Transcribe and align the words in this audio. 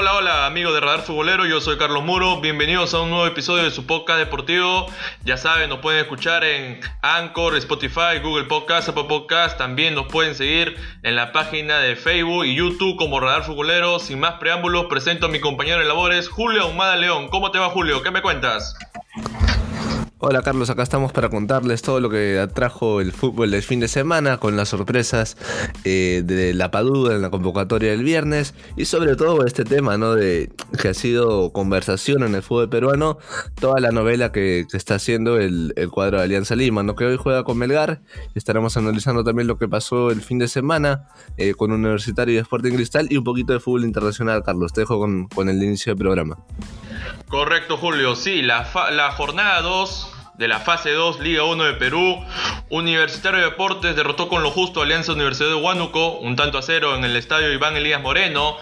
Hola, 0.00 0.14
hola 0.14 0.46
amigos 0.46 0.74
de 0.74 0.78
Radar 0.78 1.00
Futbolero, 1.00 1.44
yo 1.44 1.60
soy 1.60 1.76
Carlos 1.76 2.04
Muro, 2.04 2.40
bienvenidos 2.40 2.94
a 2.94 3.00
un 3.00 3.10
nuevo 3.10 3.26
episodio 3.26 3.64
de 3.64 3.72
su 3.72 3.84
podcast 3.84 4.20
deportivo. 4.20 4.86
Ya 5.24 5.36
saben, 5.36 5.68
nos 5.70 5.80
pueden 5.80 6.02
escuchar 6.02 6.44
en 6.44 6.78
Anchor, 7.02 7.56
Spotify, 7.56 8.20
Google 8.22 8.44
Podcast, 8.44 8.88
Apple 8.88 9.06
Podcast, 9.08 9.58
también 9.58 9.96
nos 9.96 10.06
pueden 10.06 10.36
seguir 10.36 10.76
en 11.02 11.16
la 11.16 11.32
página 11.32 11.80
de 11.80 11.96
Facebook 11.96 12.44
y 12.44 12.54
YouTube 12.54 12.96
como 12.96 13.18
Radar 13.18 13.42
Futbolero. 13.42 13.98
Sin 13.98 14.20
más 14.20 14.34
preámbulos, 14.34 14.86
presento 14.86 15.26
a 15.26 15.30
mi 15.30 15.40
compañero 15.40 15.80
de 15.80 15.86
labores, 15.86 16.28
Julio 16.28 16.62
Ahumada 16.62 16.94
León. 16.94 17.26
¿Cómo 17.26 17.50
te 17.50 17.58
va 17.58 17.68
Julio? 17.68 18.00
¿Qué 18.04 18.12
me 18.12 18.22
cuentas? 18.22 18.76
Hola 20.20 20.42
Carlos, 20.42 20.68
acá 20.68 20.82
estamos 20.82 21.12
para 21.12 21.28
contarles 21.28 21.80
todo 21.80 22.00
lo 22.00 22.10
que 22.10 22.40
atrajo 22.40 23.00
el 23.00 23.12
fútbol 23.12 23.52
del 23.52 23.62
fin 23.62 23.78
de 23.78 23.86
semana 23.86 24.38
con 24.38 24.56
las 24.56 24.70
sorpresas 24.70 25.36
eh, 25.84 26.22
de 26.24 26.54
la 26.54 26.72
Padula 26.72 27.14
en 27.14 27.22
la 27.22 27.30
convocatoria 27.30 27.92
del 27.92 28.02
viernes 28.02 28.52
y 28.76 28.86
sobre 28.86 29.14
todo 29.14 29.46
este 29.46 29.62
tema 29.62 29.96
¿no? 29.96 30.16
de 30.16 30.50
que 30.82 30.88
ha 30.88 30.94
sido 30.94 31.52
conversación 31.52 32.24
en 32.24 32.34
el 32.34 32.42
fútbol 32.42 32.68
peruano, 32.68 33.18
toda 33.60 33.78
la 33.78 33.92
novela 33.92 34.32
que, 34.32 34.66
está 34.72 34.96
haciendo 34.96 35.38
el, 35.38 35.72
cuadro 35.92 36.18
de 36.18 36.24
Alianza 36.24 36.56
Lima, 36.56 36.82
¿no? 36.82 36.96
que 36.96 37.04
hoy 37.04 37.16
juega 37.16 37.44
con 37.44 37.56
Melgar. 37.56 38.00
Estaremos 38.34 38.76
analizando 38.76 39.22
también 39.22 39.46
lo 39.46 39.56
que 39.56 39.68
pasó 39.68 40.10
el 40.10 40.20
fin 40.20 40.40
de 40.40 40.48
semana 40.48 41.10
eh, 41.36 41.54
con 41.54 41.70
Universitario 41.70 42.34
y 42.34 42.38
Sporting 42.38 42.72
Cristal 42.72 43.06
y 43.08 43.18
un 43.18 43.24
poquito 43.24 43.52
de 43.52 43.60
fútbol 43.60 43.84
internacional, 43.84 44.42
Carlos. 44.42 44.72
Te 44.72 44.80
dejo 44.80 44.98
con, 44.98 45.28
con 45.28 45.48
el 45.48 45.62
inicio 45.62 45.92
del 45.92 45.98
programa. 45.98 46.38
Correcto, 47.28 47.76
Julio. 47.76 48.16
Sí, 48.16 48.42
la, 48.42 48.68
la 48.90 49.12
jornada 49.12 49.60
2 49.60 50.07
de 50.38 50.46
la 50.46 50.60
fase 50.60 50.92
2, 50.92 51.20
Liga 51.20 51.42
1 51.42 51.64
de 51.64 51.74
Perú. 51.74 52.24
Universitario 52.70 53.40
de 53.40 53.46
Deportes 53.46 53.96
derrotó 53.96 54.28
con 54.28 54.42
lo 54.42 54.50
justo 54.50 54.80
a 54.80 54.84
Alianza 54.84 55.12
Universidad 55.12 55.48
de 55.48 55.56
Huánuco, 55.56 56.18
un 56.20 56.36
tanto 56.36 56.58
a 56.58 56.62
cero 56.62 56.94
en 56.94 57.04
el 57.04 57.16
estadio 57.16 57.52
Iván 57.52 57.76
Elías 57.76 58.00
Moreno. 58.00 58.56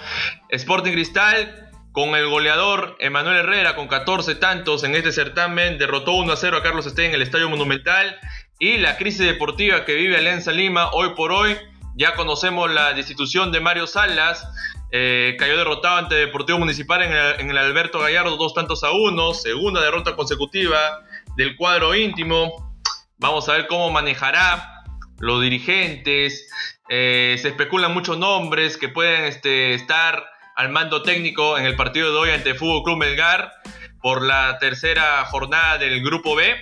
Sporting 0.48 0.92
Cristal, 0.92 1.70
con 1.92 2.14
el 2.16 2.28
goleador 2.28 2.96
Emanuel 2.98 3.36
Herrera, 3.36 3.76
con 3.76 3.88
14 3.88 4.36
tantos 4.36 4.84
en 4.84 4.94
este 4.94 5.12
certamen, 5.12 5.76
derrotó 5.76 6.12
1 6.12 6.32
a 6.32 6.36
0 6.36 6.56
a 6.56 6.62
Carlos 6.62 6.86
Esté 6.86 7.06
en 7.06 7.14
el 7.14 7.22
estadio 7.22 7.50
Monumental. 7.50 8.18
Y 8.58 8.78
la 8.78 8.96
crisis 8.96 9.26
deportiva 9.26 9.84
que 9.84 9.94
vive 9.94 10.16
Alianza 10.16 10.52
Lima 10.52 10.90
hoy 10.92 11.10
por 11.14 11.30
hoy, 11.30 11.58
ya 11.94 12.14
conocemos 12.14 12.70
la 12.70 12.94
destitución 12.94 13.52
de 13.52 13.60
Mario 13.60 13.86
Salas. 13.86 14.48
Eh, 14.92 15.36
cayó 15.38 15.58
derrotado 15.58 15.96
ante 15.96 16.14
Deportivo 16.14 16.58
Municipal 16.58 17.02
en 17.02 17.50
el, 17.50 17.58
Alberto 17.58 17.98
Gallardo, 17.98 18.36
dos 18.36 18.54
tantos 18.54 18.82
a 18.82 18.92
uno, 18.92 19.34
segunda 19.34 19.82
derrota 19.82 20.16
consecutiva 20.16 21.05
del 21.36 21.56
cuadro 21.56 21.94
íntimo. 21.94 22.74
Vamos 23.18 23.48
a 23.48 23.52
ver 23.52 23.66
cómo 23.66 23.90
manejará 23.90 24.82
los 25.18 25.42
dirigentes. 25.42 26.48
Eh, 26.88 27.36
se 27.40 27.48
especulan 27.48 27.92
muchos 27.92 28.18
nombres 28.18 28.76
que 28.76 28.88
pueden 28.88 29.24
este, 29.24 29.74
estar 29.74 30.24
al 30.56 30.70
mando 30.70 31.02
técnico 31.02 31.58
en 31.58 31.66
el 31.66 31.76
partido 31.76 32.10
de 32.10 32.18
hoy 32.18 32.30
ante 32.30 32.54
Fútbol 32.54 32.82
Club 32.82 32.98
Melgar 32.98 33.52
por 34.00 34.22
la 34.22 34.58
tercera 34.58 35.24
jornada 35.26 35.78
del 35.78 36.02
Grupo 36.02 36.34
B. 36.34 36.56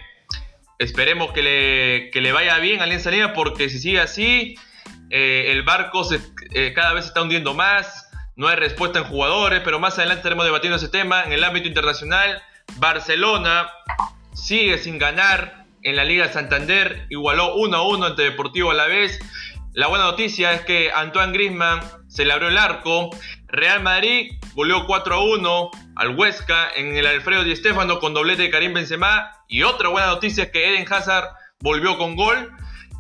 Esperemos 0.78 1.33
que 1.33 1.42
le, 1.42 2.20
le 2.20 2.33
vaya 2.33 2.59
bien 2.59 2.81
a 2.81 2.84
Alianza 2.84 3.11
Lima 3.11 3.33
porque 3.33 3.69
si 3.69 3.78
sigue 3.78 4.00
así, 4.00 4.56
eh, 5.11 5.53
el 5.53 5.62
barco 5.62 6.03
se, 6.03 6.20
eh, 6.53 6.72
cada 6.75 6.92
vez 6.92 7.05
se 7.05 7.09
está 7.09 7.22
hundiendo 7.22 7.55
más. 7.55 8.11
No 8.36 8.48
hay 8.48 8.56
respuesta 8.56 8.98
en 8.98 9.05
jugadores, 9.05 9.61
pero 9.64 9.78
más 9.78 9.97
adelante 9.98 10.20
estaremos 10.20 10.44
debatiendo 10.44 10.77
ese 10.77 10.88
tema. 10.88 11.22
En 11.22 11.33
el 11.33 11.44
ámbito 11.44 11.69
internacional, 11.69 12.42
Barcelona 12.78 13.70
sigue 14.35 14.79
sin 14.79 14.99
ganar 14.99 15.65
en 15.83 15.97
la 15.97 16.05
Liga 16.05 16.33
Santander, 16.33 17.07
igualó 17.11 17.55
1 17.57 17.77
a 17.77 17.89
1 17.89 18.07
ante 18.07 18.23
Deportivo 18.23 18.71
a 18.71 18.75
la 18.75 18.87
vez. 18.87 19.19
La 19.75 19.89
buena 19.89 20.05
noticia 20.05 20.53
es 20.53 20.63
que 20.63 20.91
Antoine 20.93 21.33
Grisman 21.33 21.81
se 22.09 22.25
le 22.25 22.33
abrió 22.33 22.49
el 22.49 22.59
arco. 22.59 23.11
Real 23.49 23.83
Madrid 23.83 24.33
goleó 24.55 24.87
4 24.87 25.15
a 25.15 25.25
1 25.25 25.71
al 25.97 26.17
Huesca 26.17 26.69
en 26.77 26.97
el 26.97 27.06
Alfredo 27.06 27.44
Di 27.44 27.56
Stéfano 27.56 27.99
con 27.99 28.15
doblete 28.15 28.43
de 28.43 28.50
Karim 28.50 28.73
Benzema. 28.73 29.33
Y 29.49 29.62
otra 29.62 29.89
buena 29.89 30.06
noticia 30.06 30.44
es 30.44 30.50
que 30.50 30.69
Eden 30.69 30.87
Hazard 30.91 31.28
volvió 31.61 31.99
con 31.99 32.17
gol. 32.17 32.53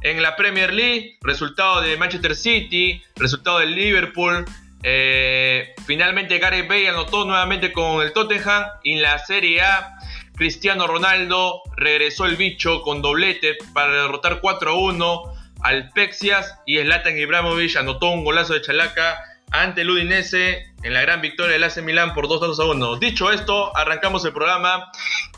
En 0.02 0.20
la 0.20 0.36
Premier 0.36 0.74
League, 0.74 1.16
resultado 1.22 1.80
de 1.80 1.96
Manchester 1.96 2.36
City, 2.36 3.02
resultado 3.16 3.60
del 3.60 3.74
Liverpool. 3.74 4.44
Eh, 4.82 5.74
finalmente 5.86 6.38
Gareth 6.38 6.68
Bale 6.68 6.90
anotó 6.90 7.24
nuevamente 7.24 7.72
con 7.72 8.02
el 8.02 8.12
Tottenham. 8.12 8.64
Y 8.82 8.94
en 8.94 9.02
la 9.02 9.18
Serie 9.18 9.62
A, 9.62 9.94
Cristiano 10.36 10.86
Ronaldo 10.86 11.62
regresó 11.76 12.26
el 12.26 12.36
bicho 12.36 12.82
con 12.82 13.02
doblete 13.02 13.56
para 13.72 14.02
derrotar 14.02 14.40
4 14.40 14.70
a 14.70 14.74
1 14.74 15.22
al 15.62 15.90
Pexias 15.90 16.58
y 16.66 16.78
Zlatan 16.78 17.16
Ibrahimovic 17.16 17.76
anotó 17.76 18.10
un 18.10 18.24
golazo 18.24 18.54
de 18.54 18.62
chalaca 18.62 19.18
ante 19.50 19.82
el 19.82 19.90
Udinese 19.90 20.74
en 20.82 20.92
la 20.92 21.02
gran 21.02 21.20
victoria 21.20 21.52
del 21.52 21.64
AC 21.64 21.82
Milán 21.82 22.14
por 22.14 22.28
2 22.28 22.58
a 22.58 22.64
1. 22.64 22.96
Dicho 22.96 23.30
esto, 23.30 23.74
arrancamos 23.76 24.24
el 24.24 24.32
programa 24.32 24.90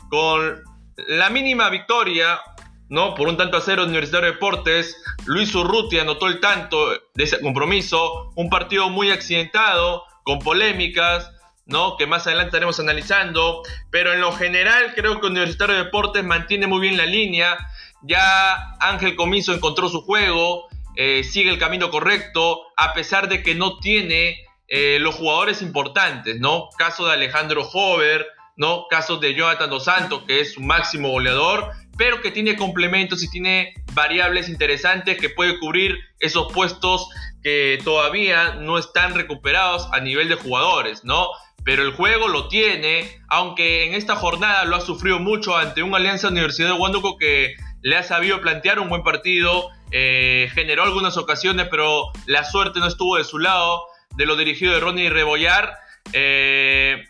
con 0.09 0.63
la 1.07 1.29
mínima 1.29 1.69
victoria, 1.69 2.39
¿no? 2.89 3.13
Por 3.13 3.27
un 3.27 3.37
tanto 3.37 3.57
a 3.57 3.61
cero 3.61 3.83
Universitario 3.83 4.27
de 4.27 4.33
Deportes. 4.33 4.97
Luis 5.25 5.53
Urruti 5.53 5.99
anotó 5.99 6.27
el 6.27 6.39
tanto 6.39 6.89
de 6.89 7.23
ese 7.23 7.39
compromiso. 7.39 8.31
Un 8.35 8.49
partido 8.49 8.89
muy 8.89 9.11
accidentado, 9.11 10.03
con 10.23 10.39
polémicas, 10.39 11.31
¿no? 11.67 11.97
que 11.97 12.07
más 12.07 12.25
adelante 12.25 12.49
estaremos 12.49 12.79
analizando, 12.79 13.61
pero 13.91 14.13
en 14.13 14.21
lo 14.21 14.31
general 14.31 14.93
creo 14.95 15.19
que 15.19 15.27
Universitario 15.27 15.75
de 15.75 15.83
Deportes 15.83 16.23
mantiene 16.23 16.67
muy 16.67 16.79
bien 16.79 16.97
la 16.97 17.05
línea, 17.05 17.57
ya 18.01 18.75
Ángel 18.79 19.15
Comiso 19.15 19.53
encontró 19.53 19.89
su 19.89 20.01
juego, 20.01 20.67
eh, 20.95 21.23
sigue 21.23 21.49
el 21.49 21.59
camino 21.59 21.91
correcto, 21.91 22.61
a 22.75 22.93
pesar 22.93 23.29
de 23.29 23.43
que 23.43 23.53
no 23.53 23.77
tiene 23.77 24.45
eh, 24.67 24.97
los 24.99 25.15
jugadores 25.15 25.61
importantes, 25.61 26.39
¿no? 26.39 26.69
Caso 26.77 27.05
de 27.05 27.13
Alejandro 27.13 27.67
Hover, 27.71 28.25
¿no? 28.55 28.87
Caso 28.89 29.17
de 29.17 29.35
Jonathan 29.35 29.69
Dos 29.69 29.85
Santos, 29.85 30.23
que 30.25 30.41
es 30.41 30.53
su 30.53 30.61
máximo 30.61 31.09
goleador, 31.09 31.71
pero 31.97 32.21
que 32.21 32.31
tiene 32.31 32.55
complementos 32.55 33.23
y 33.23 33.29
tiene 33.29 33.73
variables 33.93 34.49
interesantes 34.49 35.17
que 35.19 35.29
puede 35.29 35.59
cubrir 35.59 35.97
esos 36.19 36.51
puestos 36.51 37.07
que 37.43 37.79
todavía 37.83 38.55
no 38.55 38.77
están 38.77 39.13
recuperados 39.13 39.87
a 39.91 39.99
nivel 39.99 40.29
de 40.29 40.35
jugadores, 40.35 41.03
¿no? 41.03 41.27
Pero 41.67 41.83
el 41.83 41.91
juego 41.91 42.29
lo 42.29 42.47
tiene, 42.47 43.19
aunque 43.27 43.83
en 43.83 43.93
esta 43.93 44.15
jornada 44.15 44.63
lo 44.63 44.77
ha 44.77 44.79
sufrido 44.79 45.19
mucho 45.19 45.57
ante 45.57 45.83
un 45.83 45.93
Alianza 45.93 46.29
Universidad 46.29 46.69
de 46.69 46.79
Huánuco 46.79 47.17
que 47.17 47.55
le 47.81 47.97
ha 47.97 48.03
sabido 48.03 48.39
plantear 48.39 48.79
un 48.79 48.87
buen 48.87 49.03
partido, 49.03 49.69
eh, 49.91 50.49
generó 50.53 50.83
algunas 50.83 51.17
ocasiones, 51.17 51.67
pero 51.69 52.05
la 52.25 52.45
suerte 52.45 52.79
no 52.79 52.87
estuvo 52.87 53.17
de 53.17 53.25
su 53.25 53.37
lado, 53.37 53.83
de 54.15 54.25
lo 54.25 54.37
dirigido 54.37 54.73
de 54.73 54.79
Ronnie 54.79 55.09
Rebollar, 55.09 55.77
eh, 56.13 57.03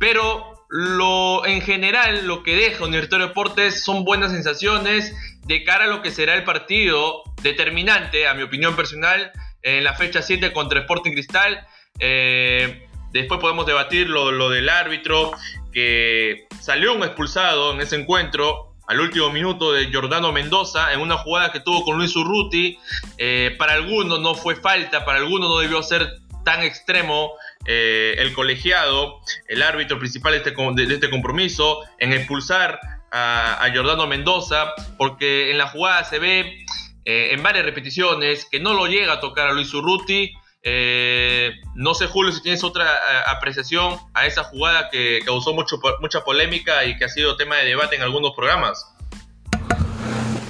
pero 0.00 0.66
lo, 0.68 1.46
en 1.46 1.60
general 1.60 2.26
lo 2.26 2.42
que 2.42 2.56
deja 2.56 2.86
Universitario 2.86 3.28
Deportes 3.28 3.84
son 3.84 4.02
buenas 4.02 4.32
sensaciones 4.32 5.14
de 5.44 5.62
cara 5.62 5.84
a 5.84 5.86
lo 5.86 6.02
que 6.02 6.10
será 6.10 6.34
el 6.34 6.42
partido 6.42 7.22
determinante, 7.40 8.26
a 8.26 8.34
mi 8.34 8.42
opinión 8.42 8.74
personal, 8.74 9.30
en 9.62 9.84
la 9.84 9.94
fecha 9.94 10.22
7 10.22 10.52
contra 10.52 10.80
Sporting 10.80 11.12
Cristal. 11.12 11.64
Eh, 12.00 12.85
Después 13.12 13.40
podemos 13.40 13.66
debatir 13.66 14.08
lo, 14.08 14.50
del 14.50 14.68
árbitro, 14.68 15.32
que 15.72 16.46
salió 16.60 16.94
un 16.94 17.02
expulsado 17.02 17.72
en 17.72 17.80
ese 17.80 17.96
encuentro 17.96 18.74
al 18.86 19.00
último 19.00 19.30
minuto 19.30 19.72
de 19.72 19.92
Jordano 19.92 20.32
Mendoza 20.32 20.92
en 20.92 21.00
una 21.00 21.16
jugada 21.16 21.50
que 21.50 21.60
tuvo 21.60 21.84
con 21.84 21.96
Luis 21.96 22.14
Urruti. 22.14 22.78
Eh, 23.18 23.54
para 23.58 23.72
algunos 23.72 24.20
no 24.20 24.34
fue 24.34 24.56
falta, 24.56 25.04
para 25.04 25.18
algunos 25.18 25.48
no 25.48 25.58
debió 25.58 25.82
ser 25.82 26.20
tan 26.44 26.62
extremo 26.62 27.32
eh, 27.66 28.14
el 28.18 28.32
colegiado, 28.32 29.20
el 29.48 29.62
árbitro 29.62 29.98
principal 29.98 30.32
de 30.32 30.38
este, 30.38 30.94
este 30.94 31.10
compromiso, 31.10 31.80
en 31.98 32.12
expulsar 32.12 32.78
a, 33.10 33.64
a, 33.64 33.74
Jordano 33.74 34.06
Mendoza, 34.06 34.72
porque 34.96 35.50
en 35.50 35.58
la 35.58 35.66
jugada 35.66 36.04
se 36.04 36.20
ve 36.20 36.64
eh, 37.04 37.28
en 37.32 37.42
varias 37.42 37.64
repeticiones 37.64 38.46
que 38.50 38.58
no 38.58 38.74
lo 38.74 38.86
llega 38.86 39.14
a 39.14 39.20
tocar 39.20 39.48
a 39.48 39.52
Luis 39.52 39.72
Urruti. 39.72 40.32
Eh, 40.68 41.52
no 41.76 41.94
sé, 41.94 42.08
Julio, 42.08 42.32
si 42.32 42.42
tienes 42.42 42.64
otra 42.64 42.86
eh, 42.86 43.22
apreciación 43.28 43.98
a 44.14 44.26
esa 44.26 44.42
jugada 44.42 44.88
que 44.90 45.20
causó 45.24 45.54
mucha 45.54 46.24
polémica 46.24 46.84
y 46.84 46.98
que 46.98 47.04
ha 47.04 47.08
sido 47.08 47.36
tema 47.36 47.54
de 47.58 47.66
debate 47.66 47.94
en 47.94 48.02
algunos 48.02 48.32
programas. 48.34 48.84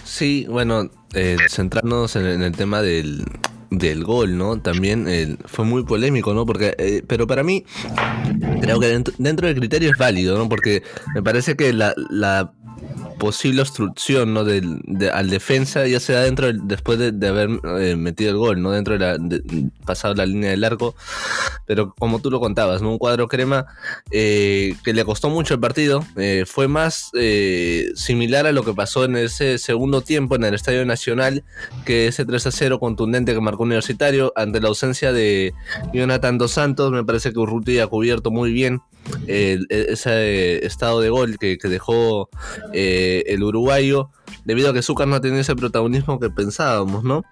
Sí, 0.04 0.46
bueno, 0.48 0.88
eh, 1.12 1.36
centrarnos 1.50 2.16
en, 2.16 2.40
el 2.42 2.56
tema 2.56 2.80
del, 2.80 3.26
gol, 4.04 4.38
¿no? 4.38 4.58
También 4.58 5.36
fue 5.44 5.66
muy 5.66 5.84
polémico, 5.84 6.32
¿no? 6.32 6.46
Porque, 6.46 7.04
pero 7.06 7.26
para 7.26 7.42
mí, 7.42 7.66
creo 8.62 8.80
que 8.80 8.86
dentro, 9.18 9.48
del 9.48 9.56
criterio 9.58 9.90
es 9.90 9.98
válido, 9.98 10.38
¿no? 10.38 10.48
Porque 10.48 10.82
me 11.14 11.22
parece 11.22 11.56
que 11.56 11.74
la 11.74 12.54
posible 13.18 13.62
obstrucción 13.62 14.34
¿no? 14.34 14.44
Del, 14.44 14.80
al 15.12 15.30
defensa 15.30 15.86
ya 15.86 16.00
sea 16.00 16.20
dentro 16.20 16.52
después 16.52 16.98
de, 16.98 17.28
haber 17.28 17.50
eh, 17.80 17.96
metido 17.96 18.30
el 18.30 18.36
gol, 18.36 18.62
no 18.62 18.70
dentro 18.70 18.94
de 18.94 19.00
la 19.00 19.18
pasado 19.84 20.14
la 20.14 20.26
línea 20.26 20.50
del 20.50 20.64
arco. 20.64 20.94
pero 21.66 21.94
como 21.94 22.20
tú 22.20 22.30
lo 22.30 22.40
contabas, 22.40 22.82
¿no? 22.82 22.90
un 22.90 22.98
cuadro 22.98 23.28
crema 23.28 23.66
eh, 24.10 24.74
que 24.84 24.94
le 24.94 25.04
costó 25.04 25.30
mucho 25.30 25.54
el 25.54 25.60
partido, 25.60 26.04
eh, 26.16 26.44
fue 26.46 26.68
más 26.68 27.10
eh, 27.14 27.90
similar 27.94 28.46
a 28.46 28.52
lo 28.52 28.64
que 28.64 28.74
pasó 28.74 29.04
en 29.04 29.16
ese 29.16 29.58
segundo 29.58 30.02
tiempo 30.02 30.36
en 30.36 30.44
el 30.44 30.54
Estadio 30.54 30.84
Nacional, 30.84 31.44
que 31.84 32.06
ese 32.06 32.24
3 32.24 32.46
a 32.46 32.50
0 32.50 32.78
contundente 32.78 33.34
que 33.34 33.40
marcó 33.40 33.64
Universitario 33.64 34.32
ante 34.36 34.60
la 34.60 34.68
ausencia 34.68 35.12
de 35.12 35.54
Jonathan 35.92 36.38
Dos 36.38 36.52
Santos, 36.52 36.92
me 36.92 37.04
parece 37.04 37.32
que 37.32 37.38
Urruti 37.38 37.78
ha 37.78 37.86
cubierto 37.86 38.30
muy 38.30 38.52
bien 38.52 38.82
ese 39.26 40.64
estado 40.64 41.00
de 41.00 41.10
gol 41.10 41.38
que, 41.38 41.58
dejó 41.62 42.28
el 42.72 43.42
uruguayo, 43.42 44.10
debido 44.44 44.70
a 44.70 44.72
que 44.72 44.82
Zúcar 44.82 45.08
no 45.08 45.20
tenía 45.20 45.40
ese 45.40 45.56
protagonismo 45.56 46.20
que 46.20 46.30
pensábamos, 46.30 47.04
¿no? 47.04 47.24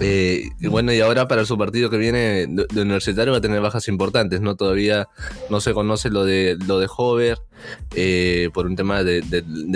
Eh, 0.00 0.50
y 0.60 0.66
bueno, 0.68 0.92
y 0.92 1.00
ahora 1.00 1.26
para 1.26 1.44
su 1.46 1.56
partido 1.56 1.88
que 1.88 1.96
viene 1.96 2.46
de, 2.46 2.82
universitario 2.82 3.32
va 3.32 3.38
a 3.38 3.40
tener 3.40 3.60
bajas 3.60 3.88
importantes, 3.88 4.40
¿no? 4.40 4.54
Todavía 4.56 5.08
no 5.48 5.60
se 5.60 5.72
conoce 5.72 6.10
lo 6.10 6.24
de 6.24 6.58
lo 6.66 6.78
de 6.78 6.88
Hover 6.94 7.38
eh, 7.94 8.50
por 8.52 8.66
un 8.66 8.76
tema 8.76 9.02
de, 9.02 9.22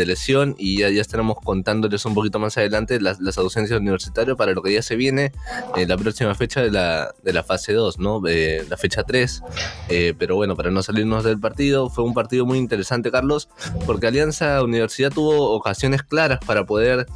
lesión 0.04 0.54
y 0.58 0.78
ya, 0.78 0.90
ya 0.90 1.00
estaremos 1.00 1.36
contándoles 1.42 2.04
un 2.04 2.14
poquito 2.14 2.38
más 2.38 2.58
adelante 2.58 3.00
las, 3.00 3.18
ausencias 3.38 3.78
de 3.78 3.82
universitario 3.82 4.36
para 4.36 4.52
lo 4.52 4.62
que 4.62 4.72
ya 4.72 4.82
se 4.82 4.96
viene 4.96 5.32
en 5.76 5.88
la 5.88 5.96
próxima 5.96 6.34
fecha 6.34 6.60
de 6.60 6.70
la, 6.70 7.14
de 7.22 7.32
la 7.32 7.42
fase 7.42 7.72
2, 7.72 7.98
¿no? 7.98 8.20
la 8.68 8.76
fecha 8.76 9.04
3. 9.04 9.42
Eh, 9.88 10.14
pero 10.18 10.36
bueno, 10.36 10.56
para 10.56 10.70
no 10.70 10.82
salirnos 10.82 11.24
del 11.24 11.40
partido, 11.40 11.88
fue 11.88 12.04
un 12.04 12.14
partido 12.14 12.44
muy 12.44 12.58
interesante, 12.58 13.10
Carlos, 13.10 13.48
porque 13.86 14.06
Alianza 14.06 14.62
Universidad 14.62 15.10
tuvo 15.12 15.52
ocasiones 15.52 16.02
claras 16.02 16.40
para 16.44 16.66
poder 16.66 17.06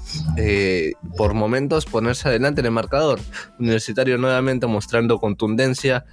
por 1.16 1.34
momentos 1.34 1.84
ponerse 1.86 2.28
adelante 2.28 2.60
en 2.60 2.66
el 2.66 2.72
marco 2.72 2.94
Universitario 3.58 4.18
nuevamente 4.18 4.66
mostrando 4.66 5.18
contundencia 5.18 6.04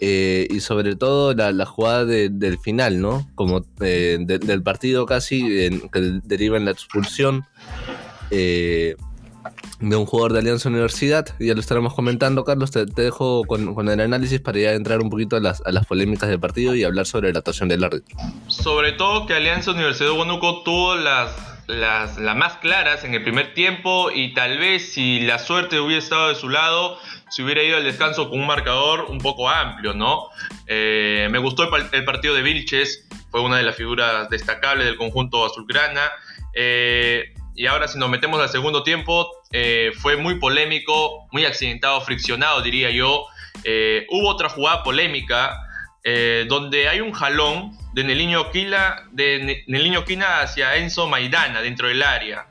eh, 0.00 0.46
y 0.50 0.60
sobre 0.60 0.96
todo 0.96 1.34
la, 1.34 1.66
jugada 1.66 2.04
del 2.04 2.58
final, 2.58 3.00
¿no? 3.00 3.28
Como 3.34 3.64
eh, 3.80 3.95
del 4.18 4.62
partido 4.62 5.06
casi, 5.06 5.70
que 5.92 6.20
deriva 6.24 6.56
en 6.56 6.64
la 6.64 6.70
expulsión. 6.70 7.46
Eh, 8.30 8.96
de 9.78 9.94
un 9.94 10.06
jugador 10.06 10.32
de 10.32 10.40
Alianza 10.40 10.68
Universidad, 10.68 11.26
ya 11.38 11.54
lo 11.54 11.60
estaremos 11.60 11.94
comentando, 11.94 12.44
Carlos, 12.44 12.70
te, 12.70 12.84
dejo 12.86 13.44
con, 13.44 13.88
el 13.88 14.00
análisis 14.00 14.40
para 14.40 14.58
ya 14.58 14.72
entrar 14.72 15.00
un 15.00 15.10
poquito 15.10 15.36
a 15.36 15.40
las, 15.40 15.62
polémicas 15.86 16.28
del 16.28 16.40
partido 16.40 16.74
y 16.74 16.82
hablar 16.82 17.06
sobre 17.06 17.32
la 17.32 17.40
actuación 17.40 17.68
del 17.68 17.84
árbitro. 17.84 18.16
Sobre 18.48 18.92
todo 18.92 19.26
que 19.26 19.34
Alianza 19.34 19.72
Universidad 19.72 20.08
de 20.08 20.14
tuvo 20.64 20.96
las 20.96 21.56
las, 21.66 22.18
más 22.36 22.56
claras 22.58 23.04
en 23.04 23.14
el 23.14 23.22
primer 23.22 23.54
tiempo 23.54 24.10
y 24.10 24.34
tal 24.34 24.58
vez 24.58 24.92
si 24.92 25.20
la 25.20 25.38
suerte 25.38 25.80
hubiera 25.80 26.02
estado 26.02 26.28
de 26.28 26.34
su 26.34 26.48
lado, 26.48 26.98
se 27.28 27.42
hubiera 27.42 27.62
ido 27.62 27.76
al 27.76 27.84
descanso 27.84 28.30
con 28.30 28.40
un 28.40 28.46
marcador 28.46 29.06
un 29.08 29.18
poco 29.18 29.48
amplio, 29.48 29.94
¿no? 29.94 30.28
Eh, 30.66 31.28
me 31.30 31.38
gustó 31.38 31.68
el, 31.92 32.04
partido 32.04 32.34
de 32.34 32.42
Vilches, 32.42 33.08
fue 33.36 33.44
una 33.44 33.58
de 33.58 33.64
las 33.64 33.76
figuras 33.76 34.30
destacables 34.30 34.86
del 34.86 34.96
conjunto 34.96 35.44
azulgrana. 35.44 36.10
Eh, 36.54 37.34
y 37.54 37.66
ahora 37.66 37.86
si 37.86 37.98
nos 37.98 38.08
metemos 38.08 38.40
al 38.40 38.48
segundo 38.48 38.82
tiempo, 38.82 39.30
eh, 39.52 39.92
fue 39.94 40.16
muy 40.16 40.36
polémico, 40.38 41.28
muy 41.32 41.44
accidentado, 41.44 42.00
friccionado, 42.00 42.62
diría 42.62 42.90
yo. 42.90 43.26
hubo 44.08 44.28
otra 44.28 44.48
jugada 44.48 44.82
polémica 44.82 45.54
donde 46.48 46.88
hay 46.88 47.00
un 47.00 47.12
jalón 47.12 47.76
de 47.92 48.04
Neliño 48.04 48.50
Quila, 48.52 49.04
de 49.12 49.64
Neliño 49.66 50.06
Quina 50.06 50.40
hacia 50.40 50.76
Enzo 50.76 51.06
Maidana 51.06 51.60
dentro 51.60 51.88
del 51.88 52.02
área. 52.02 52.46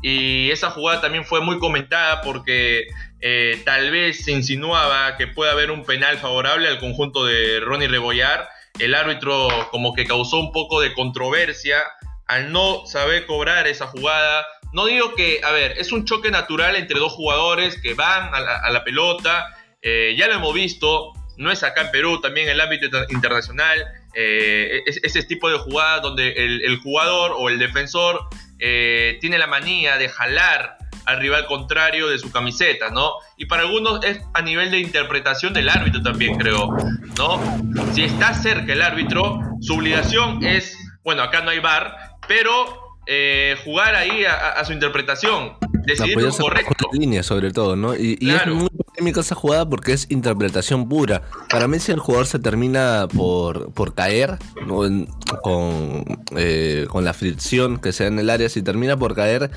Y 0.00 0.50
esa 0.52 0.70
jugada 0.70 1.00
también 1.00 1.24
fue 1.24 1.40
muy 1.40 1.58
comentada 1.58 2.20
porque 2.22 2.86
eh, 3.20 3.60
tal 3.64 3.90
vez 3.90 4.24
se 4.24 4.32
insinuaba 4.32 5.16
que 5.16 5.26
puede 5.26 5.50
haber 5.50 5.70
un 5.70 5.84
penal 5.84 6.18
favorable 6.18 6.68
al 6.68 6.78
conjunto 6.78 7.24
de 7.24 7.60
Ronnie 7.60 7.88
Rebollar. 7.88 8.48
El 8.78 8.94
árbitro 8.94 9.48
como 9.70 9.94
que 9.94 10.06
causó 10.06 10.38
un 10.38 10.52
poco 10.52 10.80
de 10.80 10.94
controversia 10.94 11.82
al 12.26 12.52
no 12.52 12.86
saber 12.86 13.26
cobrar 13.26 13.66
esa 13.66 13.88
jugada. 13.88 14.46
No 14.72 14.86
digo 14.86 15.14
que, 15.16 15.40
a 15.42 15.50
ver, 15.50 15.74
es 15.78 15.90
un 15.90 16.04
choque 16.04 16.30
natural 16.30 16.76
entre 16.76 16.98
dos 16.98 17.12
jugadores 17.12 17.80
que 17.82 17.94
van 17.94 18.30
a 18.32 18.70
la, 18.70 18.84
pelota. 18.84 19.56
Eh, 19.82 20.14
ya 20.16 20.28
lo 20.28 20.34
hemos 20.34 20.54
visto, 20.54 21.12
no 21.36 21.50
es 21.50 21.62
acá 21.64 21.82
en 21.82 21.90
Perú, 21.90 22.20
también 22.20 22.46
en 22.46 22.52
el 22.52 22.60
ámbito 22.60 22.86
internacional. 23.08 23.84
Eh, 24.14 24.82
ese 24.86 25.22
tipo 25.24 25.50
de 25.50 25.58
jugada 25.58 26.00
donde 26.00 26.32
el, 26.32 26.78
jugador 26.78 27.32
o 27.36 27.48
el 27.48 27.58
defensor 27.58 28.20
eh, 28.58 29.18
tiene 29.20 29.38
la 29.38 29.46
manía 29.46 29.98
de 29.98 30.08
jalar 30.08 30.78
al 31.06 31.18
rival 31.18 31.46
contrario 31.46 32.08
de 32.08 32.18
su 32.18 32.30
camiseta, 32.30 32.90
¿no? 32.90 33.12
Y 33.36 33.46
para 33.46 33.62
algunos 33.62 34.04
es 34.04 34.20
a 34.34 34.42
nivel 34.42 34.70
de 34.70 34.78
interpretación 34.78 35.52
del 35.52 35.68
árbitro 35.68 36.02
también, 36.02 36.36
creo, 36.36 36.76
¿no? 37.16 37.40
Si 37.92 38.04
está 38.04 38.34
cerca 38.34 38.72
el 38.72 38.82
árbitro, 38.82 39.40
su 39.60 39.74
obligación 39.74 40.44
es, 40.44 40.76
bueno, 41.02 41.22
acá 41.22 41.42
no 41.42 41.50
hay 41.50 41.60
bar, 41.60 42.16
pero 42.28 42.90
eh, 43.06 43.56
jugar 43.64 43.94
ahí 43.94 44.24
a, 44.24 44.64
su 44.64 44.72
interpretación, 44.72 45.56
decidir 45.84 46.16
lo 46.16 46.30
correcto. 46.30 46.88
Línea 46.92 47.22
sobre 47.22 47.50
todo, 47.50 47.76
¿no? 47.76 47.96
Y, 47.96 48.18
es 48.20 48.46
muy 48.46 48.68
polémica 49.00 49.20
esa 49.20 49.34
jugada 49.34 49.66
porque 49.66 49.92
es 49.94 50.06
interpretación 50.10 50.86
pura. 50.86 51.22
Para 51.48 51.66
mí 51.66 51.78
si 51.78 51.90
el 51.90 52.00
jugador 52.00 52.26
se 52.26 52.38
termina 52.38 53.08
por, 53.16 53.72
por 53.72 53.94
caer 53.94 54.36
con, 54.68 55.08
eh, 56.36 56.86
con 56.90 57.04
la 57.04 57.14
fricción 57.14 57.78
que 57.78 57.92
sea 57.92 58.08
en 58.08 58.18
el 58.18 58.28
área, 58.28 58.50
si 58.50 58.60
termina 58.60 58.98
por 58.98 59.14
caer, 59.14 59.50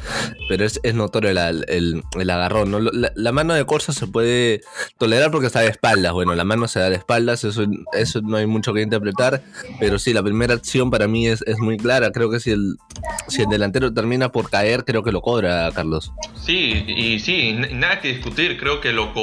pero 0.47 0.63
es, 0.63 0.79
notorio 0.93 1.29
el, 1.29 2.29
agarrón. 2.29 2.71
¿no? 2.71 2.79
La, 2.79 3.31
mano 3.33 3.53
de 3.53 3.65
Corsa 3.65 3.91
se 3.91 4.07
puede 4.07 4.61
tolerar 4.97 5.29
porque 5.29 5.47
está 5.47 5.59
de 5.59 5.67
espaldas. 5.67 6.13
Bueno, 6.13 6.35
la 6.35 6.45
mano 6.45 6.69
se 6.69 6.79
da 6.79 6.89
de 6.89 6.95
espaldas, 6.95 7.43
eso, 7.43 7.65
eso 7.91 8.21
no 8.21 8.37
hay 8.37 8.47
mucho 8.47 8.73
que 8.73 8.81
interpretar, 8.81 9.43
pero 9.77 9.99
sí, 9.99 10.13
la 10.13 10.23
primera 10.23 10.53
acción 10.53 10.89
para 10.89 11.09
mí 11.09 11.27
es, 11.27 11.41
es 11.41 11.59
muy 11.59 11.75
clara. 11.75 12.13
Creo 12.13 12.29
que 12.29 12.39
si 12.39 12.51
el, 12.51 12.77
si 13.27 13.41
el 13.41 13.49
delantero 13.49 13.93
termina 13.93 14.31
por 14.31 14.49
caer, 14.49 14.85
creo 14.85 15.03
que 15.03 15.11
lo 15.11 15.21
cobra, 15.21 15.69
Carlos. 15.73 16.13
Sí, 16.41 16.85
y 16.87 17.19
sí, 17.19 17.57
nada 17.73 17.99
que 17.99 18.09
discutir, 18.09 18.57
creo 18.57 18.79
que 18.79 18.93
lo 18.93 19.13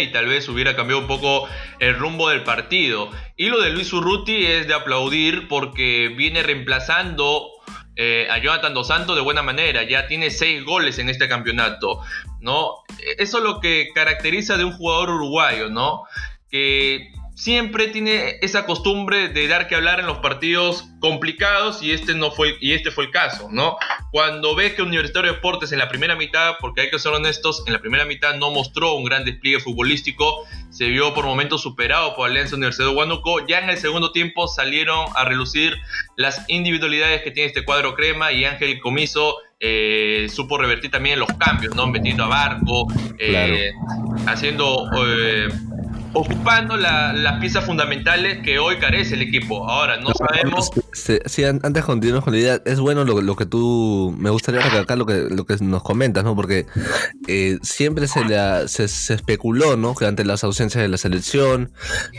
y 0.00 0.12
tal 0.12 0.26
vez 0.26 0.48
hubiera 0.48 0.76
cambiado 0.76 1.00
un 1.00 1.08
poco 1.08 1.48
el 1.78 1.96
rumbo 1.96 2.28
del 2.28 2.42
partido. 2.42 3.10
Y 3.36 3.48
lo 3.48 3.60
de 3.60 3.70
Luis 3.70 3.92
Urruti 3.92 4.46
es 4.46 4.66
de 4.68 4.74
aplaudir 4.74 5.48
porque 5.48 6.12
viene 6.16 6.42
reemplazando 6.42 7.48
eh, 7.96 8.28
a 8.30 8.38
Jonathan 8.38 8.74
Dos 8.74 8.88
Santos 8.88 9.16
de 9.16 9.22
buena 9.22 9.42
manera, 9.42 9.82
ya 9.82 10.06
tiene 10.06 10.30
seis 10.30 10.62
goles 10.64 10.98
en 10.98 11.08
este 11.08 11.28
campeonato, 11.28 12.00
¿no? 12.40 12.74
Eso 13.18 13.38
es 13.38 13.44
lo 13.44 13.60
que 13.60 13.88
caracteriza 13.94 14.58
de 14.58 14.64
un 14.64 14.72
jugador 14.72 15.10
uruguayo, 15.10 15.70
¿no? 15.70 16.02
Que 16.50 17.10
siempre 17.36 17.88
tiene 17.88 18.38
esa 18.40 18.64
costumbre 18.64 19.28
de 19.28 19.46
dar 19.46 19.68
que 19.68 19.74
hablar 19.74 20.00
en 20.00 20.06
los 20.06 20.18
partidos 20.18 20.88
complicados 21.00 21.82
y 21.82 21.92
este 21.92 22.14
no 22.14 22.30
fue 22.30 22.56
y 22.62 22.72
este 22.72 22.90
fue 22.90 23.04
el 23.04 23.10
caso, 23.10 23.48
¿no? 23.52 23.76
Cuando 24.10 24.54
ve 24.54 24.74
que 24.74 24.80
Universitario 24.80 25.30
de 25.30 25.36
Deportes 25.36 25.70
en 25.70 25.78
la 25.78 25.90
primera 25.90 26.16
mitad, 26.16 26.54
porque 26.60 26.80
hay 26.80 26.90
que 26.90 26.98
ser 26.98 27.12
honestos, 27.12 27.62
en 27.66 27.74
la 27.74 27.80
primera 27.80 28.06
mitad 28.06 28.36
no 28.36 28.50
mostró 28.50 28.94
un 28.94 29.04
gran 29.04 29.26
despliegue 29.26 29.60
futbolístico, 29.60 30.46
se 30.70 30.88
vio 30.88 31.12
por 31.12 31.26
momentos 31.26 31.60
superado 31.60 32.16
por 32.16 32.30
Alianza 32.30 32.56
Universidad 32.56 32.88
de 32.88 32.94
Huánuco, 32.94 33.46
ya 33.46 33.58
en 33.58 33.68
el 33.68 33.76
segundo 33.76 34.12
tiempo 34.12 34.48
salieron 34.48 35.06
a 35.14 35.26
relucir 35.26 35.76
las 36.16 36.42
individualidades 36.48 37.20
que 37.20 37.32
tiene 37.32 37.48
este 37.48 37.66
cuadro 37.66 37.94
crema 37.94 38.32
y 38.32 38.46
Ángel 38.46 38.80
Comiso 38.80 39.36
eh, 39.60 40.26
supo 40.34 40.56
revertir 40.56 40.90
también 40.90 41.18
los 41.18 41.28
cambios, 41.38 41.74
¿no? 41.74 41.86
Metiendo 41.86 42.24
a 42.24 42.28
Barco, 42.28 42.86
eh, 43.18 43.72
haciendo 44.26 44.90
eh, 45.06 45.48
ocupando 46.16 46.76
las 46.76 47.38
piezas 47.40 47.64
fundamentales 47.64 48.42
que 48.42 48.58
hoy 48.58 48.78
carece 48.78 49.14
el 49.14 49.22
equipo. 49.22 49.68
Ahora, 49.68 49.98
no 50.00 50.12
sabemos. 50.14 50.70
Sí, 50.92 51.44
antes 51.44 51.84
continuamos 51.84 52.24
con 52.24 52.32
la 52.32 52.40
idea, 52.40 52.62
es 52.64 52.80
bueno 52.80 53.04
lo, 53.04 53.36
que 53.36 53.46
tú. 53.46 54.14
Me 54.18 54.30
gustaría 54.30 54.60
recalcar 54.60 54.98
lo 54.98 55.06
que, 55.06 55.28
lo 55.30 55.44
que 55.44 55.56
nos 55.60 55.82
comentas, 55.82 56.24
¿no? 56.24 56.34
Porque 56.34 56.66
eh, 57.28 57.58
siempre 57.62 58.08
se, 58.08 58.68
se, 58.68 59.14
especuló, 59.14 59.76
¿no? 59.76 59.94
Que 59.94 60.06
ante 60.06 60.24
las 60.24 60.42
ausencias 60.44 60.82
de 60.82 60.88
la 60.88 60.96
selección, 60.96 61.72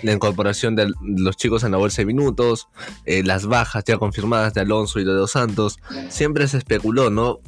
la 0.04 0.14
incorporación 0.14 0.76
de 0.76 0.92
los 1.02 1.36
chicos 1.38 1.64
en 1.64 1.72
la 1.72 1.78
bolsa 1.78 2.02
de 2.02 2.06
minutos, 2.06 2.68
eh, 3.06 3.24
las 3.24 3.46
bajas 3.46 3.84
ya 3.86 3.98
confirmadas 3.98 4.54
de 4.54 4.62
Alonso 4.62 5.00
y 5.00 5.06
de 5.06 5.14
Dos 5.14 5.32
Santos, 5.32 5.80
siempre 6.10 6.48
se 6.48 6.58
especuló, 6.58 7.10
¿no? 7.10 7.40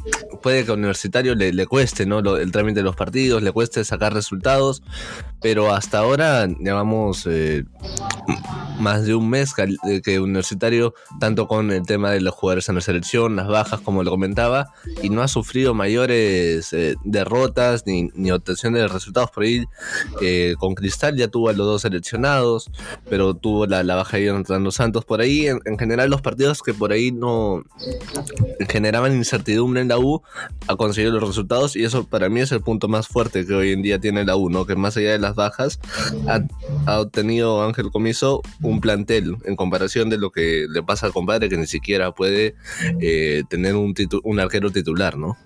Puede 0.41 0.65
que 0.65 0.72
a 0.72 0.74
Universitario 0.74 1.36
le, 1.36 1.53
le 1.53 1.68
cueste, 1.68 2.06
¿no? 2.06 2.20
el 2.20 2.51
trámite 2.51 2.79
de 2.79 2.84
los 2.84 2.96
partidos, 2.96 3.44
le 3.44 3.51
cueste 3.51 3.84
sacar 3.84 4.13
resultados, 4.13 4.82
pero 5.41 5.74
hasta 5.74 6.00
ahora 6.00 6.38
llevamos 6.48 7.25
eh, 7.29 7.65
más 8.79 9.05
de 9.05 9.15
un 9.15 9.29
mes 9.29 9.53
que, 9.53 10.19
Universitario, 10.19 10.93
tanto 11.19 11.48
con 11.48 11.72
el 11.72 11.86
tema 11.86 12.12
de 12.12 12.22
los 12.22 12.34
jugadores 12.34 12.69
en 12.69 12.75
la 12.75 12.81
selección, 12.81 13.36
las 13.36 13.48
bajas, 13.48 13.81
como 13.81 14.03
lo 14.03 14.12
comentaba, 14.12 14.74
y 15.01 15.10
no 15.10 15.22
ha 15.22 15.27
sufrido 15.27 15.74
mayores 15.74 16.74
eh, 16.74 16.96
derrotas 17.03 17.86
ni, 17.86 18.10
ni, 18.15 18.31
obtención 18.31 18.74
de 18.74 18.88
resultados 18.88 19.31
por 19.31 19.43
ahí. 19.43 19.65
Eh, 20.22 20.55
con 20.60 20.75
Cristal 20.75 21.15
ya 21.17 21.27
tuvo 21.27 21.50
a 21.50 21.53
los 21.53 21.65
dos 21.65 21.81
seleccionados, 21.81 22.72
pero 23.10 23.34
tuvo 23.34 23.65
la, 23.65 23.84
baja 23.84 24.17
de 24.17 24.25
Jonathan 24.25 24.72
Santos 24.72 25.05
por 25.05 25.22
ahí. 25.22 25.48
En, 25.48 25.77
general, 25.77 26.10
los 26.10 26.22
partidos 26.22 26.62
que 26.62 26.74
por 26.74 26.91
ahí 26.91 27.12
no 27.12 27.63
generaban 28.69 29.15
incertidumbre 29.15 29.81
en 29.81 29.88
la 29.88 29.98
U 29.98 30.22
ha 30.67 30.75
conseguido 30.75 31.13
los 31.13 31.27
resultados 31.27 31.75
y 31.75 31.84
eso 31.84 32.05
para 32.05 32.29
mí 32.29 32.39
es 32.39 32.51
el 32.51 32.62
punto 32.62 32.88
más 32.88 33.08
fuerte 33.08 33.46
que 33.46 33.53
hoy 33.53 33.72
en 33.72 33.81
día 33.81 34.00
tiene 34.00 34.25
la 34.25 34.36
U, 34.36 34.50
que 34.65 34.75
más 34.75 34.98
allá 34.98 35.12
de 35.12 35.19
las 35.19 35.36
bajas 35.36 35.79
ha, 36.28 37.00
obtenido 37.00 37.64
Ángel 37.64 37.92
Comiso 37.92 38.42
un 38.62 38.82
plantel 38.82 39.38
en 39.46 39.56
comparación 39.56 40.10
de 40.10 40.18
lo 40.18 40.32
que 40.32 40.66
le 40.70 40.84
pasa 40.84 41.06
al 41.06 41.14
compadre 41.14 41.50
que 41.50 41.58
ni 41.58 41.68
siquiera 41.68 42.12
puede 42.12 42.56
eh, 43.02 43.44
tener 43.50 43.76
un, 43.76 43.94
un 44.24 44.40
arquero 44.40 44.72
titular, 44.72 45.18
¿no? 45.18 45.38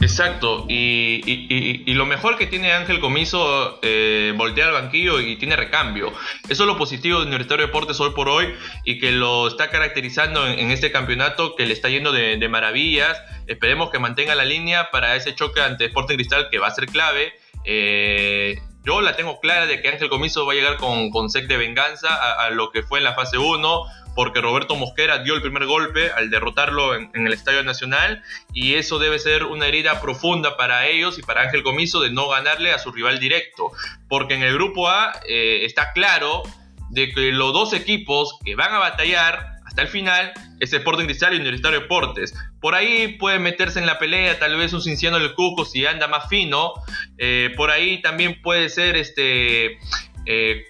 Exacto, 0.00 0.66
y, 0.68 1.84
lo 1.94 2.06
mejor 2.06 2.36
que 2.36 2.46
tiene 2.46 2.72
Ángel 2.72 3.00
Comiso, 3.00 3.78
eh, 3.82 4.34
voltear 4.36 4.68
al 4.68 4.74
banquillo 4.74 5.20
y 5.20 5.36
tiene 5.36 5.56
recambio. 5.56 6.12
Eso 6.48 6.64
es 6.64 6.66
lo 6.66 6.76
positivo 6.76 7.20
de 7.20 7.26
Universitario 7.26 7.62
de 7.62 7.68
Deportes 7.68 8.00
hoy 8.00 8.10
por 8.10 8.28
hoy 8.28 8.52
y 8.84 8.98
que 8.98 9.12
lo 9.12 9.48
está 9.48 9.70
caracterizando 9.70 10.46
en, 10.46 10.70
este 10.70 10.90
campeonato 10.90 11.54
que 11.56 11.64
le 11.64 11.72
está 11.72 11.88
yendo 11.88 12.12
de, 12.12 12.48
maravillas. 12.48 13.18
Esperemos 13.46 13.90
que 13.90 13.98
mantenga 13.98 14.34
la 14.34 14.44
línea 14.44 14.90
para 14.90 15.16
ese 15.16 15.34
choque 15.34 15.62
ante 15.62 15.86
Sporting 15.86 16.16
Cristal 16.16 16.48
que 16.50 16.58
va 16.58 16.66
a 16.66 16.74
ser 16.74 16.86
clave. 16.86 17.32
Eh, 17.64 18.58
yo 18.84 19.00
la 19.00 19.16
tengo 19.16 19.40
clara 19.40 19.66
de 19.66 19.80
que 19.80 19.88
Ángel 19.88 20.08
Comiso 20.08 20.46
va 20.46 20.52
a 20.52 20.56
llegar 20.56 20.76
con, 20.76 21.10
con 21.10 21.30
sec 21.30 21.46
de 21.46 21.56
venganza 21.56 22.14
a, 22.14 22.50
lo 22.50 22.70
que 22.70 22.82
fue 22.82 22.98
en 22.98 23.04
la 23.04 23.14
fase 23.14 23.38
1 23.38 23.82
porque 24.14 24.40
Roberto 24.40 24.76
Mosquera 24.76 25.18
dio 25.18 25.34
el 25.34 25.42
primer 25.42 25.66
golpe 25.66 26.12
al 26.12 26.30
derrotarlo 26.30 26.94
en, 26.94 27.10
el 27.14 27.32
Estadio 27.32 27.64
Nacional 27.64 28.22
y 28.52 28.74
eso 28.74 28.98
debe 28.98 29.18
ser 29.18 29.44
una 29.44 29.66
herida 29.66 30.00
profunda 30.00 30.56
para 30.56 30.86
ellos 30.86 31.18
y 31.18 31.22
para 31.22 31.42
Ángel 31.42 31.62
Comiso 31.62 32.00
de 32.00 32.10
no 32.10 32.28
ganarle 32.28 32.72
a 32.72 32.78
su 32.78 32.92
rival 32.92 33.18
directo, 33.18 33.72
porque 34.08 34.34
en 34.34 34.42
el 34.42 34.54
grupo 34.54 34.88
A 34.88 35.12
eh, 35.28 35.64
está 35.64 35.92
claro 35.92 36.42
de 36.90 37.10
que 37.10 37.32
los 37.32 37.52
dos 37.52 37.72
equipos 37.72 38.38
que 38.44 38.54
van 38.54 38.72
a 38.72 38.78
batallar 38.78 39.53
hasta 39.74 39.82
el 39.82 39.88
final 39.88 40.32
es 40.60 40.72
Sporting 40.72 41.06
Cristal 41.06 41.32
y 41.32 41.36
Universitario 41.38 41.80
Deportes. 41.80 42.32
Por 42.60 42.76
ahí 42.76 43.16
puede 43.18 43.40
meterse 43.40 43.80
en 43.80 43.86
la 43.86 43.98
pelea 43.98 44.38
tal 44.38 44.54
vez 44.56 44.72
un 44.72 44.80
Cinciano 44.80 45.18
del 45.18 45.34
Cuco 45.34 45.64
si 45.64 45.84
anda 45.84 46.06
más 46.06 46.28
fino. 46.28 46.74
Eh, 47.18 47.52
por 47.56 47.72
ahí 47.72 48.00
también 48.00 48.40
puede 48.40 48.68
ser 48.68 48.94
este 48.94 49.78
eh, 50.26 50.64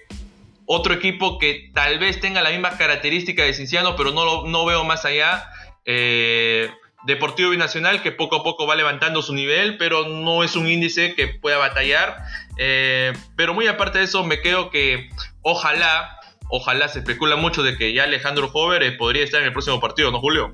otro 0.65 0.95
equipo 0.95 1.37
que 1.37 1.69
tal 1.75 1.99
vez 1.99 2.19
tenga 2.19 2.41
la 2.41 2.49
misma 2.49 2.79
característica 2.79 3.43
de 3.43 3.53
Cinciano, 3.53 3.95
pero 3.95 4.11
no, 4.11 4.47
no 4.47 4.65
veo 4.65 4.83
más 4.83 5.05
allá. 5.05 5.51
Eh, 5.85 6.71
Deportivo 7.05 7.51
Binacional 7.51 8.01
que 8.01 8.11
poco 8.11 8.37
a 8.37 8.43
poco 8.43 8.65
va 8.65 8.75
levantando 8.75 9.21
su 9.21 9.35
nivel, 9.35 9.77
pero 9.77 10.07
no 10.07 10.43
es 10.43 10.55
un 10.55 10.67
índice 10.67 11.13
que 11.13 11.27
pueda 11.27 11.59
batallar. 11.59 12.17
Pero 12.57 13.53
muy 13.53 13.67
aparte 13.67 13.99
de 13.99 14.05
eso, 14.05 14.23
me 14.23 14.41
quedo 14.41 14.71
que 14.71 15.09
ojalá, 15.43 16.14
ojalá 16.49 16.87
se 16.87 16.99
especula 16.99 17.35
mucho 17.35 17.63
de 17.63 17.77
que 17.77 17.93
ya 17.93 18.03
Alejandro 18.03 18.49
Hover 18.53 18.83
eh, 18.83 18.91
podría 18.93 19.23
estar 19.23 19.41
en 19.41 19.47
el 19.47 19.53
próximo 19.53 19.79
partido, 19.79 20.11
¿no, 20.11 20.19
Julio? 20.19 20.53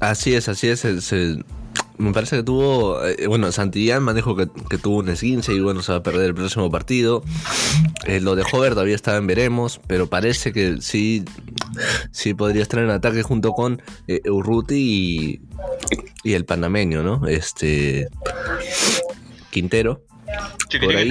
Así 0.00 0.34
es, 0.34 0.48
así 0.48 0.68
es. 0.68 0.80
se, 0.80 1.38
me 2.00 2.12
parece 2.12 2.36
que 2.36 2.42
tuvo, 2.42 3.04
eh, 3.04 3.26
bueno, 3.26 3.52
Santillán 3.52 4.02
manejo 4.02 4.34
que, 4.34 4.48
que, 4.70 4.78
tuvo 4.78 4.98
un 4.98 5.10
esguince 5.10 5.52
y 5.52 5.60
bueno, 5.60 5.82
se 5.82 5.92
va 5.92 5.98
a 5.98 6.02
perder 6.02 6.28
el 6.28 6.34
próximo 6.34 6.70
partido. 6.70 7.22
Eh, 8.06 8.20
lo 8.20 8.36
de 8.36 8.44
Hover 8.50 8.72
todavía 8.72 8.94
está 8.94 9.16
en 9.16 9.26
veremos, 9.26 9.80
pero 9.86 10.08
parece 10.08 10.52
que 10.52 10.80
sí, 10.80 11.24
sí 12.10 12.32
podría 12.32 12.62
estar 12.62 12.80
en 12.80 12.90
ataque 12.90 13.22
junto 13.22 13.52
con 13.52 13.82
eh, 14.08 14.22
Urruti 14.30 15.40
y, 16.24 16.32
el 16.32 16.46
panameño, 16.46 17.02
¿no? 17.02 17.26
Este 17.26 18.08
Quintero. 19.50 20.02
Por 20.80 20.96
ahí 20.96 21.10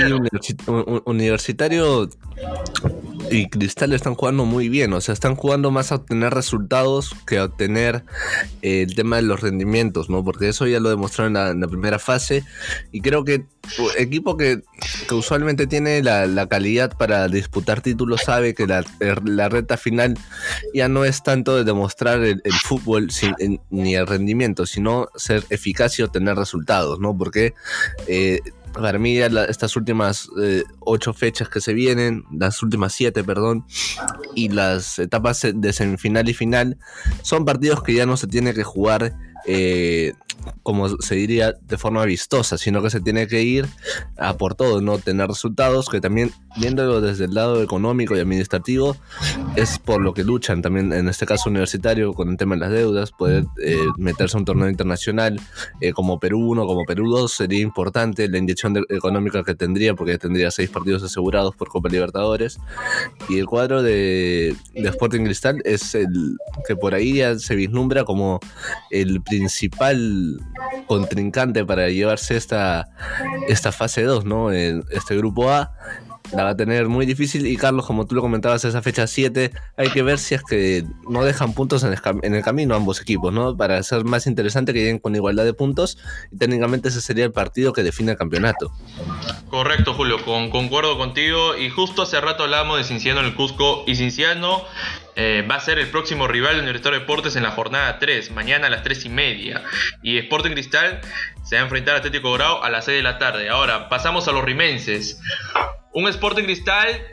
universitario 1.05 2.09
y 3.31 3.48
Cristal 3.50 3.93
están 3.93 4.15
jugando 4.15 4.46
muy 4.46 4.69
bien, 4.69 4.93
o 4.93 5.01
sea, 5.01 5.13
están 5.13 5.36
jugando 5.36 5.72
más 5.72 5.91
a 5.91 5.96
obtener 5.96 6.34
resultados 6.34 7.15
que 7.27 7.38
a 7.38 7.46
obtener 7.46 8.03
eh, 8.62 8.84
el 8.84 8.96
tema 8.96 9.17
de 9.17 9.24
los 9.24 9.39
rendimientos, 9.41 10.10
¿no? 10.10 10.24
Porque 10.24 10.50
eso 10.50 10.67
ya 10.67 10.79
lo 10.79 10.89
demostraron 10.89 11.36
en 11.36 11.60
la, 11.60 11.67
primera 11.67 12.00
fase 12.00 12.43
y 12.91 13.01
creo 13.01 13.24
que 13.24 13.46
equipo 13.98 14.38
que, 14.38 14.63
usualmente 15.12 15.67
tiene 15.67 16.01
la, 16.01 16.48
calidad 16.48 16.98
para 16.98 17.27
disputar 17.27 17.81
títulos 17.81 18.22
sabe 18.22 18.55
que 18.55 18.65
la, 18.65 18.84
la, 19.25 19.50
recta 19.50 19.77
final 19.77 20.17
ya 20.74 20.88
no 20.88 21.05
es 21.05 21.22
tanto 21.22 21.55
de 21.55 21.63
demostrar 21.63 22.22
el, 22.22 22.41
fútbol 22.63 23.10
ni 23.69 23.96
el 23.96 24.08
rendimiento, 24.08 24.65
sino 24.65 25.10
ser 25.15 25.43
eficaz 25.50 26.00
y 26.00 26.03
obtener 26.03 26.36
resultados, 26.36 27.00
¿no? 27.00 27.15
Porque 27.15 27.53
eh, 28.08 28.39
para 28.73 28.97
estas 29.49 29.75
últimas 29.75 30.29
eh, 30.41 30.63
ocho 30.79 31.13
fechas 31.13 31.49
que 31.49 31.61
se 31.61 31.73
vienen, 31.73 32.23
las 32.31 32.61
últimas 32.63 32.93
siete, 32.93 33.23
perdón, 33.23 33.65
y 34.35 34.49
las 34.49 34.99
etapas 34.99 35.45
de 35.53 35.73
semifinal 35.73 36.29
y 36.29 36.33
final, 36.33 36.77
son 37.21 37.45
partidos 37.45 37.83
que 37.83 37.93
ya 37.93 38.05
no 38.05 38.17
se 38.17 38.27
tiene 38.27 38.53
que 38.53 38.63
jugar 38.63 39.15
eh, 39.51 40.13
como 40.61 40.89
se 40.89 41.15
diría, 41.15 41.53
de 41.53 41.77
forma 41.77 42.05
vistosa, 42.05 42.57
sino 42.57 42.83
que 42.83 42.91
se 42.91 43.01
tiene 43.01 43.27
que 43.27 43.41
ir 43.41 43.65
a 44.17 44.37
por 44.37 44.53
todo, 44.53 44.79
no 44.79 44.99
tener 44.99 45.27
resultados, 45.27 45.89
que 45.89 45.99
también 45.99 46.31
viéndolo 46.57 47.01
desde 47.01 47.25
el 47.25 47.33
lado 47.33 47.63
económico 47.63 48.15
y 48.15 48.19
administrativo, 48.19 48.95
es 49.55 49.79
por 49.79 50.01
lo 50.01 50.13
que 50.13 50.23
luchan 50.23 50.61
también, 50.61 50.93
en 50.93 51.09
este 51.09 51.25
caso 51.25 51.49
universitario, 51.49 52.13
con 52.13 52.29
el 52.29 52.37
tema 52.37 52.55
de 52.55 52.61
las 52.61 52.71
deudas, 52.71 53.11
poder 53.11 53.45
eh, 53.63 53.75
meterse 53.97 54.37
a 54.37 54.39
un 54.39 54.45
torneo 54.45 54.69
internacional 54.69 55.39
eh, 55.81 55.93
como 55.93 56.19
Perú 56.19 56.51
1, 56.51 56.67
como 56.67 56.85
Perú 56.85 57.09
2, 57.09 57.31
sería 57.31 57.61
importante 57.61 58.29
la 58.29 58.37
inyección 58.37 58.77
económica 58.89 59.43
que 59.43 59.55
tendría, 59.55 59.95
porque 59.95 60.19
tendría 60.19 60.51
seis 60.51 60.69
partidos 60.69 61.01
asegurados 61.01 61.55
por 61.55 61.69
Copa 61.69 61.89
Libertadores. 61.89 62.59
Y 63.29 63.39
el 63.39 63.47
cuadro 63.47 63.81
de, 63.81 64.55
de 64.73 64.89
Sporting 64.89 65.23
Cristal 65.23 65.61
es 65.65 65.95
el 65.95 66.37
que 66.67 66.75
por 66.75 66.93
ahí 66.93 67.15
ya 67.15 67.37
se 67.39 67.55
vislumbra 67.55 68.03
como 68.03 68.39
el 68.91 69.21
principal 69.21 69.38
contrincante 70.88 71.65
para 71.65 71.89
llevarse 71.89 72.36
esta, 72.36 72.89
esta 73.48 73.72
fase 73.72 74.03
2, 74.03 74.25
¿no? 74.25 74.51
Este 74.51 75.15
grupo 75.15 75.51
A 75.51 75.72
la 76.31 76.43
va 76.43 76.50
a 76.51 76.55
tener 76.55 76.88
muy 76.88 77.05
difícil 77.05 77.48
y 77.48 77.58
Carlos, 77.58 77.86
como 77.86 78.05
tú 78.05 78.15
lo 78.15 78.22
comentabas, 78.22 78.63
esa 78.63 78.81
fecha 78.81 79.08
7 79.08 79.51
hay 79.77 79.89
que 79.89 80.03
ver 80.03 80.19
si 80.19 80.36
es 80.36 80.43
que 80.43 80.84
no 81.10 81.24
dejan 81.24 81.53
puntos 81.53 81.84
en 81.84 81.93
el, 82.36 82.43
camino 82.43 82.75
ambos 82.75 83.01
equipos, 83.01 83.34
¿no? 83.34 83.58
Para 83.58 83.81
ser 83.84 84.03
más 84.03 84.27
interesante 84.27 84.74
que 84.74 84.79
lleguen 84.79 85.00
con 85.00 85.15
igualdad 85.15 85.46
de 85.46 85.53
puntos 85.53 85.98
y 86.31 86.38
técnicamente 86.38 86.89
ese 86.89 87.01
sería 87.01 87.25
el 87.25 87.31
partido 87.31 87.74
que 87.74 87.84
define 87.84 88.12
el 88.12 88.17
campeonato. 88.17 88.72
Correcto, 89.50 89.93
Julio, 89.93 90.24
con, 90.24 90.50
concuerdo 90.51 90.98
contigo 90.98 91.58
y 91.58 91.69
justo 91.69 92.03
hace 92.03 92.22
rato 92.22 92.43
hablábamos 92.43 92.77
de 92.77 92.84
Cinciano 92.84 93.22
en 93.22 93.27
el 93.27 93.36
Cusco 93.36 93.84
y 93.88 93.96
Cinciano 93.96 94.63
eh, 95.21 95.41
va 95.41 95.55
a 95.55 95.59
ser 95.59 95.79
el 95.79 95.89
próximo 95.89 96.29
rival 96.29 96.55
de 96.55 96.61
Universitario 96.61 96.97
de 96.97 97.01
Deportes 97.01 97.35
en 97.35 97.43
la 97.43 97.51
jornada 97.51 97.99
3, 97.99 98.31
mañana 98.31 98.67
a 98.67 98.69
las 98.69 98.83
3 98.83 99.03
y 99.03 99.09
media. 99.09 99.61
Y 100.01 100.17
Sporting 100.17 100.51
Cristal 100.51 101.01
se 101.43 101.57
va 101.57 101.61
a 101.61 101.63
enfrentar 101.65 101.95
a 101.95 101.97
Atlético 101.97 102.31
Grau 102.31 102.63
a 102.63 102.69
las 102.69 102.85
6 102.85 102.99
de 102.99 103.03
la 103.03 103.19
tarde. 103.19 103.49
Ahora, 103.49 103.89
pasamos 103.89 104.29
a 104.29 104.31
los 104.31 104.45
rimenses. 104.45 105.19
Un 105.91 106.07
Sporting 106.07 106.45
Cristal 106.45 107.05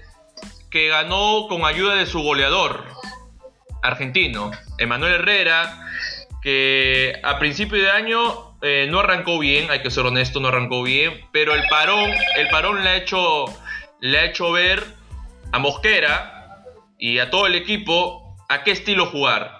que 0.70 0.86
ganó 0.86 1.46
con 1.48 1.64
ayuda 1.64 1.96
de 1.96 2.06
su 2.06 2.22
goleador 2.22 2.84
argentino, 3.82 4.52
Emanuel 4.78 5.14
Herrera, 5.14 5.76
que 6.42 7.18
a 7.24 7.40
principio 7.40 7.82
de 7.82 7.90
año 7.90 8.56
eh, 8.62 8.86
no 8.88 9.00
arrancó 9.00 9.40
bien, 9.40 9.68
hay 9.68 9.82
que 9.82 9.90
ser 9.90 10.06
honesto, 10.06 10.38
no 10.38 10.46
arrancó 10.46 10.84
bien, 10.84 11.22
pero 11.32 11.56
el 11.56 11.64
parón, 11.68 12.08
el 12.36 12.48
parón 12.50 12.84
le 12.84 12.88
ha 12.88 12.96
hecho, 12.98 13.46
le 13.98 14.20
ha 14.20 14.24
hecho 14.26 14.52
ver 14.52 14.84
a 15.50 15.58
Mosquera 15.58 16.35
y 16.98 17.18
a 17.18 17.30
todo 17.30 17.46
el 17.46 17.54
equipo 17.54 18.36
a 18.48 18.62
qué 18.62 18.70
estilo 18.72 19.06
jugar, 19.06 19.52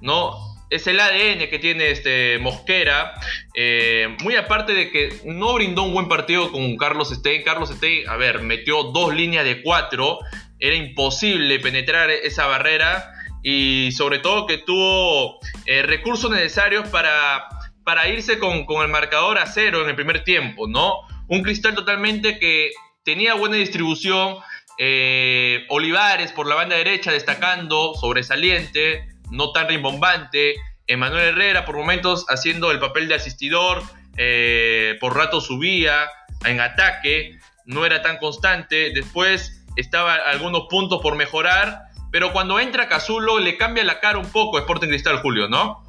¿no? 0.00 0.46
es 0.68 0.86
el 0.86 0.98
ADN 0.98 1.48
que 1.48 1.58
tiene 1.60 1.90
este 1.90 2.38
Mosquera. 2.38 3.14
Eh, 3.54 4.16
muy 4.22 4.36
aparte 4.36 4.74
de 4.74 4.90
que 4.90 5.20
no 5.24 5.54
brindó 5.54 5.82
un 5.82 5.92
buen 5.92 6.08
partido 6.08 6.50
con 6.50 6.76
Carlos 6.76 7.10
Stein. 7.10 7.42
Carlos 7.42 7.70
Stein, 7.70 8.08
a 8.08 8.16
ver, 8.16 8.42
metió 8.42 8.84
dos 8.84 9.14
líneas 9.14 9.44
de 9.44 9.62
cuatro. 9.62 10.18
Era 10.58 10.74
imposible 10.74 11.60
penetrar 11.60 12.10
esa 12.10 12.46
barrera. 12.46 13.12
Y 13.42 13.92
sobre 13.92 14.18
todo 14.18 14.46
que 14.46 14.58
tuvo 14.58 15.38
eh, 15.66 15.82
recursos 15.82 16.30
necesarios 16.30 16.88
para, 16.88 17.46
para 17.84 18.08
irse 18.08 18.38
con, 18.38 18.66
el 18.82 18.88
marcador 18.88 19.38
a 19.38 19.46
cero 19.46 19.82
en 19.82 19.90
el 19.90 19.94
primer 19.94 20.24
tiempo, 20.24 20.66
¿no? 20.66 21.02
Un 21.28 21.42
cristal 21.42 21.74
totalmente 21.74 22.40
que 22.40 22.72
tenía 23.04 23.34
buena 23.34 23.54
distribución. 23.54 24.38
Eh, 24.78 25.64
Olivares 25.68 26.32
por 26.32 26.46
la 26.46 26.54
banda 26.54 26.76
derecha 26.76 27.12
destacando, 27.12 27.94
sobresaliente 27.94 29.06
no 29.30 29.52
tan 29.52 29.68
rimbombante. 29.68 30.54
Emanuel 30.86 31.30
Herrera 31.30 31.64
por 31.64 31.76
momentos 31.76 32.26
haciendo 32.28 32.70
el 32.70 32.78
papel 32.78 33.08
de 33.08 33.14
asistidor, 33.14 33.82
eh, 34.16 34.96
por 35.00 35.16
rato 35.16 35.40
subía 35.40 36.08
en 36.44 36.60
ataque, 36.60 37.38
no 37.64 37.84
era 37.84 38.02
tan 38.02 38.18
constante. 38.18 38.90
Después 38.94 39.64
estaba 39.76 40.14
algunos 40.14 40.66
puntos 40.70 41.00
por 41.02 41.16
mejorar, 41.16 41.82
pero 42.12 42.32
cuando 42.32 42.60
entra 42.60 42.88
Cazulo 42.88 43.38
le 43.38 43.56
cambia 43.56 43.84
la 43.84 44.00
cara 44.00 44.18
un 44.18 44.30
poco 44.30 44.56
a 44.56 44.60
Sporting 44.60 44.88
Cristal 44.88 45.20
Julio, 45.20 45.48
¿no? 45.48 45.82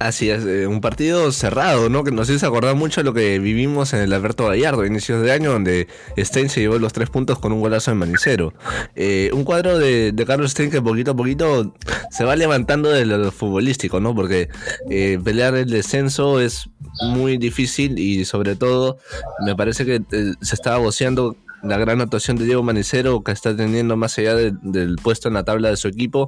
Así 0.00 0.30
es, 0.30 0.46
eh, 0.46 0.66
un 0.66 0.80
partido 0.80 1.30
cerrado, 1.30 1.90
¿no? 1.90 2.04
Que 2.04 2.10
nos 2.10 2.30
hizo 2.30 2.46
acordar 2.46 2.74
mucho 2.74 3.02
lo 3.02 3.12
que 3.12 3.38
vivimos 3.38 3.92
en 3.92 4.00
el 4.00 4.14
Alberto 4.14 4.46
Gallardo, 4.46 4.86
inicios 4.86 5.22
de 5.22 5.30
año, 5.30 5.52
donde 5.52 5.88
Stein 6.16 6.48
se 6.48 6.60
llevó 6.60 6.78
los 6.78 6.94
tres 6.94 7.10
puntos 7.10 7.38
con 7.38 7.52
un 7.52 7.60
golazo 7.60 7.90
en 7.90 7.98
Manicero. 7.98 8.54
Eh, 8.96 9.28
un 9.34 9.44
cuadro 9.44 9.78
de, 9.78 10.14
Carlos 10.26 10.52
Stein 10.52 10.70
que 10.70 10.80
poquito 10.80 11.10
a 11.10 11.14
poquito 11.14 11.74
se 12.10 12.24
va 12.24 12.34
levantando 12.34 12.88
de 12.88 13.04
lo 13.04 13.30
futbolístico, 13.30 14.00
¿no? 14.00 14.14
Porque 14.14 14.48
eh, 14.88 15.18
pelear 15.22 15.54
el 15.54 15.68
descenso 15.68 16.40
es 16.40 16.70
muy 17.02 17.36
difícil 17.36 17.98
y 17.98 18.24
sobre 18.24 18.56
todo 18.56 18.96
me 19.44 19.54
parece 19.54 19.84
que 19.84 20.00
se 20.40 20.54
estaba 20.54 20.78
voceando 20.78 21.36
la 21.62 21.76
gran 21.78 22.00
actuación 22.00 22.36
de 22.36 22.44
Diego 22.44 22.62
Manicero 22.62 23.22
que 23.22 23.32
está 23.32 23.56
teniendo 23.56 23.96
más 23.96 24.18
allá 24.18 24.34
del 24.34 24.96
puesto 25.02 25.28
en 25.28 25.34
la 25.34 25.44
tabla 25.44 25.68
de 25.70 25.76
su 25.76 25.88
equipo, 25.88 26.26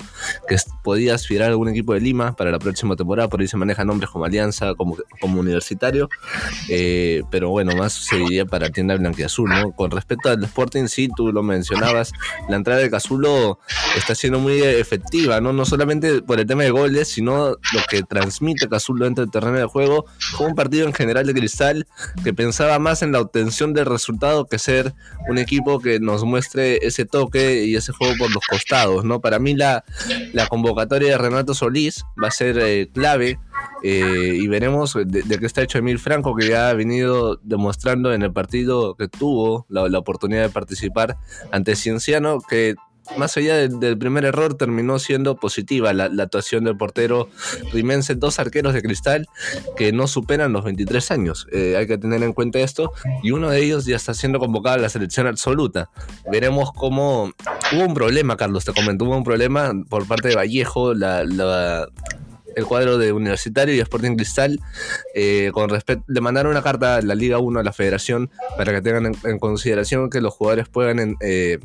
que 0.48 0.56
podía 0.82 1.14
aspirar 1.14 1.48
a 1.48 1.50
algún 1.52 1.68
equipo 1.68 1.94
de 1.94 2.00
Lima 2.00 2.34
para 2.36 2.50
la 2.50 2.58
próxima 2.58 2.96
temporada, 2.96 3.28
por 3.28 3.40
ahí 3.40 3.48
se 3.48 3.56
manejan 3.56 3.86
nombres 3.86 4.10
como 4.10 4.24
Alianza, 4.24 4.74
como, 4.74 4.96
como 5.20 5.40
Universitario, 5.40 6.08
eh, 6.68 7.22
pero 7.30 7.50
bueno, 7.50 7.74
más 7.76 7.92
seguiría 7.92 8.44
para 8.44 8.70
tienda 8.70 8.96
blanquiazul, 8.96 9.48
¿no? 9.48 9.72
Con 9.72 9.90
respecto 9.90 10.30
al 10.30 10.42
Sporting, 10.44 10.86
sí, 10.86 11.08
tú 11.14 11.32
lo 11.32 11.42
mencionabas, 11.42 12.12
la 12.48 12.56
entrada 12.56 12.80
de 12.80 12.90
Cazulo 12.90 13.58
está 13.96 14.14
siendo 14.14 14.38
muy 14.38 14.60
efectiva, 14.62 15.40
¿no? 15.40 15.52
No 15.52 15.64
solamente 15.64 16.22
por 16.22 16.40
el 16.40 16.46
tema 16.46 16.62
de 16.64 16.70
goles, 16.70 17.08
sino 17.08 17.50
lo 17.50 17.80
que 17.88 18.02
transmite 18.02 18.68
Cazulo 18.68 19.04
dentro 19.04 19.24
del 19.24 19.30
terreno 19.30 19.58
de 19.58 19.66
juego, 19.66 20.06
como 20.36 20.50
un 20.50 20.54
partido 20.54 20.86
en 20.86 20.92
general 20.92 21.26
de 21.26 21.34
cristal 21.34 21.86
que 22.22 22.34
pensaba 22.34 22.78
más 22.78 23.02
en 23.02 23.12
la 23.12 23.20
obtención 23.20 23.72
del 23.72 23.86
resultado 23.86 24.46
que 24.46 24.58
ser 24.58 24.94
un 25.28 25.38
equipo 25.38 25.80
que 25.80 26.00
nos 26.00 26.24
muestre 26.24 26.84
ese 26.86 27.04
toque 27.04 27.64
y 27.64 27.76
ese 27.76 27.92
juego 27.92 28.14
por 28.18 28.32
los 28.32 28.46
costados, 28.46 29.04
¿no? 29.04 29.20
Para 29.20 29.38
mí 29.38 29.54
la, 29.54 29.84
la 30.32 30.46
convocatoria 30.46 31.10
de 31.10 31.18
Renato 31.18 31.54
Solís 31.54 32.04
va 32.22 32.28
a 32.28 32.32
ser 32.32 32.58
eh, 32.58 32.88
clave 32.92 33.38
eh, 33.82 34.32
y 34.34 34.46
veremos 34.48 34.94
de, 34.94 35.38
qué 35.38 35.46
está 35.46 35.62
hecho 35.62 35.78
Emil 35.78 35.98
Franco, 35.98 36.34
que 36.34 36.48
ya 36.48 36.70
ha 36.70 36.74
venido 36.74 37.36
demostrando 37.42 38.12
en 38.12 38.22
el 38.22 38.32
partido 38.32 38.94
que 38.94 39.08
tuvo 39.08 39.66
la, 39.68 39.88
la 39.88 39.98
oportunidad 39.98 40.42
de 40.42 40.50
participar 40.50 41.16
ante 41.50 41.76
Cienciano, 41.76 42.40
que 42.40 42.74
más 43.16 43.36
allá 43.36 43.56
del, 43.56 43.98
primer 43.98 44.24
error, 44.24 44.54
terminó 44.54 44.98
siendo 44.98 45.36
positiva 45.36 45.92
la, 45.92 46.04
actuación 46.04 46.64
del 46.64 46.76
portero 46.76 47.28
rimense. 47.72 48.14
Dos 48.14 48.38
arqueros 48.38 48.74
de 48.74 48.82
cristal 48.82 49.26
que 49.76 49.92
no 49.92 50.06
superan 50.06 50.52
los 50.52 50.64
23 50.64 51.10
años. 51.10 51.46
Eh, 51.52 51.76
hay 51.76 51.86
que 51.86 51.98
tener 51.98 52.22
en 52.22 52.32
cuenta 52.32 52.60
esto. 52.60 52.92
Y 53.22 53.32
uno 53.32 53.50
de 53.50 53.62
ellos 53.62 53.84
ya 53.84 53.96
está 53.96 54.14
siendo 54.14 54.38
convocado 54.38 54.76
a 54.76 54.78
la 54.78 54.88
selección 54.88 55.26
absoluta. 55.26 55.90
Veremos 56.30 56.72
cómo. 56.72 57.32
Hubo 57.72 57.84
un 57.84 57.94
problema, 57.94 58.36
Carlos, 58.36 58.64
te 58.64 58.72
comentó. 58.72 59.04
Hubo 59.04 59.16
un 59.16 59.24
problema 59.24 59.72
por 59.88 60.06
parte 60.06 60.28
de 60.28 60.36
Vallejo. 60.36 60.94
la, 60.94 61.88
el 62.56 62.66
cuadro 62.66 62.98
de 62.98 63.12
Universitario 63.12 63.74
y 63.74 63.80
Sporting 63.80 64.16
Cristal 64.16 64.60
eh, 65.14 65.50
con 65.52 65.68
respecto 65.68 66.04
le 66.08 66.20
mandaron 66.20 66.52
una 66.52 66.62
carta 66.62 66.96
a 66.96 67.02
la 67.02 67.14
Liga 67.14 67.38
1 67.38 67.60
a 67.60 67.62
la 67.62 67.72
Federación 67.72 68.30
para 68.56 68.72
que 68.72 68.82
tengan 68.82 69.14
en, 69.24 69.38
consideración 69.38 70.10
que 70.10 70.20
los 70.20 70.34
jugadores 70.34 70.68
puedan 70.68 71.16
eh, 71.20 71.58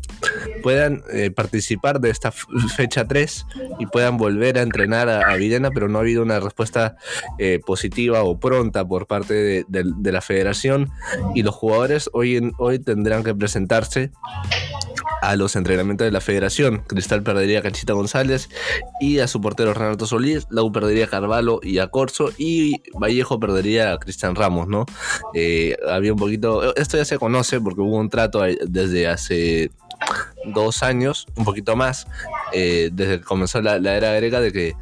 puedan 0.63 1.03
eh, 1.11 1.31
participar 1.31 1.99
de 1.99 2.09
esta 2.09 2.31
fecha 2.75 3.07
3 3.07 3.45
y 3.79 3.85
puedan 3.87 4.17
volver 4.17 4.57
a 4.57 4.61
entrenar 4.61 5.09
a, 5.09 5.33
a 5.33 5.37
pero 5.73 5.87
no 5.87 5.97
ha 5.97 6.01
habido 6.01 6.21
una 6.23 6.39
respuesta 6.39 6.97
positiva 7.65 8.23
o 8.23 8.39
pronta 8.39 8.85
por 8.85 9.07
parte 9.07 9.33
de, 9.33 9.65
de, 9.67 10.11
la 10.11 10.21
Federación. 10.21 10.89
Y 11.35 11.43
los 11.43 11.55
jugadores 11.55 12.09
hoy 12.13 12.37
en, 12.37 12.53
hoy 12.57 12.79
tendrán 12.79 13.23
que 13.23 13.33
presentarse 13.33 14.11
a 15.21 15.35
los 15.35 15.55
entrenamientos 15.55 16.05
de 16.05 16.11
la 16.11 16.21
federación. 16.21 16.83
Cristal 16.87 17.23
perdería 17.23 17.59
a 17.59 17.61
Cachita 17.61 17.93
González 17.93 18.49
y 18.99 19.19
a 19.19 19.27
su 19.27 19.41
portero 19.41 19.73
Renato 19.73 20.05
Solís. 20.05 20.47
Lau 20.49 20.71
perdería 20.71 21.05
a 21.05 21.09
Carvalho 21.09 21.59
y 21.63 21.79
a 21.79 21.87
Corso. 21.87 22.31
Y 22.37 22.81
Vallejo 22.93 23.39
perdería 23.39 23.93
a 23.93 23.97
Cristian 23.97 24.35
Ramos, 24.35 24.67
¿no? 24.67 24.85
Eh, 25.33 25.77
había 25.87 26.13
un 26.13 26.19
poquito. 26.19 26.75
Esto 26.75 26.97
ya 26.97 27.05
se 27.05 27.17
conoce 27.17 27.59
porque 27.61 27.81
hubo 27.81 27.97
un 27.97 28.09
trato 28.09 28.41
desde 28.41 29.07
hace 29.07 29.71
dos 30.53 30.83
años, 30.83 31.27
un 31.35 31.45
poquito 31.45 31.75
más, 31.75 32.07
eh, 32.53 32.89
desde 32.91 33.19
que 33.19 33.25
comenzó 33.25 33.61
la, 33.61 33.75
era 33.75 34.13
griega, 34.13 34.39
de 34.39 34.51
que 34.51 34.73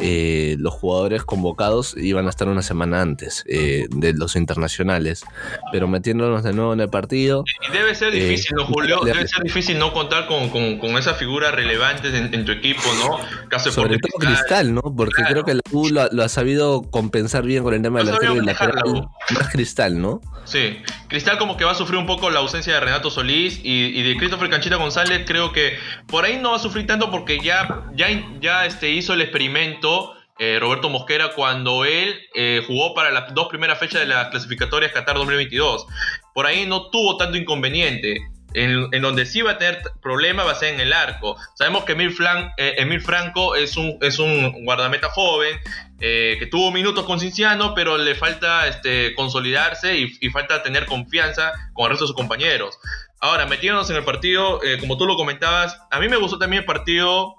eh, 0.00 0.56
los 0.58 0.74
jugadores 0.74 1.24
convocados 1.24 1.96
iban 1.96 2.26
a 2.26 2.30
estar 2.30 2.48
una 2.48 2.62
semana 2.62 3.00
antes 3.00 3.44
eh, 3.46 3.86
de 3.90 4.12
los 4.12 4.36
internacionales, 4.36 5.24
pero 5.72 5.88
metiéndonos 5.88 6.42
de 6.42 6.52
nuevo 6.52 6.72
en 6.72 6.80
el 6.80 6.88
partido. 6.88 7.44
Y 7.68 7.72
debe 7.72 7.94
ser 7.94 8.12
difícil, 8.12 8.56
¿no, 8.56 8.66
Julio? 8.66 9.00
Debe 9.04 9.26
ser 9.26 9.42
difícil 9.42 9.78
no 9.78 9.92
contar 9.92 10.26
con, 10.26 10.50
con, 10.50 10.78
con 10.78 10.96
esa 10.96 11.14
figura 11.14 11.50
relevante 11.50 12.08
en, 12.16 12.44
tu 12.44 12.52
equipo, 12.52 12.82
¿no? 13.02 13.18
Caso 13.48 13.70
Sobre 13.70 13.98
todo 13.98 14.12
Cristal, 14.18 14.74
¿no? 14.74 14.82
Porque 14.82 15.22
creo 15.24 15.44
que 15.44 15.54
la 15.54 15.60
U 15.72 15.88
lo, 15.88 16.22
ha 16.22 16.28
sabido 16.28 16.82
compensar 16.90 17.44
bien 17.44 17.62
con 17.62 17.74
el 17.74 17.82
tema 17.82 18.00
arquero 18.00 18.36
y 18.36 18.44
lateral. 18.44 19.08
Más 19.34 19.48
Cristal, 19.50 20.00
¿no? 20.00 20.20
Sí, 20.44 20.78
Cristal 21.08 21.38
como 21.38 21.56
que 21.56 21.64
va 21.64 21.72
a 21.72 21.74
sufrir 21.74 21.98
un 21.98 22.06
poco 22.06 22.30
la 22.30 22.38
ausencia 22.38 22.74
de 22.74 22.80
Renato 22.80 23.10
Solís 23.10 23.60
y, 23.64 23.98
y 23.98 24.02
de 24.02 24.16
Christopher 24.16 24.48
Canchita 24.48 24.76
González, 24.76 25.05
creo 25.26 25.52
que 25.52 25.78
por 26.06 26.24
ahí 26.24 26.38
no 26.38 26.50
va 26.50 26.56
a 26.56 26.60
sufrir 26.60 26.86
tanto 26.86 27.10
porque 27.10 27.40
ya, 27.40 27.84
ya, 27.94 28.08
ya 28.40 28.66
este, 28.66 28.90
hizo 28.90 29.14
el 29.14 29.22
experimento 29.22 30.14
eh, 30.38 30.58
Roberto 30.60 30.90
Mosquera 30.90 31.32
cuando 31.34 31.86
él 31.86 32.14
eh, 32.34 32.62
jugó 32.66 32.94
para 32.94 33.10
las 33.10 33.32
dos 33.32 33.48
primeras 33.48 33.78
fechas 33.78 34.00
de 34.00 34.06
las 34.06 34.28
clasificatorias 34.28 34.92
Qatar 34.92 35.16
2022. 35.16 35.86
Por 36.34 36.46
ahí 36.46 36.66
no 36.66 36.90
tuvo 36.90 37.16
tanto 37.16 37.38
inconveniente. 37.38 38.18
En, 38.54 39.02
donde 39.02 39.26
sí 39.26 39.42
va 39.42 39.52
a 39.52 39.58
tener 39.58 39.82
problemas 40.00 40.46
va 40.46 40.52
a 40.52 40.54
ser 40.54 40.72
en 40.72 40.80
el 40.80 40.94
arco. 40.94 41.36
Sabemos 41.56 41.84
que 41.84 41.92
Emil, 41.92 42.14
eh, 42.56 43.00
Franco 43.00 43.54
es 43.54 43.76
un, 43.76 43.98
es 44.00 44.18
un 44.18 44.64
guardameta 44.64 45.10
joven 45.10 45.58
que 45.98 46.48
tuvo 46.50 46.70
minutos 46.70 47.04
con 47.06 47.20
Cinciano, 47.20 47.74
pero 47.74 47.96
le 47.96 48.14
falta 48.14 48.66
este, 48.66 49.14
consolidarse 49.14 49.96
y, 49.96 50.30
falta 50.30 50.62
tener 50.62 50.86
confianza 50.86 51.52
con 51.72 51.84
el 51.84 51.90
resto 51.90 52.04
de 52.04 52.08
sus 52.08 52.16
compañeros. 52.16 52.78
Ahora, 53.20 53.46
metiéndonos 53.46 53.88
en 53.90 53.96
el 53.96 54.04
partido, 54.04 54.62
eh, 54.62 54.78
como 54.78 54.98
tú 54.98 55.06
lo 55.06 55.16
comentabas, 55.16 55.80
a 55.90 55.98
mí 56.00 56.08
me 56.08 56.16
gustó 56.16 56.38
también 56.38 56.60
el 56.60 56.66
partido 56.66 57.36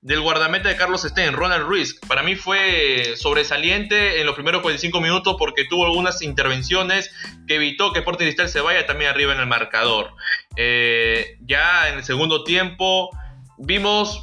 del 0.00 0.20
guardameta 0.20 0.68
de 0.68 0.76
Carlos 0.76 1.02
Stein, 1.02 1.32
Ronald 1.32 1.66
Ruiz. 1.66 1.98
Para 2.06 2.22
mí 2.22 2.36
fue 2.36 3.14
sobresaliente 3.16 4.20
en 4.20 4.26
los 4.26 4.36
primeros 4.36 4.62
45 4.62 5.00
minutos 5.00 5.36
porque 5.38 5.64
tuvo 5.64 5.86
algunas 5.86 6.22
intervenciones 6.22 7.10
que 7.48 7.56
evitó 7.56 7.92
que 7.92 7.98
Sporting 7.98 8.26
Cristal 8.26 8.48
se 8.48 8.60
vaya 8.60 8.86
también 8.86 9.10
arriba 9.10 9.32
en 9.32 9.40
el 9.40 9.46
marcador. 9.46 10.12
Eh, 10.56 11.36
ya 11.40 11.88
en 11.88 11.96
el 11.96 12.04
segundo 12.04 12.44
tiempo 12.44 13.10
vimos 13.58 14.22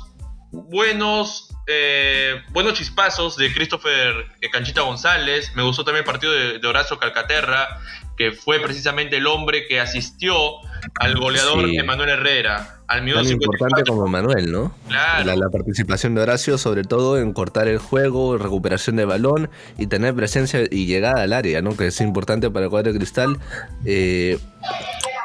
buenos, 0.52 1.45
eh, 1.68 2.42
buenos 2.52 2.74
chispazos 2.74 3.38
de 3.38 3.54
Christopher 3.54 4.28
Canchita 4.52 4.82
González. 4.82 5.52
Me 5.56 5.64
gustó 5.64 5.84
también 5.84 6.04
el 6.04 6.06
partido 6.06 6.32
de 6.34 6.68
Horacio 6.68 7.00
Calcaterra 7.00 7.82
que 8.18 8.32
fue 8.32 8.60
precisamente 8.60 9.18
el 9.18 9.28
hombre 9.28 9.68
que 9.68 9.80
asistió 9.80 10.60
al 11.00 11.16
goleador 11.16 11.70
Emanuel 11.70 12.10
Herrera. 12.10 12.80
Al 12.88 13.04
minuto 13.04 13.24
Tan 13.24 13.32
importante 13.32 13.84
como 13.84 14.06
Emanuel, 14.06 14.52
¿no? 14.52 14.74
Claro. 14.88 15.36
La, 15.36 15.50
participación 15.50 16.16
de 16.16 16.22
Horacio, 16.22 16.58
sobre 16.58 16.84
todo 16.84 17.20
en 17.20 17.34
cortar 17.34 17.68
el 17.68 17.80
juego, 17.80 18.38
recuperación 18.38 18.96
de 18.96 19.06
balón 19.06 19.50
y 19.78 19.88
tener 19.88 20.14
presencia 20.14 20.62
y 20.70 20.86
llegada 20.86 21.24
al 21.24 21.34
área, 21.34 21.62
¿no? 21.62 21.76
Que 21.76 21.88
es 21.88 22.02
importante 22.02 22.50
para 22.52 22.66
el 22.66 22.70
cuadro 22.70 22.92
de 22.94 23.00
cristal. 23.00 23.40
Eh, 23.86 24.38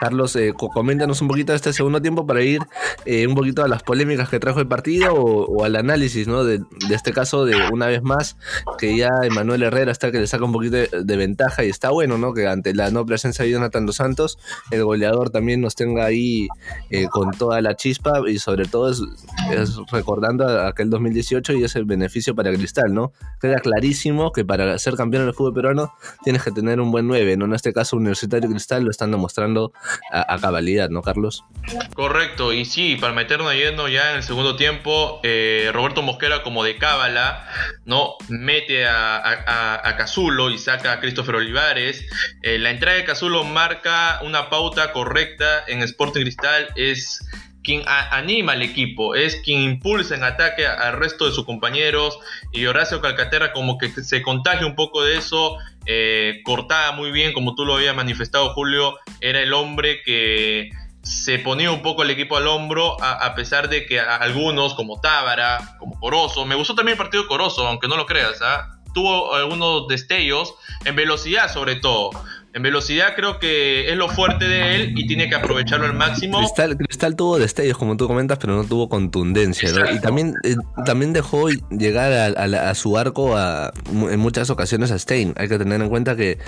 Carlos, 0.01 0.35
eh, 0.37 0.55
coméntanos 0.57 1.21
un 1.21 1.29
poquito 1.29 1.53
de 1.53 1.57
este 1.57 1.75
segundo 1.75 2.01
tiempo 2.01 2.27
para 2.27 2.43
ir 2.43 2.61
eh, 3.05 3.27
un 3.27 3.35
poquito 3.35 3.63
a 3.63 3.69
las 3.69 3.83
polémicas 3.83 4.31
que 4.31 4.41
trajo 4.41 4.59
el 4.59 4.67
partido 4.67 5.13
o, 5.13 5.63
al 5.63 5.77
análisis, 5.77 6.27
¿no? 6.27 6.43
De, 6.43 6.63
este 6.91 7.13
caso 7.13 7.45
de 7.45 7.55
una 7.71 7.87
vez 7.87 8.03
más 8.03 8.39
que 8.79 8.97
ya 8.97 9.11
Emanuel 9.25 9.63
Herrera 9.63 9.93
está 9.93 10.11
que 10.11 10.19
le 10.19 10.27
saca 10.27 10.45
un 10.45 10.53
poquito 10.53 10.77
de, 10.77 11.17
ventaja 11.17 11.65
y 11.65 11.69
está 11.69 11.91
bueno, 11.91 12.17
¿no? 12.17 12.33
Que 12.33 12.49
ante 12.49 12.75
la 12.75 12.91
no 12.91 13.05
presencia 13.05 13.45
de 13.45 13.51
Jonathan 13.51 13.85
dos 13.85 13.97
Santos, 13.97 14.39
el 14.71 14.83
goleador 14.85 15.29
también 15.29 15.61
nos 15.61 15.75
tenga 15.75 16.07
ahí 16.07 16.49
con 17.11 17.33
toda 17.33 17.50
la 17.61 17.75
chispa 17.77 18.21
y 18.29 18.39
sobre 18.39 18.67
todo 18.67 18.91
es, 18.91 19.01
recordando 19.91 20.47
aquel 20.67 20.91
2018 20.91 21.55
y 21.55 21.65
ese 21.65 21.83
beneficio 21.83 22.35
para 22.35 22.53
Cristal, 22.53 22.93
¿no? 22.93 23.13
Queda 23.41 23.59
clarísimo 23.59 24.33
que 24.33 24.45
para 24.45 24.79
ser 24.79 24.95
campeón 24.95 25.25
del 25.25 25.35
fútbol 25.35 25.55
peruano 25.55 25.93
tienes 26.23 26.43
que 26.43 26.51
tener 26.51 26.81
un 26.81 26.91
buen 26.93 27.07
9, 27.07 27.37
¿no? 27.37 27.47
En 27.47 27.55
este 27.55 27.73
caso 27.73 27.97
Universitario 27.97 28.49
Cristal 28.49 28.85
lo 28.85 28.91
están 28.91 29.11
demostrando 29.11 29.73
a, 30.13 30.39
cabalidad, 30.39 30.89
¿no, 30.91 31.03
Carlos? 31.03 31.45
Correcto, 31.95 32.53
y 32.53 32.65
sí, 32.65 32.97
para 32.97 33.13
meternos 33.13 33.53
yendo 33.55 33.89
ya 33.89 34.11
en 34.11 34.17
el 34.19 34.23
segundo 34.23 34.57
tiempo, 34.57 35.21
eh, 35.23 35.71
Roberto 35.73 36.03
Mosquera 36.03 36.43
como 36.43 36.65
de 36.65 36.77
cábala, 36.77 37.47
¿no? 37.85 38.15
Mete 38.29 38.87
a, 38.87 39.81
a, 39.85 39.97
Cazulo 39.97 40.51
y 40.51 40.59
saca 40.59 40.93
a 40.93 41.01
Christopher 41.01 41.37
Olivares. 41.37 42.05
Eh, 42.43 42.59
la 42.59 42.71
entrada 42.71 42.97
de 42.97 43.05
Cazulo 43.05 43.45
marca 43.45 44.21
una 44.23 44.49
pauta 44.49 44.93
correcta 44.93 45.65
en 45.67 45.83
Sporting 45.83 46.23
Cristal, 46.23 46.69
es 46.77 47.27
quien 47.63 47.83
anima 47.87 48.53
al 48.53 48.63
equipo, 48.63 49.15
es 49.15 49.37
quien 49.45 49.63
impulsa 49.63 50.15
en 50.15 50.25
ataque 50.25 50.67
al 50.67 50.95
resto 50.95 51.27
de 51.27 51.33
sus 51.33 51.45
compañeros 51.45 52.19
y 52.53 52.67
Horacio 52.67 53.01
Calcaterra 53.01 53.53
como 53.53 53.79
que 53.79 53.89
se 53.89 54.23
contagia 54.23 54.67
un 54.67 54.75
poco 54.75 55.05
de 55.05 55.19
eso, 55.19 55.57
eh, 55.87 56.41
cortaba 56.45 56.93
muy 56.93 57.11
bien 57.11 57.33
como 57.33 57.55
tú 57.55 57.65
lo 57.65 57.75
habías 57.75 57.95
manifestado 57.95 58.55
Julio, 58.55 58.95
era 59.21 59.41
el 59.41 59.53
hombre 59.53 60.03
que 60.03 60.71
se 61.03 61.39
ponía 61.39 61.71
un 61.71 61.83
poco 61.83 62.03
el 62.03 62.11
equipo 62.11 62.37
al 62.37 62.47
hombro 62.47 62.97
a, 63.03 63.35
pesar 63.35 63.69
de 63.69 63.87
que 63.87 63.99
algunos 64.01 64.75
como 64.75 65.01
Tábara, 65.01 65.77
como 65.79 65.99
Corozo, 65.99 66.45
me 66.45 66.55
gustó 66.55 66.75
también 66.75 66.95
el 66.95 66.99
partido 66.99 67.23
de 67.23 67.29
Corozo, 67.29 67.67
aunque 67.67 67.89
no 67.89 67.97
lo 67.97 68.07
creas, 68.07 68.41
¿ah? 68.43 68.81
tuvo 68.95 69.35
algunos 69.35 69.89
destellos, 69.89 70.55
en 70.85 70.97
velocidad 70.97 71.53
sobre 71.53 71.77
todo. 71.77 72.11
En 72.53 72.63
velocidad 72.63 73.15
creo 73.15 73.39
que 73.39 73.91
es 73.91 73.97
lo 73.97 74.09
fuerte 74.09 74.47
de 74.47 74.75
él 74.75 74.95
y 74.97 75.07
tiene 75.07 75.29
que 75.29 75.37
aprovecharlo 75.37 75.87
al 75.87 75.95
máximo. 75.95 76.39
Cristal, 76.39 76.77
Cristal 76.77 77.15
tuvo 77.15 77.39
destellos, 77.39 77.79
como 77.79 77.97
tú 77.97 78.09
comentas, 78.09 78.39
pero 78.39 78.57
no 78.57 78.65
tuvo 78.65 78.89
contundencia. 78.89 79.71
Y 79.95 80.01
también, 80.01 80.35
eh, 80.43 80.57
también 80.85 81.13
dejó 81.13 81.49
llegar 81.71 82.13
a, 82.37 82.75
su 82.75 82.99
arco 82.99 83.37
en 83.39 84.19
muchas 84.19 84.51
ocasiones 84.51 84.91
a 84.91 84.99
Stein. 84.99 85.33
Hay 85.37 85.49
que 85.49 85.59
tener 85.59 85.81
en 85.81 85.89
cuenta 85.89 86.17
que, 86.17 86.39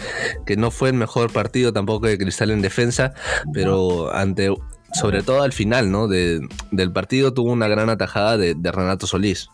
que 0.45 0.57
no 0.57 0.73
fue 0.73 0.89
el 0.89 0.97
mejor 0.97 1.33
partido 1.33 1.73
tampoco 1.73 2.09
de 2.09 2.19
Cristal 2.19 2.51
en 2.51 2.63
defensa, 2.63 3.15
pero 3.53 4.13
ante 4.13 4.51
sobre 4.93 5.23
todo 5.23 5.43
al 5.43 5.53
final 5.53 5.91
¿no? 5.91 6.09
del 6.09 6.93
partido 6.93 7.33
tuvo 7.33 7.51
una 7.51 7.69
gran 7.69 7.91
atajada 7.91 8.37
de, 8.37 8.73
Renato 8.73 9.07
Solís. 9.07 9.49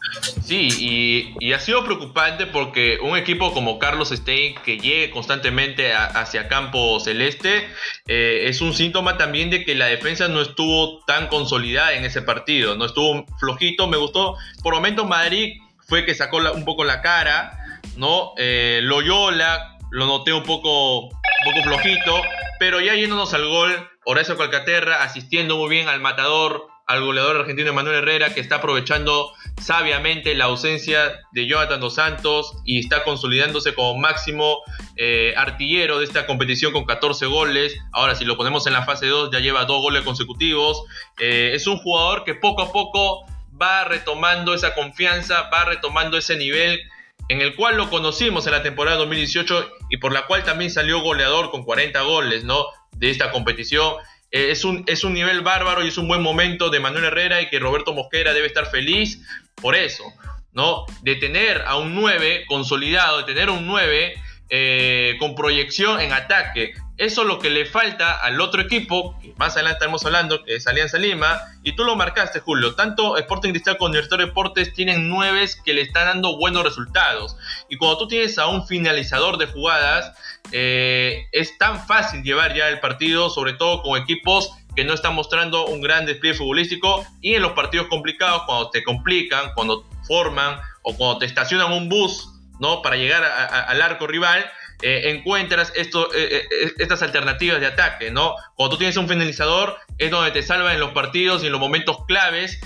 Sí, 0.44 1.35
y, 1.40 1.53
ha 1.53 1.61
sido 1.61 1.85
preocupante 1.85 2.46
porque 2.46 2.98
un 3.03 3.16
equipo 3.16 3.53
como 3.53 3.79
Carlos 3.79 4.11
Stein 4.11 4.55
que 4.64 4.79
llegue 4.79 5.11
constantemente 5.11 5.92
hacia 5.92 6.46
campo 6.48 7.01
celeste 7.01 7.66
eh, 8.07 8.44
es 8.46 8.61
un 8.61 8.74
síntoma 8.74 9.16
también 9.16 9.51
de 9.51 9.64
que 9.64 9.74
la 9.74 9.87
defensa 9.87 10.29
no 10.29 10.40
estuvo 10.40 11.05
tan 11.07 11.29
consolidada 11.29 11.94
en 11.94 12.05
ese 12.05 12.22
partido, 12.22 12.77
no 12.77 12.85
estuvo 12.85 13.24
flojito, 13.38 13.88
me 13.88 13.96
gustó, 13.96 14.37
por 14.62 14.74
momentos 14.74 15.09
Madrid 15.09 15.55
fue 15.87 16.05
que 16.05 16.14
sacó 16.14 16.38
un 16.55 16.64
poco 16.64 16.85
la 16.85 17.01
cara, 17.01 17.81
¿no? 17.96 18.33
Eh, 18.37 18.81
Loyola 18.83 19.78
lo 19.90 20.07
noté 20.07 20.33
un 20.33 20.42
poco, 20.42 21.09
poco 21.09 21.62
flojito, 21.64 22.22
pero 22.59 22.81
ya 22.81 22.94
yéndonos 22.94 23.35
al 23.35 23.46
gol, 23.46 23.88
Horacio 24.05 24.37
Calcaterra 24.37 25.03
asistiendo 25.03 25.57
muy 25.57 25.70
bien 25.70 25.88
al 25.88 26.01
matador, 26.01 26.68
al 26.87 27.05
goleador 27.05 27.37
argentino 27.37 27.72
Manuel 27.74 27.96
Herrera, 27.96 28.33
que 28.33 28.40
está 28.40 28.57
aprovechando 28.57 29.33
sabiamente 29.61 30.35
la 30.35 30.46
ausencia 30.46 31.20
de 31.33 31.46
Jonathan 31.46 31.81
Dos 31.81 31.96
Santos 31.96 32.55
y 32.64 32.79
está 32.79 33.05
consolidándose 33.05 33.74
como 33.74 33.98
máximo 33.98 34.61
eh, 34.96 35.35
artillero 35.37 35.98
de 35.98 36.07
esta 36.07 36.27
competición 36.27 36.72
con 36.72 36.87
14 36.87 37.27
goles. 37.27 37.77
Ahora, 37.92 38.14
si 38.14 38.24
lo 38.24 38.38
ponemos 38.38 38.66
en 38.66 38.72
la 38.72 38.85
fase 38.85 39.07
2, 39.07 39.31
ya 39.31 39.40
lleva 39.40 39.66
dos 39.66 39.83
goles 39.83 40.03
consecutivos. 40.03 40.83
Eh, 41.18 41.51
es 41.53 41.66
un 41.66 41.77
jugador 41.77 42.24
que 42.24 42.35
poco 42.35 42.62
a 42.62 42.72
poco 42.72 43.27
va 43.61 43.85
retomando 43.85 44.55
esa 44.55 44.74
confianza, 44.74 45.51
va 45.51 45.66
retomando 45.66 46.16
ese 46.16 46.37
nivel 46.37 46.81
en 47.29 47.41
el 47.41 47.55
cual 47.55 47.77
lo 47.77 47.91
conocimos 47.91 48.47
en 48.47 48.53
la 48.53 48.62
temporada 48.62 48.97
2018 48.99 49.71
y 49.91 49.99
por 49.99 50.12
la 50.12 50.27
cual 50.27 50.45
también 50.45 50.71
salió 50.71 51.01
goleador 51.01 51.51
con 51.51 51.62
40 51.62 52.01
goles, 52.03 52.45
¿no? 52.45 52.67
De 52.93 53.11
esta 53.11 53.31
competición. 53.31 53.95
Eh, 54.31 54.51
es, 54.51 54.64
un, 54.64 54.85
es 54.87 55.05
un 55.05 55.14
nivel 55.14 55.43
bárbaro 55.43 55.85
y 55.85 55.88
es 55.88 55.99
un 55.99 56.09
buen 56.09 56.23
momento 56.23 56.71
de 56.71 56.81
Manuel 56.81 57.05
Herrera 57.05 57.41
y 57.43 57.49
que 57.49 57.59
Roberto 57.59 57.93
Mosquera 57.93 58.33
debe 58.33 58.47
estar 58.47 58.71
feliz 58.71 59.23
por 59.55 59.77
eso, 59.77 60.05
¿no? 60.53 60.87
De 61.03 61.17
tener 61.17 61.62
a 61.67 61.77
un 61.77 61.95
9 61.95 62.45
consolidado, 62.47 63.19
de 63.19 63.25
tener 63.25 63.51
un 63.51 63.67
9 63.67 64.14
eh, 64.51 65.17
con 65.19 65.35
proyección 65.35 66.01
en 66.01 66.12
ataque. 66.12 66.75
Eso 66.99 67.23
es 67.23 67.29
lo 67.29 67.39
que 67.39 67.49
le 67.49 67.65
falta 67.65 68.19
al 68.19 68.41
otro 68.41 68.61
equipo, 68.61 69.17
que 69.21 69.33
más 69.37 69.55
adelante 69.55 69.79
estamos 69.79 70.05
hablando, 70.05 70.43
que 70.43 70.57
es 70.57 70.67
Alianza 70.67 70.99
Lima, 70.99 71.41
y 71.63 71.77
tú 71.77 71.85
lo 71.85 71.95
marcaste, 71.95 72.41
Julio. 72.41 72.75
Tanto 72.75 73.17
Sporting 73.17 73.51
Cristal 73.51 73.77
como 73.77 73.91
Universitario 73.91 74.27
Deportes 74.27 74.75
tienen 74.75 75.09
nueves 75.09 75.55
que 75.65 75.75
le 75.75 75.83
están 75.83 76.07
dando 76.07 76.37
buenos 76.37 76.65
resultados. 76.65 77.37
Y 77.69 77.77
cuando 77.77 77.99
tú 77.99 78.09
tienes 78.09 78.37
a 78.39 78.49
un 78.49 78.67
finalizador 78.67 79.39
de 79.39 79.47
jugadas, 79.47 80.13
eh, 80.51 81.29
es 81.31 81.57
tan 81.57 81.87
fácil 81.87 82.25
llevar 82.25 82.57
ya 82.57 82.69
el 82.69 82.81
partido, 82.81 83.31
sobre 83.31 83.53
todo 83.53 83.83
con 83.83 84.01
equipos 84.01 84.51
que 84.75 84.85
no 84.85 84.93
están 84.93 85.15
mostrando 85.15 85.67
un 85.67 85.81
gran 85.81 86.05
despliegue 86.05 86.37
futbolístico 86.37 87.07
y 87.21 87.35
en 87.35 87.43
los 87.43 87.53
partidos 87.53 87.87
complicados, 87.87 88.43
cuando 88.47 88.71
te 88.71 88.83
complican, 88.83 89.53
cuando 89.55 89.85
forman 90.07 90.59
o 90.83 90.97
cuando 90.97 91.19
te 91.19 91.27
estacionan 91.27 91.73
un 91.73 91.89
bus 91.89 92.29
¿no? 92.61 92.83
para 92.83 92.97
llegar 92.97 93.23
al 93.25 93.83
arco 93.83 94.07
rival, 94.07 94.45
eh, 94.83 95.11
encuentras 95.11 95.73
esto, 95.75 96.09
eh, 96.14 96.43
eh, 96.51 96.73
estas 96.79 97.03
alternativas 97.03 97.61
de 97.61 97.67
ataque, 97.67 98.11
¿no? 98.11 98.35
Cuando 98.55 98.75
tú 98.75 98.79
tienes 98.79 98.97
un 98.97 99.09
finalizador, 99.09 99.77
es 99.99 100.11
donde 100.11 100.31
te 100.31 100.43
salva 100.43 100.73
en 100.73 100.81
los 100.81 100.91
partidos 100.91 101.43
y 101.43 101.47
en 101.47 101.53
los 101.53 101.61
momentos 101.61 101.99
claves 102.07 102.61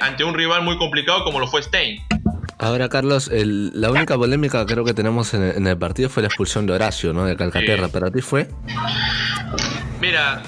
ante 0.00 0.24
un 0.24 0.34
rival 0.34 0.62
muy 0.62 0.78
complicado 0.78 1.24
como 1.24 1.40
lo 1.40 1.48
fue 1.48 1.62
Stein. 1.62 2.02
Ahora, 2.58 2.88
Carlos, 2.88 3.30
la 3.32 3.90
única 3.90 4.16
polémica 4.16 4.64
creo 4.64 4.84
que 4.84 4.94
tenemos 4.94 5.34
en, 5.34 5.66
el 5.66 5.78
partido 5.78 6.08
fue 6.08 6.22
la 6.22 6.28
expulsión 6.28 6.66
de 6.66 6.72
Horacio, 6.72 7.12
¿no? 7.12 7.24
De 7.24 7.36
Calcaterra. 7.36 7.88
¿Para 7.88 8.10
ti 8.10 8.22
fue? 8.22 8.48
Mira, 10.00 10.42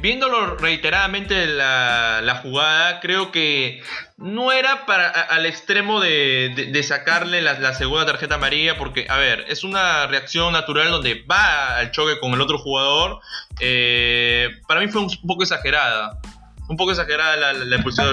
viéndolo 0.00 0.56
reiteradamente 0.56 1.46
la, 1.46 2.20
la, 2.22 2.36
jugada, 2.36 3.00
creo 3.00 3.30
que 3.30 3.82
no 4.16 4.52
era 4.52 4.86
para 4.86 5.08
al 5.08 5.44
extremo 5.46 6.00
de, 6.00 6.82
sacarle 6.82 7.42
la, 7.42 7.74
segunda 7.74 8.06
tarjeta 8.06 8.36
amarilla, 8.36 8.78
porque, 8.78 9.06
a 9.08 9.18
ver, 9.18 9.44
es 9.48 9.64
una 9.64 10.06
reacción 10.06 10.52
natural 10.52 10.90
donde 10.90 11.22
va 11.30 11.76
al 11.76 11.90
choque 11.90 12.18
con 12.20 12.32
el 12.32 12.40
otro 12.40 12.58
jugador. 12.58 13.20
Eh, 13.60 14.48
para 14.66 14.80
mí 14.80 14.88
fue 14.88 15.02
un 15.02 15.10
poco 15.26 15.42
exagerada 15.42 16.18
un 16.70 16.76
poco 16.76 16.92
exagerada 16.92 17.36
la, 17.36 17.52
la, 17.52 17.76
expulsión. 17.76 18.06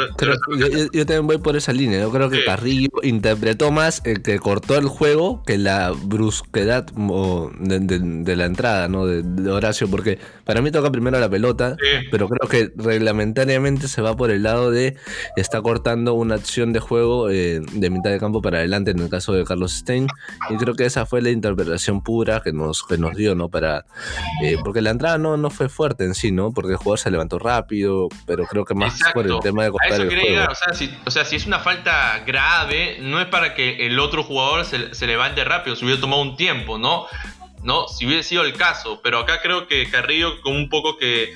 yo, 0.91 1.06
también 1.06 1.28
voy 1.28 1.38
por 1.38 1.56
esa 1.56 1.72
línea. 1.74 2.00
Yo 2.00 2.12
creo 2.12 2.28
que 2.28 2.43
Carrillo 2.43 2.89
interpretó 3.04 3.72
más 3.72 4.02
el 4.04 4.24
que 4.24 4.39
cortó 4.39 4.76
el 4.78 4.88
juego 4.88 5.43
que 5.46 5.60
la 5.60 5.91
brusquedad 5.91 6.84
de, 6.88 8.36
la 8.36 8.46
entrada 8.46 8.88
¿no? 8.88 9.06
De, 9.06 9.52
Horacio, 9.52 9.88
porque 9.88 10.17
para 10.43 10.63
mí 10.63 10.72
toca 10.72 10.91
primero 10.91 11.20
la 11.20 11.30
pelota, 11.30 11.78
pero 12.10 12.28
creo 12.28 12.50
que 12.50 12.72
reglamentariamente 12.76 13.88
se 13.88 14.02
va 14.02 14.15
por 14.15 14.32
el 14.32 14.41
lado 14.41 14.72
de 14.72 14.98
está 15.36 15.62
cortando 15.62 16.15
una 16.15 16.34
acción 16.34 16.74
de 16.74 16.80
juego 16.80 17.30
eh, 17.30 17.62
de 17.74 17.89
mitad 17.91 18.10
de 18.10 18.20
campo 18.20 18.41
para 18.41 18.58
adelante 18.58 18.89
en 18.89 19.00
el 19.00 19.10
caso 19.10 19.34
de 19.34 19.43
Carlos 19.43 19.74
Stein. 19.74 20.08
Y 20.50 20.58
creo 20.58 20.74
que 20.74 20.86
esa 20.86 21.06
fue 21.06 21.22
la 21.22 21.30
interpretación 21.30 22.02
pura 22.02 22.41
que 22.43 22.54
nos, 22.54 22.84
que 22.84 22.98
nos 22.98 23.15
dio, 23.15 23.36
¿no? 23.36 23.50
Para, 23.50 23.86
eh, 24.43 24.58
porque 24.63 24.82
la 24.82 24.89
entrada 24.89 25.20
no, 25.20 25.38
no 25.38 25.52
fue 25.52 25.70
fuerte 25.70 26.06
en 26.06 26.15
sí, 26.15 26.32
¿no? 26.32 26.52
Porque 26.52 26.72
el 26.72 26.78
jugador 26.78 26.98
se 26.98 27.12
levantó 27.12 27.38
rápido, 27.38 28.08
pero 28.26 28.47
creo 28.50 28.66
que 28.66 28.74
más 28.74 29.00
por 29.14 29.26
el 29.26 29.40
tema 29.40 29.64
de 29.64 29.72
cortar 29.72 30.02
el 30.02 30.10
juego. 30.10 30.48
o, 31.06 31.12
sea, 31.12 31.26
si, 31.26 31.36
es 31.36 31.46
una 31.46 31.60
falta 31.60 32.20
grave, 32.26 32.98
no 33.02 33.20
es 33.20 33.28
para 33.28 33.54
que 33.54 33.86
el 33.88 34.00
otro 34.00 34.24
jugador 34.24 34.66
se, 34.66 35.08
levante 35.08 35.44
rápido, 35.44 35.76
se 35.76 35.86
hubiera 35.86 36.02
tomado 36.02 36.22
un 36.22 36.36
tiempo, 36.36 36.78
¿no? 36.78 37.08
¿no? 37.64 37.88
Si 37.88 38.06
hubiera 38.06 38.24
sido 38.24 38.44
el 38.44 38.54
caso, 38.54 39.02
pero 39.04 39.20
acá 39.20 39.42
creo 39.42 39.68
que 39.68 39.90
Carrillo 39.90 40.42
con 40.42 40.56
un 40.56 40.70
poco 40.70 40.98
que, 40.98 41.34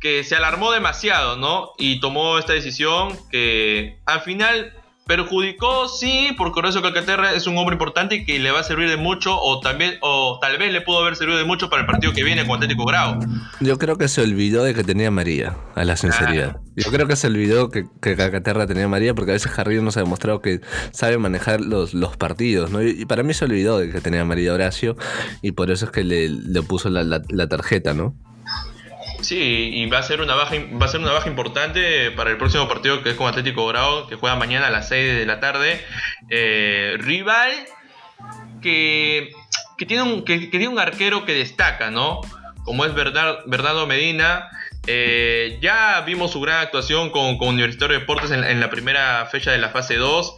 que 0.00 0.24
se 0.24 0.34
alarmó 0.34 0.72
demasiado, 0.72 1.36
¿no? 1.36 1.72
Y 1.78 2.00
tomó 2.00 2.38
esta 2.38 2.52
decisión 2.52 3.16
que 3.30 3.98
al 4.06 4.22
final 4.22 4.72
perjudicó, 5.10 5.88
sí, 5.88 6.28
porque 6.38 6.60
Horacio 6.60 6.82
Calcaterra 6.82 7.32
es 7.34 7.48
un 7.48 7.58
hombre 7.58 7.74
importante 7.74 8.14
y 8.14 8.24
que 8.24 8.38
le 8.38 8.52
va 8.52 8.60
a 8.60 8.62
servir 8.62 8.88
de 8.88 8.96
mucho, 8.96 9.36
o 9.40 9.58
también, 9.58 9.94
o 10.02 10.38
tal 10.40 10.56
vez 10.56 10.72
le 10.72 10.82
pudo 10.82 11.00
haber 11.00 11.16
servido 11.16 11.36
de 11.36 11.42
mucho 11.42 11.68
para 11.68 11.82
el 11.82 11.86
partido 11.86 12.12
que 12.12 12.22
viene 12.22 12.46
con 12.46 12.54
Atlético 12.54 12.84
Grau. 12.84 13.18
Yo 13.58 13.76
creo 13.76 13.98
que 13.98 14.06
se 14.06 14.22
olvidó 14.22 14.62
de 14.62 14.72
que 14.72 14.84
tenía 14.84 15.10
María, 15.10 15.56
a 15.74 15.82
la 15.82 15.96
sinceridad. 15.96 16.60
Yo 16.76 16.92
creo 16.92 17.08
que 17.08 17.16
se 17.16 17.26
olvidó 17.26 17.70
que, 17.70 17.86
que 18.00 18.14
Calcaterra 18.14 18.68
tenía 18.68 18.86
María, 18.86 19.12
porque 19.12 19.32
a 19.32 19.34
veces 19.34 19.50
Jarrillo 19.50 19.82
nos 19.82 19.96
ha 19.96 20.00
demostrado 20.00 20.40
que 20.40 20.60
sabe 20.92 21.18
manejar 21.18 21.60
los, 21.60 21.92
los 21.92 22.16
partidos, 22.16 22.70
¿no? 22.70 22.80
Y, 22.80 23.04
para 23.04 23.24
mí 23.24 23.34
se 23.34 23.46
olvidó 23.46 23.80
de 23.80 23.90
que 23.90 24.00
tenía 24.00 24.24
María 24.24 24.54
Horacio, 24.54 24.96
y 25.42 25.50
por 25.50 25.72
eso 25.72 25.86
es 25.86 25.90
que 25.90 26.04
le, 26.04 26.28
le 26.28 26.62
puso 26.62 26.88
la, 26.88 27.02
la 27.02 27.48
tarjeta, 27.48 27.94
¿no? 27.94 28.14
Sí, 29.20 29.70
y 29.74 29.86
va 29.86 29.98
a 29.98 30.02
ser 30.02 30.20
una 30.20 30.34
baja 30.34 30.56
va 30.80 30.86
a 30.86 30.88
ser 30.88 31.00
una 31.00 31.12
baja 31.12 31.28
importante 31.28 32.10
para 32.12 32.30
el 32.30 32.38
próximo 32.38 32.68
partido 32.68 33.02
que 33.02 33.10
es 33.10 33.16
con 33.16 33.28
Atlético 33.28 33.66
Grau, 33.66 34.06
que 34.06 34.16
juega 34.16 34.36
mañana 34.36 34.68
a 34.68 34.70
las 34.70 34.88
6 34.88 35.18
de 35.18 35.26
la 35.26 35.40
tarde. 35.40 35.84
Eh, 36.30 36.96
rival 36.98 37.52
que, 38.62 39.32
tiene 39.86 40.02
un, 40.02 40.24
que, 40.24 40.38
tiene 40.38 40.68
un 40.68 40.78
arquero 40.78 41.24
que 41.24 41.34
destaca, 41.34 41.90
¿no? 41.90 42.20
Como 42.64 42.84
es 42.84 42.94
Bernardo 42.94 43.86
Medina. 43.86 44.48
Eh, 44.86 45.58
ya 45.60 46.00
vimos 46.00 46.32
su 46.32 46.40
gran 46.40 46.60
actuación 46.60 47.10
con, 47.10 47.36
Universitario 47.40 47.94
de 47.94 48.00
Deportes 48.00 48.30
en, 48.30 48.44
en, 48.44 48.60
la 48.60 48.70
primera 48.70 49.26
fecha 49.26 49.50
de 49.50 49.58
la 49.58 49.68
fase 49.68 49.96
2. 49.96 50.36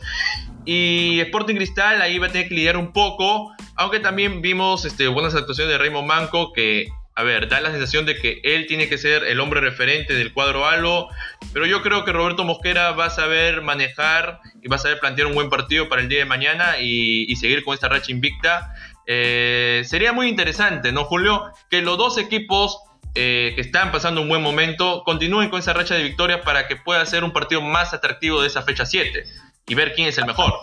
Y 0.65 1.21
Sporting 1.21 1.57
Cristal 1.57 2.01
ahí 2.03 2.19
va 2.19 2.27
a 2.29 2.31
tener 2.31 2.49
que 2.49 2.55
lidiar 2.55 2.77
un 2.77 2.93
poco. 2.93 3.53
Aunque 3.77 4.01
también 4.01 4.43
vimos 4.43 4.85
este, 4.85 5.09
buenas 5.09 5.35
actuaciones 5.35 5.73
de 5.73 5.79
Raymond 5.79 6.07
Manco, 6.07 6.53
que 6.53 6.89
a 7.15 7.23
ver, 7.23 7.49
da 7.49 7.61
la 7.61 7.71
sensación 7.71 8.07
de 8.07 8.17
que 8.17 8.41
él 8.43 8.67
tiene 8.67 8.89
que 8.89 8.97
ser 8.97 9.25
el 9.25 9.41
hombre 9.41 9.61
referente 9.61 10.15
del 10.15 10.33
cuadro 10.33 10.67
algo, 10.67 11.11
pero 11.53 11.67
yo 11.67 11.83
creo 11.83 12.05
que 12.05 12.13
Roberto 12.13 12.45
Mosquera 12.45 12.93
va 12.93 13.07
a 13.07 13.11
saber 13.11 13.61
manejar 13.61 14.41
y 14.63 14.69
va 14.69 14.77
a 14.77 14.79
saber 14.79 14.99
plantear 14.99 15.27
un 15.27 15.35
buen 15.35 15.51
partido 15.51 15.89
para 15.89 16.01
el 16.01 16.09
día 16.09 16.21
de 16.21 16.25
mañana 16.25 16.79
y, 16.81 17.35
seguir 17.37 17.65
con 17.65 17.75
esta 17.75 17.89
racha 17.89 18.13
invicta. 18.13 18.75
Eh, 19.07 19.83
sería 19.85 20.13
muy 20.13 20.29
interesante, 20.29 20.93
¿no, 20.93 21.05
Julio? 21.05 21.45
Que 21.69 21.83
los 21.83 21.99
dos 21.99 22.17
equipos 22.19 22.79
eh, 23.15 23.53
que 23.57 23.61
están 23.61 23.93
pasando 23.93 24.23
un 24.23 24.29
buen 24.29 24.41
momento 24.41 25.03
continúen 25.05 25.51
con 25.51 25.59
esa 25.59 25.75
racha 25.75 25.95
de 25.95 26.03
victorias 26.05 26.41
para 26.41 26.67
que 26.67 26.77
pueda 26.77 27.05
ser 27.05 27.25
un 27.25 27.33
partido 27.33 27.61
más 27.61 27.93
atractivo 27.93 28.41
de 28.41 28.47
esa 28.47 28.63
fecha 28.63 28.87
7 28.87 29.25
y 29.67 29.75
ver 29.75 29.93
quién 29.95 30.09
es 30.09 30.17
el 30.17 30.25
mejor. 30.25 30.55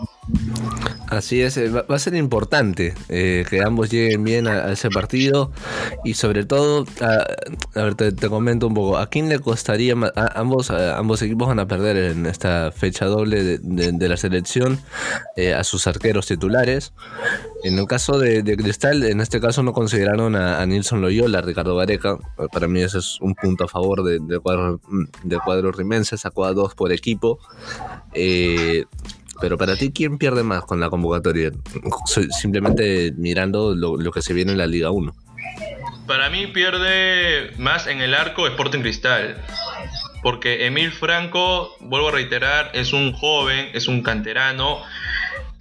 Así 1.10 1.41
es, 1.41 1.58
eh, 1.58 1.69
va 1.69 1.84
a 1.88 2.00
ser 2.00 2.13
importante 2.13 2.93
eh, 3.10 3.43
que 3.50 3.63
ambos 3.63 3.89
lleguen 3.89 4.24
bien 4.24 4.48
a, 4.48 4.72
ese 4.72 4.91
partido 4.91 5.52
y 6.04 6.13
sobre 6.13 6.45
todo, 6.45 6.86
a, 7.02 7.26
ver, 7.74 7.95
te, 7.95 8.30
comento 8.30 8.67
un 8.67 8.76
poco, 8.76 8.98
¿a 8.98 9.08
quién 9.08 9.28
le 9.28 9.39
costaría 9.39 9.95
ambos, 10.36 10.69
ambos 10.69 11.22
equipos 11.24 11.48
van 11.48 11.60
a 11.60 11.67
perder 11.67 11.98
en 11.98 12.28
esta 12.28 12.72
fecha 12.72 13.06
doble 13.06 13.58
de, 13.58 14.10
la 14.10 14.17
selección 14.17 14.80
eh, 15.36 15.56
a 15.56 15.63
sus 15.63 15.88
arqueros 15.88 16.28
titulares. 16.28 16.93
En 17.63 17.80
el 17.80 17.88
caso 17.88 18.19
de, 18.19 18.43
Cristal, 18.56 19.04
en 19.04 19.19
este 19.19 19.39
caso 19.39 19.63
no 19.63 19.74
consideraron 19.74 20.36
a, 20.36 20.63
Nilson 20.65 21.02
Loyola, 21.02 21.39
a 21.39 21.41
Ricardo 21.41 21.76
Gareca. 21.76 22.17
Para 22.52 22.67
mí 22.67 22.82
ese 22.82 23.00
es 23.00 23.19
un 23.19 23.34
punto 23.34 23.63
a 23.63 23.67
favor 23.67 24.04
del 24.04 24.28
de 24.28 24.39
cuadro, 24.39 24.80
de 25.24 25.39
cuadro 25.39 25.72
rimense, 25.72 26.17
sacó 26.17 26.45
a 26.45 26.54
dos 26.54 26.76
por 26.76 26.91
equipo. 26.91 27.39
Pero 29.39 29.58
para 29.58 29.75
ti, 29.75 29.91
¿quién 29.91 30.17
pierde 30.17 30.43
más 30.43 30.63
con 30.65 30.80
la 30.80 30.89
convocatoria? 30.89 31.52
Simplemente 32.39 33.13
mirando 33.15 33.73
lo, 33.75 34.12
que 34.12 34.21
se 34.21 34.34
viene 34.34 34.52
en 34.52 34.58
la 34.58 34.67
Liga 34.67 34.91
1. 34.91 35.13
Para 36.08 36.30
mí 36.30 36.47
pierde 36.47 37.52
más 37.58 37.88
en 37.88 38.02
el 38.02 38.13
arco 38.13 38.47
Sporting 38.47 38.82
Cristal. 38.82 39.38
Porque 40.21 40.65
Emil 40.65 40.91
Franco, 40.91 41.75
vuelvo 41.80 42.10
a 42.10 42.12
reiterar, 42.12 42.71
es 42.73 42.91
un 42.91 43.13
joven, 43.13 43.69
es 43.73 43.88
un 43.88 44.04
canterano 44.04 44.82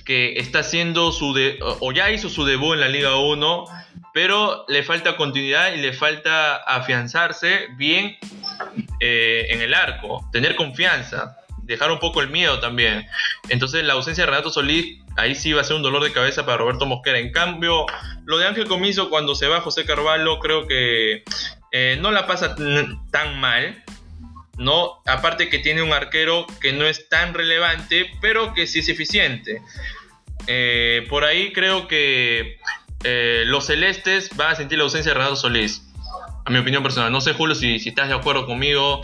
que 0.05 0.39
está 0.39 0.61
haciendo 0.61 1.13
su 1.13 1.33
de, 1.33 1.59
o 1.61 1.93
ya 1.93 2.11
hizo 2.11 2.29
su 2.29 2.45
debut 2.45 2.75
en 2.75 2.81
la 2.81 2.89
Liga 2.89 3.17
1, 3.17 3.65
pero 4.13 4.65
le 4.67 4.83
falta 4.83 5.17
continuidad 5.17 5.75
y 5.75 5.77
le 5.77 5.93
falta 5.93 6.57
afianzarse 6.57 7.69
bien 7.77 8.17
eh, 9.01 9.47
en 9.51 9.61
el 9.61 9.75
arco, 9.75 10.29
tener 10.33 10.57
confianza 10.57 11.37
dejar 11.69 11.93
un 11.93 12.01
poco 12.01 12.21
el 12.21 12.31
miedo 12.31 12.59
también. 12.59 13.07
Entonces 13.51 13.85
la 13.85 13.93
ausencia 13.93 14.25
de 14.25 14.31
Renato 14.31 14.51
Solís 14.51 14.99
ahí 15.17 15.35
sí 15.35 15.53
va 15.53 15.61
a 15.61 15.65
ser 15.65 15.77
un 15.77 15.83
dolor 15.83 16.03
de 16.03 16.13
cabeza 16.13 16.45
para 16.45 16.59
Roberto 16.59 16.87
Mosquera. 16.87 17.19
En 17.19 17.31
cambio, 17.31 17.87
lo 18.25 18.39
de 18.39 18.47
Ángel 18.47 18.67
Comiso 18.67 19.11
cuando 19.11 19.35
se 19.35 19.47
va 19.47 19.61
José 19.61 19.85
Carvalho 19.85 20.39
creo 20.41 20.67
que 20.67 21.23
eh, 21.71 21.99
no 22.01 22.11
la 22.11 22.27
pasa 22.27 22.57
tan 23.11 23.39
mal. 23.39 23.85
No, 24.57 25.03
aparte 25.07 25.49
que 25.51 25.61
tiene 25.61 25.83
un 25.83 25.93
arquero 25.93 26.47
que 26.61 26.73
no 26.73 26.85
es 26.85 27.09
tan 27.09 27.33
relevante, 27.33 28.11
pero 28.21 28.55
que 28.55 28.67
sí 28.67 28.81
es 28.81 28.89
eficiente. 28.89 29.61
Eh, 30.49 31.07
por 31.09 31.25
ahí 31.25 31.53
creo 31.53 31.87
que 31.87 32.59
eh, 33.05 33.45
los 33.47 33.67
celestes 33.67 34.35
van 34.37 34.53
a 34.53 34.57
sentir 34.57 34.79
la 34.79 34.85
ausencia 34.85 35.13
de 35.13 35.19
Renato 35.19 35.37
Solís. 35.37 35.83
A 36.45 36.51
mi 36.51 36.59
opinión 36.59 36.83
personal. 36.83 37.13
No 37.13 37.21
sé, 37.21 37.35
Julio, 37.35 37.55
si, 37.55 37.79
si 37.79 37.91
estás 37.91 38.09
de 38.09 38.15
acuerdo 38.15 38.47
conmigo 38.47 39.03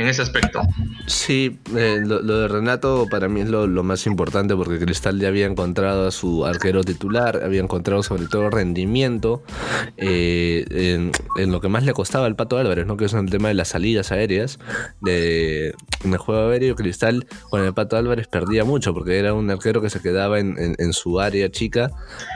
en 0.00 0.08
ese 0.08 0.22
aspecto. 0.22 0.62
Sí, 1.06 1.58
eh, 1.76 1.98
lo, 2.02 2.22
de 2.22 2.48
Renato 2.48 3.06
para 3.10 3.28
mí 3.28 3.42
es 3.42 3.48
lo, 3.48 3.82
más 3.82 4.06
importante 4.06 4.56
porque 4.56 4.78
Cristal 4.78 5.20
ya 5.20 5.28
había 5.28 5.46
encontrado 5.46 6.06
a 6.06 6.10
su 6.10 6.46
arquero 6.46 6.82
titular, 6.82 7.42
había 7.44 7.60
encontrado 7.60 8.02
sobre 8.02 8.26
todo 8.26 8.48
rendimiento 8.48 9.42
eh, 9.98 10.64
en, 11.36 11.52
lo 11.52 11.60
que 11.60 11.68
más 11.68 11.84
le 11.84 11.92
costaba 11.92 12.26
al 12.26 12.34
Pato 12.36 12.56
Álvarez, 12.56 12.86
¿no? 12.86 12.96
que 12.96 13.06
es 13.06 13.12
el 13.12 13.28
tema 13.28 13.48
de 13.48 13.54
las 13.54 13.68
salidas 13.68 14.10
aéreas. 14.10 14.58
De, 15.00 15.74
en 16.04 16.12
el 16.12 16.18
juego 16.18 16.48
aéreo, 16.48 16.74
Cristal 16.76 17.26
con 17.50 17.62
el 17.62 17.74
Pato 17.74 17.98
Álvarez 17.98 18.26
perdía 18.26 18.64
mucho 18.64 18.94
porque 18.94 19.18
era 19.18 19.34
un 19.34 19.50
arquero 19.50 19.82
que 19.82 19.90
se 19.90 20.00
quedaba 20.00 20.38
en, 20.38 20.92
su 20.92 21.20
área 21.20 21.50
chica 21.50 21.90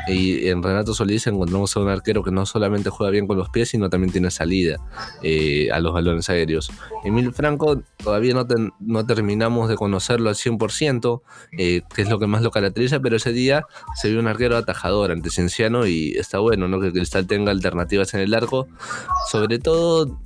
y 0.07 0.49
en 0.49 0.63
Renato 0.63 0.95
Solís 0.95 1.27
encontramos 1.27 1.77
a 1.77 1.81
un 1.81 1.89
arquero 1.89 2.23
que 2.23 2.31
no 2.31 2.45
solamente 2.47 2.91
juega 2.91 3.11
bien 3.11 3.27
con 3.27 3.39
los 3.39 3.49
pies, 3.49 3.71
sino 3.71 3.89
también 3.89 4.13
tiene 4.13 4.31
salida 4.31 4.77
eh, 5.23 5.71
a 5.73 5.81
los 5.81 5.95
balones 5.95 6.29
aéreos. 6.29 6.71
Emil 7.05 7.33
Todavía 7.59 8.35
no, 8.35 8.47
no 8.81 9.07
terminamos 9.07 9.69
de 9.69 9.77
conocerlo 9.77 10.29
al 10.29 10.35
100%, 10.35 11.23
eh, 11.59 11.83
que 11.95 12.03
es 12.03 12.09
lo 12.09 12.19
que 12.19 12.27
más 12.27 12.43
lo 12.43 12.51
caracteriza, 12.51 13.01
pero 13.01 13.17
ese 13.17 13.33
día 13.33 13.65
se 14.01 14.11
vio 14.11 14.21
un 14.21 14.27
arquero 14.27 14.57
atajador 14.57 15.11
ante 15.11 15.31
Cienciano 15.31 15.87
y 15.87 16.13
está 16.17 16.39
bueno 16.39 16.69
¿no? 16.69 16.81
que 16.81 16.93
Cristal 16.93 17.27
tenga 17.27 17.51
alternativas 17.51 18.15
en 18.15 18.21
el 18.21 18.35
arco. 18.35 18.69
Sobre 19.31 19.59
todo, 19.59 20.21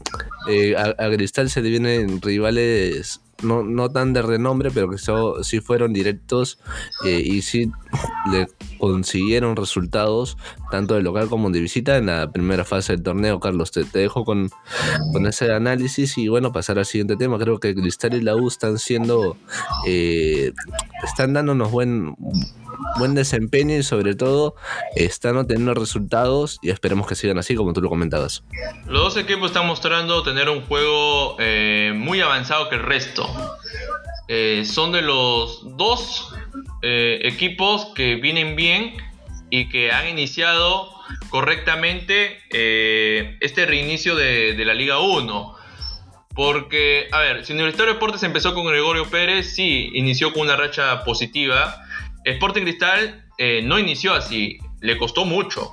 eh, 0.48 0.76
a, 0.76 0.94
a, 0.98 1.10
Cristal 1.10 1.50
se 1.50 1.62
le 1.62 1.70
vienen 1.70 2.20
rivales 2.20 3.20
no, 3.42 3.62
no 3.62 3.88
tan 3.90 4.12
de 4.12 4.22
renombre, 4.22 4.70
pero 4.70 4.90
que 4.90 4.98
sí 5.42 5.60
fueron 5.60 5.92
directos 5.92 6.58
eh, 7.04 7.20
y 7.24 7.42
sí 7.42 7.70
le 8.32 8.48
consiguieron 8.78 9.56
resultados 9.56 10.36
tanto 10.70 10.94
de 10.94 11.02
local 11.02 11.28
como 11.28 11.50
de 11.50 11.60
visita 11.60 11.96
en 11.96 12.06
la 12.06 12.30
primera 12.30 12.64
fase 12.64 12.94
del 12.94 13.02
torneo. 13.02 13.40
Carlos, 13.40 13.70
te, 13.70 13.84
dejo 13.84 14.24
con, 14.24 14.50
con, 15.12 15.26
ese 15.26 15.52
análisis 15.52 16.18
y 16.18 16.28
bueno, 16.28 16.52
pasar 16.52 16.78
al 16.78 16.86
siguiente 16.86 17.16
tema. 17.16 17.38
Creo 17.38 17.60
que 17.60 17.74
Cristal 17.74 18.14
y 18.14 18.22
la 18.22 18.36
U 18.36 18.48
están 18.48 18.78
siendo, 18.78 19.36
eh, 19.86 20.52
están 21.04 21.32
dándonos 21.32 21.70
buen 21.70 22.16
buen 22.98 23.14
desempeño 23.14 23.76
y 23.76 23.82
sobre 23.82 24.14
todo 24.14 24.54
están 24.96 25.36
obteniendo 25.36 25.74
resultados 25.74 26.58
y 26.62 26.70
esperemos 26.70 27.06
que 27.06 27.14
sigan 27.14 27.38
así 27.38 27.54
como 27.54 27.72
tú 27.72 27.80
lo 27.80 27.88
comentabas. 27.88 28.42
Los 28.86 29.14
dos 29.14 29.16
equipos 29.16 29.46
están 29.46 29.66
mostrando 29.66 30.22
tener 30.22 30.48
un 30.48 30.62
juego 30.62 31.36
eh, 31.38 31.92
muy 31.94 32.20
avanzado 32.20 32.68
que 32.68 32.76
el 32.76 32.82
resto. 32.82 33.28
Eh, 34.28 34.64
son 34.66 34.92
de 34.92 35.02
los 35.02 35.76
dos 35.76 36.34
eh, 36.82 37.20
equipos 37.24 37.86
que 37.94 38.16
vienen 38.16 38.56
bien 38.56 38.94
y 39.50 39.68
que 39.70 39.90
han 39.90 40.06
iniciado 40.08 40.90
correctamente 41.30 42.38
este 42.50 43.64
reinicio 43.64 44.14
de, 44.14 44.54
la 44.64 44.74
Liga 44.74 44.98
1. 44.98 45.54
Porque, 46.34 47.08
a 47.10 47.18
ver, 47.18 47.44
si 47.44 47.52
Universitario 47.52 47.92
de 47.92 47.94
Deportes 47.94 48.22
empezó 48.22 48.54
con 48.54 48.66
Gregorio 48.66 49.06
Pérez, 49.06 49.54
sí, 49.54 49.90
inició 49.94 50.32
con 50.32 50.42
una 50.42 50.56
racha 50.56 51.02
positiva, 51.02 51.82
Sporting 52.30 52.62
Cristal 52.62 53.24
eh, 53.38 53.62
no 53.62 53.78
inició 53.78 54.14
así, 54.14 54.58
le 54.80 54.96
costó 54.96 55.24
mucho. 55.24 55.72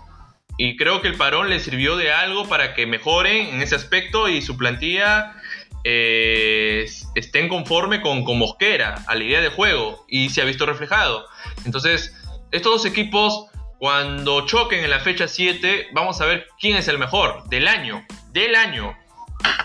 Y 0.57 0.77
creo 0.77 1.01
que 1.01 1.09
el 1.09 1.15
parón 1.15 1.49
le 1.49 1.59
sirvió 1.59 1.97
de 1.97 2.11
algo 2.11 2.47
para 2.47 2.73
que 2.73 2.85
mejoren 2.85 3.47
en 3.55 3.61
ese 3.61 3.75
aspecto 3.75 4.29
y 4.29 4.41
su 4.41 4.55
plantilla 4.55 5.35
eh, 5.83 6.89
estén 7.15 7.49
conforme 7.49 8.01
con, 8.01 8.23
con, 8.23 8.39
Mosquera, 8.39 9.03
a 9.07 9.15
la 9.15 9.23
idea 9.23 9.41
de 9.41 9.49
juego, 9.49 10.05
y 10.07 10.29
se 10.29 10.41
ha 10.41 10.45
visto 10.45 10.65
reflejado. 10.65 11.27
Entonces, 11.65 12.13
estos 12.51 12.71
dos 12.71 12.85
equipos, 12.85 13.47
cuando 13.79 14.45
choquen 14.45 14.83
en 14.83 14.89
la 14.89 14.99
fecha 14.99 15.27
7, 15.27 15.89
vamos 15.93 16.21
a 16.21 16.25
ver 16.25 16.47
quién 16.59 16.77
es 16.77 16.87
el 16.87 16.97
mejor 16.97 17.43
del 17.49 17.67
año, 17.67 18.05
del 18.31 18.55
año, 18.55 18.97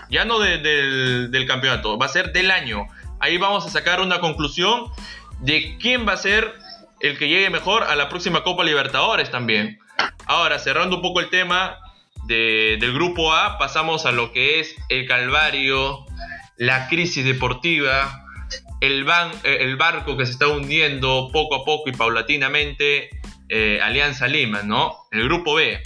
ya 0.09 0.25
no 0.25 0.39
del, 0.39 1.31
del 1.31 1.47
campeonato, 1.47 1.97
va 1.97 2.05
a 2.05 2.09
ser 2.09 2.33
del 2.33 2.51
año. 2.51 2.85
Ahí 3.19 3.37
vamos 3.37 3.65
a 3.65 3.69
sacar 3.69 4.01
una 4.01 4.19
conclusión 4.19 4.91
de 5.39 5.77
quién 5.79 6.07
va 6.07 6.13
a 6.13 6.17
ser 6.17 6.60
el 7.01 7.17
que 7.17 7.27
llegue 7.27 7.49
mejor 7.49 7.83
a 7.83 7.95
la 7.95 8.09
próxima 8.09 8.43
Copa 8.43 8.63
Libertadores 8.63 9.31
también. 9.31 9.79
Ahora, 10.25 10.59
cerrando 10.59 10.97
un 10.97 11.01
poco 11.01 11.19
el 11.19 11.29
tema 11.29 11.77
del 12.25 12.93
grupo 12.93 13.33
A, 13.33 13.57
pasamos 13.57 14.05
a 14.05 14.11
lo 14.11 14.31
que 14.31 14.59
es 14.59 14.75
el 14.89 15.07
calvario, 15.07 16.05
la 16.57 16.87
crisis 16.87 17.25
deportiva, 17.25 18.25
el, 18.79 19.05
eh, 19.43 19.75
barco 19.77 20.17
que 20.17 20.25
se 20.25 20.31
está 20.33 20.47
hundiendo 20.47 21.29
poco 21.33 21.55
a 21.55 21.65
poco 21.65 21.89
y 21.89 21.93
paulatinamente, 21.93 23.09
eh, 23.49 23.79
Alianza 23.81 24.27
Lima, 24.27 24.61
¿no? 24.63 24.95
El 25.11 25.23
grupo 25.25 25.55
B. 25.55 25.81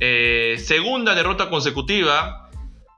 Eh, 0.00 0.56
segunda 0.58 1.14
derrota 1.14 1.48
consecutiva 1.48 2.41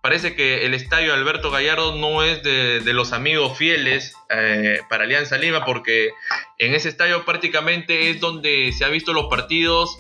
parece 0.05 0.37
que 0.37 0.67
el 0.67 0.75
estadio 0.75 1.15
Alberto 1.15 1.51
Gallardo 1.51 1.97
no 1.97 2.23
es 2.23 2.43
de, 2.43 2.83
los 2.93 3.15
amigos 3.15 3.57
fieles 3.57 4.15
eh, 4.29 4.81
para 4.91 5.05
Alianza 5.05 5.39
Lima, 5.39 5.65
porque 5.65 6.11
en 6.59 6.75
ese 6.75 6.91
estadio 6.91 7.25
prácticamente 7.25 8.11
es 8.11 8.21
donde 8.21 8.71
se 8.77 8.85
han 8.85 8.93
visto 8.93 9.15
los 9.15 9.29
partidos 9.31 9.97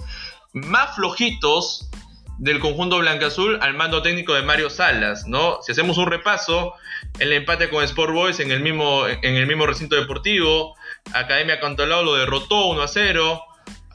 más 0.52 0.94
flojitos 0.96 1.88
del 2.36 2.60
conjunto 2.60 2.98
blanca-azul 2.98 3.58
al 3.62 3.72
mando 3.72 4.02
técnico 4.02 4.34
de 4.34 4.42
Mario 4.42 4.68
Salas, 4.68 5.26
¿no? 5.26 5.60
Si 5.62 5.72
hacemos 5.72 5.96
un 5.96 6.08
repaso, 6.08 6.74
el 7.18 7.32
empate 7.32 7.70
con 7.70 7.82
Sport 7.82 8.12
Boys 8.12 8.40
en 8.40 8.50
el 8.50 8.60
mismo, 8.60 9.06
en 9.08 9.36
el 9.36 9.46
mismo 9.46 9.64
recinto 9.64 9.96
deportivo, 9.96 10.76
Academia 11.14 11.60
Cantolao 11.60 12.02
lo 12.02 12.16
derrotó 12.16 12.66
1 12.66 12.82
a 12.82 12.88
0, 12.88 13.42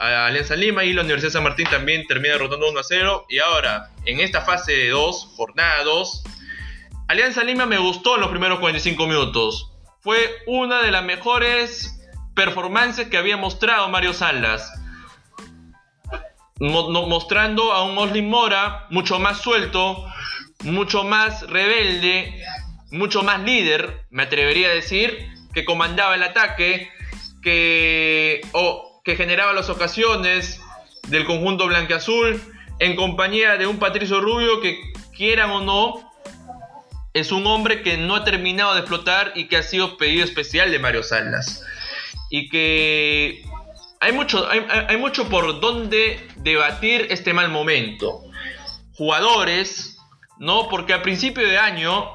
Alianza 0.00 0.56
Lima 0.56 0.82
y 0.82 0.94
la 0.94 1.02
Universidad 1.02 1.28
de 1.28 1.32
San 1.34 1.42
Martín 1.44 1.66
también 1.70 2.06
termina 2.06 2.32
derrotando 2.32 2.70
1 2.70 2.80
a 2.80 2.82
0. 2.82 3.26
Y 3.28 3.38
ahora, 3.38 3.90
en 4.06 4.20
esta 4.20 4.40
fase 4.40 4.88
2, 4.88 5.34
jornada 5.36 5.84
2, 5.84 6.22
Alianza 7.08 7.44
Lima 7.44 7.66
me 7.66 7.76
gustó 7.76 8.14
en 8.14 8.22
los 8.22 8.30
primeros 8.30 8.60
45 8.60 9.06
minutos. 9.06 9.72
Fue 10.00 10.18
una 10.46 10.80
de 10.82 10.90
las 10.90 11.04
mejores 11.04 12.00
performances 12.34 13.08
que 13.08 13.18
había 13.18 13.36
mostrado 13.36 13.88
Mario 13.90 14.14
Salas. 14.14 14.72
mostrando 16.58 17.72
a 17.72 17.84
un 17.84 17.98
Oslin 17.98 18.28
Mora 18.28 18.86
mucho 18.88 19.18
más 19.18 19.42
suelto, 19.42 20.06
mucho 20.62 21.04
más 21.04 21.42
rebelde, 21.48 22.42
mucho 22.90 23.22
más 23.22 23.40
líder, 23.40 24.06
me 24.10 24.22
atrevería 24.22 24.68
a 24.68 24.74
decir, 24.74 25.28
que 25.52 25.64
comandaba 25.64 26.14
el 26.14 26.22
ataque, 26.22 26.90
que 27.42 28.40
que 29.04 29.16
generaba 29.16 29.52
las 29.52 29.68
ocasiones 29.68 30.60
del 31.08 31.24
conjunto 31.24 31.66
blanqueazul 31.66 32.40
en 32.78 32.96
compañía 32.96 33.56
de 33.56 33.66
un 33.66 33.78
Patricio 33.78 34.20
Rubio 34.20 34.60
que 34.60 34.80
quieran 35.16 35.50
o 35.50 35.60
no 35.60 36.10
es 37.12 37.32
un 37.32 37.46
hombre 37.46 37.82
que 37.82 37.96
no 37.96 38.16
ha 38.16 38.24
terminado 38.24 38.74
de 38.74 38.80
explotar 38.80 39.32
y 39.34 39.48
que 39.48 39.56
ha 39.56 39.62
sido 39.62 39.96
pedido 39.96 40.24
especial 40.24 40.70
de 40.70 40.78
Mario 40.78 41.02
Salas. 41.02 41.64
y 42.32 42.48
que 42.48 43.44
hay 43.98 44.12
mucho, 44.12 44.48
hay, 44.48 44.96
mucho 44.96 45.28
por 45.28 45.60
donde 45.60 46.26
debatir 46.36 47.08
este 47.10 47.34
mal 47.34 47.50
momento. 47.50 48.22
Jugadores, 48.94 49.98
¿no? 50.38 50.68
Porque 50.68 50.94
a 50.94 51.02
principio 51.02 51.46
de 51.46 51.58
año, 51.58 52.08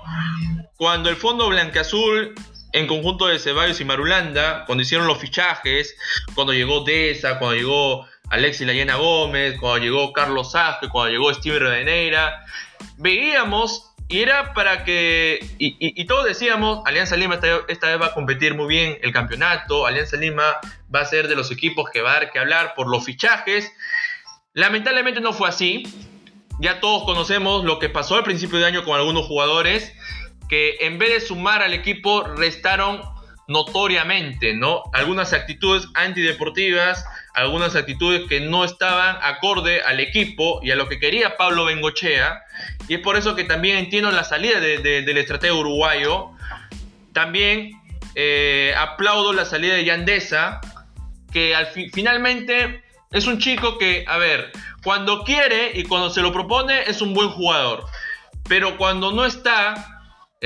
cuando 0.78 1.10
el 1.10 1.16
Fondo 1.16 1.48
Blanca-Azul 1.50 2.34
en 2.76 2.88
conjunto 2.88 3.28
de 3.28 3.40
Ceballos 3.40 3.80
y 3.80 3.86
Marulanda, 3.86 4.66
cuando 4.66 4.82
hicieron 4.82 5.08
los 5.08 5.18
fichajes, 5.18 5.96
cuando 6.34 6.52
llegó 6.52 6.84
Deza, 6.84 7.40
cuando 7.40 7.56
llegó 7.56 8.06
Alexis 8.30 8.68
Layena 8.68 8.98
Gómez, 8.98 9.56
cuando 9.62 9.78
llegó 9.78 10.12
Carlos 10.12 10.52
Sasque, 10.52 10.90
cuando 10.90 11.12
llegó 11.12 11.34
Steven 11.34 11.62
Redeneira, 11.62 12.46
veíamos 12.98 13.94
y 14.10 14.20
era 14.20 14.54
para 14.54 14.84
que, 14.84 15.40
y, 15.58 16.06
todos 16.06 16.26
decíamos, 16.26 16.82
Alianza 16.86 17.16
Lima 17.16 17.40
esta, 17.70 17.88
vez 17.88 18.02
va 18.02 18.08
a 18.08 18.14
competir 18.14 18.56
muy 18.56 18.68
bien 18.68 18.98
el 19.02 19.14
campeonato, 19.14 19.88
Alianza 19.88 20.18
Lima 20.18 20.58
va 20.94 21.00
a 21.00 21.06
ser 21.06 21.30
de 21.30 21.36
los 21.36 21.52
equipos 21.52 21.90
que 21.92 22.02
va 22.02 22.12
a 22.12 22.14
dar 22.16 22.32
que 22.32 22.40
hablar 22.40 22.74
por 22.76 22.88
los 22.88 23.06
fichajes. 23.06 23.72
Lamentablemente 24.54 25.22
no 25.22 25.32
fue 25.32 25.48
así. 25.48 25.84
Ya 26.60 26.80
todos 26.80 27.04
conocemos 27.04 27.64
lo 27.64 27.80
que 27.80 27.90
pasó 27.90 28.16
al 28.16 28.24
principio 28.24 28.60
de 28.60 28.66
año 28.66 28.86
con 28.86 28.96
algunos 28.96 29.26
jugadores 29.26 29.92
que 30.50 30.78
en 30.82 30.98
vez 30.98 31.10
de 31.10 31.22
sumar 31.22 31.62
al 31.62 31.74
equipo 31.74 32.24
restaron 32.24 33.02
notoriamente, 33.48 34.54
¿no? 34.54 34.84
Algunas 34.94 35.34
actitudes 35.34 35.88
antideportivas, 35.94 37.06
algunas 37.34 37.76
actitudes 37.76 38.28
que 38.28 38.40
no 38.40 38.64
estaban 38.64 39.18
acorde 39.22 39.82
al 39.82 40.00
equipo 40.00 40.60
y 40.64 40.72
a 40.72 40.76
lo 40.76 40.88
que 40.90 41.00
quería 41.00 41.38
Pablo 41.38 41.66
Bengochea. 41.66 42.42
Y 42.88 42.96
es 42.96 43.00
por 43.02 43.18
eso 43.18 43.36
que 43.36 43.44
también 43.44 43.78
entiendo 43.78 44.12
la 44.12 44.24
salida 44.24 44.60
del 44.60 45.18
estratega 45.18 45.54
uruguayo. 45.54 46.32
También 47.14 47.72
eh, 48.16 48.74
aplaudo 48.78 49.32
la 49.34 49.46
salida 49.46 49.76
de 49.76 49.86
Yandesa, 49.86 50.60
que 51.32 51.56
al 51.56 51.68
finalmente 51.68 52.84
es 53.12 53.28
un 53.28 53.40
chico 53.40 53.78
que, 53.78 54.06
a 54.08 54.18
ver, 54.18 54.52
cuando 54.84 55.24
quiere 55.24 55.72
y 55.76 55.84
cuando 55.84 56.10
se 56.10 56.22
lo 56.22 56.34
propone 56.34 56.84
es 56.88 57.02
un 57.02 57.14
buen 57.14 57.30
jugador. 57.30 57.86
Pero 58.48 58.78
cuando 58.78 59.12
no 59.12 59.26
está 59.26 59.95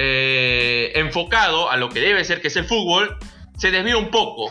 eh, 0.02 0.94
enfocado 0.96 1.70
a 1.70 1.76
lo 1.76 1.90
que 1.90 2.00
debe 2.00 2.24
ser, 2.24 2.42
que 2.42 2.48
es 2.48 2.56
el 2.56 2.64
fútbol, 2.64 3.18
se 3.58 3.70
desvía 3.70 3.98
un 3.98 4.10
poco. 4.12 4.50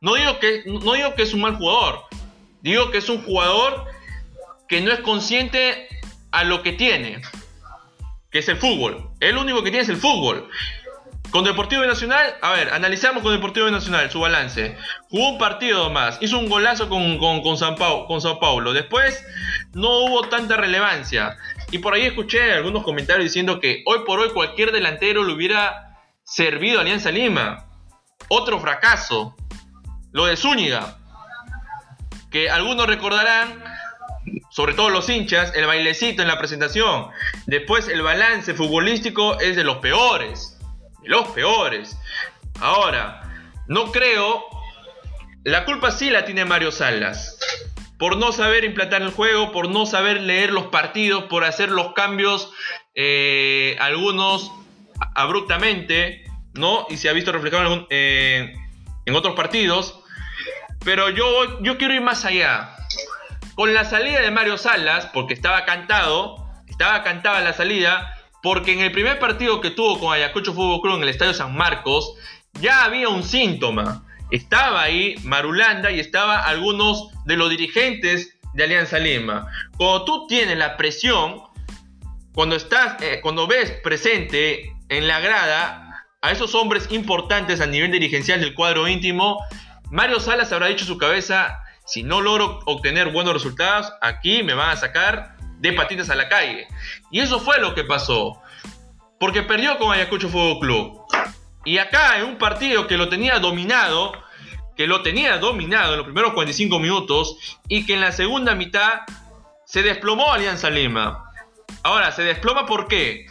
No 0.00 0.14
digo, 0.14 0.40
que, 0.40 0.64
no 0.66 0.94
digo 0.94 1.14
que 1.14 1.22
es 1.22 1.32
un 1.34 1.42
mal 1.42 1.54
jugador, 1.54 2.02
digo 2.62 2.90
que 2.90 2.98
es 2.98 3.08
un 3.08 3.22
jugador 3.22 3.84
que 4.68 4.80
no 4.80 4.90
es 4.90 4.98
consciente 4.98 5.86
a 6.32 6.42
lo 6.42 6.64
que 6.64 6.72
tiene, 6.72 7.22
que 8.32 8.40
es 8.40 8.48
el 8.48 8.56
fútbol. 8.56 9.10
El 9.20 9.38
único 9.38 9.62
que 9.62 9.70
tiene 9.70 9.84
es 9.84 9.88
el 9.88 9.98
fútbol. 9.98 10.50
Con 11.30 11.44
Deportivo 11.44 11.84
Nacional, 11.84 12.34
a 12.42 12.52
ver, 12.52 12.70
analizamos 12.72 13.22
con 13.22 13.32
Deportivo 13.32 13.70
Nacional 13.70 14.10
su 14.10 14.18
balance. 14.18 14.76
Jugó 15.10 15.28
un 15.28 15.38
partido 15.38 15.90
más, 15.90 16.18
hizo 16.20 16.40
un 16.40 16.48
golazo 16.48 16.88
con, 16.88 17.18
con, 17.18 17.56
San 17.56 17.76
con 17.76 18.20
Sao 18.20 18.40
Paulo. 18.40 18.72
Después 18.72 19.24
no 19.74 20.06
hubo 20.06 20.22
tanta 20.28 20.56
relevancia. 20.56 21.36
Y 21.70 21.78
por 21.78 21.94
ahí 21.94 22.06
escuché 22.06 22.52
algunos 22.52 22.82
comentarios 22.82 23.24
diciendo 23.24 23.60
que 23.60 23.82
hoy 23.86 24.00
por 24.06 24.20
hoy 24.20 24.30
cualquier 24.30 24.72
delantero 24.72 25.24
le 25.24 25.32
hubiera 25.34 25.98
servido 26.24 26.78
a 26.78 26.82
Alianza 26.82 27.10
Lima. 27.10 27.66
Otro 28.28 28.58
fracaso. 28.58 29.36
Lo 30.12 30.26
de 30.26 30.36
Zúñiga. 30.36 30.98
Que 32.30 32.48
algunos 32.48 32.86
recordarán, 32.86 33.62
sobre 34.50 34.74
todo 34.74 34.88
los 34.88 35.08
hinchas, 35.08 35.52
el 35.54 35.66
bailecito 35.66 36.22
en 36.22 36.28
la 36.28 36.38
presentación. 36.38 37.08
Después 37.46 37.88
el 37.88 38.02
balance 38.02 38.54
futbolístico 38.54 39.38
es 39.40 39.56
de 39.56 39.64
los 39.64 39.78
peores. 39.78 40.58
De 41.02 41.08
los 41.10 41.28
peores. 41.28 41.98
Ahora, 42.60 43.22
no 43.66 43.92
creo. 43.92 44.44
La 45.44 45.64
culpa 45.66 45.90
sí 45.90 46.10
la 46.10 46.24
tiene 46.24 46.44
Mario 46.46 46.72
Salas 46.72 47.38
por 47.98 48.16
no 48.16 48.32
saber 48.32 48.64
implantar 48.64 49.02
el 49.02 49.10
juego, 49.10 49.50
por 49.50 49.68
no 49.68 49.84
saber 49.84 50.20
leer 50.20 50.52
los 50.52 50.66
partidos, 50.66 51.24
por 51.24 51.44
hacer 51.44 51.70
los 51.70 51.92
cambios, 51.94 52.52
eh, 52.94 53.76
algunos 53.80 54.52
abruptamente, 55.14 56.24
¿no? 56.54 56.86
Y 56.90 56.96
se 56.96 57.08
ha 57.08 57.12
visto 57.12 57.32
reflejado 57.32 57.72
en, 57.72 57.86
eh, 57.90 58.56
en 59.04 59.14
otros 59.16 59.34
partidos. 59.34 60.00
Pero 60.84 61.10
yo, 61.10 61.60
yo 61.62 61.76
quiero 61.76 61.94
ir 61.94 62.00
más 62.00 62.24
allá. 62.24 62.76
Con 63.56 63.74
la 63.74 63.84
salida 63.84 64.20
de 64.20 64.30
Mario 64.30 64.56
Salas, 64.56 65.06
porque 65.12 65.34
estaba 65.34 65.64
cantado, 65.64 66.46
estaba 66.68 67.02
cantada 67.02 67.40
la 67.40 67.52
salida, 67.52 68.14
porque 68.42 68.72
en 68.72 68.80
el 68.80 68.92
primer 68.92 69.18
partido 69.18 69.60
que 69.60 69.72
tuvo 69.72 69.98
con 69.98 70.12
Ayacucho 70.12 70.54
Fútbol 70.54 70.80
Club 70.80 70.96
en 70.98 71.02
el 71.02 71.08
Estadio 71.08 71.34
San 71.34 71.56
Marcos, 71.56 72.14
ya 72.60 72.84
había 72.84 73.08
un 73.08 73.24
síntoma 73.24 74.04
estaba 74.30 74.82
ahí 74.82 75.16
Marulanda 75.24 75.90
y 75.90 76.00
estaba 76.00 76.40
algunos 76.40 77.08
de 77.24 77.36
los 77.36 77.50
dirigentes 77.50 78.38
de 78.54 78.64
Alianza 78.64 78.98
Lima. 78.98 79.46
Cuando 79.76 80.04
tú 80.04 80.26
tienes 80.26 80.58
la 80.58 80.76
presión, 80.76 81.42
cuando 82.34 82.56
estás, 82.56 83.00
eh, 83.02 83.20
cuando 83.22 83.46
ves 83.46 83.72
presente 83.82 84.72
en 84.88 85.08
la 85.08 85.20
grada 85.20 86.06
a 86.20 86.30
esos 86.30 86.54
hombres 86.54 86.88
importantes 86.90 87.60
a 87.60 87.66
nivel 87.66 87.90
dirigencial 87.90 88.40
del 88.40 88.54
cuadro 88.54 88.88
íntimo, 88.88 89.38
Mario 89.90 90.20
Salas 90.20 90.52
habrá 90.52 90.66
dicho 90.66 90.84
su 90.84 90.98
cabeza, 90.98 91.62
si 91.86 92.02
no 92.02 92.20
logro 92.20 92.60
obtener 92.66 93.10
buenos 93.10 93.32
resultados, 93.32 93.92
aquí 94.02 94.42
me 94.42 94.54
van 94.54 94.70
a 94.70 94.76
sacar 94.76 95.36
de 95.58 95.72
patitas 95.72 96.10
a 96.10 96.14
la 96.14 96.28
calle. 96.28 96.68
Y 97.10 97.20
eso 97.20 97.40
fue 97.40 97.58
lo 97.60 97.74
que 97.74 97.84
pasó. 97.84 98.40
Porque 99.18 99.42
perdió 99.42 99.78
con 99.78 99.92
Ayacucho 99.92 100.28
Fútbol 100.28 100.60
Club. 100.60 101.06
Y 101.64 101.78
acá 101.78 102.18
en 102.18 102.24
un 102.24 102.38
partido 102.38 102.86
que 102.86 102.96
lo 102.96 103.08
tenía 103.08 103.38
dominado, 103.38 104.12
que 104.76 104.86
lo 104.86 105.02
tenía 105.02 105.38
dominado 105.38 105.92
en 105.92 105.98
los 105.98 106.04
primeros 106.04 106.32
45 106.32 106.78
minutos 106.78 107.58
y 107.68 107.84
que 107.84 107.94
en 107.94 108.00
la 108.00 108.12
segunda 108.12 108.54
mitad 108.54 109.00
se 109.64 109.82
desplomó 109.82 110.32
Alianza 110.32 110.70
Lima. 110.70 111.24
Ahora, 111.82 112.12
¿se 112.12 112.22
desploma 112.22 112.66
por 112.66 112.88
qué? 112.88 113.26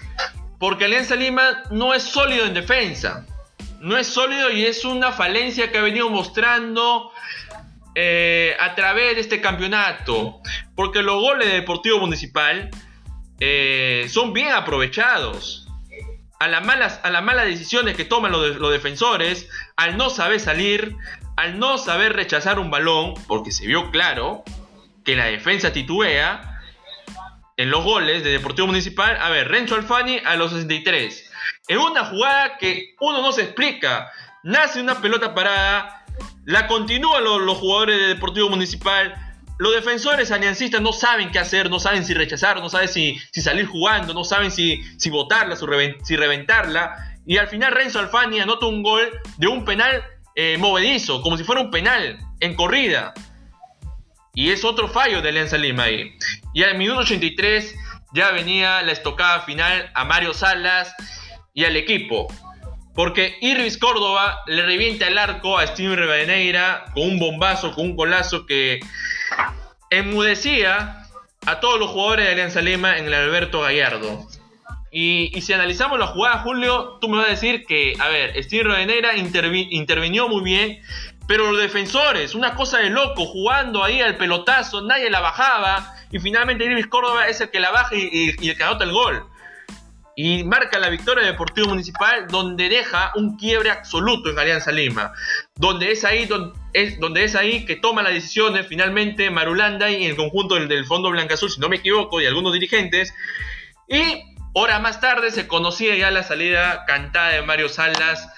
Porque 0.59 0.85
Alianza 0.85 1.15
Lima 1.15 1.63
no 1.71 1.93
es 1.93 2.03
sólido 2.03 2.45
en 2.45 2.53
defensa. 2.53 3.25
No 3.79 3.97
es 3.97 4.07
sólido 4.07 4.51
y 4.51 4.65
es 4.65 4.85
una 4.85 5.11
falencia 5.11 5.71
que 5.71 5.77
ha 5.77 5.81
venido 5.81 6.09
mostrando 6.09 7.11
eh, 7.95 8.55
a 8.59 8.75
través 8.75 9.15
de 9.15 9.21
este 9.21 9.39
campeonato. 9.41 10.41
Porque 10.75 11.01
los 11.01 11.21
goles 11.21 11.47
de 11.47 11.55
Deportivo 11.55 11.99
Municipal 11.99 12.69
eh, 13.39 14.07
son 14.09 14.33
bien 14.33 14.51
aprovechados 14.51 15.66
a 16.39 16.47
las 16.47 16.65
malas, 16.65 16.99
a 17.03 17.09
las 17.09 17.23
malas 17.23 17.45
decisiones 17.45 17.95
que 17.95 18.05
toman 18.05 18.31
los, 18.31 18.57
los, 18.57 18.71
defensores, 18.71 19.49
al 19.75 19.97
no 19.97 20.09
saber 20.09 20.39
salir, 20.39 20.95
al 21.35 21.59
no 21.59 21.77
saber 21.77 22.13
rechazar 22.13 22.59
un 22.59 22.69
balón, 22.69 23.13
porque 23.27 23.51
se 23.51 23.65
vio 23.65 23.91
claro 23.91 24.43
que 25.03 25.15
la 25.15 25.25
defensa 25.25 25.73
titubea 25.73 26.59
en 27.57 27.71
los 27.71 27.83
goles 27.83 28.23
de 28.23 28.31
Deportivo 28.31 28.67
Municipal. 28.67 29.17
A 29.19 29.29
ver, 29.29 29.47
Renzo 29.49 29.75
Alfani 29.75 30.19
a 30.23 30.35
los 30.35 30.51
63. 30.51 31.31
En 31.69 31.79
una 31.79 32.05
jugada 32.05 32.57
que 32.57 32.95
uno 32.99 33.21
no 33.21 33.31
se 33.31 33.43
explica, 33.43 34.11
nace 34.43 34.79
una 34.79 35.01
pelota 35.01 35.33
parada, 35.33 36.05
la 36.45 36.67
continúan 36.67 37.23
los, 37.23 37.41
los 37.41 37.57
jugadores 37.57 37.99
de 37.99 38.07
Deportivo 38.07 38.49
Municipal, 38.49 39.26
los 39.59 39.73
defensores 39.73 40.31
aliancistas 40.31 40.81
no 40.81 40.93
saben 40.93 41.31
qué 41.31 41.39
hacer, 41.39 41.69
no 41.69 41.79
saben 41.79 42.05
si 42.05 42.13
rechazar, 42.13 42.59
no 42.59 42.69
saben 42.69 42.87
si, 42.87 43.17
salir 43.31 43.65
jugando, 43.65 44.13
no 44.13 44.23
saben 44.23 44.51
si, 44.51 44.83
si 44.97 45.09
botarla, 45.09 45.55
si 46.03 46.15
reventarla. 46.15 46.95
Y 47.25 47.37
al 47.37 47.47
final 47.47 47.73
Renzo 47.73 47.99
Alfani 47.99 48.39
anota 48.39 48.67
un 48.67 48.83
gol 48.83 49.09
de 49.37 49.47
un 49.47 49.65
penal 49.65 50.03
eh, 50.35 50.57
movedizo, 50.59 51.21
como 51.21 51.37
si 51.37 51.43
fuera 51.43 51.61
un 51.61 51.71
penal 51.71 52.19
en 52.39 52.55
corrida. 52.55 53.13
Y 54.33 54.51
es 54.51 54.63
otro 54.63 54.87
fallo 54.87 55.21
de 55.21 55.29
Alianza 55.29 55.57
Lima 55.57 55.83
ahí. 55.83 56.13
Y 56.53 56.63
al 56.63 56.77
minuto 56.77 56.99
83 56.99 57.75
ya 58.13 58.31
venía 58.31 58.83
la 58.83 58.91
estocada 58.91 59.41
final 59.41 59.91
a 59.95 60.05
Mario 60.05 60.33
Salas 60.33 60.93
y 61.55 61.65
al 61.65 61.75
equipo. 61.75 62.27
Porque 62.93 63.37
Irvis 63.41 63.77
Córdoba 63.77 64.41
le 64.45 64.63
revienta 64.63 65.07
el 65.07 65.17
arco 65.17 65.57
a 65.57 65.65
Steven 65.65 65.97
Rivadeneira 65.97 66.85
con 66.93 67.03
un 67.03 67.19
bombazo, 67.19 67.73
con 67.73 67.85
un 67.85 67.95
golazo 67.95 68.45
que 68.45 68.79
enmudecía 69.89 71.03
a 71.45 71.59
todos 71.59 71.79
los 71.79 71.89
jugadores 71.89 72.25
de 72.25 72.31
Alianza 72.33 72.61
Lima 72.61 72.97
en 72.97 73.05
el 73.05 73.13
Alberto 73.13 73.61
Gallardo. 73.61 74.27
Y, 74.91 75.41
si 75.41 75.53
analizamos 75.53 75.99
la 75.99 76.07
jugada, 76.07 76.39
Julio, 76.39 76.97
tú 76.99 77.09
me 77.09 77.17
vas 77.17 77.27
a 77.27 77.31
decir 77.31 77.65
que, 77.65 77.95
a 77.99 78.07
ver, 78.07 78.41
Steve 78.43 78.63
Rodenera 78.63 79.15
intervinió 79.15 80.27
muy 80.27 80.43
bien, 80.43 80.81
pero 81.27 81.51
los 81.51 81.61
defensores, 81.61 82.35
una 82.35 82.55
cosa 82.55 82.79
de 82.79 82.89
loco, 82.89 83.25
jugando 83.25 83.83
ahí 83.83 84.01
al 84.01 84.17
pelotazo, 84.17 84.81
nadie 84.81 85.09
la 85.09 85.19
bajaba, 85.19 85.93
y 86.11 86.19
finalmente 86.19 86.65
Irvis 86.65 86.87
Córdoba 86.87 87.27
es 87.27 87.41
el 87.41 87.49
que 87.49 87.59
la 87.59 87.71
baja 87.71 87.95
y, 87.95 88.35
y 88.39 88.49
el 88.49 88.57
que 88.57 88.63
anota 88.63 88.85
el 88.85 88.91
gol 88.91 89.23
y 90.19 90.43
marca 90.43 90.79
la 90.79 90.89
victoria 90.89 91.23
de 91.23 91.31
Deportivo 91.31 91.67
Municipal 91.67 92.27
donde 92.27 92.67
deja 92.69 93.11
un 93.15 93.37
quiebre 93.37 93.69
absoluto 93.69 94.31
en 94.31 94.39
Alianza 94.39 94.71
Lima, 94.71 95.13
donde 95.55 95.91
es 95.91 96.03
ahí, 96.03 96.25
donde 96.25 96.57
es, 96.81 96.99
donde 96.99 97.23
es 97.23 97.35
ahí 97.35 97.65
que 97.65 97.75
toma 97.75 98.03
las 98.03 98.13
decisiones 98.13 98.67
finalmente 98.67 99.29
Marulanda 99.29 99.89
y 99.89 100.05
el 100.05 100.15
conjunto 100.15 100.55
del, 100.55 100.67
del 100.67 100.85
Fondo 100.85 101.09
Blanca 101.09 101.33
Azul, 101.33 101.49
si 101.49 101.59
no 101.59 101.69
me 101.69 101.77
equivoco, 101.77 102.21
y 102.21 102.25
algunos 102.25 102.53
dirigentes, 102.53 103.13
y 103.87 104.23
hora 104.53 104.79
más 104.79 104.99
tarde 104.99 105.31
se 105.31 105.47
conocía 105.47 105.95
ya 105.95 106.11
la 106.11 106.23
salida 106.23 106.85
cantada 106.85 107.29
de 107.29 107.41
Mario 107.41 107.69
Salas. 107.69 108.29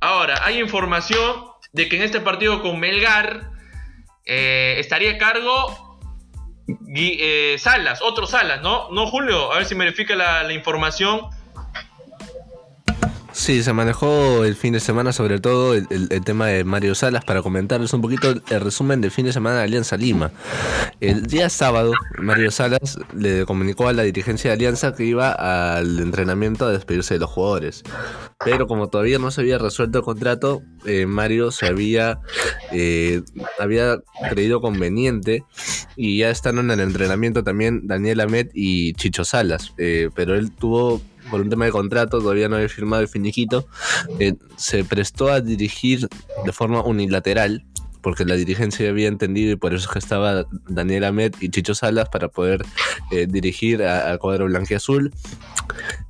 Ahora, 0.00 0.44
hay 0.44 0.60
información 0.60 1.44
de 1.72 1.88
que 1.88 1.96
en 1.96 2.02
este 2.02 2.20
partido 2.20 2.62
con 2.62 2.80
Melgar 2.80 3.50
eh, 4.26 4.76
estaría 4.78 5.12
a 5.12 5.18
cargo 5.18 5.98
eh, 6.94 7.56
Salas, 7.58 8.02
otro 8.02 8.26
Salas, 8.26 8.60
¿no? 8.62 8.90
¿No, 8.90 9.06
Julio? 9.06 9.52
A 9.52 9.56
ver 9.56 9.64
si 9.64 9.74
me 9.74 9.84
verifica 9.84 10.14
la 10.14 10.52
información. 10.52 11.30
Sí, 13.38 13.62
se 13.62 13.72
manejó 13.72 14.44
el 14.44 14.56
fin 14.56 14.72
de 14.72 14.80
semana 14.80 15.12
sobre 15.12 15.38
todo 15.38 15.72
el, 15.72 15.86
tema 16.24 16.48
de 16.48 16.64
Mario 16.64 16.96
Salas 16.96 17.24
para 17.24 17.40
comentarles 17.40 17.92
un 17.92 18.02
poquito 18.02 18.30
el 18.30 18.60
resumen 18.60 19.00
del 19.00 19.12
fin 19.12 19.26
de 19.26 19.32
semana 19.32 19.58
de 19.58 19.62
Alianza 19.62 19.96
Lima. 19.96 20.32
El 21.00 21.26
día 21.26 21.48
sábado, 21.48 21.92
Mario 22.18 22.50
Salas 22.50 22.98
le 23.16 23.46
comunicó 23.46 23.86
a 23.86 23.92
la 23.92 24.02
dirigencia 24.02 24.50
de 24.50 24.54
Alianza 24.54 24.92
que 24.92 25.04
iba 25.04 25.30
al 25.30 26.00
entrenamiento 26.00 26.66
a 26.66 26.72
despedirse 26.72 27.14
de 27.14 27.20
los 27.20 27.30
jugadores. 27.30 27.84
Pero 28.44 28.66
como 28.66 28.88
todavía 28.88 29.20
no 29.20 29.30
se 29.30 29.42
había 29.42 29.58
resuelto 29.58 29.98
el 29.98 30.04
contrato, 30.04 30.62
eh, 30.84 31.06
Mario 31.06 31.52
se 31.52 31.66
había, 31.66 32.18
eh, 32.72 33.22
había 33.60 33.98
creído 34.30 34.60
conveniente 34.60 35.44
y 35.94 36.18
ya 36.18 36.30
están 36.30 36.58
en 36.58 36.72
el 36.72 36.80
entrenamiento 36.80 37.44
también 37.44 37.86
Daniel 37.86 38.20
Amet 38.20 38.50
y 38.52 38.94
Chicho 38.94 39.24
Salas. 39.24 39.74
Eh, 39.78 40.10
pero 40.16 40.34
él 40.34 40.50
tuvo 40.50 41.00
por 41.30 41.40
un 41.40 41.50
tema 41.50 41.64
de 41.64 41.70
contrato, 41.70 42.20
todavía 42.20 42.48
no 42.48 42.56
había 42.56 42.68
firmado 42.68 43.02
el 43.02 43.08
finiquito, 43.08 43.66
eh, 44.18 44.34
se 44.56 44.84
prestó 44.84 45.30
a 45.30 45.40
dirigir 45.40 46.08
de 46.44 46.52
forma 46.52 46.82
unilateral 46.82 47.64
porque 48.08 48.24
la 48.24 48.36
dirigencia 48.36 48.88
había 48.88 49.06
entendido 49.06 49.52
y 49.52 49.56
por 49.56 49.74
eso 49.74 49.86
es 49.86 49.92
que 49.92 49.98
estaba 49.98 50.46
Daniel 50.66 51.04
Ahmed 51.04 51.34
y 51.42 51.50
Chicho 51.50 51.74
Salas 51.74 52.08
para 52.08 52.28
poder 52.28 52.64
eh, 53.10 53.26
dirigir 53.28 53.82
al 53.82 54.18
cuadro 54.18 54.46
blanqueazul. 54.46 55.12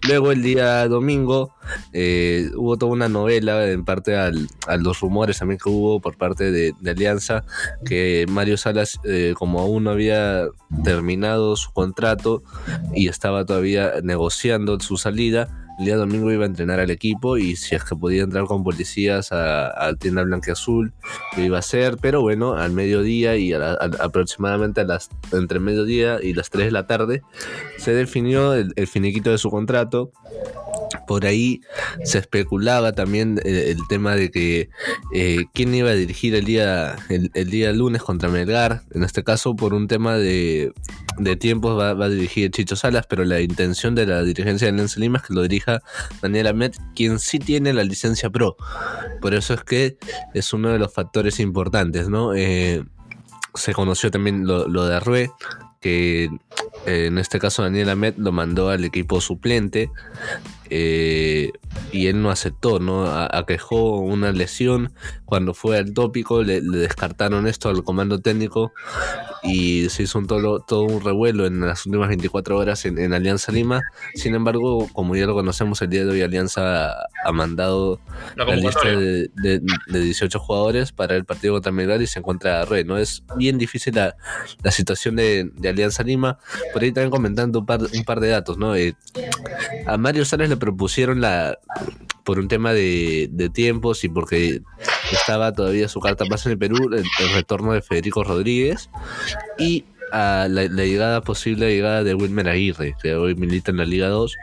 Luego 0.07 0.31
el 0.31 0.41
día 0.41 0.87
domingo 0.87 1.57
eh, 1.93 2.51
hubo 2.55 2.79
toda 2.79 2.93
una 2.93 3.09
novela 3.09 3.69
en 3.69 3.85
parte 3.85 4.15
a 4.15 4.31
los 4.77 5.01
rumores 5.01 5.41
también 5.41 5.59
que 5.59 5.69
hubo 5.69 6.01
por 6.01 6.17
parte 6.17 6.53
de, 6.53 6.73
Alianza 6.89 7.43
que 7.85 8.27
Mario 8.29 8.57
Salas 8.59 9.01
eh, 9.03 9.35
como 9.37 9.59
aún 9.59 9.83
no 9.83 9.91
había 9.91 10.47
terminado 10.85 11.57
su 11.57 11.73
contrato 11.73 12.45
y 12.95 13.09
estaba 13.09 13.45
todavía 13.45 13.95
negociando 14.05 14.79
su 14.79 14.99
salida 14.99 15.68
el 15.79 15.85
día 15.85 15.97
domingo 15.97 16.33
iba 16.33 16.45
a 16.45 16.49
entrenar 16.49 16.81
al 16.81 16.91
equipo 16.91 17.37
y 17.37 17.57
si 17.57 17.75
es 17.75 17.85
que 17.85 17.95
podía 17.95 18.23
entrar 18.23 18.45
con 18.45 18.65
policías 18.65 19.33
a, 19.33 19.87
a 19.87 19.95
tienda 19.95 20.25
blanca 20.25 20.53
azul, 20.53 20.93
lo 21.37 21.43
iba 21.43 21.57
a 21.57 21.61
hacer, 21.61 21.99
pero 22.01 22.21
bueno, 22.21 22.55
al 22.55 22.73
mediodía 22.73 23.37
y 23.37 23.53
aproximadamente 23.53 24.81
a 24.81 24.85
las 24.85 25.11
entre 25.33 25.61
mediodía 25.61 26.19
y 26.23 26.35
las 26.35 26.51
3 26.51 26.67
de 26.67 26.73
la 26.73 26.87
tarde 26.87 27.23
se 27.79 27.95
definió 27.95 28.55
el 28.55 28.87
finiquito 28.87 29.31
de 29.31 29.39
su 29.39 29.51
contrato 29.51 30.13
por 31.09 31.25
ahí 31.25 31.63
se 32.05 32.19
especulaba 32.19 32.93
también 32.93 33.41
eh, 33.43 33.75
el, 33.75 33.89
tema 33.89 34.15
de 34.15 34.31
que 34.31 34.69
eh, 35.13 35.47
quién 35.55 35.75
iba 35.75 35.89
a 35.89 35.95
dirigir 35.95 36.35
el 36.35 36.45
día, 36.45 36.97
el, 37.09 37.51
día 37.51 37.73
lunes 37.73 38.03
contra 38.03 38.29
Melgar. 38.29 38.83
En 38.93 39.03
este 39.03 39.25
caso, 39.25 39.57
por 39.57 39.73
un 39.73 39.89
tema 39.89 40.17
de, 40.17 40.71
tiempos, 41.41 41.77
va, 41.77 41.91
a 42.05 42.09
dirigir 42.11 42.51
Chicho 42.51 42.77
Salas, 42.77 43.07
pero 43.09 43.25
la 43.25 43.41
intención 43.41 43.95
de 43.95 44.07
la 44.07 44.23
dirigencia 44.23 44.67
de 44.67 44.75
Alianza 44.75 45.01
Lima 45.01 45.19
es 45.19 45.25
que 45.25 45.35
lo 45.35 45.43
dirija 45.43 45.83
Daniel 46.21 46.49
Ahmed, 46.49 46.73
quien 46.95 47.19
sí 47.19 47.39
tiene 47.39 47.73
la 47.73 47.85
licencia 47.85 48.29
pro. 48.29 48.57
Por 49.23 49.35
eso 49.35 49.55
es 49.55 49.65
que 49.65 49.97
es 50.35 50.53
uno 50.53 50.71
de 50.71 50.79
los 50.79 50.93
factores 50.93 51.41
importantes, 51.41 52.11
¿no? 52.11 52.35
Eh, 52.35 52.85
se 53.55 53.73
conoció 53.73 54.11
también 54.11 54.47
lo, 54.47 54.69
lo 54.69 54.87
de 54.87 54.97
Arrué, 54.97 55.31
que 55.81 56.29
en 56.87 57.19
este 57.19 57.39
caso 57.39 57.63
Daniel 57.63 57.89
Ahmed 57.89 58.15
lo 58.19 58.33
mandó 58.33 58.69
al 58.69 58.85
equipo 58.85 59.21
suplente 59.21 59.91
eh, 60.71 61.53
y 61.93 62.07
él 62.07 62.21
no 62.23 62.31
aceptó, 62.31 62.79
¿no? 62.79 63.07
aquejó 63.07 63.99
una 63.99 64.33
lesión. 64.33 64.93
Cuando 65.25 65.55
fue 65.55 65.79
al 65.79 65.93
tópico, 65.93 66.43
le, 66.43 66.61
descartaron 66.61 67.47
esto 67.47 67.69
al 67.69 67.83
comando 67.83 68.21
técnico 68.21 68.73
y 69.43 69.89
se 69.91 70.05
hizo 70.05 70.19
un 70.19 70.27
todo, 70.27 70.61
todo 70.61 70.83
un 70.83 71.03
revuelo 71.03 71.47
en 71.47 71.61
las 71.61 71.87
últimas 71.87 72.09
24 72.09 72.57
horas 72.57 72.85
en, 72.85 73.13
Alianza 73.13 73.53
Lima. 73.53 73.83
Sin 74.15 74.35
embargo, 74.35 74.89
como 74.93 75.17
ya 75.17 75.27
lo 75.27 75.35
conocemos, 75.35 75.81
el 75.83 75.91
día 75.91 76.05
de 76.05 76.13
hoy 76.13 76.23
Alianza 76.23 76.95
ha 77.25 77.33
mandado 77.33 78.01
la, 78.37 78.57
lista 78.57 78.89
de, 78.89 79.61
18 79.89 80.39
jugadores 80.39 80.93
para 80.93 81.17
el 81.17 81.25
partido 81.25 81.55
contra 81.55 81.73
Melgar 81.73 82.01
y 82.03 82.07
se 82.07 82.19
encuentra 82.19 82.65
Rey, 82.65 82.85
¿no? 82.85 82.99
Es 82.99 83.23
bien 83.37 83.59
difícil 83.59 83.95
la, 83.95 84.15
situación 84.71 85.17
de, 85.17 85.51
Alianza 85.65 86.03
Lima. 86.03 86.39
Por 86.73 86.83
ahí 86.83 86.93
también 86.93 87.11
comentando 87.11 87.61
un 87.61 87.67
par, 87.67 87.81
un 87.83 88.05
par 88.05 88.21
de 88.21 88.29
datos, 88.29 88.59
¿no? 88.59 88.75
Eh, 88.75 88.95
a 89.87 89.97
Mario 89.97 90.25
Sales 90.25 90.49
le 90.49 90.57
propusieron 90.59 91.21
la 91.21 91.59
por 92.29 92.39
un 92.39 92.49
tema 92.49 92.75
de, 92.75 93.51
tiempos 93.55 94.05
y 94.05 94.11
porque 94.11 94.61
estaba 95.11 95.53
todavía 95.53 95.89
su 95.89 95.99
carta 95.99 96.27
pase 96.27 96.51
en 96.51 96.53
el 96.53 96.59
Perú, 96.59 96.91
el, 96.93 97.33
retorno 97.33 97.73
de 97.73 97.81
Federico 97.81 98.23
Rodríguez 98.23 98.91
y 99.59 99.87
a 100.13 100.47
la, 100.51 100.67
llegada 100.67 101.23
posible 101.23 101.75
llegada 101.75 102.05
de 102.05 102.13
Wilmer 102.13 102.51
Aguirre, 102.51 102.95
que 103.03 103.15
hoy 103.15 103.35
milita 103.35 103.71
en 103.71 103.79
la 103.79 103.87
Liga 103.87 104.09
2, 104.09 104.37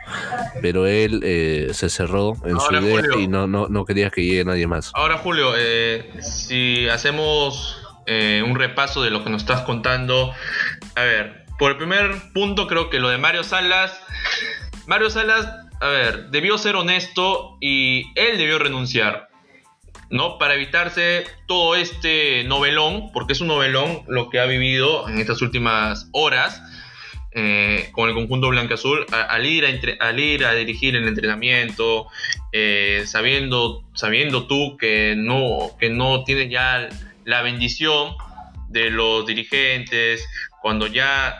pero 0.62 0.86
él 0.88 1.20
eh, 1.22 1.68
se 1.74 1.88
cerró 1.88 2.32
en 2.44 2.58
su 2.58 2.74
idea 2.74 3.04
y 3.20 3.28
no, 3.28 3.46
no, 3.46 3.68
no 3.68 3.84
quería 3.84 4.10
que 4.10 4.24
llegue 4.24 4.44
nadie 4.44 4.66
más. 4.66 4.90
Ahora, 4.94 5.18
Julio, 5.18 5.52
eh, 5.56 6.10
si 6.20 6.88
hacemos 6.88 7.80
eh, 8.06 8.42
un 8.44 8.56
repaso 8.56 9.02
de 9.02 9.10
lo 9.10 9.22
que 9.22 9.30
nos 9.30 9.42
estás 9.42 9.62
contando, 9.62 10.32
a 10.96 11.02
ver, 11.02 11.44
por 11.56 11.70
el 11.70 11.76
primer 11.76 12.32
punto 12.32 12.66
creo 12.66 12.90
que 12.90 12.98
lo 12.98 13.08
de 13.08 13.18
Mario 13.18 13.44
Salas, 13.44 14.00
Mario 14.86 15.10
Salas 15.10 15.65
a 15.80 15.88
ver, 15.88 16.30
debió 16.30 16.58
ser 16.58 16.76
honesto 16.76 17.56
y 17.60 18.06
él 18.14 18.38
debió 18.38 18.58
renunciar, 18.58 19.28
¿no? 20.10 20.38
Para 20.38 20.54
evitarse 20.54 21.24
todo 21.46 21.74
este 21.74 22.44
novelón, 22.44 23.10
porque 23.12 23.32
es 23.32 23.40
un 23.40 23.48
novelón 23.48 24.02
lo 24.08 24.30
que 24.30 24.40
ha 24.40 24.46
vivido 24.46 25.08
en 25.08 25.18
estas 25.18 25.42
últimas 25.42 26.08
horas 26.12 26.62
eh, 27.38 27.90
con 27.92 28.08
el 28.08 28.14
conjunto 28.14 28.48
blanca-azul, 28.48 29.04
al, 29.12 29.44
ir 29.44 29.66
a 29.66 30.06
al 30.06 30.18
ir 30.18 30.46
a 30.46 30.54
dirigir 30.54 30.96
el 30.96 31.06
entrenamiento, 31.06 32.06
eh, 32.50 33.02
sabiendo, 33.04 33.84
sabiendo 33.94 34.46
tú 34.46 34.78
que 34.78 35.14
no, 35.18 35.72
que 35.78 35.90
no 35.90 36.24
tienes 36.24 36.48
ya 36.48 36.88
la 37.26 37.42
bendición 37.42 38.14
de 38.70 38.88
los 38.88 39.26
dirigentes, 39.26 40.26
cuando 40.62 40.86
ya 40.86 41.36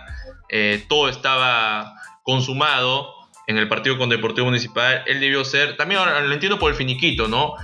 eh, 0.50 0.84
todo 0.86 1.08
estaba 1.08 1.94
consumado, 2.22 3.15
en 3.46 3.58
el 3.58 3.68
partido 3.68 3.96
con 3.96 4.08
Deportivo 4.08 4.46
Municipal, 4.46 5.02
él 5.06 5.20
debió 5.20 5.44
ser, 5.44 5.76
también 5.76 6.00
lo 6.00 6.32
entiendo 6.32 6.58
por 6.58 6.72
el 6.72 6.76
finiquito, 6.76 7.28
¿no? 7.28 7.54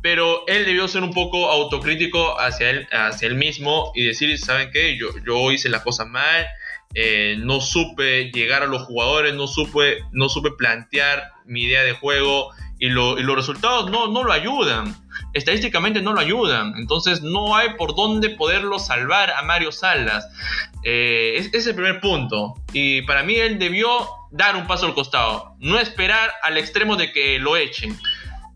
Pero 0.00 0.46
él 0.46 0.64
debió 0.64 0.86
ser 0.86 1.02
un 1.02 1.12
poco 1.12 1.50
autocrítico 1.50 2.38
hacia 2.40 2.70
él, 2.70 2.88
hacia 2.92 3.26
él 3.26 3.34
mismo 3.34 3.90
y 3.94 4.04
decir, 4.04 4.38
¿saben 4.38 4.70
qué? 4.72 4.96
Yo, 4.96 5.08
yo 5.26 5.50
hice 5.50 5.68
las 5.68 5.82
cosas 5.82 6.06
mal, 6.06 6.46
eh, 6.94 7.36
no 7.40 7.60
supe 7.60 8.30
llegar 8.32 8.62
a 8.62 8.66
los 8.66 8.82
jugadores, 8.82 9.34
no 9.34 9.48
supe, 9.48 10.04
no 10.12 10.28
supe 10.28 10.50
plantear 10.56 11.32
mi 11.44 11.62
idea 11.64 11.82
de 11.82 11.92
juego 11.92 12.50
y, 12.78 12.88
lo, 12.88 13.18
y 13.18 13.22
los 13.22 13.34
resultados 13.34 13.90
no, 13.90 14.08
no 14.08 14.22
lo 14.22 14.32
ayudan. 14.32 14.94
Estadísticamente 15.34 16.02
no 16.02 16.12
lo 16.12 16.20
ayudan. 16.20 16.74
Entonces 16.76 17.22
no 17.22 17.56
hay 17.56 17.70
por 17.78 17.96
dónde 17.96 18.30
poderlo 18.30 18.78
salvar 18.78 19.30
a 19.30 19.42
Mario 19.42 19.72
Salas. 19.72 20.28
Eh, 20.84 21.34
es, 21.36 21.52
es 21.52 21.66
el 21.66 21.74
primer 21.74 22.00
punto. 22.00 22.54
Y 22.72 23.02
para 23.02 23.24
mí 23.24 23.34
él 23.36 23.58
debió 23.58 23.88
dar 24.32 24.56
un 24.56 24.66
paso 24.66 24.86
al 24.86 24.94
costado. 24.94 25.54
No 25.60 25.78
esperar 25.78 26.32
al 26.42 26.58
extremo 26.58 26.96
de 26.96 27.12
que 27.12 27.38
lo 27.38 27.56
echen. 27.56 27.96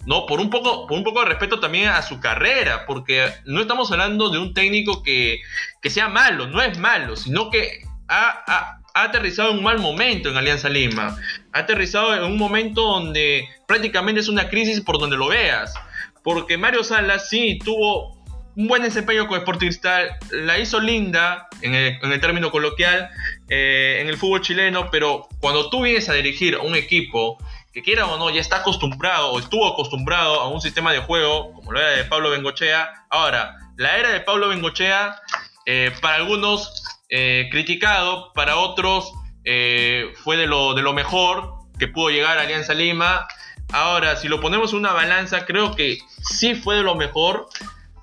¿no? 0.06 0.24
Por 0.24 0.40
un, 0.40 0.50
poco, 0.50 0.86
por 0.86 0.96
un 0.96 1.04
poco 1.04 1.20
de 1.20 1.26
respeto 1.26 1.60
también 1.60 1.88
a 1.88 2.00
su 2.00 2.20
carrera, 2.20 2.86
porque 2.86 3.28
no 3.44 3.60
estamos 3.60 3.90
hablando 3.90 4.30
de 4.30 4.38
un 4.38 4.54
técnico 4.54 5.02
que, 5.02 5.40
que 5.82 5.90
sea 5.90 6.08
malo, 6.08 6.46
no 6.46 6.62
es 6.62 6.78
malo, 6.78 7.16
sino 7.16 7.50
que 7.50 7.82
ha, 8.08 8.78
aterrizado 8.94 9.50
en 9.50 9.58
un 9.58 9.64
mal 9.64 9.78
momento 9.78 10.30
en 10.30 10.36
Alianza 10.36 10.68
Lima. 10.68 11.16
Ha 11.52 11.58
aterrizado 11.58 12.14
en 12.14 12.24
un 12.24 12.38
momento 12.38 12.82
donde 12.82 13.48
prácticamente 13.66 14.20
es 14.20 14.28
una 14.28 14.48
crisis 14.48 14.80
por 14.80 14.98
donde 14.98 15.16
lo 15.16 15.28
veas. 15.28 15.74
Porque 16.22 16.56
Mario 16.56 16.82
Salas 16.82 17.28
sí 17.28 17.58
tuvo 17.62 18.15
un 18.56 18.68
buen 18.68 18.82
desempeño 18.82 19.28
con 19.28 19.38
Sporting 19.38 19.68
Cristal, 19.68 20.16
la 20.30 20.58
hizo 20.58 20.80
linda 20.80 21.48
en 21.60 21.74
el, 21.74 22.20
término 22.20 22.50
coloquial 22.50 23.10
eh, 23.48 23.98
en 24.00 24.08
el 24.08 24.16
fútbol 24.16 24.40
chileno, 24.40 24.90
pero 24.90 25.28
cuando 25.40 25.68
tú 25.68 25.82
vienes 25.82 26.08
a 26.08 26.14
dirigir 26.14 26.56
un 26.56 26.74
equipo 26.74 27.38
que 27.72 27.82
quiera 27.82 28.06
o 28.06 28.16
no 28.18 28.30
ya 28.30 28.40
está 28.40 28.56
acostumbrado 28.56 29.32
o 29.32 29.38
estuvo 29.38 29.66
acostumbrado 29.70 30.40
a 30.40 30.48
un 30.48 30.62
sistema 30.62 30.92
de 30.92 31.00
juego 31.00 31.52
como 31.52 31.72
lo 31.72 31.78
era 31.78 31.90
de 31.90 32.04
Pablo 32.04 32.30
Bengochea, 32.30 33.04
ahora 33.10 33.56
la 33.76 33.98
era 33.98 34.10
de 34.10 34.20
Pablo 34.20 34.48
Bengochea 34.48 35.20
eh, 35.66 35.92
para 36.00 36.16
algunos 36.16 36.82
eh, 37.10 37.48
criticado, 37.50 38.32
para 38.32 38.56
otros 38.56 39.12
eh, 39.44 40.14
fue 40.24 40.38
de 40.38 40.46
lo, 40.46 40.72
de 40.72 40.80
lo 40.80 40.94
mejor 40.94 41.52
que 41.78 41.88
pudo 41.88 42.08
llegar 42.08 42.38
a 42.38 42.42
Alianza 42.42 42.72
Lima. 42.72 43.28
Ahora, 43.72 44.16
si 44.16 44.28
lo 44.28 44.40
ponemos 44.40 44.72
en 44.72 44.78
una 44.78 44.92
balanza, 44.92 45.44
creo 45.44 45.76
que 45.76 45.98
sí 46.22 46.54
fue 46.54 46.76
de 46.76 46.82
lo 46.82 46.94
mejor 46.94 47.48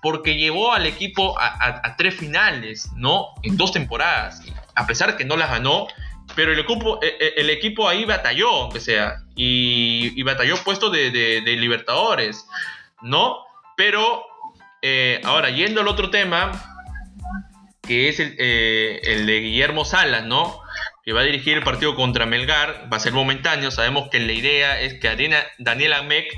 porque 0.03 0.35
llevó 0.35 0.73
al 0.73 0.85
equipo 0.85 1.35
a, 1.39 1.95
tres 1.97 2.15
finales, 2.15 2.89
¿no? 2.95 3.29
En 3.41 3.57
dos 3.57 3.71
temporadas, 3.71 4.41
a 4.75 4.85
pesar 4.85 5.17
que 5.17 5.23
no 5.23 5.37
las 5.37 5.49
ganó, 5.49 5.87
pero 6.35 6.51
el 6.51 6.59
equipo, 6.59 6.99
e, 7.01 7.07
e, 7.19 7.33
el, 7.37 7.49
equipo 7.49 7.87
ahí 7.87 8.03
batalló, 8.03 8.49
aunque 8.49 8.81
sea, 8.81 9.23
y, 9.35 10.21
batalló 10.23 10.57
puesto 10.63 10.89
de, 10.89 11.09
de, 11.09 11.41
de 11.41 11.55
Libertadores, 11.55 12.45
¿no? 13.01 13.37
Pero 13.77 14.25
eh, 14.81 15.21
ahora, 15.23 15.49
yendo 15.49 15.79
al 15.79 15.87
otro 15.87 16.09
tema, 16.09 16.51
que 17.81 18.09
es 18.09 18.19
el, 18.19 18.35
eh, 18.37 18.99
el, 19.03 19.25
de 19.25 19.39
Guillermo 19.39 19.85
Salas, 19.85 20.25
¿no? 20.25 20.59
Que 21.05 21.13
va 21.13 21.21
a 21.21 21.23
dirigir 21.23 21.57
el 21.57 21.63
partido 21.63 21.95
contra 21.95 22.25
Melgar, 22.25 22.89
va 22.91 22.97
a 22.97 22.99
ser 22.99 23.13
momentáneo, 23.13 23.71
sabemos 23.71 24.09
que 24.09 24.19
la 24.19 24.33
idea 24.33 24.81
es 24.81 24.95
que 24.95 25.47
Daniel 25.59 25.93
Amec 25.93 26.33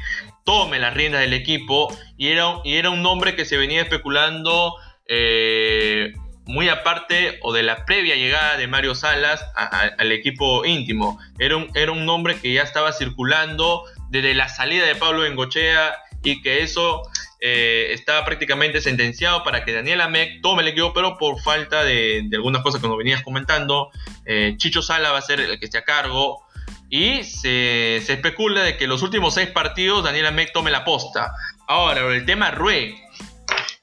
tome 0.45 0.79
las 0.79 0.93
riendas 0.93 1.19
del 1.19 1.33
equipo 1.33 1.93
y 2.17 2.29
era, 2.29 2.59
y 2.63 2.75
era 2.75 2.89
un 2.89 3.01
nombre 3.01 3.35
que 3.35 3.43
se 3.43 3.57
venía 3.57 3.81
especulando 3.81 4.75
eh, 5.07 6.13
muy 6.45 6.69
aparte 6.69 7.39
o 7.41 7.51
de 7.51 7.63
la 7.63 7.85
previa 7.85 8.15
llegada 8.15 8.55
de 8.55 8.67
Mario 8.67 8.95
Salas 8.95 9.43
al 9.55 10.11
equipo 10.11 10.63
íntimo. 10.63 11.19
Era 11.39 11.57
un, 11.57 11.69
era 11.73 11.91
un 11.91 12.05
nombre 12.05 12.39
que 12.39 12.53
ya 12.53 12.61
estaba 12.61 12.93
circulando 12.93 13.83
desde 14.09 14.33
la 14.35 14.47
salida 14.47 14.85
de 14.85 14.95
Pablo 14.95 15.21
Bengochea 15.21 15.95
y 16.23 16.41
que 16.41 16.61
eso 16.61 17.01
eh, 17.39 17.87
estaba 17.91 18.23
prácticamente 18.25 18.81
sentenciado 18.81 19.43
para 19.43 19.65
que 19.65 19.73
Daniel 19.73 20.01
Amec 20.01 20.41
tome 20.41 20.61
el 20.61 20.69
equipo, 20.69 20.93
pero 20.93 21.17
por 21.17 21.41
falta 21.41 21.83
de, 21.83 22.27
algunas 22.33 22.61
cosas 22.61 22.79
que 22.79 22.87
nos 22.87 22.97
venías 22.97 23.23
comentando, 23.23 23.89
eh, 24.25 24.53
Chicho 24.57 24.81
Sala 24.81 25.11
va 25.11 25.17
a 25.17 25.21
ser 25.21 25.39
el 25.39 25.59
que 25.59 25.65
esté 25.65 25.79
a 25.79 25.83
cargo. 25.83 26.44
Y 26.89 27.23
se, 27.23 27.97
especula 27.97 28.61
de 28.61 28.77
que 28.77 28.87
los 28.87 29.01
últimos 29.01 29.33
seis 29.33 29.49
partidos 29.49 30.03
Daniel 30.03 30.27
Amec 30.27 30.53
tome 30.53 30.71
la 30.71 30.85
posta. 30.85 31.31
Ahora, 31.67 32.01
el 32.13 32.25
tema 32.25 32.51
Rue. 32.51 32.95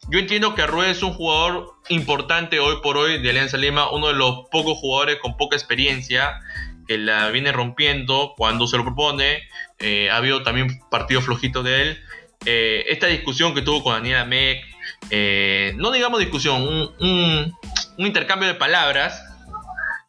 Yo 0.08 0.18
entiendo 0.18 0.54
que 0.54 0.66
Rue 0.66 0.90
es 0.90 1.02
un 1.02 1.12
jugador 1.14 1.74
importante 1.88 2.60
hoy 2.60 2.76
por 2.82 2.96
hoy 2.96 3.20
de 3.22 3.30
Alianza 3.30 3.56
Lima, 3.56 3.90
uno 3.90 4.08
de 4.08 4.14
los 4.14 4.46
pocos 4.50 4.78
jugadores 4.78 5.18
con 5.20 5.36
poca 5.36 5.56
experiencia 5.56 6.40
que 6.86 6.98
la 6.98 7.30
viene 7.30 7.52
rompiendo 7.52 8.34
cuando 8.36 8.66
se 8.66 8.76
lo 8.76 8.84
propone. 8.84 9.42
Eh, 9.78 10.10
ha 10.10 10.16
habido 10.16 10.42
también 10.42 10.80
partidos 10.90 11.24
flojitos 11.24 11.64
de 11.64 11.82
él. 11.82 12.00
Eh, 12.44 12.84
esta 12.88 13.06
discusión 13.06 13.54
que 13.54 13.62
tuvo 13.62 13.82
con 13.82 13.94
Daniela 13.94 14.24
Meck, 14.24 14.64
eh, 15.10 15.74
no 15.76 15.90
digamos 15.92 16.18
discusión, 16.18 16.62
un, 16.62 17.54
intercambio 17.98 18.48
de 18.48 18.54
palabras, 18.54 19.22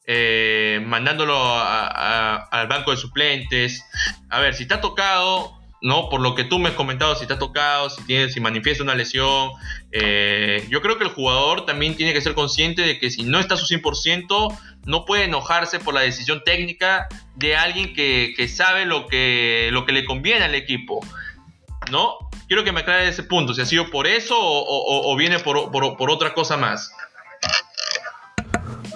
eh, 0.06 0.82
mandándolo 0.86 1.36
al 1.38 2.68
banco 2.68 2.92
de 2.92 2.98
suplentes. 2.98 3.84
A 4.30 4.40
ver, 4.40 4.54
si 4.54 4.64
está 4.64 4.82
tocado, 4.82 5.60
¿no? 5.82 6.10
Por 6.10 6.22
lo 6.22 6.36
que 6.36 6.44
tú 6.44 6.60
me 6.60 6.70
has 6.70 6.76
comentado, 6.76 7.16
si 7.16 7.24
está 7.24 7.40
tocado, 7.40 7.90
si, 7.90 8.04
tiene, 8.06 8.30
si 8.30 8.40
manifiesta 8.40 8.84
una 8.84 8.96
lesión, 8.96 9.52
yo 9.92 10.82
creo 10.82 10.98
que 10.98 11.04
el 11.04 11.12
jugador 11.12 11.66
también 11.66 11.96
tiene 11.96 12.14
que 12.14 12.22
ser 12.22 12.34
consciente 12.34 12.82
de 12.82 13.00
que 13.00 13.10
si 13.12 13.24
no 13.24 13.40
está 13.40 13.56
a 13.56 13.58
su 13.58 13.66
100%, 13.66 14.58
no 14.86 15.06
puede 15.06 15.26
enojarse 15.26 15.80
por 15.80 15.94
la 15.94 16.02
decisión 16.02 16.44
técnica 16.44 17.08
de 17.36 17.56
alguien 17.56 17.94
que, 17.94 18.34
que 18.36 18.48
sabe 18.48 18.86
lo 18.86 19.08
que, 19.08 19.70
lo 19.72 19.86
que 19.86 19.92
le 19.92 20.06
conviene 20.06 20.46
al 20.46 20.56
equipo. 20.56 21.00
¿no? 21.92 22.18
Quiero 22.48 22.64
que 22.64 22.72
me 22.72 22.82
aclare 22.82 23.08
ese 23.08 23.24
punto, 23.24 23.54
si 23.54 23.62
ha 23.62 23.66
sido 23.66 23.90
por 23.90 24.08
eso 24.08 24.36
o, 24.38 25.16
viene 25.16 25.40
por, 25.40 25.72
por, 25.72 26.12
otra 26.12 26.34
cosa 26.34 26.58
más. 26.58 26.92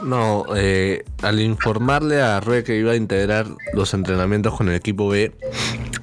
No, 0.04 0.46
eh, 0.56 1.04
al 1.24 1.40
informarle 1.40 2.22
a 2.22 2.40
Rue 2.40 2.64
que 2.64 2.78
iba 2.78 2.92
a 2.92 2.96
integrar 2.96 3.48
los 3.74 3.94
entrenamientos 3.94 4.56
con 4.56 4.70
el 4.70 4.76
equipo 4.76 5.10
B, 5.10 5.34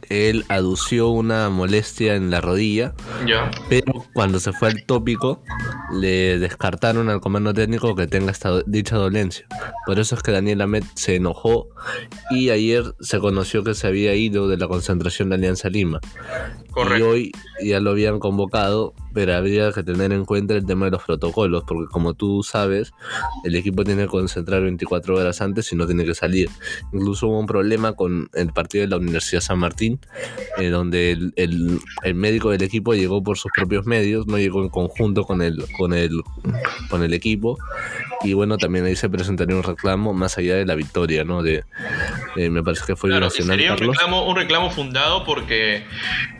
él 0.09 0.45
adució 0.49 1.09
una 1.09 1.49
molestia 1.51 2.15
en 2.15 2.31
la 2.31 2.41
rodilla. 2.41 2.95
Ya. 3.27 3.51
Pero 3.69 4.05
cuando 4.13 4.41
se 4.41 4.53
fue 4.53 4.69
al 4.69 4.85
tópico, 4.85 5.43
le 5.93 6.39
descartaron 6.39 7.09
al 7.09 7.21
comando 7.21 7.53
técnico 7.53 7.95
que 7.95 8.07
tenga 8.07 8.31
esta, 8.31 8.63
dicha 8.67 8.97
dolencia. 8.97 9.47
Por 9.87 9.99
eso 9.99 10.15
es 10.15 10.23
que 10.23 10.33
Daniel 10.33 10.63
Amet 10.63 10.85
se 10.95 11.17
enojó 11.17 11.69
y 12.31 12.51
ayer 12.51 12.95
se 13.01 13.19
conoció 13.19 13.65
que 13.65 13.75
se 13.75 13.87
había 13.87 14.15
ido 14.15 14.49
de 14.49 14.57
la 14.57 14.69
concentración 14.69 15.29
de 15.29 15.37
Alianza 15.37 15.69
Lima. 15.69 16.01
Y 16.99 17.03
hoy 17.03 17.33
ya 17.63 17.81
lo 17.81 17.91
habían 17.91 18.19
convocado, 18.19 18.95
pero 19.13 19.35
habría 19.35 19.71
que 19.73 19.83
tener 19.83 20.13
en 20.13 20.25
cuenta 20.25 20.55
el 20.55 20.67
tema 20.67 20.87
de 20.87 20.93
los 20.93 21.05
protocolos, 21.05 21.65
porque 21.67 21.87
como 21.91 22.15
tú 22.15 22.43
sabes, 22.43 22.93
el 23.45 23.55
equipo 23.55 23.85
tiene 23.85 24.03
que 24.03 24.09
concentrar 24.09 24.63
24 24.63 25.17
horas 25.17 25.41
antes 25.41 25.73
y 25.73 25.77
no 25.77 25.87
tiene 25.87 26.05
que 26.05 26.15
salir. 26.15 26.51
Incluso 26.93 27.29
hubo 27.29 27.39
un 27.39 27.47
problema 27.47 27.93
con 27.93 28.29
el 28.35 28.53
partido 28.53 28.83
de 28.83 28.89
la 28.89 28.97
Universidad 28.97 29.41
San 29.41 29.59
Martín, 29.59 30.01
eh, 30.59 30.69
donde 30.69 31.13
el, 31.37 31.81
médico 32.15 32.51
del 32.51 32.63
equipo 32.63 32.95
llegó 32.95 33.23
por 33.23 33.39
sus 33.39 33.53
propios 33.53 33.87
medios, 33.87 34.27
no 34.27 34.39
llegó 34.39 34.63
en 34.63 34.69
conjunto 34.69 35.25
con 35.25 35.43
el, 35.43 35.65
con 35.77 35.93
el, 35.93 36.23
con 36.89 37.03
el 37.03 37.15
equipo. 37.15 37.59
Y 38.23 38.33
bueno, 38.33 38.57
también 38.57 38.85
ahí 38.87 38.97
se 38.97 39.09
presentaría 39.09 39.55
un 39.55 39.63
reclamo 39.63 40.13
más 40.13 40.39
allá 40.39 40.57
de 40.57 40.65
la 40.65 40.75
victoria, 40.75 41.25
¿no? 41.25 41.43
De, 41.43 41.65
me 42.37 42.63
parece 42.63 42.85
que 42.87 42.97
fue 42.97 43.11
claro, 43.11 43.31
Sería 43.31 43.73
un 43.73 43.79
reclamo, 43.79 44.27
un 44.27 44.37
reclamo 44.37 44.71
fundado 44.71 45.25
porque, 45.25 45.85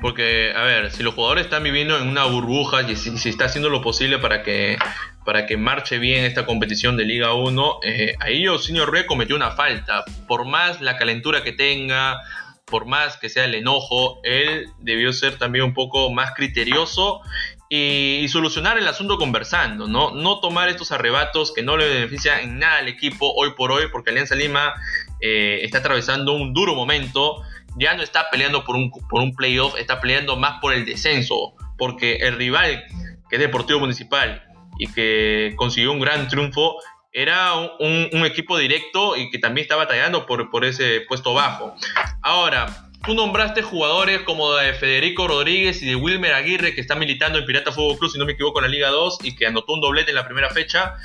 porque 0.01 0.53
a 0.57 0.63
ver, 0.63 0.91
si 0.91 1.03
los 1.03 1.15
jugadores 1.15 1.45
están 1.45 1.63
viviendo 1.63 1.99
en 1.99 2.09
una 2.09 2.25
burbuja 2.25 2.83
y 2.83 2.97
si, 2.97 3.17
si 3.19 3.29
está 3.29 3.47
haciendo 3.47 3.69
lo 3.69 3.83
posible 3.83 4.19
para 4.19 4.43
que, 4.43 4.79
para 5.25 5.47
que 5.47 5.57
marche 5.57 5.99
bien 5.99 6.25
esta 6.25 6.47
competición 6.47 6.97
de 6.97 7.05
Liga 7.05 7.35
1, 7.35 7.81
eh, 7.83 8.15
ahí 8.21 8.47
señor 8.59 8.93
Rey 8.93 9.07
cometió 9.07 9.37
una 9.37 9.51
falta. 9.53 10.05
Por 10.27 10.47
más 10.47 10.81
la 10.81 10.97
calentura 10.97 11.43
que 11.43 11.53
tenga, 11.53 12.21
por 12.65 12.87
más 12.87 13.17
que 13.17 13.29
sea 13.29 13.45
el 13.45 13.55
enojo, 13.55 14.21
él 14.25 14.67
debió 14.81 15.13
ser 15.13 15.39
también 15.39 15.65
un 15.65 15.75
poco 15.75 16.11
más 16.13 16.33
criterioso 16.35 17.21
y, 17.69 18.27
solucionar 18.29 18.79
el 18.79 18.87
asunto 18.87 19.17
conversando, 19.17 19.89
¿no? 19.89 20.11
No 20.11 20.41
tomar 20.41 20.69
estos 20.69 20.93
arrebatos 20.93 21.53
que 21.53 21.63
no 21.63 21.77
le 21.77 21.89
benefician 21.89 22.41
en 22.41 22.59
nada 22.59 22.79
al 22.79 22.89
equipo 22.89 23.33
hoy 23.35 23.51
por 23.57 23.73
hoy, 23.73 23.85
porque 23.91 24.11
Alianza 24.11 24.35
Lima 24.35 24.75
eh, 25.21 25.61
está 25.63 25.79
atravesando 25.79 26.33
un 26.35 26.53
duro 26.53 26.75
momento 26.75 27.43
ya 27.77 27.95
no 27.95 28.03
está 28.03 28.31
peleando 28.31 28.65
por 28.65 28.77
un, 28.77 28.91
por 28.91 29.21
un 29.21 29.35
playoff, 29.35 29.75
está 29.79 30.01
peleando 30.01 30.37
más 30.37 30.61
por 30.61 30.73
el 30.73 30.85
descenso, 30.85 31.55
porque 31.77 32.17
el 32.17 32.37
rival, 32.37 32.85
que 33.29 33.37
es 33.37 33.41
Deportivo 33.41 33.81
Municipal 33.81 34.45
y 34.79 34.87
que 34.89 35.55
consiguió 35.57 35.93
un 35.93 36.01
gran 36.01 36.29
triunfo, 36.29 36.77
era 37.13 37.55
un, 37.55 38.27
equipo 38.27 38.59
directo 38.59 39.17
y 39.17 39.31
que 39.31 39.39
también 39.39 39.65
está 39.65 39.77
batallando 39.77 40.27
por, 40.27 40.51
por 40.51 40.65
ese 40.65 41.03
puesto 41.03 41.33
bajo. 41.33 41.75
Ahora, 42.23 42.91
tú 43.07 43.15
nombraste 43.15 43.63
jugadores 43.63 44.23
como 44.23 44.55
de 44.55 44.75
Federico 44.75 45.29
Rodríguez 45.29 45.83
y 45.83 45.87
de 45.87 45.97
Wilmer 45.97 46.35
Aguirre, 46.35 46.75
que 46.75 46.81
está 46.81 46.95
militando 46.95 47.39
en 47.39 47.47
Pirata 47.47 47.73
Fútbol 47.73 47.99
Club, 47.99 48.11
si 48.11 48.19
no 48.19 48.25
me 48.25 48.33
equivoco, 48.33 48.59
en 48.61 48.65
la 48.65 48.71
Liga 48.71 48.89
2 48.91 49.19
y 49.23 49.37
que 49.37 49.47
anotó 49.47 49.75
un 49.75 49.81
doblete 49.81 50.11
en 50.11 50.17
la 50.17 50.25
primera 50.25 50.51
fecha. 50.51 50.97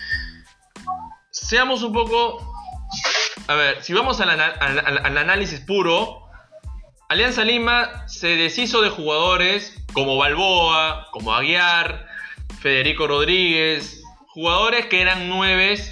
Seamos 1.31 1.83
un 1.83 1.93
poco. 1.93 2.53
A 3.47 3.55
ver, 3.55 3.83
si 3.83 3.93
vamos 3.93 4.19
al 4.21 5.17
análisis 5.17 5.59
puro, 5.61 6.29
Alianza 7.09 7.43
Lima 7.43 8.07
se 8.07 8.35
deshizo 8.35 8.81
de 8.81 8.89
jugadores 8.89 9.75
como 9.93 10.17
Balboa, 10.17 11.07
como 11.11 11.33
Aguiar, 11.33 12.07
Federico 12.61 13.07
Rodríguez, 13.07 14.03
jugadores 14.27 14.85
que 14.85 15.01
eran 15.01 15.27
nueves. 15.27 15.91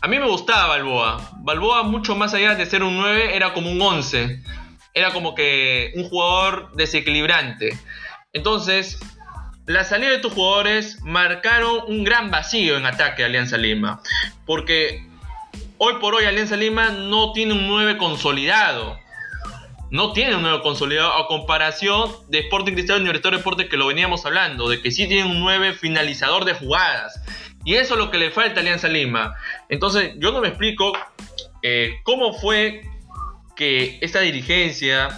A 0.00 0.08
mí 0.08 0.18
me 0.18 0.26
gustaba 0.26 0.68
Balboa. 0.68 1.30
Balboa, 1.38 1.82
mucho 1.82 2.16
más 2.16 2.32
allá 2.32 2.54
de 2.54 2.66
ser 2.66 2.82
un 2.82 2.96
9, 2.96 3.36
era 3.36 3.52
como 3.52 3.70
un 3.70 3.80
11. 3.80 4.42
Era 4.96 5.12
como 5.12 5.34
que 5.34 5.92
un 5.94 6.08
jugador 6.08 6.72
desequilibrante. 6.74 7.78
Entonces, 8.32 8.98
la 9.66 9.84
salida 9.84 10.10
de 10.10 10.18
tus 10.18 10.32
jugadores 10.32 11.00
marcaron 11.02 11.82
un 11.86 12.02
gran 12.02 12.30
vacío 12.30 12.78
en 12.78 12.86
ataque 12.86 13.22
a 13.22 13.26
Alianza 13.26 13.58
Lima. 13.58 14.00
Porque 14.46 15.06
hoy 15.76 15.94
por 16.00 16.14
hoy 16.14 16.24
Alianza 16.24 16.56
Lima 16.56 16.88
no 16.88 17.32
tiene 17.32 17.52
un 17.52 17.68
9 17.68 17.98
consolidado 17.98 18.98
no 19.90 20.12
tiene 20.12 20.34
un 20.34 20.42
nuevo 20.42 20.62
consolidado 20.62 21.12
a 21.12 21.26
comparación 21.28 22.10
de 22.28 22.40
Sporting 22.40 22.72
Cristal 22.72 23.00
Universitario 23.00 23.38
Deportes 23.38 23.68
que 23.68 23.76
lo 23.76 23.86
veníamos 23.86 24.26
hablando, 24.26 24.68
de 24.68 24.80
que 24.80 24.90
sí 24.90 25.06
tiene 25.06 25.28
un 25.28 25.40
9 25.40 25.74
finalizador 25.74 26.44
de 26.44 26.54
jugadas. 26.54 27.20
Y 27.64 27.74
eso 27.74 27.94
es 27.94 28.00
lo 28.00 28.10
que 28.10 28.18
le 28.18 28.30
falta 28.30 28.60
a 28.60 28.62
Alianza 28.62 28.88
Lima. 28.88 29.36
Entonces, 29.68 30.14
yo 30.18 30.32
no 30.32 30.40
me 30.40 30.48
explico 30.48 30.92
eh, 31.62 31.94
cómo 32.02 32.32
fue 32.32 32.82
que 33.56 33.98
esta 34.02 34.20
dirigencia, 34.20 35.08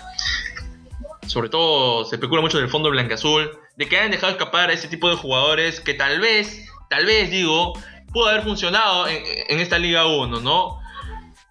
sobre 1.26 1.48
todo 1.48 2.04
se 2.04 2.16
especula 2.16 2.40
mucho 2.40 2.58
del 2.58 2.68
fondo 2.68 2.90
blanca-azul, 2.90 3.50
de 3.76 3.88
que 3.88 3.98
hayan 3.98 4.10
dejado 4.10 4.32
escapar 4.32 4.70
a 4.70 4.72
ese 4.72 4.88
tipo 4.88 5.10
de 5.10 5.16
jugadores 5.16 5.80
que 5.80 5.94
tal 5.94 6.20
vez, 6.20 6.66
tal 6.88 7.04
vez 7.04 7.30
digo, 7.30 7.74
pudo 8.12 8.28
haber 8.28 8.42
funcionado 8.42 9.06
en, 9.08 9.60
esta 9.60 9.78
Liga 9.78 10.06
1, 10.06 10.40
¿no? 10.40 10.80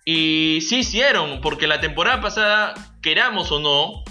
Y 0.05 0.59
sí 0.61 0.79
hicieron, 0.79 1.41
porque 1.41 1.67
la 1.67 1.79
temporada 1.79 2.21
pasada 2.21 2.73
queramos 3.01 3.51
o 3.51 3.59
no, 3.59 4.03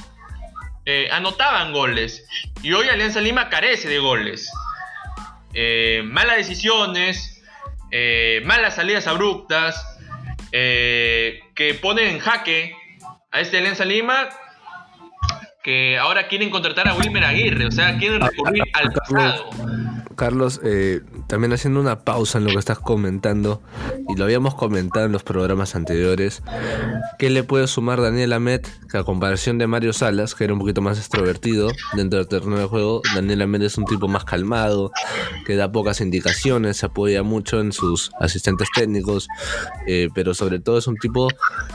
eh, 0.85 1.09
anotaban 1.11 1.73
goles. 1.73 2.25
Y 2.63 2.73
hoy 2.73 2.89
Alianza 2.89 3.21
Lima 3.21 3.49
carece 3.49 3.89
de 3.89 3.99
goles. 3.99 4.51
Eh, 5.55 6.03
malas 6.05 6.37
decisiones, 6.37 7.43
eh, 7.91 8.43
malas 8.45 8.77
salidas 8.77 9.07
abruptas, 9.07 9.83
que 11.57 11.75
ponen 11.75 12.15
en 12.15 12.19
jaque 12.21 12.77
a 13.33 13.41
este 13.41 13.59
Alianza 13.59 13.85
Lima, 13.85 14.29
que 15.65 15.99
ahora 15.99 16.29
quieren 16.29 16.51
contratar 16.51 16.87
a 16.87 16.95
Wilmer 16.95 17.25
Aguirre, 17.25 17.67
o 17.67 17.73
sea, 17.73 17.99
quieren 17.99 18.21
recurrir 18.21 18.63
al 18.75 18.93
pasado. 18.93 19.51
Carlos, 20.15 20.61
también 21.27 21.53
haciendo 21.53 21.81
una 21.81 22.01
pausa 22.01 22.39
en 22.39 22.45
lo 22.45 22.51
que 22.51 22.59
estás 22.59 22.79
comentando, 22.79 23.61
y 24.09 24.17
lo 24.17 24.25
habíamos 24.25 24.55
comentado 24.55 25.07
en 25.07 25.13
los 25.13 25.23
programas 25.23 25.75
anteriores, 25.75 26.43
¿qué 27.19 27.31
le 27.31 27.43
puede 27.43 27.67
sumar 27.67 28.01
Daniel 28.01 28.33
Amet? 28.33 28.69
Que 28.89 28.99
a 28.99 29.05
comparación 29.05 29.59
de 29.59 29.67
Mario 29.67 29.93
Salas, 29.93 30.35
que 30.35 30.45
era 30.45 30.53
un 30.53 30.61
poquito 30.61 30.81
más 30.81 30.99
extrovertido 30.99 31.69
dentro 31.95 32.19
del 32.19 32.29
terreno 32.29 32.59
de 32.59 32.67
juego, 32.67 33.03
Daniel 33.15 33.43
Amet 33.43 33.63
es 33.63 33.79
un 33.79 33.85
tipo 33.85 34.07
más 34.09 34.25
calmado, 34.25 34.93
que 35.45 35.57
da 35.57 35.73
pocas 35.73 36.01
indicaciones, 36.01 36.77
se 36.77 36.87
apoya 36.87 37.23
mucho 37.23 37.61
en 37.61 37.73
sus 37.73 38.13
asistentes 38.21 38.69
técnicos, 38.75 39.29
eh, 39.87 40.09
pero 40.15 40.35
sobre 40.35 40.61
todo 40.61 40.79
es 40.79 40.87
un 40.87 40.97
tipo 40.97 41.29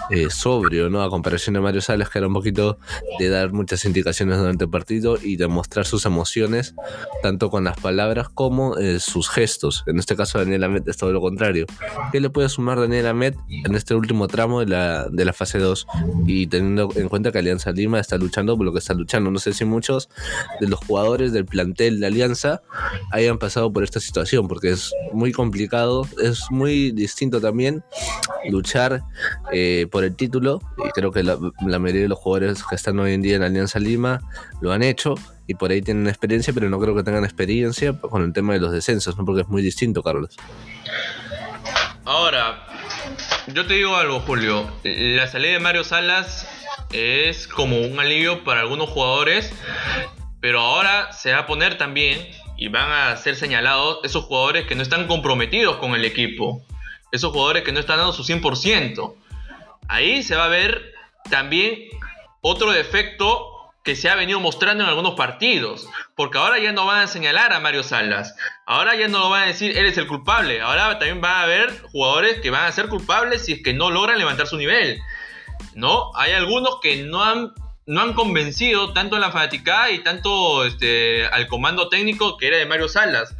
eh, 0.09 0.29
sobrio, 0.29 0.89
¿no? 0.89 1.03
A 1.03 1.09
comparación 1.09 1.55
de 1.55 1.59
Mario 1.59 1.81
Salas, 1.81 2.09
que 2.09 2.19
era 2.19 2.27
un 2.27 2.33
poquito 2.33 2.79
de 3.19 3.29
dar 3.29 3.51
muchas 3.51 3.83
indicaciones 3.85 4.37
durante 4.37 4.63
el 4.63 4.69
partido 4.69 5.17
y 5.21 5.35
demostrar 5.35 5.85
sus 5.85 6.05
emociones, 6.05 6.75
tanto 7.21 7.49
con 7.49 7.65
las 7.65 7.77
palabras 7.77 8.29
como 8.29 8.77
eh, 8.77 8.99
sus 8.99 9.29
gestos. 9.29 9.40
En 9.87 9.97
este 9.97 10.15
caso, 10.15 10.37
Daniel 10.37 10.63
Amet 10.63 10.87
es 10.87 10.97
todo 10.97 11.11
lo 11.11 11.19
contrario. 11.19 11.65
¿Qué 12.11 12.19
le 12.19 12.29
puede 12.29 12.47
sumar 12.47 12.79
Daniel 12.79 13.07
Amet 13.07 13.35
en 13.49 13.75
este 13.75 13.95
último 13.95 14.27
tramo 14.27 14.59
de 14.59 14.67
la, 14.67 15.07
de 15.09 15.25
la 15.25 15.33
fase 15.33 15.57
2? 15.57 15.87
Y 16.27 16.47
teniendo 16.47 16.89
en 16.95 17.09
cuenta 17.09 17.31
que 17.31 17.39
Alianza 17.39 17.71
Lima 17.71 17.99
está 17.99 18.17
luchando 18.17 18.55
por 18.55 18.65
lo 18.65 18.71
que 18.71 18.79
está 18.79 18.93
luchando. 18.93 19.31
No 19.31 19.39
sé 19.39 19.53
si 19.53 19.65
muchos 19.65 20.09
de 20.59 20.67
los 20.67 20.79
jugadores 20.79 21.33
del 21.33 21.45
plantel 21.45 21.99
de 21.99 22.07
Alianza 22.07 22.61
hayan 23.11 23.39
pasado 23.39 23.73
por 23.73 23.83
esta 23.83 23.99
situación, 23.99 24.47
porque 24.47 24.69
es 24.69 24.93
muy 25.11 25.31
complicado, 25.31 26.07
es 26.21 26.43
muy 26.51 26.91
distinto 26.91 27.41
también 27.41 27.83
luchar 28.49 29.03
eh, 29.51 29.87
por 29.91 30.03
el 30.03 30.15
título. 30.15 30.61
Y 30.87 30.89
creo 30.91 31.11
que 31.11 31.23
la, 31.23 31.37
la 31.65 31.79
mayoría 31.79 32.03
de 32.03 32.09
los 32.09 32.19
jugadores 32.19 32.63
que 32.63 32.75
están 32.75 32.99
hoy 32.99 33.13
en 33.13 33.21
día 33.21 33.37
en 33.37 33.43
Alianza 33.43 33.79
Lima 33.79 34.21
lo 34.61 34.71
han 34.71 34.83
hecho 34.83 35.15
y 35.51 35.53
por 35.53 35.71
ahí 35.71 35.81
tienen 35.81 36.07
experiencia, 36.07 36.53
pero 36.53 36.69
no 36.69 36.79
creo 36.79 36.95
que 36.95 37.03
tengan 37.03 37.25
experiencia 37.25 37.93
con 37.93 38.23
el 38.23 38.31
tema 38.31 38.53
de 38.53 38.59
los 38.59 38.71
descensos, 38.71 39.17
¿no? 39.17 39.25
porque 39.25 39.41
es 39.41 39.49
muy 39.49 39.61
distinto, 39.61 40.01
Carlos. 40.01 40.37
Ahora, 42.05 42.65
yo 43.47 43.67
te 43.67 43.73
digo 43.73 43.97
algo, 43.97 44.21
Julio. 44.21 44.71
La 44.83 45.27
salida 45.27 45.51
de 45.51 45.59
Mario 45.59 45.83
Salas 45.83 46.47
es 46.93 47.47
como 47.47 47.81
un 47.81 47.99
alivio 47.99 48.45
para 48.45 48.61
algunos 48.61 48.89
jugadores, 48.89 49.51
pero 50.39 50.61
ahora 50.61 51.11
se 51.11 51.33
va 51.33 51.39
a 51.39 51.47
poner 51.47 51.77
también 51.77 52.25
y 52.57 52.69
van 52.69 52.89
a 52.89 53.17
ser 53.17 53.35
señalados 53.35 53.99
esos 54.03 54.23
jugadores 54.23 54.65
que 54.67 54.75
no 54.75 54.83
están 54.83 55.05
comprometidos 55.05 55.77
con 55.77 55.95
el 55.95 56.05
equipo, 56.05 56.65
esos 57.11 57.33
jugadores 57.33 57.63
que 57.63 57.73
no 57.73 57.81
están 57.81 57.97
dando 57.97 58.13
su 58.13 58.23
100%. 58.23 59.15
Ahí 59.89 60.23
se 60.23 60.35
va 60.35 60.45
a 60.45 60.47
ver 60.47 60.93
también 61.29 61.77
otro 62.39 62.71
defecto 62.71 63.60
que 63.83 63.95
se 63.95 64.09
ha 64.09 64.15
venido 64.15 64.39
mostrando 64.39 64.83
en 64.83 64.89
algunos 64.89 65.15
partidos. 65.15 65.87
Porque 66.15 66.37
ahora 66.37 66.59
ya 66.59 66.71
no 66.71 66.85
van 66.85 67.01
a 67.01 67.07
señalar 67.07 67.53
a 67.53 67.59
Mario 67.59 67.83
Salas. 67.83 68.35
Ahora 68.65 68.95
ya 68.95 69.07
no 69.07 69.19
lo 69.19 69.29
van 69.29 69.43
a 69.43 69.47
decir, 69.47 69.77
él 69.77 69.85
es 69.85 69.97
el 69.97 70.07
culpable. 70.07 70.61
Ahora 70.61 70.99
también 70.99 71.21
va 71.23 71.39
a 71.39 71.43
haber 71.43 71.81
jugadores 71.91 72.39
que 72.41 72.51
van 72.51 72.65
a 72.65 72.71
ser 72.71 72.87
culpables 72.87 73.45
si 73.45 73.53
es 73.53 73.63
que 73.63 73.73
no 73.73 73.89
logran 73.89 74.17
levantar 74.17 74.47
su 74.47 74.57
nivel. 74.57 74.99
¿No? 75.73 76.11
Hay 76.15 76.33
algunos 76.33 76.79
que 76.81 77.03
no 77.03 77.23
han, 77.23 77.53
no 77.85 78.01
han 78.01 78.13
convencido 78.13 78.93
tanto 78.93 79.15
a 79.15 79.19
la 79.19 79.31
fanaticada 79.31 79.89
y 79.91 79.99
tanto 79.99 80.65
este, 80.65 81.25
al 81.27 81.47
comando 81.47 81.89
técnico 81.89 82.37
que 82.37 82.47
era 82.47 82.57
de 82.57 82.65
Mario 82.65 82.87
Salas. 82.87 83.35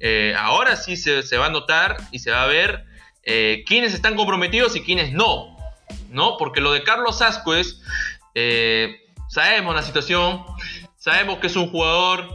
Eh, 0.00 0.34
ahora 0.38 0.76
sí 0.76 0.96
se, 0.96 1.36
va 1.36 1.46
a 1.46 1.50
notar 1.50 1.96
y 2.12 2.18
se 2.18 2.30
va 2.30 2.42
a 2.42 2.46
ver 2.46 2.84
eh, 3.24 3.64
quiénes 3.66 3.94
están 3.94 4.14
comprometidos 4.14 4.74
y 4.76 4.82
quiénes 4.82 5.12
no. 5.12 5.54
¿No? 6.10 6.36
Porque 6.38 6.62
lo 6.62 6.72
de 6.72 6.82
Carlos 6.82 7.20
Ascuez... 7.20 7.82
Eh, 8.34 9.02
Sabemos 9.28 9.74
la 9.74 9.82
situación, 9.82 10.44
sabemos 10.96 11.38
que 11.38 11.48
es 11.48 11.56
un 11.56 11.70
jugador 11.70 12.28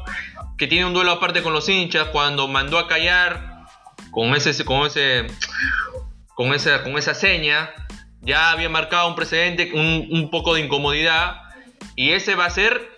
que 0.58 0.68
tiene 0.68 0.86
un 0.86 0.94
duelo 0.94 1.12
aparte 1.12 1.42
con 1.42 1.54
los 1.54 1.68
hinchas 1.70 2.10
cuando 2.10 2.48
mandó 2.48 2.78
a 2.78 2.88
callar 2.88 3.66
con 4.12 4.36
ese 4.36 4.64
con 4.64 4.86
ese 4.86 5.28
con 6.36 6.54
esa 6.54 6.84
con 6.84 6.98
esa 6.98 7.14
seña 7.14 7.72
ya 8.22 8.52
había 8.52 8.70
marcado 8.70 9.08
un 9.08 9.16
precedente 9.16 9.72
un, 9.74 10.30
poco 10.30 10.54
de 10.54 10.62
incomodidad 10.62 11.42
y 11.96 12.12
ese 12.12 12.36
va 12.36 12.46
a 12.46 12.50
ser 12.50 12.92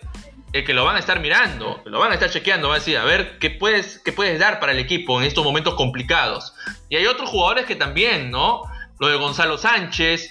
el 0.52 0.64
que 0.64 0.74
lo 0.74 0.84
van 0.84 0.96
a 0.96 0.98
estar 1.00 1.18
mirando, 1.18 1.82
lo 1.84 1.98
van 1.98 2.12
a 2.12 2.14
estar 2.14 2.30
chequeando, 2.30 2.68
va 2.68 2.76
a 2.76 2.78
decir, 2.78 2.96
a 2.96 3.04
ver 3.04 3.38
qué 3.38 3.50
puedes, 3.50 3.98
qué 4.04 4.12
puedes 4.12 4.38
dar 4.38 4.60
para 4.60 4.70
el 4.70 4.78
equipo 4.78 5.20
en 5.20 5.26
estos 5.26 5.42
momentos 5.42 5.74
complicados. 5.74 6.54
Y 6.88 6.96
hay 6.96 7.06
otros 7.06 7.28
jugadores 7.28 7.64
que 7.64 7.74
también, 7.74 8.30
¿no? 8.30 8.62
Lo 8.98 9.08
de 9.08 9.16
Gonzalo 9.16 9.58
Sánchez, 9.58 10.30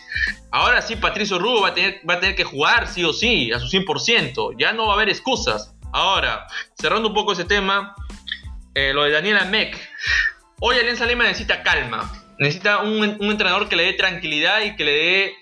Ahora 0.54 0.84
sí, 0.84 0.98
Patricio 0.98 1.40
Rubo 1.40 1.62
va 1.62 1.70
a, 1.70 1.74
tener, 1.74 2.00
va 2.08 2.14
a 2.14 2.20
tener 2.20 2.36
que 2.36 2.44
jugar 2.44 2.88
sí 2.88 3.04
o 3.04 3.12
sí, 3.12 3.52
a 3.52 3.60
su 3.60 3.66
100%. 3.66 4.56
Ya 4.56 4.72
no 4.72 4.86
va 4.86 4.92
a 4.92 4.96
haber 4.98 5.10
excusas. 5.10 5.74
Ahora, 5.92 6.46
cerrando 6.80 7.08
un 7.08 7.16
poco 7.16 7.34
ese 7.34 7.44
tema, 7.44 7.96
eh, 8.76 8.94
lo 8.94 9.02
de 9.02 9.10
Daniela 9.10 9.46
Meck. 9.46 9.76
Hoy 10.60 10.78
Alianza 10.78 11.08
Lima 11.08 11.24
necesita 11.24 11.64
calma. 11.64 12.24
Necesita 12.38 12.84
un, 12.84 13.04
entrenador 13.04 13.68
que 13.68 13.76
le 13.76 13.86
dé 13.86 13.94
tranquilidad 13.94 14.62
y 14.62 14.76
que 14.76 14.86
le 14.86 14.92
dé 14.92 15.36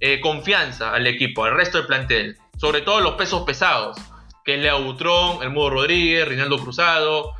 eh, 0.00 0.20
confianza 0.20 0.92
al 0.92 1.06
equipo, 1.06 1.44
al 1.44 1.54
resto 1.54 1.78
del 1.78 1.86
plantel. 1.86 2.36
Sobre 2.58 2.80
todo 2.80 3.00
los 3.00 3.14
pesos 3.14 3.44
pesados, 3.44 3.96
que 4.44 4.56
es 4.56 4.60
Leo 4.60 4.82
Butrón, 4.82 5.44
El 5.44 5.50
Mudo 5.50 5.70
Rodríguez, 5.70 6.26
Rinaldo 6.26 6.58
Cruzado. 6.58 7.34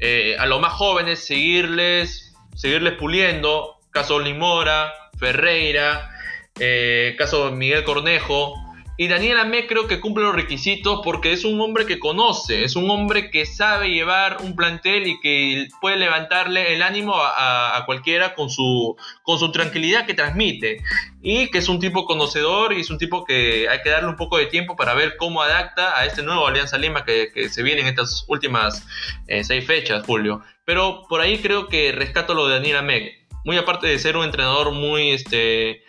Eh, 0.00 0.34
a 0.36 0.46
los 0.46 0.60
más 0.60 0.72
jóvenes, 0.72 1.24
seguirles, 1.24 2.34
seguirles 2.56 2.94
puliendo. 2.94 3.78
Caso 3.92 4.18
Limora, 4.18 4.92
Ferreira, 5.18 6.10
eh, 6.58 7.14
caso 7.16 7.52
Miguel 7.52 7.84
Cornejo. 7.84 8.54
Y 8.98 9.08
Daniel 9.08 9.38
Amé 9.38 9.66
creo 9.66 9.88
que 9.88 10.00
cumple 10.00 10.22
los 10.22 10.34
requisitos 10.34 11.00
porque 11.02 11.32
es 11.32 11.44
un 11.44 11.58
hombre 11.60 11.86
que 11.86 11.98
conoce, 11.98 12.62
es 12.62 12.76
un 12.76 12.90
hombre 12.90 13.30
que 13.30 13.46
sabe 13.46 13.88
llevar 13.88 14.36
un 14.42 14.54
plantel 14.54 15.06
y 15.06 15.18
que 15.18 15.66
puede 15.80 15.96
levantarle 15.96 16.74
el 16.74 16.82
ánimo 16.82 17.14
a, 17.16 17.82
cualquiera 17.86 18.34
con 18.34 18.50
su, 18.50 18.94
con 19.22 19.38
su 19.38 19.50
tranquilidad 19.50 20.04
que 20.04 20.14
transmite. 20.14 20.82
Y 21.22 21.50
que 21.50 21.58
es 21.58 21.68
un 21.68 21.80
tipo 21.80 22.04
conocedor 22.04 22.74
y 22.74 22.80
es 22.80 22.90
un 22.90 22.98
tipo 22.98 23.24
que 23.24 23.66
hay 23.68 23.80
que 23.82 23.88
darle 23.88 24.10
un 24.10 24.16
poco 24.16 24.36
de 24.36 24.46
tiempo 24.46 24.76
para 24.76 24.94
ver 24.94 25.16
cómo 25.16 25.40
adapta 25.40 25.98
a 25.98 26.04
este 26.04 26.22
nuevo 26.22 26.46
Alianza 26.46 26.76
Lima 26.76 27.04
que, 27.04 27.30
se 27.48 27.62
viene 27.62 27.80
en 27.80 27.88
estas 27.88 28.24
últimas 28.28 28.86
eh, 29.26 29.42
seis 29.42 29.66
fechas, 29.66 30.04
Julio. 30.04 30.42
Pero 30.64 31.06
por 31.08 31.20
ahí 31.22 31.38
creo 31.38 31.66
que 31.66 31.92
rescato 31.92 32.34
lo 32.34 32.46
de 32.46 32.54
Daniel 32.54 32.76
Amé. 32.76 33.21
Muy 33.44 33.56
aparte 33.56 33.86
de 33.86 33.98
ser 33.98 34.16
un 34.16 34.24
entrenador 34.24 34.72
muy 34.72 35.10
este, 35.10 35.82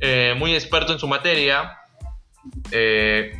eh, 0.00 0.34
muy 0.36 0.54
experto 0.54 0.92
en 0.92 0.98
su 0.98 1.08
materia. 1.08 1.76
Eh, 2.70 3.32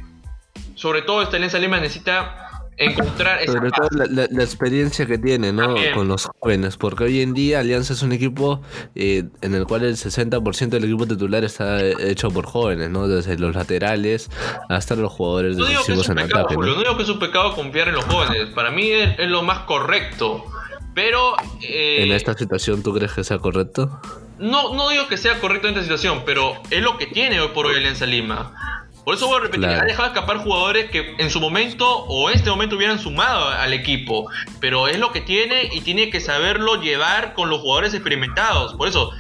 sobre 0.75 1.03
todo 1.03 1.23
esta 1.23 1.37
Alianza 1.37 1.59
Lima 1.59 1.81
necesita 1.81 2.51
encontrar 2.81 3.43
esa 3.43 3.53
Sobre 3.53 3.71
todo 3.71 3.89
la, 4.09 4.43
experiencia 4.43 5.07
que 5.07 5.19
tiene 5.19 5.53
¿no? 5.53 5.75
con 5.95 6.09
los 6.09 6.29
jóvenes, 6.39 6.77
porque 6.77 7.05
hoy 7.05 7.21
en 7.21 7.35
día 7.35 7.61
Alianza 7.61 7.93
es 7.93 8.03
un 8.03 8.13
equipo 8.13 8.63
eh, 8.95 9.25
en 9.43 9.55
el 9.55 9.67
cual 9.67 9.85
el 9.85 9.97
60% 9.97 10.69
del 10.69 10.85
equipo 10.85 11.07
titular 11.07 11.45
está 11.45 11.83
hecho 11.83 12.31
por 12.31 12.47
jóvenes, 12.47 12.91
¿no? 12.91 13.07
desde 13.07 13.39
los 13.39 13.55
laterales 13.55 14.31
hasta 14.69 14.97
los 14.97 15.13
jugadores 15.13 15.57
no 15.59 15.67
en 15.67 16.19
ataque. 16.19 16.57
¿no? 16.57 16.75
digo 16.75 16.97
que 16.97 17.03
es 17.03 17.09
un 17.09 17.19
pecado 17.19 17.55
confiar 17.55 17.89
en 17.89 17.95
los 17.97 18.05
jóvenes, 18.05 18.49
para 18.55 18.71
mí 18.71 18.91
es, 18.91 19.29
lo 19.29 19.43
más 19.43 19.61
correcto, 19.61 20.47
pero... 20.95 21.37
¿En 21.61 22.13
esta 22.13 22.35
situación 22.35 22.83
tú 22.83 22.95
crees 22.95 23.13
que 23.13 23.25
sea 23.25 23.39
correcto? 23.39 24.01
no, 24.41 24.75
no 24.75 24.89
digo 24.89 25.07
que 25.07 25.19
sea 25.19 25.39
correcto 25.39 25.69
en 25.69 25.75
esta 25.75 25.83
situación, 25.83 26.23
pero 26.25 26.61
es 26.71 26.83
lo 26.83 26.97
que 26.97 27.07
tiene 27.07 27.41
hoy 27.41 27.49
por 27.49 27.67
hoy 27.67 27.77
Alianza 27.77 28.07
Lima. 28.07 28.87
Por 29.05 29.15
eso 29.15 29.27
voy 29.27 29.39
a 29.39 29.41
repetir, 29.41 29.67
ha 29.67 29.85
dejado 29.85 30.09
escapar 30.09 30.39
jugadores 30.39 30.91
que 30.91 31.15
en 31.19 31.31
su 31.31 31.41
momento 31.41 31.87
o 32.05 32.31
en 32.31 32.37
este 32.37 32.51
momento 32.51 32.77
hubieran 32.77 32.99
sumado 32.99 33.49
al 33.49 33.73
equipo. 33.73 34.31
Pero 34.61 34.89
es 34.89 34.99
lo 34.99 35.13
que 35.13 35.21
tiene 35.21 35.69
y 35.73 35.81
tiene 35.81 36.11
que 36.11 36.21
saberlo 36.21 36.81
llevar 36.81 37.35
con 37.35 37.49
los 37.51 37.61
jugadores 37.61 37.95
experimentados. 37.95 38.75
Por 38.75 38.89
eso, 38.89 39.11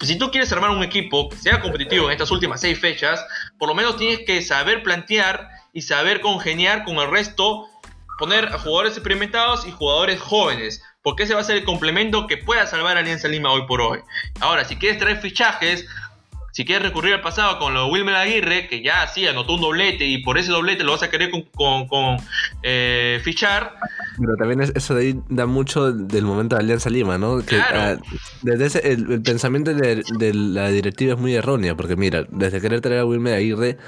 si 0.00 0.16
tú 0.16 0.30
quieres 0.30 0.52
armar 0.52 0.70
un 0.70 0.82
equipo 0.82 1.28
que 1.28 1.36
sea 1.36 1.60
competitivo 1.60 2.06
en 2.06 2.12
estas 2.12 2.30
últimas 2.30 2.60
seis 2.60 2.78
fechas, 2.78 3.24
por 3.58 3.68
lo 3.68 3.74
menos 3.74 3.96
tienes 3.96 4.20
que 4.26 4.42
saber 4.42 4.82
plantear 4.82 5.48
y 5.72 5.82
saber 5.82 6.20
congeniar 6.20 6.84
con 6.84 6.96
el 6.98 7.10
resto, 7.10 7.66
poner 8.18 8.46
a 8.46 8.58
jugadores 8.58 8.92
experimentados 8.92 9.66
y 9.66 9.72
jugadores 9.72 10.20
jóvenes 10.20 10.82
porque 11.02 11.24
ese 11.24 11.34
va 11.34 11.40
a 11.40 11.44
ser 11.44 11.56
el 11.56 11.64
complemento 11.64 12.26
que 12.26 12.36
pueda 12.36 12.66
salvar 12.66 12.96
a 12.96 13.00
Alianza 13.00 13.28
Lima 13.28 13.52
hoy 13.52 13.66
por 13.66 13.80
hoy. 13.80 14.00
Ahora, 14.40 14.64
si 14.64 14.76
quieres 14.76 14.98
traer 14.98 15.18
fichajes, 15.18 15.86
si 16.52 16.66
quieres 16.66 16.84
recurrir 16.84 17.14
al 17.14 17.22
pasado 17.22 17.58
con 17.58 17.72
lo 17.72 17.86
de 17.86 17.90
Wilmer 17.90 18.14
Aguirre, 18.14 18.68
que 18.68 18.82
ya 18.82 19.06
sí 19.08 19.26
anotó 19.26 19.54
un 19.54 19.62
doblete 19.62 20.04
y 20.04 20.18
por 20.18 20.36
ese 20.36 20.50
doblete 20.50 20.84
lo 20.84 20.92
vas 20.92 21.02
a 21.02 21.08
querer 21.10 21.30
con, 21.30 22.16
eh, 22.62 23.20
fichar. 23.24 23.74
Pero 24.18 24.36
también 24.36 24.60
eso 24.74 24.94
de 24.94 25.02
ahí 25.02 25.20
da 25.30 25.46
mucho 25.46 25.92
del 25.92 26.24
momento 26.24 26.54
de 26.54 26.62
Alianza 26.62 26.90
Lima, 26.90 27.16
¿no? 27.16 27.44
Que, 27.44 27.56
ah, 27.56 27.96
desde 28.42 28.66
ese, 28.66 28.92
el, 28.92 29.22
pensamiento 29.22 29.72
de, 29.72 30.04
la 30.34 30.68
directiva 30.68 31.14
es 31.14 31.18
muy 31.18 31.34
erróneo, 31.34 31.74
porque 31.74 31.96
mira, 31.96 32.26
desde 32.30 32.60
querer 32.60 32.82
traer 32.82 33.00
a 33.00 33.06
Wilmer 33.06 33.34
Aguirre, 33.34 33.78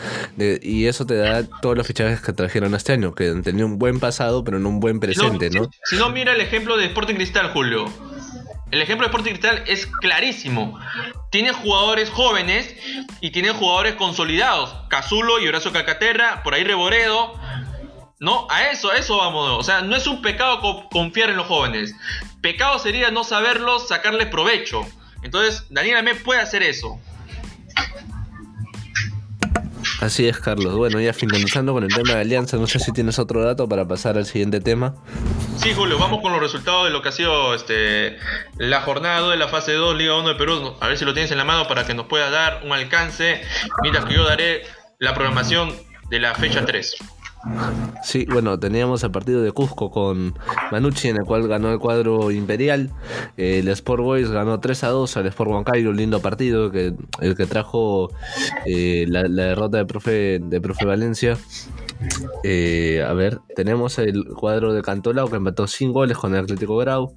y 0.63 0.87
eso 0.87 1.05
te 1.05 1.17
da 1.17 1.45
todos 1.61 1.77
los 1.77 1.87
fichajes 1.87 2.23
que 2.23 2.33
trajeron 2.33 2.75
este 2.75 2.95
año, 2.95 3.15
que 3.15 3.29
han 3.29 3.43
tenido 3.43 3.67
un 3.67 3.79
buen 3.79 4.01
pasado, 4.01 4.43
pero 4.43 4.59
no 4.59 4.71
un 4.71 4.81
buen 4.81 5.01
presente, 5.01 5.51
¿no? 5.51 5.69
Si, 5.85 5.97
no, 5.97 6.09
mira 6.09 6.33
el 6.33 6.41
ejemplo 6.41 6.79
de 6.79 6.87
Sporting 6.87 7.17
Cristal, 7.17 7.51
Julio. 7.53 7.93
El 8.75 8.83
ejemplo 8.83 9.07
de 9.07 9.11
Sporting 9.13 9.35
Cristal 9.35 9.63
es 9.69 9.87
clarísimo. 9.87 10.81
Tiene 11.31 11.53
jugadores 11.53 12.11
jóvenes 12.11 12.75
y 13.21 13.31
tiene 13.31 13.51
jugadores 13.51 13.95
consolidados. 13.95 14.75
Cazulo 14.89 15.39
y 15.39 15.47
Horacio 15.47 15.71
Calcaterra, 15.71 16.43
por 16.43 16.55
ahí 16.55 16.65
Reboredo. 16.65 17.39
No, 18.19 18.49
a 18.51 18.71
eso, 18.71 18.91
a 18.91 18.97
eso 18.97 19.17
vamos. 19.17 19.49
O 19.49 19.63
sea, 19.63 19.83
no 19.83 19.95
es 19.95 20.09
un 20.09 20.23
pecado 20.23 20.89
confiar 20.91 21.31
en 21.31 21.37
los 21.37 21.47
jóvenes. 21.47 21.95
pecado 22.41 22.81
sería 22.81 23.13
no 23.13 23.23
saberlos, 23.23 23.87
sacarles 23.87 24.27
provecho. 24.27 24.85
Entonces, 25.23 25.67
Daniel 25.71 25.99
Amé 25.99 26.17
puede 26.17 26.41
hacer 26.41 26.65
eso. 26.65 26.99
Así 30.05 30.29
es, 30.29 30.39
Carlos. 30.39 30.75
Bueno, 30.75 31.01
ya 31.01 31.15
finalizando 31.15 31.73
con 31.73 31.83
el 31.83 31.89
tema 31.89 32.13
de 32.13 32.21
Alianza, 32.21 32.59
no 32.59 32.67
sé 32.67 32.79
si 32.79 32.93
tienes 32.93 33.19
otro 33.19 33.43
dato 33.43 33.67
para 33.67 33.89
pasar 33.89 34.19
al 34.19 34.27
siguiente 34.27 34.61
tema. 34.61 34.95
Sí, 35.57 35.73
Julio, 35.75 35.99
vamos 35.99 36.21
con 36.21 36.31
los 36.31 36.43
resultados 36.43 36.85
de 36.85 36.91
lo 36.91 37.01
que 37.01 37.09
ha 37.09 37.13
sido 37.13 37.55
este, 37.55 38.19
la 38.59 38.83
jornada 38.83 39.31
de 39.31 39.39
la 39.39 39.49
fase 39.49 39.73
2 39.73 39.97
Liga 39.97 40.15
1 40.19 40.29
de 40.29 40.35
Perú. 40.35 40.75
A 40.79 40.89
ver 40.89 40.99
si 40.99 41.07
lo 41.07 41.15
tienes 41.15 41.31
en 41.31 41.39
la 41.39 41.45
mano 41.47 41.67
para 41.69 41.87
que 41.87 41.95
nos 41.95 42.05
pueda 42.05 42.29
dar 42.29 42.61
un 42.67 42.73
alcance, 42.73 43.41
mientras 43.81 44.05
que 44.05 44.13
yo 44.13 44.25
daré 44.25 44.65
la 44.99 45.15
programación 45.15 45.75
de 46.11 46.21
la 46.21 46.35
fecha 46.35 46.67
3. 46.67 46.97
Sí, 48.03 48.27
bueno, 48.31 48.59
teníamos 48.59 49.03
el 49.05 49.11
partido 49.11 49.43
de 49.43 49.53
Cusco 49.53 49.91
con 49.91 50.35
Manucci, 50.71 51.09
en 51.09 51.17
el 51.17 51.25
cual 51.25 51.47
ganó 51.49 51.73
el 51.73 51.79
cuadro 51.79 52.31
imperial. 52.31 52.91
el 53.37 53.69
Sport 53.69 54.03
Boys 54.03 54.31
ganó 54.31 54.61
3 54.61 54.85
a 54.85 54.89
2 54.89 55.17
al 55.17 55.27
Sport 55.27 55.51
Huancayo, 55.51 55.91
un 55.91 55.97
lindo 55.97 56.21
partido, 56.21 56.71
que, 56.71 56.95
el 57.21 57.37
que 57.37 57.47
trajo 57.47 58.11
eh, 58.67 59.07
la, 59.09 59.23
derrota 59.23 59.79
de 59.79 59.87
profe, 59.87 60.41
de 60.43 60.61
profe 60.61 60.85
Valencia. 60.87 61.37
Eh, 62.43 63.05
a 63.07 63.13
ver, 63.13 63.41
tenemos 63.55 63.99
el 63.99 64.25
cuadro 64.27 64.73
de 64.73 64.83
Cantolao 64.83 65.31
que 65.31 65.37
empató 65.37 65.67
sin 65.67 65.93
goles 65.93 66.17
con 66.17 66.35
el 66.35 66.45
Atlético 66.45 66.77
Grau. 66.77 67.15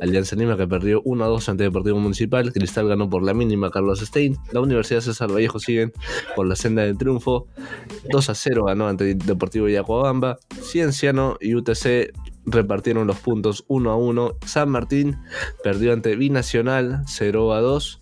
Alianza 0.00 0.36
Lima 0.36 0.56
que 0.56 0.66
perdió 0.66 1.00
1 1.04 1.24
a 1.24 1.28
2 1.28 1.48
ante 1.48 1.64
Deportivo 1.64 1.98
Municipal. 1.98 2.52
Cristal 2.52 2.88
ganó 2.88 3.08
por 3.08 3.22
la 3.22 3.34
mínima 3.34 3.70
Carlos 3.70 4.00
Stein. 4.00 4.36
La 4.52 4.60
Universidad 4.60 5.00
César 5.00 5.32
Vallejo 5.32 5.58
siguen 5.58 5.92
por 6.34 6.46
la 6.46 6.56
senda 6.56 6.82
del 6.82 6.98
triunfo. 6.98 7.46
2 8.10 8.30
a 8.30 8.34
0 8.34 8.64
ganó 8.64 8.88
ante 8.88 9.14
Deportivo 9.14 9.68
Yacuabamba. 9.68 10.38
Cienciano 10.60 11.36
y 11.40 11.54
UTC 11.54 12.12
repartieron 12.46 13.06
los 13.06 13.18
puntos 13.18 13.64
1 13.68 13.90
a 13.90 13.96
1. 13.96 14.38
San 14.46 14.68
Martín 14.70 15.18
perdió 15.62 15.92
ante 15.92 16.16
Binacional 16.16 17.02
0 17.06 17.54
a 17.54 17.60
2. 17.60 18.00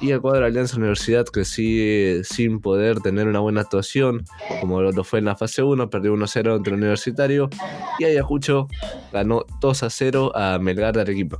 Y 0.00 0.12
el 0.12 0.20
cuadro 0.20 0.40
de 0.40 0.46
Alianza 0.46 0.76
Universidad 0.76 1.26
que 1.26 1.44
sigue 1.44 2.22
sin 2.24 2.60
poder 2.60 3.00
tener 3.00 3.28
una 3.28 3.40
buena 3.40 3.62
actuación, 3.62 4.24
como 4.60 4.80
lo 4.80 5.04
fue 5.04 5.18
en 5.18 5.26
la 5.26 5.36
fase 5.36 5.62
1, 5.62 5.90
perdió 5.90 6.14
1-0 6.14 6.56
ante 6.56 6.70
el 6.70 6.76
Universitario. 6.76 7.50
Y 7.98 8.04
Ayacucho 8.04 8.68
ganó 9.12 9.44
2-0 9.60 10.32
a 10.34 10.58
Melgar 10.58 10.94
de 10.94 11.02
Arequipa. 11.02 11.38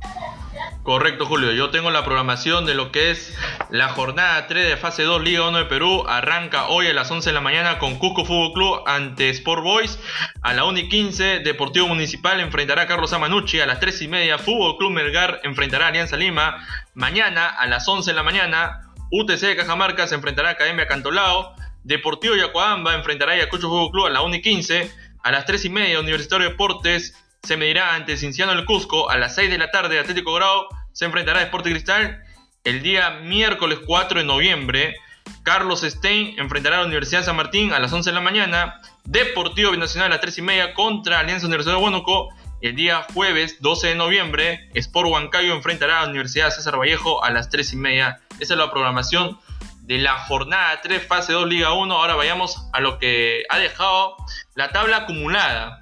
Correcto, 0.83 1.27
Julio. 1.27 1.51
Yo 1.51 1.69
tengo 1.69 1.91
la 1.91 2.03
programación 2.03 2.65
de 2.65 2.73
lo 2.73 2.91
que 2.91 3.11
es 3.11 3.37
la 3.69 3.89
jornada 3.89 4.47
3 4.47 4.67
de 4.67 4.77
fase 4.77 5.03
2 5.03 5.21
Liga 5.21 5.47
1 5.47 5.59
de 5.59 5.65
Perú. 5.65 6.05
Arranca 6.09 6.69
hoy 6.69 6.87
a 6.87 6.93
las 6.95 7.11
11 7.11 7.29
de 7.29 7.33
la 7.33 7.41
mañana 7.41 7.77
con 7.77 7.99
Cusco 7.99 8.25
Fútbol 8.25 8.53
Club 8.53 8.83
ante 8.87 9.29
Sport 9.29 9.61
Boys. 9.61 9.99
A 10.41 10.53
la 10.53 10.65
1 10.65 10.79
y 10.79 10.89
15, 10.89 11.41
Deportivo 11.41 11.87
Municipal 11.87 12.39
enfrentará 12.39 12.81
a 12.81 12.87
Carlos 12.87 13.13
Amanucci. 13.13 13.59
A 13.59 13.67
las 13.67 13.79
3 13.79 14.01
y 14.01 14.07
media, 14.07 14.39
Fútbol 14.39 14.77
Club 14.77 14.89
Melgar 14.89 15.39
enfrentará 15.43 15.85
a 15.85 15.89
Alianza 15.89 16.17
Lima. 16.17 16.65
Mañana 16.95 17.47
a 17.47 17.67
las 17.67 17.87
11 17.87 18.09
de 18.09 18.15
la 18.15 18.23
mañana, 18.23 18.91
UTC 19.11 19.39
de 19.39 19.55
Cajamarca 19.57 20.07
se 20.07 20.15
enfrentará 20.15 20.49
a 20.49 20.53
Academia 20.53 20.87
Cantolao. 20.87 21.53
Deportivo 21.83 22.35
Yacuabamba 22.35 22.95
enfrentará 22.95 23.33
a 23.33 23.35
Ayacucho 23.35 23.69
Fútbol 23.69 23.91
Club 23.91 24.05
a 24.07 24.09
la 24.09 24.21
1 24.21 24.35
y 24.35 24.41
15. 24.41 24.91
A 25.21 25.31
las 25.31 25.45
3 25.45 25.63
y 25.63 25.69
media, 25.69 25.99
Universitario 25.99 26.47
de 26.47 26.51
Deportes 26.53 27.13
se 27.43 27.57
medirá 27.57 27.95
ante 27.95 28.17
Cinciano 28.17 28.53
del 28.53 28.65
Cusco 28.65 29.09
a 29.09 29.17
las 29.17 29.35
6 29.35 29.49
de 29.49 29.57
la 29.57 29.71
tarde. 29.71 29.99
Atlético 29.99 30.33
Grau 30.33 30.67
se 30.91 31.05
enfrentará 31.05 31.39
a 31.39 31.43
Sport 31.43 31.65
Cristal 31.65 32.23
el 32.63 32.83
día 32.83 33.09
miércoles 33.23 33.79
4 33.85 34.19
de 34.19 34.25
noviembre. 34.25 34.95
Carlos 35.43 35.81
Stein 35.81 36.39
enfrentará 36.39 36.77
a 36.77 36.79
la 36.81 36.85
Universidad 36.85 37.23
San 37.23 37.35
Martín 37.35 37.73
a 37.73 37.79
las 37.79 37.91
11 37.91 38.11
de 38.11 38.13
la 38.13 38.21
mañana. 38.21 38.79
Deportivo 39.05 39.71
Binacional 39.71 40.07
a 40.11 40.15
las 40.15 40.21
3 40.21 40.37
y 40.37 40.41
media 40.43 40.73
contra 40.75 41.19
Alianza 41.19 41.47
Universidad 41.47 41.77
de 41.77 41.83
Huánuco. 41.83 42.29
El 42.61 42.75
día 42.75 43.07
jueves 43.11 43.57
12 43.59 43.87
de 43.87 43.95
noviembre, 43.95 44.69
Sport 44.75 45.09
Huancayo 45.09 45.55
enfrentará 45.55 45.99
a 45.99 46.03
la 46.03 46.09
Universidad 46.09 46.51
César 46.51 46.77
Vallejo 46.77 47.23
a 47.23 47.31
las 47.31 47.49
3 47.49 47.73
y 47.73 47.75
media. 47.75 48.19
Esa 48.39 48.53
es 48.53 48.59
la 48.59 48.69
programación 48.69 49.39
de 49.81 49.97
la 49.97 50.13
jornada 50.25 50.79
3, 50.83 51.07
fase 51.07 51.33
2, 51.33 51.47
Liga 51.47 51.73
1. 51.73 51.91
Ahora 51.91 52.13
vayamos 52.13 52.67
a 52.71 52.81
lo 52.81 52.99
que 52.99 53.45
ha 53.49 53.57
dejado 53.57 54.15
la 54.53 54.71
tabla 54.71 54.97
acumulada. 54.97 55.81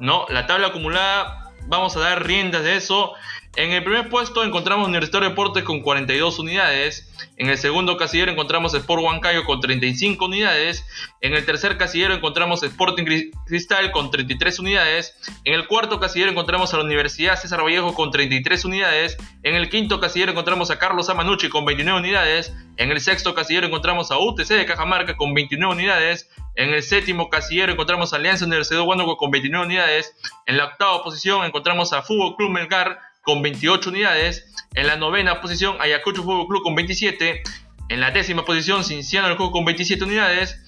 ¿No? 0.00 0.26
La 0.30 0.46
tabla 0.46 0.68
acumulada, 0.68 1.52
vamos 1.66 1.96
a 1.96 2.00
dar 2.00 2.26
riendas 2.26 2.64
de 2.64 2.76
eso. 2.76 3.14
En 3.56 3.72
el 3.72 3.82
primer 3.82 4.08
puesto 4.08 4.44
encontramos 4.44 4.86
Universitario 4.86 5.30
Deportes 5.30 5.64
con 5.64 5.80
42 5.80 6.38
unidades. 6.38 7.12
En 7.36 7.50
el 7.50 7.58
segundo 7.58 7.96
casillero 7.96 8.30
encontramos 8.30 8.72
Sport 8.74 9.02
Huancayo 9.02 9.44
con 9.44 9.60
35 9.60 10.24
unidades. 10.24 10.86
En 11.20 11.34
el 11.34 11.44
tercer 11.44 11.76
casillero 11.76 12.14
encontramos 12.14 12.62
Sporting 12.62 13.04
Cristal 13.46 13.90
con 13.90 14.12
33 14.12 14.60
unidades. 14.60 15.16
En 15.44 15.54
el 15.54 15.66
cuarto 15.66 15.98
casillero 15.98 16.30
encontramos 16.30 16.72
a 16.72 16.76
la 16.76 16.84
Universidad 16.84 17.40
César 17.40 17.64
Vallejo 17.64 17.92
con 17.92 18.12
33 18.12 18.64
unidades. 18.64 19.16
En 19.42 19.56
el 19.56 19.68
quinto 19.68 19.98
casillero 19.98 20.30
encontramos 20.30 20.70
a 20.70 20.78
Carlos 20.78 21.10
Amanucci 21.10 21.48
con 21.48 21.64
29 21.64 21.98
unidades. 21.98 22.54
En 22.76 22.92
el 22.92 23.00
sexto 23.00 23.34
casillero 23.34 23.66
encontramos 23.66 24.12
a 24.12 24.18
UTC 24.18 24.46
de 24.46 24.64
Cajamarca 24.64 25.16
con 25.16 25.34
29 25.34 25.74
unidades. 25.74 26.30
En 26.54 26.70
el 26.72 26.84
séptimo 26.84 27.28
casillero 27.28 27.72
encontramos 27.72 28.12
a 28.12 28.16
Alianza 28.16 28.44
Universidad 28.44 28.80
de 28.80 28.86
Huánuco 28.86 29.16
con 29.16 29.32
29 29.32 29.66
unidades. 29.66 30.14
En 30.46 30.56
la 30.56 30.66
octava 30.66 31.02
posición 31.02 31.44
encontramos 31.44 31.92
a 31.92 32.02
Fútbol 32.02 32.36
Club 32.36 32.50
Melgar 32.50 33.09
con 33.30 33.42
28 33.42 33.90
unidades. 33.90 34.44
En 34.74 34.88
la 34.88 34.96
novena 34.96 35.40
posición, 35.40 35.76
Ayacucho 35.78 36.24
Fútbol 36.24 36.48
Club 36.48 36.62
con 36.64 36.74
27. 36.74 37.42
En 37.88 38.00
la 38.00 38.10
décima 38.10 38.44
posición, 38.44 38.82
Cinciano 38.82 39.28
del 39.28 39.36
Juego 39.36 39.52
con 39.52 39.64
27 39.64 40.02
unidades. 40.02 40.60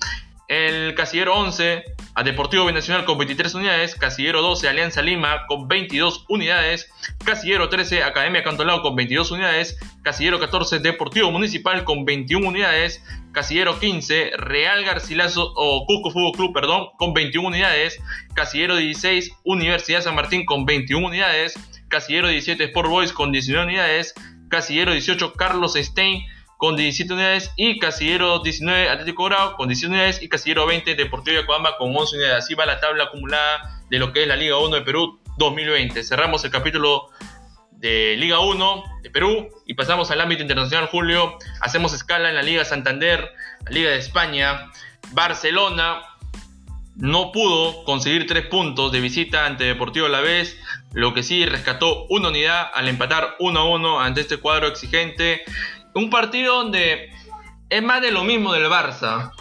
El 0.47 0.95
casillero 0.95 1.35
11 1.35 1.83
a 2.15 2.23
Deportivo 2.23 2.67
Binacional 2.67 3.05
con 3.05 3.17
23 3.19 3.55
unidades, 3.55 3.95
Casillero 3.95 4.43
12 4.43 4.69
Alianza 4.69 5.01
Lima 5.01 5.47
con 5.47 5.67
22 5.67 6.27
unidades, 6.29 6.91
Casillero 7.25 7.69
13 7.69 8.03
Academia 8.05 8.43
Cantolao 8.43 8.83
con 8.83 8.95
22 8.95 9.31
unidades, 9.31 9.79
Casillero 10.03 10.39
14 10.39 10.81
Deportivo 10.81 11.31
Municipal 11.31 11.85
con 11.85 12.05
21 12.05 12.47
unidades, 12.47 13.03
Casillero 13.33 13.81
15 13.81 14.33
Real 14.37 14.85
Garcilaso 14.85 15.53
o 15.57 15.87
Cusco 15.87 16.11
Fútbol 16.11 16.33
Club, 16.33 16.53
perdón, 16.53 16.89
con 16.99 17.15
21 17.15 17.49
unidades, 17.49 17.99
Casillero 18.35 18.77
16 18.77 19.33
Universidad 19.45 20.03
San 20.03 20.15
Martín 20.15 20.45
con 20.45 20.67
21 20.67 21.07
unidades, 21.07 21.55
Casillero 21.93 22.29
17 22.29 22.65
Sport 22.65 22.89
Boys 22.89 23.13
con 23.13 23.33
19 23.33 23.67
unidades, 23.67 24.15
Casillero 24.49 24.93
18 24.93 25.35
Carlos 25.35 25.75
Stein 25.75 26.25
con 26.57 26.75
17 26.75 27.13
unidades 27.13 27.53
y 27.57 27.79
Casillero 27.79 28.39
19 28.39 28.89
Atlético 28.89 29.25
Grau 29.25 29.57
con 29.57 29.69
17 29.69 29.93
unidades 29.93 30.23
y 30.23 30.29
Casillero 30.31 30.67
20 30.67 30.95
Deportivo 30.95 31.37
de 31.37 31.45
Coamba 31.45 31.77
con 31.77 31.95
11 31.95 32.17
unidades. 32.17 32.45
Así 32.45 32.55
va 32.55 32.65
la 32.65 32.81
tabla 32.81 33.05
acumulada 33.05 33.83
de 33.91 33.99
lo 33.99 34.11
que 34.11 34.23
es 34.23 34.29
la 34.29 34.37
Liga 34.37 34.57
1 34.57 34.75
de 34.75 34.81
Perú 34.81 35.21
2020. 35.37 36.03
Cerramos 36.03 36.43
el 36.45 36.51
capítulo 36.51 37.11
de 37.73 38.17
Liga 38.17 38.41
1 38.41 38.85
de 39.03 39.11
Perú 39.11 39.51
y 39.67 39.75
pasamos 39.75 40.11
al 40.11 40.23
ámbito 40.23 40.41
internacional, 40.41 40.89
Julio. 40.89 41.37
Hacemos 41.61 41.93
escala 41.93 42.31
en 42.31 42.37
la 42.37 42.43
Liga 42.43 42.65
Santander, 42.65 43.33
Liga 43.69 43.91
de 43.91 43.99
España. 43.99 44.71
Barcelona 45.11 46.01
no 46.97 47.33
pudo 47.33 47.85
conseguir 47.85 48.27
tres 48.27 48.47
puntos 48.47 48.93
de 48.93 49.01
visita 49.01 49.47
ante 49.47 49.65
Deportivo 49.65 50.09
La 50.09 50.21
Vez, 50.21 50.57
lo 50.95 51.15
que 51.15 51.23
sí 51.23 51.47
rescató 51.47 52.07
una 52.09 52.29
unidad 52.29 52.71
al 52.75 52.89
empatar 52.89 53.37
1 53.39 53.59
a 53.59 53.65
1 53.65 54.01
ante 54.01 54.21
este 54.21 54.37
cuadro 54.37 54.67
exigente. 54.67 55.43
Un 55.95 56.11
partido 56.11 56.57
donde 56.57 57.11
es 57.71 57.83
más 57.83 58.03
de 58.03 58.11
lo 58.11 58.25
mismo 58.25 58.53
del 58.53 58.67
Barça. 58.67 59.33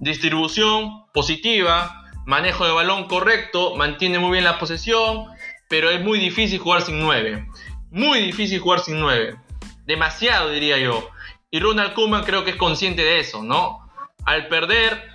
Distribución 0.00 1.06
positiva, 1.12 2.04
manejo 2.24 2.64
de 2.64 2.72
balón 2.72 3.06
correcto, 3.06 3.76
mantiene 3.76 4.18
muy 4.18 4.32
bien 4.32 4.44
la 4.44 4.58
posesión, 4.58 5.26
pero 5.68 5.90
es 5.90 6.02
muy 6.02 6.18
difícil 6.18 6.58
jugar 6.58 6.82
sin 6.82 7.00
9. 7.00 7.46
Muy 7.90 8.20
difícil 8.20 8.58
jugar 8.58 8.80
sin 8.80 9.00
9. 9.00 9.36
Demasiado 9.84 10.50
diría 10.50 10.78
yo. 10.78 11.10
Y 11.50 11.60
Ronald 11.60 11.92
Koeman 11.92 12.24
creo 12.24 12.44
que 12.44 12.52
es 12.52 12.56
consciente 12.56 13.02
de 13.02 13.20
eso, 13.20 13.42
¿no? 13.42 13.90
Al 14.24 14.48
perder 14.48 15.10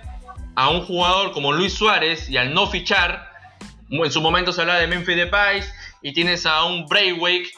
a 0.54 0.68
un 0.70 0.82
jugador 0.82 1.32
como 1.32 1.52
Luis 1.52 1.74
Suárez 1.74 2.28
y 2.30 2.36
al 2.36 2.54
no 2.54 2.66
fichar, 2.68 3.27
en 3.90 4.10
su 4.10 4.20
momento 4.20 4.52
se 4.52 4.60
hablaba 4.60 4.80
de 4.80 4.86
Memphis 4.86 5.16
Depay 5.16 5.62
y 6.02 6.12
tienes 6.12 6.46
a 6.46 6.64
un 6.64 6.86
Braithwaite 6.86 7.50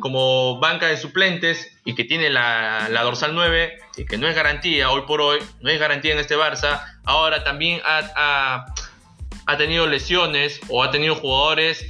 como 0.00 0.58
banca 0.60 0.86
de 0.86 0.96
suplentes 0.96 1.72
y 1.84 1.94
que 1.94 2.04
tiene 2.04 2.28
la, 2.28 2.88
dorsal 3.02 3.34
9 3.34 3.78
y 3.96 4.04
que 4.04 4.18
no 4.18 4.28
es 4.28 4.34
garantía 4.34 4.90
hoy 4.90 5.02
por 5.06 5.22
hoy, 5.22 5.38
no 5.60 5.70
es 5.70 5.80
garantía 5.80 6.12
en 6.12 6.18
este 6.18 6.36
Barça, 6.36 6.82
ahora 7.04 7.44
también 7.44 7.80
ha, 7.84 8.66
tenido 9.56 9.86
lesiones 9.86 10.60
o 10.68 10.82
ha 10.82 10.90
tenido 10.90 11.14
jugadores 11.14 11.88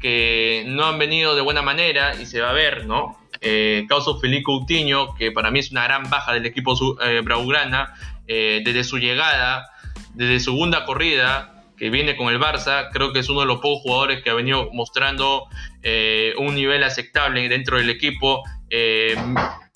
que 0.00 0.64
no 0.66 0.84
han 0.84 0.98
venido 0.98 1.34
de 1.34 1.40
buena 1.40 1.62
manera 1.62 2.14
y 2.14 2.26
se 2.26 2.40
va 2.40 2.50
a 2.50 2.52
ver, 2.52 2.86
¿no? 2.86 3.18
Eh, 3.40 3.86
Causo 3.88 4.20
Felipe 4.20 4.44
Coutinho, 4.44 5.14
que 5.14 5.32
para 5.32 5.50
mí 5.50 5.60
es 5.60 5.70
una 5.70 5.84
gran 5.84 6.08
baja 6.10 6.32
del 6.32 6.44
equipo 6.44 6.76
eh, 7.02 7.20
Braugrana, 7.22 7.94
eh, 8.26 8.60
desde 8.64 8.84
su 8.84 8.98
llegada, 8.98 9.70
desde 10.14 10.40
su 10.40 10.52
segunda 10.52 10.84
corrida 10.84 11.53
que 11.76 11.90
viene 11.90 12.16
con 12.16 12.28
el 12.32 12.40
Barça, 12.40 12.88
creo 12.92 13.12
que 13.12 13.20
es 13.20 13.28
uno 13.28 13.40
de 13.40 13.46
los 13.46 13.56
pocos 13.56 13.82
jugadores 13.82 14.22
que 14.22 14.30
ha 14.30 14.34
venido 14.34 14.70
mostrando 14.72 15.46
eh, 15.82 16.34
un 16.38 16.54
nivel 16.54 16.82
aceptable 16.84 17.48
dentro 17.48 17.78
del 17.78 17.90
equipo. 17.90 18.42
Eh, 18.70 19.16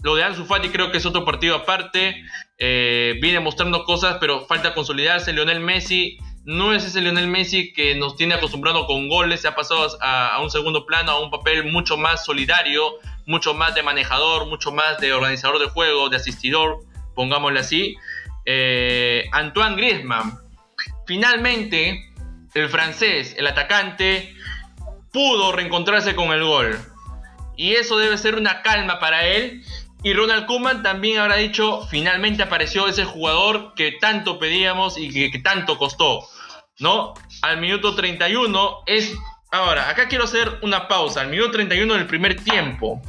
lo 0.03 0.15
de 0.15 0.25
Ansu 0.25 0.45
Fati 0.45 0.69
creo 0.69 0.91
que 0.93 0.99
es 0.99 1.07
otro 1.07 1.25
partido 1.25 1.57
aparte, 1.57 2.23
viene 2.59 3.41
mostrando 3.41 3.85
cosas, 3.85 4.19
pero 4.21 4.47
falta 4.47 4.75
consolidarse. 4.75 5.33
Lionel 5.33 5.61
Messi 5.61 6.19
no 6.49 6.73
es 6.73 6.83
ese 6.83 7.03
Lionel 7.03 7.27
Messi 7.27 7.75
que 7.75 7.95
nos 7.95 8.17
tiene 8.17 8.33
acostumbrado 8.33 8.87
con 8.87 9.07
goles, 9.11 9.43
se 9.43 9.49
ha 9.49 9.55
pasado 9.55 9.87
a, 10.01 10.41
un 10.43 10.51
segundo 10.51 10.87
plano, 10.87 11.11
a 11.11 11.21
un 11.21 11.31
papel 11.31 11.71
mucho 11.71 11.99
más 11.99 12.25
solidario, 12.25 12.95
mucho 13.27 13.53
más 13.53 13.75
de 13.75 13.83
manejador, 13.83 14.47
mucho 14.47 14.73
más 14.73 14.99
de 14.99 15.13
organizador 15.13 15.59
de 15.59 15.67
juego, 15.67 16.09
de 16.09 16.17
asistidor, 16.17 16.79
pongámosle 17.15 17.61
así. 17.61 17.97
Eh, 18.47 19.29
Antoine 19.33 19.77
Griezmann, 19.77 20.39
finalmente 21.09 22.13
el 22.55 22.69
francés, 22.69 23.35
el 23.39 23.47
atacante, 23.47 24.35
pudo 25.11 25.53
reencontrarse 25.53 26.15
con 26.15 26.33
el 26.33 26.45
gol. 26.45 26.79
Y 27.57 27.73
eso 27.73 27.99
debe 27.99 28.19
ser 28.19 28.37
una 28.37 28.63
calma 28.63 29.01
para 29.01 29.27
él. 29.27 29.65
Y 30.03 30.13
Ronald 30.13 30.47
Koeman 30.47 30.83
también 30.83 31.19
habrá 31.19 31.37
dicho, 31.37 31.85
finalmente 31.91 32.43
apareció 32.43 32.87
ese 32.87 33.05
jugador 33.05 33.73
que 33.75 33.93
tanto 33.93 34.39
pedíamos 34.39 34.97
y 34.97 35.31
que, 35.31 35.39
tanto 35.41 35.79
costó. 35.79 36.29
¿No? 36.79 37.15
Al 37.43 37.59
minuto 37.59 37.97
31 37.97 38.83
es... 38.87 39.13
Ahora, 39.51 39.89
acá 39.89 40.09
quiero 40.09 40.25
hacer 40.25 40.59
una 40.61 40.87
pausa. 40.89 41.23
Al 41.23 41.29
minuto 41.29 41.53
31 41.53 41.95
del 41.95 42.07
primer 42.07 42.37
tiempo. 42.45 43.01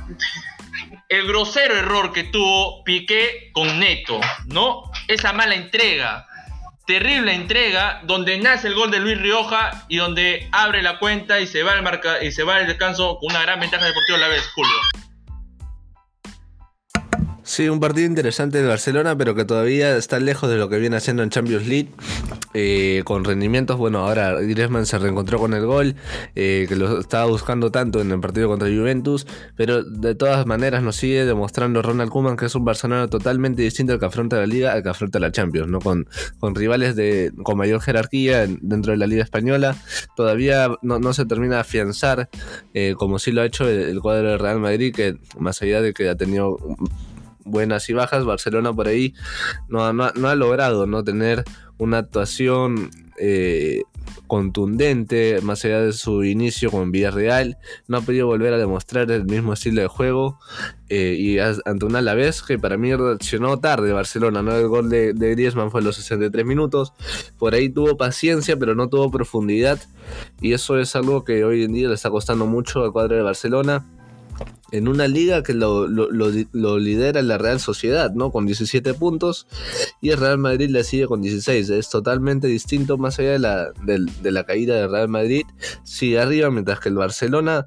El 1.09 1.27
grosero 1.27 1.75
error 1.75 2.13
que 2.13 2.23
tuvo 2.23 2.83
Piqué 2.85 3.51
con 3.51 3.77
Neto, 3.79 4.21
¿no? 4.45 4.83
Esa 5.07 5.33
mala 5.33 5.55
entrega 5.55 6.28
terrible 6.89 7.35
entrega 7.35 8.01
donde 8.01 8.39
nace 8.39 8.67
el 8.67 8.73
gol 8.73 8.89
de 8.89 8.99
Luis 8.99 9.15
Rioja 9.21 9.85
y 9.89 9.97
donde 9.97 10.49
abre 10.51 10.81
la 10.81 10.97
cuenta 10.97 11.39
y 11.39 11.45
se 11.45 11.61
va 11.61 11.73
al 11.73 11.83
marca 11.83 12.23
y 12.23 12.31
se 12.31 12.41
va 12.41 12.55
al 12.55 12.65
descanso 12.65 13.19
con 13.19 13.29
una 13.29 13.43
gran 13.43 13.59
ventaja 13.59 13.85
deportiva 13.85 14.17
a 14.17 14.21
la 14.21 14.27
vez, 14.29 14.41
Julio. 14.55 15.08
Sí, 17.49 17.67
un 17.67 17.79
partido 17.79 18.05
interesante 18.05 18.61
de 18.61 18.67
Barcelona, 18.67 19.17
pero 19.17 19.33
que 19.33 19.43
todavía 19.43 19.97
está 19.97 20.19
lejos 20.19 20.51
de 20.51 20.57
lo 20.57 20.69
que 20.69 20.77
viene 20.77 20.97
haciendo 20.97 21.23
en 21.23 21.31
Champions 21.31 21.65
League. 21.65 21.89
Eh, 22.53 23.01
con 23.05 23.25
rendimientos, 23.25 23.75
bueno, 23.75 23.99
ahora 24.05 24.33
Griezmann 24.33 24.85
se 24.85 24.99
reencontró 24.99 25.39
con 25.39 25.55
el 25.55 25.65
gol, 25.65 25.95
eh, 26.35 26.67
que 26.69 26.75
lo 26.75 26.99
estaba 26.99 27.25
buscando 27.25 27.71
tanto 27.71 28.01
en 28.01 28.11
el 28.11 28.19
partido 28.19 28.49
contra 28.49 28.67
Juventus, 28.67 29.25
pero 29.55 29.83
de 29.83 30.13
todas 30.13 30.45
maneras 30.45 30.83
nos 30.83 30.95
sigue 30.95 31.25
demostrando 31.25 31.81
Ronald 31.81 32.11
Koeman 32.11 32.37
que 32.37 32.45
es 32.45 32.53
un 32.53 32.65
Barcelona 32.65 33.07
totalmente 33.07 33.63
distinto 33.63 33.93
al 33.93 33.99
que 33.99 34.05
afronta 34.05 34.37
la 34.37 34.45
Liga, 34.45 34.73
al 34.73 34.83
que 34.83 34.89
afronta 34.89 35.17
la 35.17 35.31
Champions, 35.31 35.69
¿no? 35.69 35.79
Con, 35.79 36.07
con 36.39 36.53
rivales 36.53 36.95
de, 36.95 37.31
con 37.41 37.57
mayor 37.57 37.81
jerarquía 37.81 38.45
dentro 38.61 38.91
de 38.91 38.97
la 38.97 39.07
Liga 39.07 39.23
Española. 39.23 39.75
Todavía 40.15 40.69
no, 40.83 41.13
se 41.13 41.25
termina 41.25 41.55
de 41.55 41.61
afianzar, 41.61 42.29
eh, 42.75 42.93
como 42.95 43.17
sí 43.17 43.31
lo 43.31 43.41
ha 43.41 43.45
hecho 43.45 43.67
el, 43.67 43.79
el 43.79 44.01
cuadro 44.01 44.29
de 44.29 44.37
Real 44.37 44.59
Madrid, 44.59 44.93
que 44.93 45.17
más 45.39 45.63
allá 45.63 45.81
de 45.81 45.93
que 45.93 46.09
ha 46.09 46.15
tenido 46.15 46.59
buenas 47.49 47.89
y 47.89 47.93
bajas, 47.93 48.25
Barcelona 48.25 48.73
por 48.73 48.87
ahí 48.87 49.13
no, 49.67 49.91
no, 49.93 50.05
ha 50.05 50.35
logrado 50.35 50.87
no 50.87 51.03
tener 51.03 51.43
una 51.77 51.99
actuación 51.99 52.91
eh, 53.17 53.83
contundente, 54.27 55.41
más 55.41 55.65
allá 55.65 55.81
de 55.81 55.93
su 55.93 56.23
inicio 56.23 56.71
con 56.71 56.91
Villarreal, 56.91 57.57
no 57.87 57.97
ha 57.97 58.01
podido 58.01 58.27
volver 58.27 58.53
a 58.53 58.57
demostrar 58.57 59.09
el 59.11 59.25
mismo 59.25 59.53
estilo 59.53 59.81
de 59.81 59.87
juego 59.87 60.39
eh, 60.87 61.15
y 61.17 61.39
ante 61.39 61.85
una 61.85 62.01
la 62.01 62.13
vez 62.13 62.41
que 62.43 62.59
para 62.59 62.77
mí 62.77 62.95
reaccionó 62.95 63.59
tarde 63.59 63.91
Barcelona, 63.91 64.41
¿no? 64.41 64.55
El 64.55 64.67
gol 64.67 64.89
de, 64.89 65.13
de, 65.13 65.31
Griezmann 65.31 65.71
fue 65.71 65.81
a 65.81 65.83
los 65.83 65.95
63 65.95 66.45
minutos, 66.45 66.93
por 67.37 67.55
ahí 67.55 67.69
tuvo 67.69 67.97
paciencia 67.97 68.57
pero 68.57 68.75
no 68.75 68.87
tuvo 68.87 69.09
profundidad 69.11 69.79
y 70.41 70.53
eso 70.53 70.77
es 70.79 70.95
algo 70.95 71.23
que 71.23 71.43
hoy 71.43 71.63
en 71.63 71.73
día 71.73 71.87
le 71.87 71.95
está 71.95 72.09
costando 72.09 72.45
mucho 72.45 72.83
al 72.83 72.91
cuadro 72.91 73.15
de 73.15 73.23
Barcelona 73.23 73.85
en 74.71 74.87
una 74.87 75.07
liga 75.07 75.43
que 75.43 75.53
lo, 75.53 75.87
lidera 75.87 77.21
la 77.21 77.37
Real 77.37 77.59
Sociedad, 77.59 78.11
¿no? 78.11 78.31
Con 78.31 78.45
17 78.45 78.93
puntos 78.93 79.47
y 80.01 80.09
el 80.09 80.17
Real 80.17 80.37
Madrid 80.37 80.69
le 80.69 80.83
sigue 80.83 81.07
con 81.07 81.21
16. 81.21 81.69
Es 81.69 81.89
totalmente 81.89 82.47
distinto 82.47 82.97
más 82.97 83.19
allá 83.19 83.31
de 83.31 83.39
la, 83.39 83.71
de, 83.83 84.31
la 84.31 84.43
caída 84.43 84.75
del 84.75 84.91
Real 84.91 85.09
Madrid. 85.09 85.43
Sigue 85.83 86.19
arriba, 86.19 86.49
mientras 86.51 86.79
que 86.79 86.89
el 86.89 86.95
Barcelona 86.95 87.65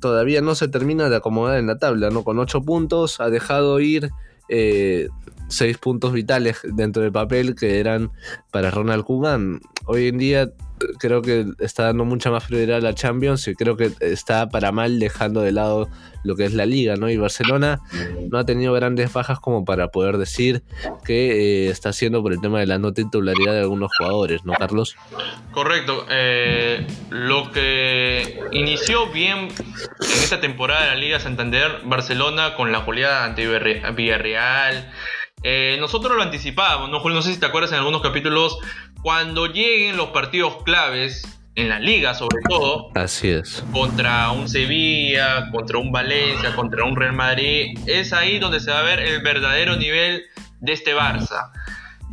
todavía 0.00 0.40
no 0.40 0.54
se 0.54 0.68
termina 0.68 1.08
de 1.08 1.16
acomodar 1.16 1.58
en 1.58 1.66
la 1.66 1.78
tabla, 1.78 2.10
¿no? 2.10 2.24
Con 2.24 2.38
8 2.38 2.62
puntos 2.62 3.20
ha 3.20 3.30
dejado 3.30 3.80
ir... 3.80 4.10
Eh, 4.48 5.08
seis 5.50 5.76
puntos 5.78 6.12
vitales 6.12 6.60
dentro 6.64 7.02
del 7.02 7.12
papel 7.12 7.54
que 7.54 7.80
eran 7.80 8.10
para 8.50 8.70
Ronald 8.70 9.04
Koeman. 9.04 9.60
Hoy 9.86 10.08
en 10.08 10.18
día 10.18 10.50
creo 10.98 11.22
que 11.22 11.46
está 11.58 11.84
dando 11.84 12.04
mucha 12.04 12.30
más 12.30 12.44
prioridad 12.44 12.78
a 12.78 12.80
la 12.80 12.94
Champions 12.94 13.46
y 13.48 13.54
creo 13.54 13.76
que 13.76 13.92
está 14.00 14.48
para 14.48 14.72
mal 14.72 14.98
dejando 14.98 15.42
de 15.42 15.52
lado 15.52 15.88
lo 16.22 16.36
que 16.36 16.44
es 16.44 16.52
la 16.52 16.66
liga, 16.66 16.96
¿no? 16.96 17.08
Y 17.08 17.16
Barcelona 17.16 17.80
no 18.30 18.38
ha 18.38 18.44
tenido 18.44 18.72
grandes 18.72 19.12
bajas 19.12 19.40
como 19.40 19.64
para 19.64 19.88
poder 19.88 20.18
decir 20.18 20.62
que 21.04 21.66
eh, 21.66 21.70
está 21.70 21.90
haciendo 21.90 22.22
por 22.22 22.32
el 22.32 22.40
tema 22.40 22.60
de 22.60 22.66
la 22.66 22.78
no 22.78 22.92
titularidad 22.92 23.52
de 23.52 23.60
algunos 23.60 23.90
jugadores, 23.96 24.44
¿no, 24.44 24.52
Carlos? 24.54 24.96
Correcto. 25.52 26.06
Eh, 26.10 26.86
lo 27.10 27.50
que 27.52 28.40
inició 28.52 29.10
bien 29.10 29.38
en 29.48 30.22
esta 30.22 30.40
temporada 30.40 30.82
de 30.82 30.88
la 30.88 30.96
Liga 30.96 31.20
Santander, 31.20 31.80
Barcelona 31.84 32.54
con 32.54 32.72
la 32.72 32.78
goleada 32.78 33.24
ante 33.24 33.46
Villarreal. 33.92 34.90
Eh, 35.42 35.76
nosotros 35.80 36.16
lo 36.16 36.22
anticipábamos, 36.22 36.90
¿no, 36.90 37.02
No 37.02 37.22
sé 37.22 37.32
si 37.32 37.40
te 37.40 37.46
acuerdas 37.46 37.72
en 37.72 37.78
algunos 37.78 38.02
capítulos 38.02 38.58
cuando 39.02 39.46
lleguen 39.46 39.96
los 39.96 40.08
partidos 40.10 40.62
claves 40.64 41.22
en 41.54 41.68
la 41.68 41.78
liga 41.78 42.14
sobre 42.14 42.38
todo. 42.48 42.90
Así 42.94 43.28
es. 43.28 43.64
Contra 43.72 44.30
un 44.30 44.48
Sevilla, 44.48 45.50
contra 45.50 45.78
un 45.78 45.92
Valencia, 45.92 46.54
contra 46.54 46.84
un 46.84 46.96
Real 46.96 47.12
Madrid, 47.12 47.78
es 47.86 48.12
ahí 48.12 48.38
donde 48.38 48.60
se 48.60 48.70
va 48.70 48.80
a 48.80 48.82
ver 48.82 49.00
el 49.00 49.22
verdadero 49.22 49.76
nivel 49.76 50.24
de 50.60 50.72
este 50.72 50.94
Barça. 50.94 51.50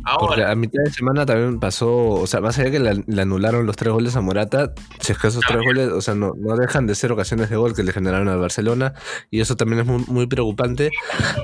Ahora, 0.04 0.50
a 0.50 0.54
mitad 0.54 0.82
de 0.84 0.90
semana 0.90 1.26
también 1.26 1.60
pasó, 1.60 2.10
o 2.10 2.26
sea, 2.26 2.40
más 2.40 2.58
allá 2.58 2.70
que 2.70 2.78
le, 2.78 3.20
anularon 3.20 3.66
los 3.66 3.76
tres 3.76 3.92
goles 3.92 4.16
a 4.16 4.20
Morata, 4.20 4.72
si 5.00 5.12
es 5.12 5.18
que 5.18 5.28
esos 5.28 5.44
tres 5.46 5.60
goles, 5.62 5.88
o 5.88 6.00
sea, 6.00 6.14
no, 6.14 6.34
no, 6.36 6.56
dejan 6.56 6.86
de 6.86 6.94
ser 6.94 7.12
ocasiones 7.12 7.50
de 7.50 7.56
gol 7.56 7.74
que 7.74 7.82
le 7.82 7.92
generaron 7.92 8.28
al 8.28 8.38
Barcelona, 8.38 8.94
y 9.30 9.40
eso 9.40 9.56
también 9.56 9.80
es 9.80 10.08
muy, 10.08 10.26
preocupante 10.26 10.90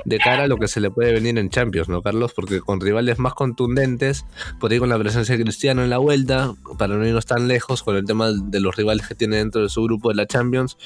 de 0.05 0.17
cara 0.19 0.43
a 0.43 0.47
lo 0.47 0.57
que 0.57 0.67
se 0.67 0.79
le 0.79 0.91
puede 0.91 1.13
venir 1.13 1.37
en 1.37 1.49
Champions, 1.49 1.89
¿no, 1.89 2.01
Carlos? 2.01 2.33
Porque 2.33 2.61
con 2.61 2.79
rivales 2.81 3.19
más 3.19 3.33
contundentes, 3.33 4.25
por 4.59 4.71
ahí 4.71 4.79
con 4.79 4.89
la 4.89 4.99
presencia 4.99 5.37
de 5.37 5.43
Cristiano 5.43 5.83
en 5.83 5.89
la 5.89 5.97
vuelta, 5.97 6.53
para 6.77 6.95
no 6.95 7.05
irnos 7.05 7.25
tan 7.25 7.47
lejos 7.47 7.83
con 7.83 7.95
el 7.95 8.05
tema 8.05 8.31
de 8.31 8.59
los 8.59 8.75
rivales 8.75 9.07
que 9.07 9.15
tiene 9.15 9.37
dentro 9.37 9.61
de 9.61 9.69
su 9.69 9.83
grupo 9.83 10.09
de 10.09 10.15
la 10.15 10.27
Champions, 10.27 10.77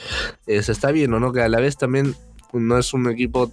eh, 0.48 0.62
se 0.64 0.72
está 0.72 0.92
viendo, 0.92 1.20
¿no? 1.20 1.32
Que 1.34 1.42
a 1.42 1.50
la 1.50 1.60
vez 1.60 1.78
también 1.78 2.16
no 2.54 2.78
es 2.78 2.94
un 2.94 3.10
equipo 3.10 3.52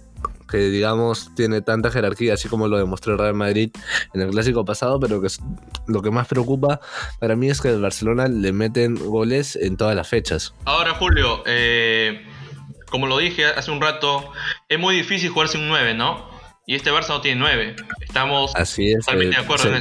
que 0.49 0.57
digamos 0.57 1.31
tiene 1.35 1.61
tanta 1.61 1.91
jerarquía, 1.91 2.33
así 2.33 2.47
como 2.47 2.67
lo 2.67 2.77
demostró 2.77 3.13
el 3.13 3.19
Real 3.19 3.33
Madrid 3.33 3.71
en 4.13 4.21
el 4.21 4.29
clásico 4.29 4.65
pasado, 4.65 4.99
pero 4.99 5.21
que 5.21 5.27
lo 5.87 6.01
que 6.01 6.11
más 6.11 6.27
preocupa 6.27 6.79
para 7.19 7.35
mí 7.35 7.49
es 7.49 7.61
que 7.61 7.69
el 7.69 7.81
Barcelona 7.81 8.27
le 8.27 8.51
meten 8.51 8.95
goles 8.95 9.55
en 9.55 9.77
todas 9.77 9.95
las 9.95 10.07
fechas. 10.07 10.53
Ahora, 10.65 10.93
Julio, 10.93 11.43
eh, 11.45 12.25
como 12.89 13.07
lo 13.07 13.17
dije 13.17 13.45
hace 13.45 13.71
un 13.71 13.81
rato, 13.81 14.31
es 14.69 14.79
muy 14.79 14.95
difícil 14.95 15.29
jugarse 15.29 15.57
un 15.57 15.67
9, 15.67 15.93
¿no? 15.93 16.36
Y 16.69 16.75
este 16.75 16.91
Barça 16.91 17.07
no 17.07 17.21
tiene 17.21 17.39
nueve. 17.39 17.75
Estamos 18.01 18.51
totalmente 18.51 19.37
de 19.37 19.41
acuerdo 19.41 19.63
se, 19.63 19.69
en 19.69 19.75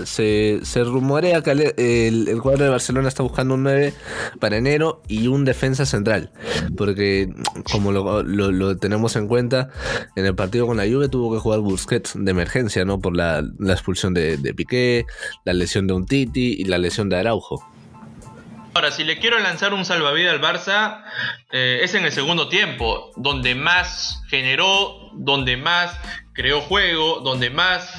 eso. 0.00 0.64
Se, 0.64 0.84
rumorea 0.84 1.42
que 1.42 1.50
el, 1.50 2.40
cuadro 2.40 2.64
de 2.64 2.70
Barcelona 2.70 3.08
está 3.08 3.22
buscando 3.22 3.54
un 3.54 3.62
9 3.62 3.92
para 4.40 4.56
enero 4.56 5.02
y 5.06 5.26
un 5.26 5.44
defensa 5.44 5.84
central. 5.84 6.30
Porque, 6.78 7.28
como 7.70 7.92
lo, 7.92 8.76
tenemos 8.78 9.16
en 9.16 9.28
cuenta, 9.28 9.68
en 10.16 10.24
el 10.24 10.34
partido 10.34 10.66
con 10.66 10.78
la 10.78 10.84
Juve 10.84 11.10
tuvo 11.10 11.34
que 11.34 11.38
jugar 11.38 11.60
Busquets 11.60 12.14
de 12.16 12.30
emergencia, 12.30 12.86
¿no? 12.86 12.98
Por 12.98 13.14
la, 13.14 13.44
expulsión 13.68 14.14
de, 14.14 14.38
Piqué, 14.56 15.04
la 15.44 15.52
lesión 15.52 15.86
de 15.86 15.92
un 15.92 16.06
Titi 16.06 16.56
y 16.58 16.64
la 16.64 16.78
lesión 16.78 17.10
de 17.10 17.16
Araujo. 17.16 17.62
Ahora, 18.74 18.90
si 18.90 19.04
le 19.04 19.18
quiero 19.18 19.38
lanzar 19.38 19.74
un 19.74 19.84
salvavidas 19.84 20.32
al 20.32 20.40
Barça, 20.40 21.04
eh, 21.50 21.80
es 21.82 21.94
en 21.94 22.06
el 22.06 22.12
segundo 22.12 22.48
tiempo, 22.48 23.10
donde 23.16 23.54
más 23.54 24.22
generó, 24.28 25.10
donde 25.12 25.58
más 25.58 25.98
creó 26.32 26.62
juego, 26.62 27.20
donde 27.20 27.50
más 27.50 27.92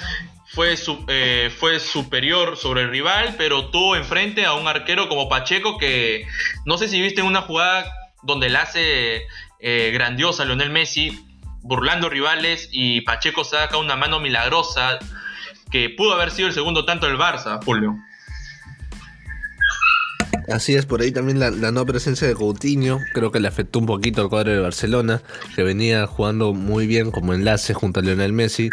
fue, 0.48 0.76
eh, 1.08 1.52
fue 1.56 1.80
superior 1.80 2.58
sobre 2.58 2.82
el 2.82 2.90
rival, 2.90 3.36
pero 3.38 3.70
tuvo 3.70 3.96
enfrente 3.96 4.46
a 4.46 4.54
un 4.54 4.68
arquero 4.68 5.10
como 5.10 5.30
Pacheco 5.30 5.78
que 5.78 6.26
no 6.66 6.78
sé 6.80 6.88
si 6.88 7.02
viste 7.02 7.22
una 7.22 7.42
jugada 7.42 7.86
donde 8.24 8.50
le 8.50 8.58
hace 8.58 9.22
eh, 9.60 9.92
grandiosa 9.94 10.44
Lionel 10.44 10.72
Messi, 10.72 11.24
burlando 11.62 12.10
rivales 12.10 12.70
y 12.72 13.02
Pacheco 13.02 13.44
saca 13.44 13.78
una 13.78 13.96
mano 13.96 14.20
milagrosa 14.20 14.98
que 15.72 15.90
pudo 15.90 16.14
haber 16.14 16.32
sido 16.32 16.48
el 16.48 16.54
segundo 16.54 16.84
tanto 16.86 17.06
del 17.06 17.18
Barça, 17.18 17.64
Julio. 17.64 17.96
Así 20.50 20.76
es, 20.76 20.86
por 20.86 21.02
ahí 21.02 21.12
también 21.12 21.40
la, 21.40 21.52
no 21.52 21.86
presencia 21.86 22.28
de 22.28 22.36
Coutinho 22.36 23.00
creo 23.14 23.32
que 23.32 23.40
le 23.40 23.48
afectó 23.48 23.80
un 23.80 23.86
poquito 23.86 24.22
al 24.22 24.30
cuadro 24.30 24.52
de 24.52 24.60
Barcelona, 24.60 25.22
que 25.56 25.64
venía 25.64 26.06
jugando 26.08 26.54
muy 26.54 26.88
bien 26.88 27.12
como 27.12 27.34
enlace 27.34 27.74
junto 27.74 28.00
a 28.00 28.04
Lionel 28.04 28.34
Messi. 28.34 28.70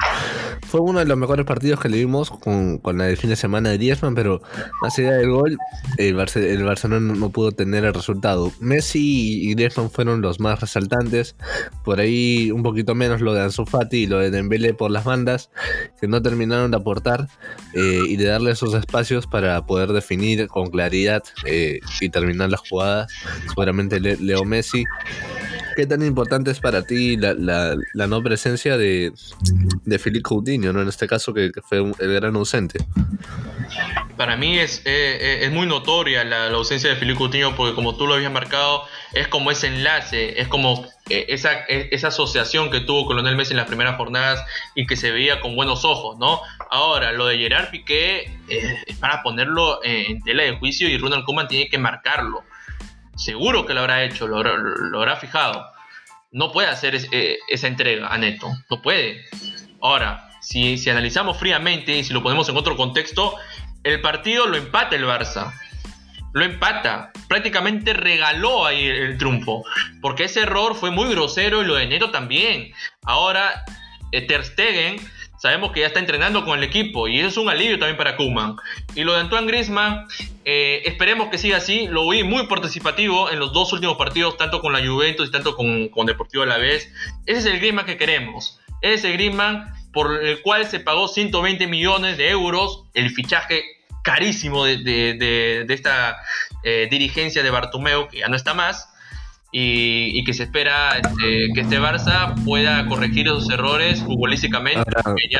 Fue 0.66 0.80
uno 0.80 0.98
de 1.00 1.04
los 1.04 1.16
mejores 1.16 1.46
partidos 1.46 1.80
que 1.80 1.88
le 1.88 1.96
vimos 1.96 2.30
con, 2.30 2.78
con 2.78 2.98
la 2.98 3.04
del 3.04 3.16
fin 3.16 3.30
de 3.30 3.36
semana 3.36 3.70
de 3.70 3.78
Griezmann, 3.78 4.14
pero 4.14 4.42
más 4.82 4.98
allá 4.98 5.12
del 5.12 5.30
gol, 5.30 5.58
el, 5.96 6.14
Barcelona 6.14 7.14
no 7.14 7.30
pudo 7.30 7.52
tener 7.52 7.84
el 7.84 7.94
resultado. 7.94 8.52
Messi 8.60 9.42
y 9.42 9.54
Griezmann 9.54 9.90
fueron 9.90 10.20
los 10.20 10.38
más 10.40 10.60
resaltantes, 10.60 11.34
por 11.84 12.00
ahí 12.00 12.50
un 12.50 12.62
poquito 12.62 12.94
menos 12.94 13.20
lo 13.20 13.34
de 13.34 13.42
Ansu 13.42 13.64
Fati 13.64 13.98
y 13.98 14.06
lo 14.06 14.18
de 14.18 14.30
Dembele 14.30 14.74
por 14.74 14.90
las 14.90 15.04
bandas, 15.04 15.50
que 16.00 16.08
no 16.08 16.22
terminaron 16.22 16.70
de 16.70 16.76
aportar 16.76 17.28
eh, 17.74 18.00
y 18.06 18.16
de 18.16 18.26
darle 18.26 18.52
esos 18.52 18.74
espacios 18.74 19.26
para 19.26 19.66
poder 19.66 19.92
definir 19.92 20.46
con 20.48 20.70
claridad 20.70 21.22
eh, 21.46 21.59
y 22.00 22.08
terminar 22.08 22.50
las 22.50 22.60
jugadas. 22.60 23.12
Seguramente 23.48 24.00
Leo 24.00 24.44
Messi. 24.44 24.84
¿Qué 25.76 25.86
tan 25.86 26.04
importante 26.04 26.50
es 26.50 26.60
para 26.60 26.82
ti 26.82 27.16
la, 27.16 27.76
no 27.94 28.22
presencia 28.22 28.76
de, 28.76 29.12
de 29.84 29.98
Felipe 29.98 30.22
Coutinho, 30.22 30.72
¿no? 30.72 30.82
en 30.82 30.88
este 30.88 31.06
caso 31.06 31.32
que, 31.32 31.50
fue 31.62 31.78
el 31.78 32.14
gran 32.14 32.36
ausente? 32.36 32.84
Para 34.16 34.36
mí 34.36 34.58
es, 34.58 34.82
es 34.84 35.50
muy 35.52 35.66
notoria 35.66 36.24
la, 36.24 36.50
la 36.50 36.56
ausencia 36.56 36.90
de 36.90 36.96
Felipe 36.96 37.18
Coutinho 37.18 37.54
porque 37.56 37.74
como 37.74 37.96
tú 37.96 38.06
lo 38.06 38.14
habías 38.14 38.32
marcado, 38.32 38.82
es 39.12 39.28
como 39.28 39.50
ese 39.50 39.68
enlace, 39.68 40.40
es 40.40 40.48
como 40.48 40.86
eh, 41.10 41.26
esa, 41.28 41.64
e, 41.68 41.88
esa 41.90 42.08
asociación 42.08 42.70
que 42.70 42.80
tuvo 42.80 43.04
Colonel 43.04 43.34
Messi 43.34 43.52
en 43.52 43.56
las 43.56 43.66
primeras 43.66 43.96
jornadas 43.96 44.44
y 44.76 44.86
que 44.86 44.96
se 44.96 45.10
veía 45.10 45.40
con 45.40 45.56
buenos 45.56 45.84
ojos, 45.84 46.16
¿no? 46.18 46.40
Ahora, 46.70 47.12
lo 47.12 47.26
de 47.26 47.36
Gerard 47.36 47.70
Piqué 47.70 48.38
eh, 48.48 48.82
es 48.86 48.96
para 48.96 49.22
ponerlo 49.22 49.80
en 49.82 50.22
tela 50.22 50.44
de 50.44 50.56
juicio 50.56 50.88
y 50.88 50.96
Ronald 50.98 51.24
Koeman 51.24 51.48
tiene 51.48 51.68
que 51.68 51.78
marcarlo. 51.78 52.44
Seguro 53.16 53.66
que 53.66 53.74
lo 53.74 53.80
habrá 53.80 54.04
hecho, 54.04 54.28
lo, 54.28 54.38
habrá 54.38 55.16
fijado. 55.16 55.66
No 56.30 56.52
puede 56.52 56.68
hacer 56.68 56.96
eh, 57.10 57.38
esa 57.48 57.66
entrega 57.66 58.08
a 58.08 58.16
Neto, 58.16 58.48
no 58.70 58.80
puede. 58.80 59.26
Ahora, 59.82 60.30
si, 60.40 60.78
si 60.78 60.90
analizamos 60.90 61.36
fríamente 61.36 61.96
y 61.96 62.04
si 62.04 62.14
lo 62.14 62.22
ponemos 62.22 62.48
en 62.48 62.56
otro 62.56 62.76
contexto, 62.76 63.34
el 63.82 64.00
partido 64.00 64.46
lo 64.46 64.56
empata 64.56 64.94
el 64.94 65.04
Barça 65.04 65.52
lo 66.32 66.44
empata. 66.44 67.12
Prácticamente 67.28 67.92
regaló 67.92 68.66
ahí 68.66 68.86
el, 68.86 69.18
triunfo. 69.18 69.62
Porque 70.00 70.24
ese 70.24 70.40
error 70.40 70.74
fue 70.74 70.90
muy 70.90 71.08
grosero 71.10 71.62
y 71.62 71.66
lo 71.66 71.74
de 71.74 71.86
Neto 71.86 72.10
también. 72.10 72.72
Ahora, 73.02 73.64
eh, 74.12 74.22
Ter 74.22 74.44
Stegen, 74.44 74.96
sabemos 75.38 75.72
que 75.72 75.80
ya 75.80 75.86
está 75.86 76.00
entrenando 76.00 76.44
con 76.44 76.58
el 76.58 76.64
equipo 76.64 77.08
y 77.08 77.18
eso 77.18 77.28
es 77.28 77.36
un 77.36 77.48
alivio 77.48 77.78
también 77.78 77.96
para 77.96 78.16
Kuman. 78.16 78.56
Y 78.94 79.04
lo 79.04 79.14
de 79.14 79.20
Antoine 79.20 79.46
Griezmann, 79.46 80.06
eh, 80.44 80.82
esperemos 80.84 81.28
que 81.28 81.38
siga 81.38 81.56
así. 81.56 81.86
Lo 81.88 82.08
vi 82.08 82.22
muy 82.22 82.46
participativo 82.46 83.30
en 83.30 83.38
los 83.38 83.52
dos 83.52 83.72
últimos 83.72 83.96
partidos, 83.96 84.36
tanto 84.36 84.60
con 84.60 84.72
la 84.72 84.86
Juventus 84.86 85.28
y 85.28 85.32
tanto 85.32 85.56
con, 85.56 85.88
con 85.88 86.06
Deportivo 86.06 86.42
a 86.42 86.46
la 86.46 86.58
vez. 86.58 86.92
Ese 87.26 87.40
es 87.40 87.46
el 87.46 87.58
Griezmann 87.58 87.86
que 87.86 87.96
queremos. 87.96 88.60
Ese 88.82 89.14
es 89.14 89.32
por 89.92 90.24
el 90.24 90.40
cual 90.42 90.66
se 90.66 90.80
pagó 90.80 91.08
120 91.08 91.66
millones 91.66 92.16
de 92.16 92.30
euros 92.30 92.84
el 92.94 93.10
fichaje 93.10 93.64
carísimo 94.02 94.64
de, 94.64 94.78
de, 94.78 95.64
de, 95.66 95.74
esta 95.74 96.20
eh, 96.62 96.88
dirigencia 96.90 97.42
de 97.42 97.50
Bartomeu, 97.50 98.08
que 98.08 98.18
ya 98.18 98.28
no 98.28 98.36
está 98.36 98.54
más, 98.54 98.89
y, 99.52 100.22
que 100.24 100.32
se 100.32 100.44
espera 100.44 100.98
este, 100.98 101.48
que 101.54 101.60
este 101.60 101.80
Barça 101.80 102.34
pueda 102.44 102.86
corregir 102.86 103.26
esos 103.26 103.50
errores 103.50 104.00
futbolísticamente. 104.00 104.80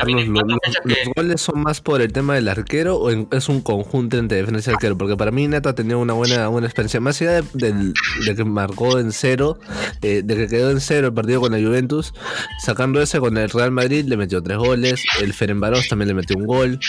los, 0.05 1.13
goles 1.15 1.41
son 1.41 1.61
más 1.61 1.79
por 1.79 2.01
el 2.01 2.11
tema 2.11 2.35
del 2.35 2.49
arquero 2.49 2.97
o 2.97 3.09
es 3.09 3.49
un 3.49 3.61
conjunto 3.61 4.17
entre 4.17 4.37
defensa 4.37 4.71
y 4.71 4.73
arquero? 4.73 4.97
Porque 4.97 5.15
para 5.15 5.31
mí 5.31 5.47
Neto 5.47 5.69
ha 5.69 5.75
tenido 5.75 5.99
una 5.99 6.13
buena, 6.13 6.47
buena 6.49 6.67
experiencia. 6.67 6.99
Más 6.99 7.21
allá 7.21 7.41
de, 7.53 7.93
que 8.35 8.43
marcó 8.43 8.99
en 8.99 9.11
cero, 9.13 9.59
eh, 10.01 10.23
de 10.25 10.35
que 10.35 10.47
quedó 10.47 10.71
en 10.71 10.81
cero 10.81 11.07
el 11.07 11.13
partido 11.13 11.39
con 11.39 11.53
la 11.53 11.59
Juventus, 11.65 12.13
sacando 12.59 13.01
ese 13.01 13.19
con 13.19 13.37
el 13.37 13.49
Real 13.49 13.71
Madrid 13.71 14.05
le 14.05 14.17
metió 14.17 14.43
tres 14.43 14.57
goles, 14.57 15.03
el 15.21 15.33
Ferenbaros 15.33 15.87
también 15.87 16.09
le 16.09 16.13
metió 16.15 16.35
un 16.37 16.45
gol, 16.45 16.79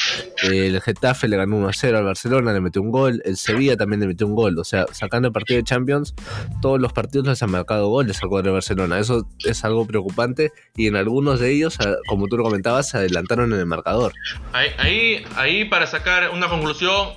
el 0.43 0.81
Getafe 0.81 1.29
le 1.29 1.37
ganó 1.37 1.57
1 1.57 1.69
a 1.69 1.73
0 1.73 1.99
al 1.99 2.05
Barcelona, 2.05 2.53
le 2.53 2.61
metió 2.61 2.83
un 2.83 2.91
gol, 2.91 3.23
el 3.25 3.37
Sevilla 3.37 3.77
también 3.77 4.01
le 4.01 4.09
metió 4.09 4.27
un 4.27 4.35
gol. 4.35 4.59
O 4.59 4.65
sea, 4.65 4.87
sacando 4.91 5.29
el 5.29 5.33
partido 5.33 5.59
de 5.59 5.65
Champions, 5.65 6.15
todos 6.61 6.81
los 6.81 6.93
partidos 6.93 7.12
partidos 7.13 7.27
les 7.27 7.43
han 7.43 7.51
marcado 7.51 7.89
goles 7.89 8.23
al 8.23 8.31
cuadro 8.31 8.47
de 8.47 8.53
Barcelona. 8.55 8.99
Eso 8.99 9.29
es 9.45 9.65
algo 9.65 9.87
preocupante 9.87 10.51
y 10.75 10.87
en 10.87 10.97
algunos 10.97 11.41
de 11.41 11.53
ellos, 11.53 11.77
como 12.09 12.27
tú 12.27 12.39
lo 12.39 12.45
comentabas, 12.45 12.89
se 12.89 12.97
adelantaron 12.97 13.53
en 13.53 13.59
el 13.59 13.67
marcador. 13.67 14.15
Ahí, 14.55 15.23
ahí, 15.37 15.67
para 15.67 15.87
sacar 15.87 16.31
una 16.31 16.49
conclusión, 16.49 17.11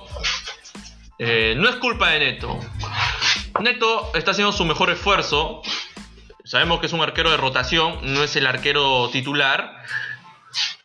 eh, 1.18 1.56
no 1.58 1.70
es 1.70 1.78
culpa 1.78 2.10
de 2.10 2.20
Neto. 2.20 2.60
Neto 3.62 4.12
está 4.16 4.32
haciendo 4.32 4.52
su 4.52 4.66
mejor 4.66 4.90
esfuerzo. 4.90 5.62
Sabemos 6.44 6.82
que 6.82 6.88
es 6.88 6.94
un 6.94 7.00
arquero 7.00 7.32
de 7.32 7.38
rotación, 7.38 8.00
no 8.02 8.22
es 8.22 8.36
el 8.36 8.48
arquero 8.48 9.10
titular. 9.14 9.82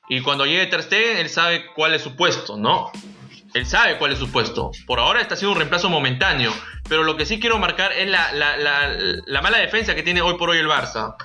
Y 0.09 0.21
cuando 0.21 0.47
llegue 0.47 0.67
Ter 0.67 0.85
Stegen, 0.85 1.17
él 1.17 1.29
sabe 1.29 1.67
cuál 1.75 1.95
es 1.95 2.03
su 2.03 2.15
puesto, 2.15 2.57
¿no? 2.57 2.93
Él 3.55 3.67
sabe 3.67 3.99
cuál 3.99 4.13
es 4.13 4.19
su 4.19 4.31
puesto. 4.31 4.71
Por 4.87 5.01
ahora 5.01 5.21
está 5.21 5.35
haciendo 5.35 5.53
un 5.53 5.59
reemplazo 5.59 5.89
momentáneo. 5.89 6.53
Pero 6.89 7.03
lo 7.03 7.17
que 7.17 7.27
sí 7.27 7.41
quiero 7.41 7.59
marcar 7.59 7.93
es 7.93 8.09
la, 8.09 9.41
mala 9.43 9.59
defensa 9.59 9.95
que 9.95 10.03
tiene 10.03 10.23
hoy 10.23 10.37
por 10.37 10.51
hoy 10.51 10.59
el 10.59 10.69
Barça. 10.69 11.17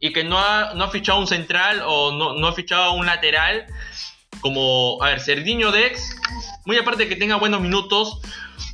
Y 0.00 0.12
que 0.12 0.24
no 0.24 0.38
ha, 0.38 0.74
no 0.74 0.84
ha 0.84 0.90
fichado 0.90 1.18
un 1.18 1.26
central 1.26 1.82
o 1.86 2.12
no, 2.12 2.34
no 2.34 2.48
ha 2.48 2.52
fichado 2.52 2.92
un 2.92 3.06
lateral 3.06 3.66
como, 4.40 5.02
a 5.02 5.08
ver, 5.08 5.20
Cerdiño 5.20 5.72
Dex, 5.72 6.16
muy 6.66 6.76
aparte 6.76 7.04
de 7.04 7.08
que 7.08 7.16
tenga 7.16 7.36
buenos 7.36 7.60
minutos, 7.60 8.20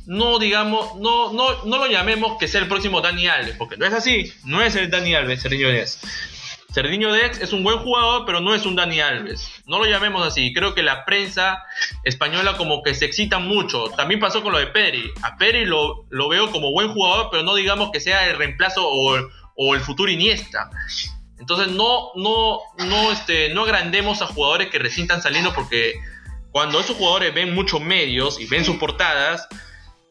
no 0.05 0.39
digamos, 0.39 0.95
no, 0.99 1.31
no, 1.31 1.63
no 1.63 1.77
lo 1.77 1.87
llamemos 1.87 2.37
que 2.37 2.47
sea 2.47 2.61
el 2.61 2.67
próximo 2.67 3.01
Dani 3.01 3.27
Alves, 3.27 3.55
porque 3.57 3.77
no 3.77 3.85
es 3.85 3.93
así, 3.93 4.33
no 4.43 4.61
es 4.61 4.75
el 4.75 4.89
Dani 4.89 5.15
Alves, 5.15 5.41
Cerdiño 5.41 5.69
Dex. 5.69 5.99
Cerdiño 6.73 7.11
Dex 7.11 7.41
es 7.41 7.51
un 7.51 7.63
buen 7.63 7.79
jugador, 7.79 8.25
pero 8.25 8.39
no 8.39 8.55
es 8.55 8.65
un 8.65 8.75
Dani 8.75 9.01
Alves. 9.01 9.61
No 9.65 9.79
lo 9.79 9.85
llamemos 9.85 10.25
así. 10.25 10.53
Creo 10.53 10.73
que 10.73 10.83
la 10.83 11.03
prensa 11.03 11.63
española 12.03 12.55
como 12.55 12.81
que 12.81 12.95
se 12.95 13.05
excita 13.05 13.39
mucho. 13.39 13.89
También 13.97 14.21
pasó 14.21 14.41
con 14.41 14.53
lo 14.53 14.59
de 14.59 14.67
Peri. 14.67 15.11
A 15.21 15.35
Peri 15.35 15.65
lo, 15.65 16.05
lo 16.09 16.29
veo 16.29 16.49
como 16.49 16.71
buen 16.71 16.93
jugador, 16.93 17.27
pero 17.29 17.43
no 17.43 17.55
digamos 17.55 17.91
que 17.91 17.99
sea 17.99 18.29
el 18.29 18.37
reemplazo 18.37 18.87
o, 18.87 19.75
el 19.75 19.81
futuro 19.81 20.09
Iniesta. 20.09 20.69
Entonces 21.39 21.67
no, 21.69 22.11
no, 22.15 22.59
no, 22.77 23.11
este, 23.11 23.53
no 23.53 23.63
agrandemos 23.63 24.21
a 24.21 24.27
jugadores 24.27 24.69
que 24.69 24.79
recién 24.79 25.03
están 25.03 25.21
saliendo 25.21 25.53
porque 25.53 25.95
cuando 26.51 26.79
esos 26.79 26.95
jugadores 26.95 27.33
ven 27.33 27.53
muchos 27.53 27.81
medios 27.81 28.39
y 28.39 28.45
ven 28.45 28.63
sus 28.63 28.77
portadas, 28.77 29.47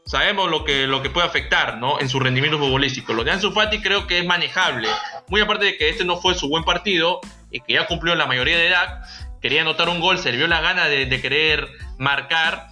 sabemos 0.05 0.51
lo 0.51 0.65
que, 0.65 0.87
lo 0.87 1.03
que 1.03 1.11
puede 1.11 1.27
afectar 1.27 1.79
¿no? 1.79 2.01
en 2.01 2.09
su 2.09 2.21
rendimiento 2.21 2.59
futbolístico. 2.59 3.13
Lo 3.13 3.25
de 3.25 3.31
Ansu 3.31 3.53
Fati 3.53 3.81
creo 3.81 4.07
que 4.07 4.19
es 4.19 4.27
manejable. 4.27 4.89
Muy 5.29 5.41
aparte 5.41 5.67
de 5.67 5.77
que 5.77 5.89
este 5.89 6.05
no 6.05 6.17
fue 6.17 6.35
su 6.35 6.49
buen 6.49 6.65
partido 6.65 7.21
y 7.51 7.61
que 7.61 7.75
ya 7.75 7.87
cumplió 7.87 8.15
la 8.15 8.27
mayoría 8.27 8.57
de 8.57 8.69
edad, 8.69 9.03
quería 9.41 9.63
anotar 9.63 9.89
un 9.89 10.01
gol, 10.01 10.19
se 10.19 10.31
le 10.31 10.39
vio 10.39 10.47
la 10.47 10.61
gana 10.61 10.87
de, 10.87 11.21
querer 11.21 11.69
marcar 11.99 12.69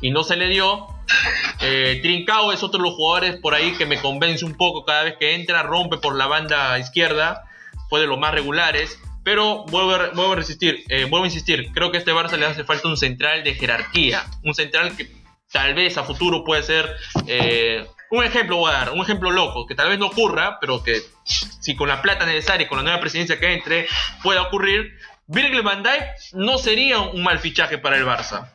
y 0.00 0.10
no 0.10 0.22
se 0.22 0.36
le 0.36 0.48
dio. 0.48 0.86
Eh, 1.60 1.98
Trincao 2.02 2.52
es 2.52 2.62
otro 2.62 2.78
de 2.78 2.88
los 2.88 2.94
jugadores 2.94 3.36
por 3.40 3.54
ahí 3.54 3.72
que 3.72 3.86
me 3.86 4.00
convence 4.00 4.44
un 4.44 4.56
poco 4.56 4.84
cada 4.84 5.02
vez 5.02 5.16
que 5.18 5.34
entra, 5.34 5.62
rompe 5.62 5.98
por 5.98 6.16
la 6.16 6.26
banda 6.26 6.78
izquierda, 6.78 7.44
fue 7.88 8.00
de 8.00 8.06
los 8.06 8.18
más 8.18 8.32
regulares. 8.32 8.98
Pero 9.22 9.64
vuelvo 9.66 9.92
a, 9.92 10.08
vuelvo 10.10 10.32
a 10.32 10.36
resistir, 10.36 10.82
eh, 10.88 11.04
vuelvo 11.04 11.24
a 11.24 11.28
insistir, 11.28 11.70
creo 11.74 11.90
que 11.90 11.98
a 11.98 12.00
este 12.00 12.12
Barça 12.12 12.38
le 12.38 12.46
hace 12.46 12.64
falta 12.64 12.88
un 12.88 12.96
central 12.96 13.44
de 13.44 13.54
jerarquía, 13.54 14.24
un 14.42 14.54
central 14.54 14.96
que 14.96 15.19
tal 15.52 15.74
vez 15.74 15.96
a 15.98 16.04
futuro 16.04 16.44
puede 16.44 16.62
ser 16.62 16.96
eh, 17.26 17.86
un 18.10 18.24
ejemplo 18.24 18.56
voy 18.56 18.70
a 18.70 18.74
dar, 18.74 18.90
un 18.90 19.00
ejemplo 19.00 19.30
loco, 19.30 19.66
que 19.66 19.74
tal 19.74 19.88
vez 19.88 19.98
no 19.98 20.06
ocurra, 20.06 20.58
pero 20.60 20.82
que 20.82 21.00
si 21.24 21.76
con 21.76 21.88
la 21.88 22.02
plata 22.02 22.26
necesaria 22.26 22.66
y 22.66 22.68
con 22.68 22.78
la 22.78 22.84
nueva 22.84 23.00
presidencia 23.00 23.38
que 23.38 23.52
entre 23.52 23.86
pueda 24.22 24.42
ocurrir, 24.42 24.98
Virgil 25.26 25.62
van 25.62 25.82
Dijk 25.82 26.02
no 26.32 26.58
sería 26.58 26.98
un 26.98 27.22
mal 27.22 27.38
fichaje 27.38 27.78
para 27.78 27.96
el 27.96 28.04
Barça. 28.04 28.50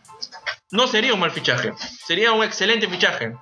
No 0.71 0.87
sería 0.87 1.13
un 1.13 1.19
mal 1.21 1.31
fichaje, 1.31 1.71
sería 2.05 2.33
un 2.33 2.43
excelente 2.43 2.89
fichaje. 2.89 3.33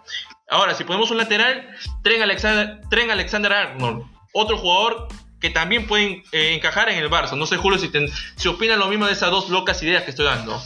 Ahora, 0.49 0.76
si 0.76 0.84
ponemos 0.84 1.10
un 1.10 1.18
lateral, 1.18 1.68
Tren 2.04 2.22
Alexander, 2.22 2.82
Tren 2.91 3.10
Alexander 3.10 3.51
Arnold, 3.51 4.06
otro 4.34 4.58
jugador 4.58 5.08
que 5.39 5.49
también 5.49 5.88
puede 5.88 6.24
eh, 6.32 6.54
encajar 6.54 6.89
en 6.89 6.99
el 6.99 7.10
Barça. 7.10 7.36
No 7.36 7.45
sé, 7.47 7.58
Julio, 7.58 7.80
si, 7.80 7.91
si 8.36 8.47
opinan 8.47 8.80
lo 8.80 8.88
mismo 8.88 9.08
de 9.08 9.14
esas 9.14 9.32
dos 9.32 9.49
locas 9.49 9.82
ideas 9.82 10.04
que 10.04 10.12
estoy 10.12 10.26
dando. 10.26 10.62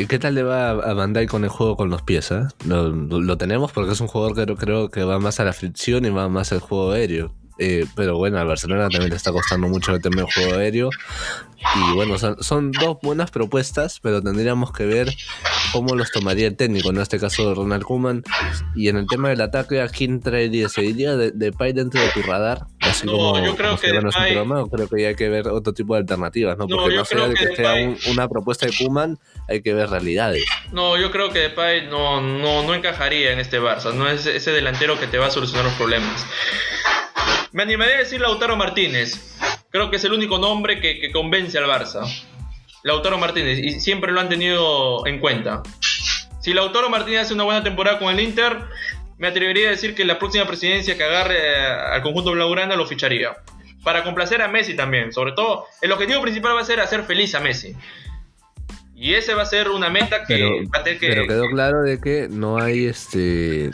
¿Y 0.00 0.06
qué 0.06 0.18
tal 0.18 0.34
le 0.34 0.42
va 0.42 0.70
a 0.70 0.94
Bandai 0.94 1.26
con 1.26 1.44
el 1.44 1.50
juego 1.50 1.76
con 1.76 1.90
los 1.90 2.00
pies? 2.00 2.30
Eh? 2.30 2.44
Lo, 2.64 3.36
tenemos 3.36 3.70
porque 3.70 3.92
es 3.92 4.00
un 4.00 4.06
jugador 4.06 4.34
que 4.34 4.56
creo 4.56 4.90
que 4.90 5.04
va 5.04 5.18
más 5.18 5.40
a 5.40 5.44
la 5.44 5.52
fricción 5.52 6.06
y 6.06 6.08
va 6.08 6.26
más 6.30 6.52
al 6.52 6.60
juego 6.60 6.92
aéreo. 6.92 7.34
Eh, 7.58 7.84
pero 7.94 8.16
bueno, 8.16 8.38
al 8.38 8.46
Barcelona 8.46 8.88
también 8.88 9.10
le 9.10 9.16
está 9.16 9.30
costando 9.30 9.68
mucho 9.68 9.94
el 9.94 10.00
tema 10.00 10.22
del 10.22 10.32
juego 10.32 10.54
aéreo. 10.54 10.88
Y 11.76 11.94
bueno, 11.94 12.16
son, 12.18 12.72
dos 12.72 12.96
buenas 13.02 13.30
propuestas, 13.30 14.00
pero 14.00 14.22
tendríamos 14.22 14.72
que 14.72 14.86
ver 14.86 15.14
cómo 15.70 15.94
los 15.94 16.10
tomaría 16.10 16.46
el 16.46 16.56
técnico, 16.56 16.88
en 16.88 16.96
este 16.96 17.18
caso 17.18 17.54
Ronald 17.54 17.84
Koeman. 17.84 18.22
Y 18.74 18.88
en 18.88 18.96
el 18.96 19.06
tema 19.06 19.28
del 19.28 19.42
ataque, 19.42 19.82
¿a 19.82 19.88
quién 19.88 20.20
traería? 20.20 20.70
¿Se 20.70 20.80
diría 20.80 21.14
de, 21.16 21.30
de 21.30 21.52
Pai 21.52 21.74
dentro 21.74 22.00
de 22.00 22.08
tu 22.08 22.22
radar? 22.22 22.68
Así 22.90 23.06
como, 23.06 23.38
yo 23.38 23.56
creo 23.56 23.78
que 23.78 23.90
creo 23.90 24.88
que 24.88 25.06
hay 25.06 25.14
que 25.14 25.28
ver 25.28 25.48
otro 25.48 25.72
tipo 25.72 25.94
de 25.94 26.00
alternativas, 26.00 26.58
¿no? 26.58 26.66
Porque 26.66 26.96
no, 26.96 27.04
sea 27.04 27.28
de 27.28 27.34
que, 27.34 27.56
sea 27.56 27.74
una 28.10 28.28
propuesta 28.28 28.66
de 28.66 28.72
Koeman, 28.76 29.18
hay 29.48 29.62
que 29.62 29.74
ver 29.74 29.88
realidades. 29.88 30.44
No, 30.72 30.96
yo 30.96 31.10
creo 31.10 31.30
que 31.30 31.38
Depay 31.38 31.86
no, 31.86 32.20
no, 32.20 32.62
no 32.62 32.74
encajaría 32.74 33.32
en 33.32 33.38
este 33.38 33.60
Barça, 33.60 33.92
no 33.92 34.08
es 34.08 34.26
ese 34.26 34.50
delantero 34.52 34.98
que 34.98 35.06
te 35.06 35.18
va 35.18 35.26
a 35.26 35.30
solucionar 35.30 35.64
los 35.64 35.74
problemas. 35.74 36.26
Me 37.52 37.64
animaría 37.64 37.96
a 37.96 37.98
decir 37.98 38.20
Lautaro 38.20 38.56
Martínez. 38.56 39.36
Creo 39.70 39.90
que 39.90 39.96
es 39.96 40.04
el 40.04 40.12
único 40.12 40.38
nombre 40.38 40.80
que, 40.80 41.10
convence 41.12 41.58
al 41.58 41.64
Barça. 41.64 42.06
Lautaro 42.84 43.18
Martínez. 43.18 43.58
Y 43.58 43.80
siempre 43.80 44.12
lo 44.12 44.20
han 44.20 44.28
tenido 44.28 45.06
en 45.06 45.18
cuenta. 45.18 45.62
Si 46.40 46.54
Lautaro 46.54 46.88
Martínez 46.88 47.22
hace 47.22 47.34
una 47.34 47.44
buena 47.44 47.62
temporada 47.62 47.98
con 47.98 48.08
el 48.08 48.20
Inter, 48.20 48.56
me 49.20 49.28
atrevería 49.28 49.68
a 49.68 49.70
decir 49.72 49.94
que 49.94 50.06
la 50.06 50.18
próxima 50.18 50.46
presidencia 50.46 50.96
que 50.96 51.04
agarre 51.04 51.36
eh, 51.38 51.66
al 51.92 52.02
conjunto 52.02 52.32
blaugrana 52.32 52.74
lo 52.74 52.86
ficharía. 52.86 53.36
para 53.84 54.02
complacer 54.02 54.42
a 54.42 54.48
Messi 54.48 54.74
también. 54.74 55.10
Sobre 55.10 55.32
todo, 55.32 55.66
el 55.80 55.92
objetivo 55.92 56.20
principal 56.20 56.54
va 56.54 56.60
a 56.60 56.64
ser 56.64 56.80
hacer 56.80 57.04
feliz 57.04 57.34
a 57.34 57.40
Messi. 57.40 57.74
Y 59.02 59.14
ese 59.14 59.32
va 59.32 59.44
a 59.44 59.46
ser 59.46 59.70
una 59.70 59.88
meta 59.88 60.24
que 60.26 60.38
va 60.44 60.80
a 60.80 60.84
tener 60.84 61.00
que. 61.00 61.08
Pero 61.08 61.26
quedó 61.26 61.46
claro 61.46 61.80
de 61.80 61.98
que 61.98 62.28
no 62.28 62.58
hay 62.58 62.84
este. 62.84 63.70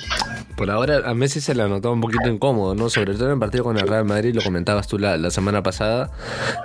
Por 0.56 0.70
ahora 0.70 1.02
a 1.04 1.14
Messi 1.14 1.40
se 1.40 1.52
le 1.52 1.64
ha 1.64 1.66
notado 1.66 1.92
un 1.94 2.00
poquito 2.00 2.28
incómodo, 2.28 2.76
¿no? 2.76 2.88
Sobre 2.88 3.14
todo 3.14 3.26
en 3.26 3.32
el 3.32 3.38
partido 3.40 3.64
con 3.64 3.76
el 3.76 3.88
Real 3.88 4.04
Madrid, 4.04 4.36
lo 4.36 4.40
comentabas 4.40 4.86
tú 4.86 5.00
la, 5.00 5.28
semana 5.32 5.64
pasada, 5.64 6.12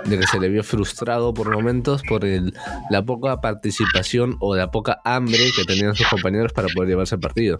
de 0.04 0.16
que 0.16 0.28
se 0.28 0.38
le 0.38 0.48
vio 0.48 0.62
frustrado 0.62 1.34
por 1.34 1.50
momentos 1.50 2.04
por 2.08 2.24
el, 2.24 2.54
la 2.88 3.02
poca 3.04 3.40
participación 3.40 4.36
o 4.38 4.54
la 4.54 4.70
poca 4.70 5.00
hambre 5.04 5.42
que 5.56 5.64
tenían 5.64 5.96
sus 5.96 6.06
compañeros 6.06 6.52
para 6.52 6.68
poder 6.68 6.90
llevarse 6.90 7.16
el 7.16 7.20
partido. 7.20 7.58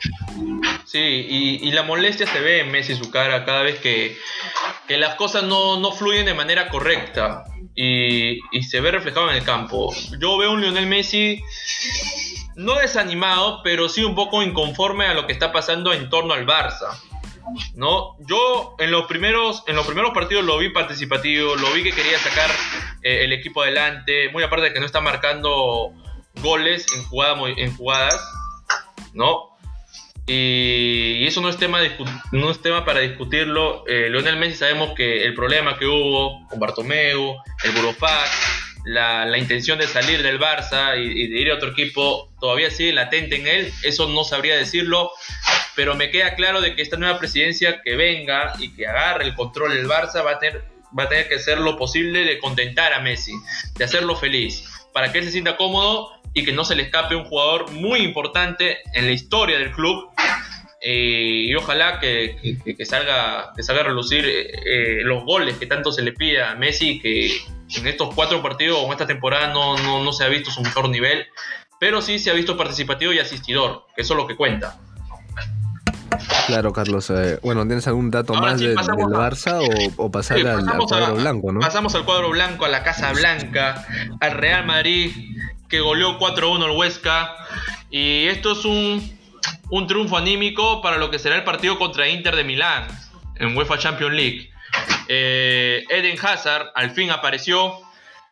Sí, 0.84 1.00
y, 1.00 1.68
y 1.68 1.72
la 1.72 1.82
molestia 1.82 2.28
se 2.28 2.40
ve 2.40 2.60
en 2.60 2.70
Messi 2.70 2.94
su 2.94 3.10
cara 3.10 3.44
cada 3.44 3.62
vez 3.62 3.80
que, 3.80 4.16
que 4.86 4.98
las 4.98 5.16
cosas 5.16 5.42
no, 5.42 5.80
no 5.80 5.90
fluyen 5.90 6.26
de 6.26 6.34
manera 6.34 6.68
correcta 6.68 7.44
y, 7.74 8.40
se 8.62 8.80
ve 8.80 8.90
reflejado 8.90 9.30
en 9.30 9.36
el 9.36 9.44
campo. 9.44 9.94
Yo 10.18 10.36
veo 10.38 10.52
un 10.52 10.60
Lionel 10.60 10.86
Messi 10.86 11.42
no 12.54 12.74
desanimado, 12.74 13.62
pero 13.62 13.88
sí 13.88 14.04
un 14.04 14.14
poco 14.14 14.42
inconforme 14.42 15.06
a 15.06 15.14
lo 15.14 15.26
que 15.26 15.32
está 15.32 15.52
pasando 15.52 15.92
en 15.92 16.10
torno 16.10 16.34
al 16.34 16.46
Barça. 16.46 16.98
¿no? 17.74 18.16
Yo 18.20 18.76
en 18.78 18.90
los, 18.90 19.06
primeros, 19.06 19.64
en 19.66 19.76
los 19.76 19.86
primeros 19.86 20.12
partidos 20.12 20.44
lo 20.44 20.58
vi 20.58 20.70
participativo, 20.70 21.56
lo 21.56 21.72
vi 21.72 21.82
que 21.82 21.92
quería 21.92 22.18
sacar 22.18 22.50
eh, 23.02 23.24
el 23.24 23.32
equipo 23.32 23.62
adelante, 23.62 24.28
muy 24.30 24.42
aparte 24.42 24.66
de 24.66 24.72
que 24.72 24.80
no 24.80 24.86
está 24.86 25.00
marcando 25.00 25.92
goles 26.40 26.86
en, 26.94 27.58
en 27.58 27.76
jugadas, 27.76 28.20
¿no? 29.12 29.51
Y, 30.26 31.26
eso 31.26 31.40
no 31.40 31.48
es 31.48 31.56
tema, 31.56 31.80
no 32.30 32.50
es 32.50 32.62
tema 32.62 32.84
para 32.84 33.00
discutirlo. 33.00 33.84
Eh, 33.86 34.08
Lionel 34.10 34.36
Messi 34.36 34.56
sabemos 34.56 34.94
que 34.94 35.24
el 35.24 35.34
problema 35.34 35.78
que 35.78 35.86
hubo 35.86 36.46
con 36.48 36.60
Bartomeu, 36.60 37.36
el 37.64 37.70
Burofax, 37.72 38.30
la, 38.84 39.24
la, 39.26 39.38
intención 39.38 39.78
de 39.78 39.86
salir 39.86 40.22
del 40.22 40.40
Barça 40.40 40.96
y, 40.96 41.28
de 41.28 41.40
ir 41.40 41.50
a 41.50 41.54
otro 41.54 41.70
equipo 41.70 42.32
todavía 42.40 42.70
sigue 42.70 42.92
latente 42.92 43.36
en 43.36 43.46
él. 43.46 43.72
Eso 43.82 44.08
no 44.08 44.24
sabría 44.24 44.56
decirlo, 44.56 45.10
pero 45.74 45.94
me 45.94 46.10
queda 46.10 46.34
claro 46.34 46.60
de 46.60 46.74
que 46.74 46.82
esta 46.82 46.96
nueva 46.96 47.18
presidencia 47.18 47.80
que 47.82 47.96
venga 47.96 48.54
y 48.58 48.74
que 48.74 48.86
agarre 48.86 49.24
el 49.24 49.34
control 49.34 49.74
del 49.74 49.88
Barça 49.88 50.24
va 50.24 50.32
a 50.32 50.38
tener, 50.38 50.64
va 50.96 51.04
a 51.04 51.08
tener 51.08 51.28
que 51.28 51.36
hacer 51.36 51.58
lo 51.58 51.76
posible 51.76 52.24
de 52.24 52.38
contentar 52.38 52.92
a 52.92 53.00
Messi, 53.00 53.32
de 53.76 53.84
hacerlo 53.84 54.16
feliz, 54.16 54.64
para 54.92 55.10
que 55.10 55.18
él 55.18 55.24
se 55.24 55.32
sienta 55.32 55.56
cómodo 55.56 56.21
y 56.34 56.44
que 56.44 56.52
no 56.52 56.64
se 56.64 56.74
le 56.74 56.84
escape 56.84 57.14
un 57.14 57.24
jugador 57.24 57.70
muy 57.72 58.00
importante 58.00 58.78
en 58.94 59.06
la 59.06 59.12
historia 59.12 59.58
del 59.58 59.72
club. 59.72 60.08
Eh, 60.84 61.46
y 61.46 61.54
ojalá 61.54 62.00
que, 62.00 62.58
salga, 62.84 63.52
que 63.54 63.62
salga 63.62 63.82
a 63.82 63.84
relucir 63.84 64.24
eh, 64.24 64.50
eh, 64.66 65.00
los 65.04 65.24
goles 65.24 65.56
que 65.56 65.66
tanto 65.66 65.92
se 65.92 66.02
le 66.02 66.12
pide 66.12 66.42
a 66.42 66.56
Messi, 66.56 66.98
que 66.98 67.36
en 67.76 67.86
estos 67.86 68.12
cuatro 68.16 68.42
partidos 68.42 68.78
o 68.80 68.86
en 68.86 68.92
esta 68.92 69.06
temporada 69.06 69.52
no, 69.52 69.76
no, 69.76 70.12
se 70.12 70.24
ha 70.24 70.28
visto 70.28 70.50
su 70.50 70.60
mejor 70.60 70.88
nivel, 70.88 71.26
pero 71.78 72.02
sí 72.02 72.18
se 72.18 72.30
ha 72.30 72.34
visto 72.34 72.56
participativo 72.56 73.12
y 73.12 73.20
asistidor, 73.20 73.84
que 73.94 74.02
eso 74.02 74.14
es 74.14 74.18
lo 74.18 74.26
que 74.26 74.34
cuenta. 74.34 74.76
Claro, 76.48 76.72
Carlos. 76.72 77.12
bueno, 77.42 77.64
¿tienes 77.64 77.86
algún 77.86 78.10
dato 78.10 78.34
más 78.34 78.58
del 78.58 78.76
Barça 78.76 79.60
o, 79.96 80.10
pasar 80.10 80.38
al, 80.46 80.66
cuadro 80.66 81.14
blanco, 81.14 81.52
no? 81.52 81.60
Pasamos 81.60 81.94
al 81.94 82.04
cuadro 82.04 82.30
blanco, 82.30 82.64
a 82.64 82.68
la 82.68 82.82
Casa 82.82 83.12
Blanca, 83.12 83.86
al 84.20 84.32
Real 84.32 84.66
Madrid, 84.66 85.12
que 85.72 85.80
goleó 85.80 86.18
4-1 86.18 86.66
el 86.66 86.76
Huesca. 86.76 87.34
Y 87.90 88.26
esto 88.26 88.52
es 88.52 88.66
un, 88.66 89.18
un 89.70 89.86
triunfo 89.86 90.18
anímico 90.18 90.82
para 90.82 90.98
lo 90.98 91.10
que 91.10 91.18
será 91.18 91.34
el 91.34 91.44
partido 91.44 91.78
contra 91.78 92.06
Inter 92.08 92.36
de 92.36 92.44
Milán 92.44 92.86
en 93.36 93.56
UEFA 93.56 93.78
Champions 93.78 94.12
League. 94.12 94.50
Eh, 95.08 95.82
Eden 95.88 96.18
Hazard 96.22 96.72
al 96.74 96.90
fin 96.90 97.10
apareció, 97.10 97.80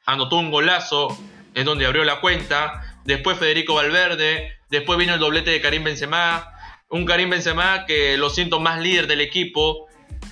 anotó 0.05 0.36
un 0.36 0.51
golazo, 0.51 1.18
es 1.55 1.64
donde 1.64 1.86
abrió 1.86 2.05
la 2.05 2.20
cuenta. 2.20 2.99
Después 3.05 3.38
Federico 3.38 3.72
Valverde, 3.72 4.59
después 4.68 4.99
vino 4.99 5.14
el 5.14 5.20
doblete 5.20 5.51
de 5.51 5.62
Karim 5.62 5.82
Benzema, 5.82 6.53
un 6.91 7.07
Karim 7.07 7.30
Benzema 7.30 7.86
que 7.86 8.18
lo 8.18 8.28
siento 8.28 8.61
más 8.61 8.80
líder 8.80 9.07
del 9.07 9.22
equipo, 9.22 9.86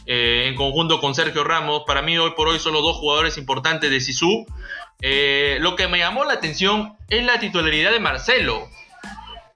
eh, 0.07 0.47
en 0.47 0.55
conjunto 0.55 1.01
con 1.01 1.15
Sergio 1.15 1.45
Ramos. 1.45 1.83
Para 1.87 2.03
mí 2.03 2.17
hoy 2.17 2.33
por 2.37 2.49
hoy 2.49 2.59
son 2.59 2.73
los 2.73 2.83
dos 2.83 2.97
jugadores 2.97 3.37
importantes 3.39 3.91
de 3.91 4.01
Sisu. 4.01 4.47
Eh, 5.01 5.59
lo 5.61 5.77
que 5.77 5.87
me 5.89 5.99
llamó 5.99 6.25
la 6.25 6.35
atención 6.35 6.97
es 7.09 7.25
la 7.25 7.39
titularidad 7.39 7.93
de 7.93 8.01
Marcelo. 8.01 8.69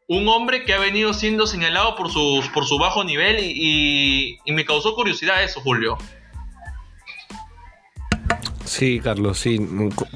Un 0.06 0.28
hombre 0.28 0.64
que 0.64 0.74
ha 0.74 0.78
venido 0.78 1.14
siendo 1.14 1.46
señalado 1.46 1.96
por, 1.96 2.10
por 2.52 2.66
su 2.66 2.78
bajo 2.78 3.02
nivel 3.02 3.38
y, 3.40 4.38
me 4.46 4.64
causó 4.64 4.94
curiosidad 4.94 5.42
eso, 5.42 5.60
Julio. 5.60 5.96
Sí, 8.72 9.00
Carlos, 9.04 9.38
sí. 9.38 9.58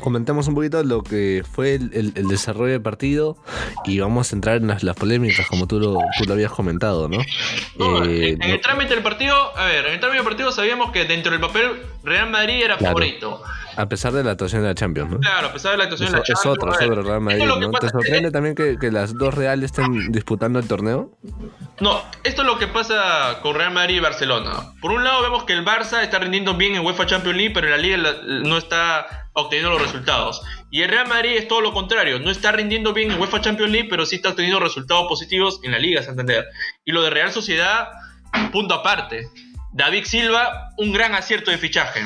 Comentemos 0.01 0.49
un 0.49 0.55
poquito 0.55 0.83
lo 0.83 1.03
que 1.03 1.43
fue 1.53 1.75
el, 1.75 2.15
desarrollo 2.27 2.73
del 2.73 2.81
partido 2.81 3.37
y 3.85 3.99
vamos 3.99 4.33
a 4.33 4.35
entrar 4.35 4.57
en 4.57 4.69
las, 4.69 4.97
polémicas, 4.97 5.47
como 5.47 5.67
tú 5.67 5.79
lo, 5.79 5.99
tú 6.17 6.25
lo 6.25 6.33
habías 6.33 6.53
comentado, 6.53 7.07
¿no? 7.07 7.21
Eh, 7.21 8.31
en, 8.41 8.43
el 8.43 8.61
trámite 8.63 8.95
del 8.95 9.03
partido, 9.03 9.35
a 9.59 9.67
ver, 9.67 9.85
en 9.85 9.93
el 9.93 10.01
trámite 10.01 10.23
del 10.23 10.25
partido 10.25 10.53
sabíamos 10.53 10.91
que 10.91 11.05
dentro 11.05 11.33
del 11.33 11.41
papel 11.43 11.83
Real 12.07 12.31
Madrid 12.31 12.63
era 12.63 12.79
favorito. 12.79 13.43
A 13.77 13.89
pesar 13.89 14.13
de 14.13 14.23
la 14.23 14.31
actuación 14.31 14.63
de 14.63 14.69
la 14.69 14.75
Champions, 14.75 15.11
¿no? 15.11 15.19
Claro, 15.19 15.49
a 15.49 15.53
pesar 15.53 15.73
de 15.73 15.79
la 15.79 15.85
actuación 15.85 16.13
de 16.13 16.19
la 16.19 16.23
Champions. 16.23 16.41
Es 16.41 16.47
otro, 16.47 16.73
es 16.73 16.89
otro 16.89 17.03
Real 17.03 17.21
Madrid, 17.21 17.45
¿no? 17.45 17.71
¿Te 17.73 17.89
sorprende 17.89 18.31
también 18.31 18.55
que, 18.55 18.79
que, 18.79 18.93
las 18.93 19.13
dos 19.13 19.35
Reales 19.35 19.73
estén 19.73 20.13
disputando 20.13 20.61
el 20.61 20.69
torneo? 20.69 21.11
No, 21.81 22.01
esto 22.23 22.43
es 22.43 22.47
lo 22.47 22.59
que 22.59 22.69
pasa 22.69 23.41
con 23.43 23.57
Real 23.57 23.73
Madrid 23.73 23.97
y 23.97 24.01
Barcelona. 24.01 24.73
Por 24.81 24.93
un 24.93 25.03
lado 25.03 25.21
vemos 25.21 25.45
que 25.45 25.53
el 25.53 25.65
Barça 25.65 26.03
está 26.03 26.21
rindiendo 26.21 26.55
bien 26.55 26.77
en 26.77 26.87
UEFA 26.87 27.07
Champions 27.07 27.37
League, 27.37 27.53
pero 27.53 27.67
en 27.67 27.73
la 27.73 27.79
Liga 27.79 28.17
no 28.45 28.57
está 28.57 29.29
obteniendo 29.33 29.71
los 29.71 29.83
resultados. 29.83 30.43
Y 30.71 30.83
el 30.83 30.89
Real 30.89 31.09
Madrid 31.09 31.33
es 31.37 31.49
todo 31.49 31.61
lo 31.61 31.73
contrario, 31.73 32.21
no 32.21 32.31
está 32.31 32.53
rindiendo 32.53 32.93
bien 32.93 33.11
en 33.11 33.21
UEFA 33.21 33.41
Champions 33.41 33.73
League, 33.73 33.89
pero 33.91 34.07
sí 34.07 34.17
está 34.17 34.31
obteniendo 34.31 34.61
resultados 34.61 35.07
positivos 35.09 35.61
en 35.65 35.73
la 35.73 35.79
Liga 35.79 36.05
Santander. 36.05 36.47
Y 36.85 36.93
lo 36.93 37.03
de 37.03 37.11
Real 37.11 37.33
Sociedad, 37.33 37.89
punto 38.53 38.75
aparte. 38.75 39.29
David 39.77 40.05
Silva, 40.07 40.71
un 40.79 40.91
gran 40.91 41.15
acierto 41.15 41.51
de 41.51 41.59
fichaje 41.59 42.01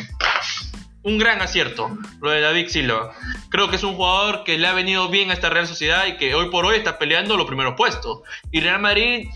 un 1.03 1.19
gran 1.19 1.41
acierto 1.41 1.97
lo 2.21 2.31
de 2.31 2.41
David 2.41 2.69
Silva. 2.69 3.13
Creo 3.49 3.71
que 3.71 3.77
es 3.77 3.85
un 3.85 3.95
jugador 3.95 4.45
que 4.45 4.59
le 4.59 4.67
ha 4.67 4.73
venido 4.73 5.09
bien 5.09 5.31
a 5.31 5.35
esta 5.35 5.49
Real 5.49 5.67
Sociedad 5.67 6.07
y 6.07 6.17
que 6.17 6.35
hoy 6.35 6.51
por 6.51 6.67
hoy 6.67 6.77
está 6.77 6.99
peleando 6.99 7.37
los 7.37 7.47
primeros 7.47 7.75
puestos. 7.75 8.21
Y 8.51 8.61
Real 8.61 8.81
Madrid, 8.81 9.29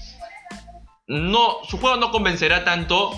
no, 1.06 1.58
su 1.68 1.78
juego 1.78 1.96
no 1.96 2.10
convencerá 2.10 2.64
tanto. 2.64 3.12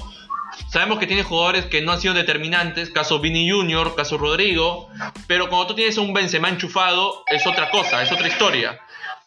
Sabemos 0.70 0.98
que 0.98 1.06
tiene 1.06 1.22
jugadores 1.22 1.66
que 1.66 1.82
no 1.82 1.92
han 1.92 2.00
sido 2.00 2.14
determinantes, 2.14 2.90
caso 2.90 3.18
Vini 3.18 3.50
Junior, 3.50 3.96
caso 3.96 4.16
Rodrigo, 4.16 4.88
pero 5.26 5.48
cuando 5.48 5.68
tú 5.68 5.74
tienes 5.74 5.98
un 5.98 6.14
Benzema 6.14 6.48
enchufado 6.48 7.24
es 7.26 7.46
otra 7.46 7.70
cosa, 7.70 8.02
es 8.02 8.12
otra 8.12 8.28
historia. 8.28 8.78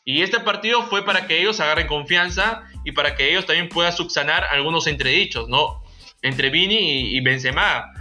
Y 0.05 0.23
este 0.23 0.39
partido 0.39 0.83
fue 0.83 1.03
para 1.03 1.27
que 1.27 1.39
ellos 1.39 1.59
agarren 1.59 1.87
confianza 1.87 2.63
y 2.83 2.93
para 2.93 3.15
que 3.15 3.29
ellos 3.29 3.45
también 3.45 3.69
puedan 3.69 3.93
subsanar 3.93 4.45
algunos 4.45 4.87
entredichos, 4.87 5.49
¿no? 5.49 5.78
Entre 6.21 6.49
Vini 6.49 7.15
y 7.15 7.21
Benzema 7.21 7.91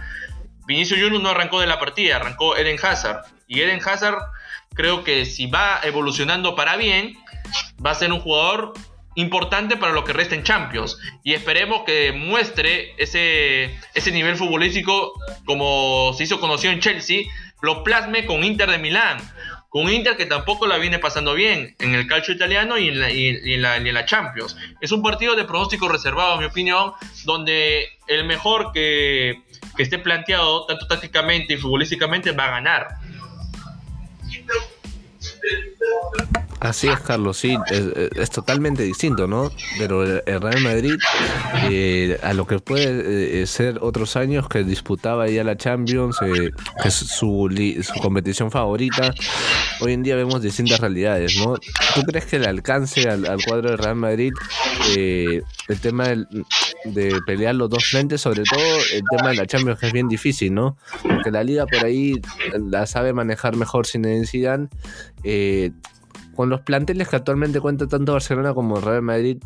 Vinicius 0.69 0.99
Junior 1.01 1.19
no 1.19 1.29
arrancó 1.29 1.59
de 1.59 1.65
la 1.65 1.79
partida, 1.79 2.17
arrancó 2.17 2.55
Eden 2.55 2.77
Hazard. 2.79 3.25
Y 3.47 3.61
Eden 3.61 3.81
Hazard 3.83 4.19
creo 4.75 5.03
que 5.03 5.25
si 5.25 5.47
va 5.47 5.79
evolucionando 5.81 6.55
para 6.55 6.77
bien, 6.77 7.17
va 7.83 7.89
a 7.89 7.95
ser 7.95 8.13
un 8.13 8.19
jugador 8.19 8.73
importante 9.15 9.77
para 9.77 9.93
lo 9.93 10.03
que 10.03 10.13
resta 10.13 10.35
en 10.35 10.43
Champions. 10.43 10.99
Y 11.23 11.33
esperemos 11.33 11.81
que 11.87 12.11
muestre 12.11 12.93
ese, 12.99 13.79
ese 13.95 14.11
nivel 14.11 14.35
futbolístico 14.35 15.13
como 15.45 16.13
se 16.15 16.25
hizo 16.25 16.39
conocido 16.39 16.71
en 16.71 16.81
Chelsea, 16.81 17.23
lo 17.63 17.83
plasme 17.83 18.27
con 18.27 18.43
Inter 18.43 18.69
de 18.69 18.77
Milán. 18.77 19.17
Con 19.69 19.89
Inter 19.89 20.17
que 20.17 20.25
tampoco 20.25 20.65
la 20.65 20.77
viene 20.77 20.97
pasando 20.97 21.35
bien 21.35 21.75
en 21.79 21.93
el 21.93 22.07
calcio 22.07 22.33
italiano 22.33 22.77
y 22.77 22.89
en 22.89 22.99
la, 22.99 23.11
y 23.11 23.53
en 23.53 23.93
la 23.93 24.05
Champions. 24.05 24.57
Es 24.81 24.91
un 24.91 25.03
partido 25.03 25.35
de 25.35 25.45
pronóstico 25.45 25.87
reservado, 25.87 26.33
en 26.33 26.39
mi 26.39 26.45
opinión, 26.45 26.93
donde 27.25 27.85
el 28.07 28.25
mejor 28.25 28.71
que 28.73 29.43
que 29.79 29.83
esté 29.83 29.97
planteado 29.97 30.65
tanto 30.65 30.87
tácticamente 30.87 31.53
y 31.53 31.57
futbolísticamente 31.57 32.33
va 32.33 32.47
a 32.47 32.51
ganar. 32.51 32.97
Así 36.59 36.87
es, 36.87 36.99
Carlos, 36.99 37.37
sí, 37.37 37.57
es, 37.69 38.29
totalmente 38.31 38.83
distinto, 38.83 39.27
¿no? 39.27 39.49
Pero 39.77 40.03
el 40.03 40.41
Real 40.41 40.61
Madrid, 40.61 40.95
eh, 41.69 42.19
a 42.21 42.33
lo 42.33 42.45
que 42.45 42.59
puede 42.59 43.41
eh, 43.41 43.47
ser 43.47 43.79
otros 43.81 44.17
años 44.17 44.49
que 44.49 44.63
disputaba 44.65 45.29
ya 45.29 45.45
la 45.45 45.55
Champions, 45.55 46.17
eh, 46.21 46.51
que 46.81 46.87
es 46.89 46.93
su, 46.93 47.49
su, 47.81 48.01
competición 48.01 48.51
favorita, 48.51 49.13
hoy 49.79 49.93
en 49.93 50.03
día 50.03 50.17
vemos 50.17 50.41
distintas 50.41 50.81
realidades, 50.81 51.37
¿no? 51.37 51.55
¿Tú 51.95 52.03
crees 52.03 52.25
que 52.25 52.35
el 52.35 52.45
alcance 52.45 53.07
al, 53.07 53.25
cuadro 53.45 53.69
del 53.69 53.77
Real 53.77 53.95
Madrid, 53.95 54.33
el 54.95 55.79
tema 55.81 56.09
de 56.09 57.21
pelear 57.25 57.55
los 57.55 57.69
dos 57.69 57.85
frentes, 57.85 58.21
sobre 58.21 58.43
todo 58.43 58.61
el 58.93 59.03
tema 59.09 59.29
de 59.29 59.35
la 59.35 59.45
Champions, 59.45 59.79
que 59.79 59.87
es 59.87 59.93
bien 59.93 60.07
difícil, 60.07 60.53
¿no? 60.53 60.77
Porque 61.03 61.31
la 61.31 61.43
liga 61.43 61.65
por 61.65 61.85
ahí 61.85 62.21
la 62.53 62.85
sabe 62.85 63.13
manejar 63.13 63.55
mejor 63.55 63.85
sin 63.85 64.01
necesidad. 64.01 64.59
Eh, 65.23 65.71
con 66.39 66.49
los 66.49 66.61
planteles 66.61 67.09
que 67.09 67.17
actualmente 67.17 67.59
cuenta 67.59 67.85
tanto 67.85 68.13
Barcelona 68.13 68.53
como 68.53 68.79
Real 68.79 69.01
Madrid, 69.01 69.43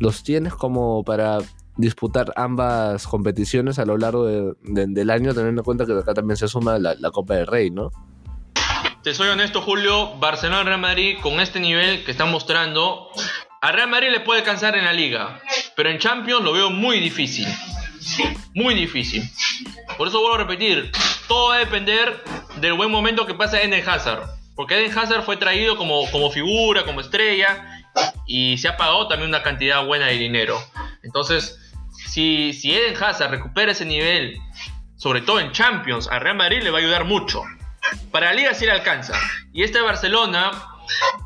los 0.00 0.24
tienes 0.24 0.52
como 0.52 1.04
para 1.04 1.38
disputar 1.76 2.32
ambas 2.34 3.06
competiciones 3.06 3.78
a 3.78 3.84
lo 3.84 3.96
largo 3.96 4.26
del 4.26 5.10
año, 5.10 5.34
teniendo 5.34 5.60
en 5.60 5.64
cuenta 5.64 5.86
que 5.86 5.92
acá 5.92 6.14
también 6.14 6.36
se 6.36 6.48
suma 6.48 6.80
la, 6.80 6.96
Copa 7.12 7.34
del 7.34 7.46
Rey, 7.46 7.70
¿no? 7.70 7.92
Te 9.04 9.14
soy 9.14 9.28
honesto, 9.28 9.60
Julio. 9.62 10.16
Barcelona 10.18 10.64
Real 10.64 10.80
Madrid, 10.80 11.18
con 11.22 11.34
este 11.38 11.60
nivel 11.60 12.04
que 12.04 12.10
están 12.10 12.32
mostrando, 12.32 13.06
a 13.60 13.70
Real 13.70 13.88
Madrid 13.88 14.08
le 14.10 14.18
puede 14.18 14.40
alcanzar 14.40 14.74
en 14.76 14.84
la 14.84 14.92
liga, 14.92 15.40
pero 15.76 15.90
en 15.90 16.00
Champions 16.00 16.42
lo 16.42 16.52
veo 16.52 16.70
muy 16.70 16.98
difícil. 16.98 17.46
Muy 18.52 18.74
difícil. 18.74 19.22
Por 19.96 20.08
eso 20.08 20.18
vuelvo 20.18 20.34
a 20.34 20.38
repetir, 20.38 20.90
todo 21.28 21.50
va 21.50 21.54
a 21.54 21.58
depender 21.58 22.20
del 22.60 22.72
buen 22.72 22.90
momento 22.90 23.26
que 23.26 23.34
pasa 23.34 23.62
Eden 23.62 23.88
Hazard. 23.88 24.41
Porque 24.54 24.78
Eden 24.78 24.96
Hazard 24.96 25.22
fue 25.24 25.36
traído 25.36 25.76
como, 25.76 26.10
como 26.10 26.30
figura, 26.30 26.84
como 26.84 27.00
estrella, 27.00 27.84
y 28.26 28.58
se 28.58 28.68
ha 28.68 28.76
pagado 28.76 29.08
también 29.08 29.28
una 29.28 29.42
cantidad 29.42 29.84
buena 29.84 30.06
de 30.06 30.14
dinero. 30.14 30.58
Entonces, 31.02 31.58
si, 32.06 32.52
si 32.52 32.74
Eden 32.74 32.96
Hazard 33.02 33.30
recupera 33.30 33.72
ese 33.72 33.84
nivel, 33.84 34.38
sobre 34.96 35.20
todo 35.20 35.40
en 35.40 35.52
Champions, 35.52 36.08
a 36.10 36.18
Real 36.18 36.36
Madrid 36.36 36.62
le 36.62 36.70
va 36.70 36.78
a 36.78 36.80
ayudar 36.80 37.04
mucho. 37.04 37.42
Para 38.10 38.26
la 38.26 38.34
Liga 38.34 38.54
sí 38.54 38.64
le 38.64 38.72
alcanza. 38.72 39.14
Y 39.52 39.62
este 39.62 39.80
Barcelona, 39.80 40.50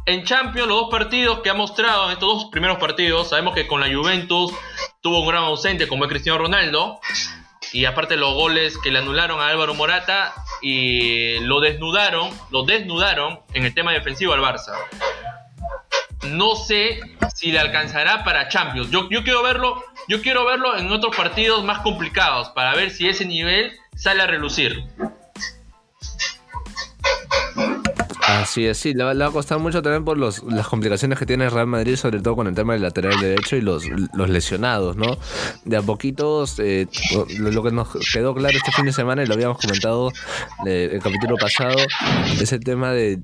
en 0.06 0.24
Champions, 0.24 0.68
los 0.68 0.82
dos 0.82 0.90
partidos 0.90 1.40
que 1.40 1.50
ha 1.50 1.54
mostrado 1.54 2.06
en 2.06 2.12
estos 2.12 2.42
dos 2.42 2.44
primeros 2.50 2.78
partidos, 2.78 3.30
sabemos 3.30 3.54
que 3.54 3.66
con 3.66 3.80
la 3.80 3.94
Juventus 3.94 4.52
tuvo 5.02 5.20
un 5.20 5.28
gran 5.28 5.44
ausente 5.44 5.86
como 5.88 6.04
es 6.04 6.10
Cristiano 6.10 6.38
Ronaldo. 6.38 7.00
Y 7.72 7.84
aparte 7.84 8.16
los 8.16 8.34
goles 8.34 8.78
que 8.78 8.90
le 8.90 8.98
anularon 8.98 9.40
a 9.40 9.48
Álvaro 9.48 9.74
Morata 9.74 10.34
y 10.62 11.38
lo 11.40 11.60
desnudaron, 11.60 12.30
lo 12.51 12.64
desnudaron 12.64 13.40
en 13.55 13.64
el 13.64 13.74
tema 13.74 13.93
defensivo 13.93 14.32
al 14.32 14.40
Barça. 14.40 14.74
No 16.22 16.56
sé 16.56 17.01
si 17.34 17.52
le 17.52 17.59
alcanzará 17.59 18.24
para 18.24 18.48
Champions. 18.48 18.90
Yo, 18.90 19.09
yo 19.10 19.22
quiero 19.22 19.43
verlo, 19.43 19.84
yo 20.09 20.22
quiero 20.22 20.44
verlo 20.44 20.76
en 20.76 20.90
otros 20.90 21.14
partidos 21.14 21.64
más 21.64 21.80
complicados 21.80 22.48
para 22.51 22.74
ver 22.74 22.90
si 22.90 23.09
ese 23.09 23.24
nivel 23.24 23.76
sale 23.94 24.22
a 24.22 24.26
relucir. 24.26 24.84
Así 28.26 28.66
es, 28.66 28.78
sí, 28.78 28.92
le 28.92 29.04
va, 29.04 29.12
a 29.12 29.30
costar 29.30 29.60
mucho 29.60 29.82
también 29.82 30.04
por 30.04 30.18
los, 30.18 30.42
las 30.42 30.66
complicaciones 30.66 31.16
que 31.16 31.26
tiene 31.26 31.48
Real 31.48 31.68
Madrid, 31.68 31.94
sobre 31.94 32.20
todo 32.20 32.34
con 32.34 32.48
el 32.48 32.54
tema 32.54 32.72
del 32.72 32.82
lateral 32.82 33.20
derecho 33.20 33.54
y 33.54 33.60
los, 33.60 33.84
los 34.14 34.28
lesionados, 34.28 34.96
¿no? 34.96 35.16
De 35.64 35.76
a 35.76 35.82
poquitos, 35.82 36.58
eh, 36.58 36.88
lo, 37.38 37.62
que 37.62 37.70
nos 37.70 37.88
quedó 38.12 38.34
claro 38.34 38.56
este 38.56 38.72
fin 38.72 38.86
de 38.86 38.92
semana 38.92 39.22
y 39.22 39.26
lo 39.26 39.34
habíamos 39.34 39.58
comentado 39.58 40.10
eh, 40.66 40.90
el 40.92 41.00
capítulo 41.00 41.36
pasado, 41.36 41.76
es 42.40 42.52
el 42.52 42.64
tema 42.64 42.90
de, 42.92 43.20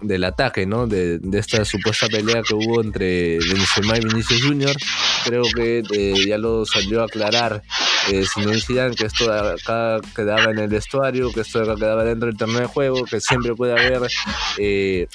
del 0.00 0.24
ataque, 0.24 0.64
¿no? 0.64 0.86
De, 0.86 1.20
esta 1.34 1.64
supuesta 1.66 2.06
pelea 2.08 2.42
que 2.42 2.54
hubo 2.54 2.80
entre 2.80 3.38
Benzema 3.38 3.98
y 3.98 4.00
Vinicius 4.00 4.42
Junior. 4.42 4.74
Creo 5.24 5.42
que 5.54 5.82
eh, 5.90 6.26
ya 6.26 6.38
lo 6.38 6.64
salió 6.66 7.02
a 7.02 7.04
aclarar 7.06 7.62
eh, 8.10 8.24
Zidane 8.60 8.94
que 8.94 9.06
esto 9.06 9.30
de 9.30 9.52
acá 9.52 9.98
quedaba 10.14 10.50
en 10.50 10.58
el 10.58 10.68
vestuario, 10.68 11.32
que 11.32 11.40
esto 11.40 11.60
de 11.60 11.64
acá 11.64 11.76
quedaba 11.76 12.04
dentro 12.04 12.26
del 12.26 12.36
terreno 12.36 12.60
de 12.60 12.66
juego, 12.66 13.04
que 13.04 13.20
siempre 13.20 13.54
puede 13.54 13.72
haber 13.72 14.10
eh, 14.58 15.06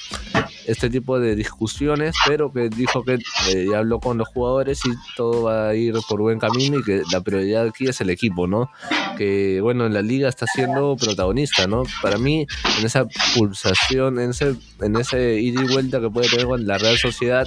este 0.66 0.90
tipo 0.90 1.20
de 1.20 1.36
discusiones, 1.36 2.14
pero 2.26 2.52
que 2.52 2.68
dijo 2.68 3.04
que 3.04 3.18
eh, 3.48 3.66
habló 3.76 4.00
con 4.00 4.18
los 4.18 4.28
jugadores 4.28 4.80
y 4.84 4.90
todo 5.16 5.44
va 5.44 5.68
a 5.68 5.74
ir 5.74 5.94
por 6.08 6.20
buen 6.20 6.38
camino 6.38 6.78
y 6.78 6.82
que 6.82 7.02
la 7.12 7.20
prioridad 7.20 7.66
aquí 7.66 7.86
es 7.86 8.00
el 8.00 8.10
equipo, 8.10 8.46
¿no? 8.46 8.70
Que 9.16 9.60
bueno, 9.60 9.86
en 9.86 9.94
la 9.94 10.02
liga 10.02 10.28
está 10.28 10.46
siendo 10.46 10.96
protagonista, 10.96 11.66
¿no? 11.66 11.84
Para 12.02 12.18
mí, 12.18 12.46
en 12.78 12.86
esa 12.86 13.06
pulsación, 13.36 14.18
en 14.18 14.30
ese, 14.30 14.56
en 14.80 14.96
ese 14.96 15.40
ida 15.40 15.62
y 15.62 15.66
vuelta 15.66 16.00
que 16.00 16.10
puede 16.10 16.28
tener 16.28 16.46
con 16.46 16.66
la 16.66 16.78
Real 16.78 16.98
Sociedad, 16.98 17.46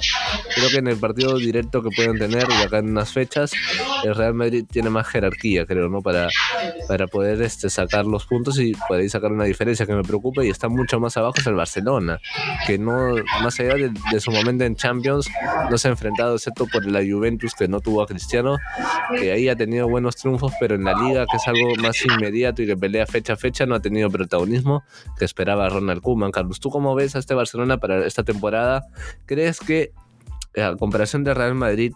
creo 0.54 0.70
que 0.70 0.78
en 0.78 0.88
el 0.88 0.96
partido 0.96 1.36
directo 1.36 1.82
que 1.82 1.90
pueden 1.90 2.18
tener 2.18 2.46
y 2.58 2.62
acá 2.62 2.78
en 2.78 2.90
unas 2.90 3.12
fechas, 3.12 3.52
el 4.04 4.14
Real 4.14 4.34
Madrid 4.34 4.64
tiene 4.70 4.90
más 4.90 5.06
jerarquía, 5.06 5.66
creo, 5.66 5.88
¿no? 5.88 6.02
Para, 6.02 6.28
para 6.88 7.06
poder 7.06 7.42
este, 7.42 7.70
sacar 7.70 8.06
los 8.06 8.26
puntos 8.26 8.58
y 8.58 8.72
poder 8.88 9.08
sacar 9.10 9.32
una 9.32 9.44
diferencia 9.44 9.86
que 9.86 9.94
me 9.94 10.02
preocupa 10.02 10.44
y 10.44 10.50
está 10.50 10.68
mucho 10.68 11.00
más 11.00 11.16
abajo 11.16 11.34
es 11.38 11.46
el 11.46 11.54
Barcelona, 11.54 12.20
que 12.66 12.78
no, 12.78 13.14
más 13.42 13.58
allá 13.60 13.74
de, 13.74 14.20
su 14.20 14.30
momento 14.30 14.64
en 14.64 14.76
Champions, 14.76 15.28
no 15.70 15.78
se 15.78 15.88
ha 15.88 15.90
enfrentado, 15.90 16.34
excepto 16.34 16.66
por 16.66 16.86
la 16.86 17.00
Juventus 17.00 17.54
que 17.54 17.68
no 17.68 17.80
tuvo 17.80 18.02
a 18.02 18.06
Cristiano, 18.06 18.56
que 19.18 19.32
ahí 19.32 19.48
ha 19.48 19.56
tenido 19.56 19.88
buenos 19.88 20.16
triunfos, 20.16 20.52
pero 20.60 20.74
en 20.74 20.84
la 20.84 20.94
liga, 20.94 21.26
que 21.30 21.36
es 21.36 21.48
algo 21.48 21.74
más 21.82 21.96
inmediato 22.04 22.62
y 22.62 22.66
que 22.66 22.76
pelea 22.76 23.06
fecha 23.06 23.34
a 23.34 23.36
fecha, 23.36 23.66
no 23.66 23.74
ha 23.74 23.80
tenido 23.80 24.10
protagonismo 24.10 24.84
que 25.18 25.24
esperaba 25.24 25.68
Ronald 25.68 26.02
Koeman. 26.02 26.30
Carlos, 26.30 26.60
¿tú 26.60 26.70
cómo 26.70 26.94
ves 26.94 27.16
a 27.16 27.18
este 27.18 27.34
Barcelona 27.34 27.78
para 27.78 28.06
esta 28.06 28.22
temporada? 28.22 28.86
¿Crees 29.26 29.60
que 29.60 29.92
a 30.56 30.76
comparación 30.76 31.24
de 31.24 31.34
Real 31.34 31.54
Madrid, 31.54 31.94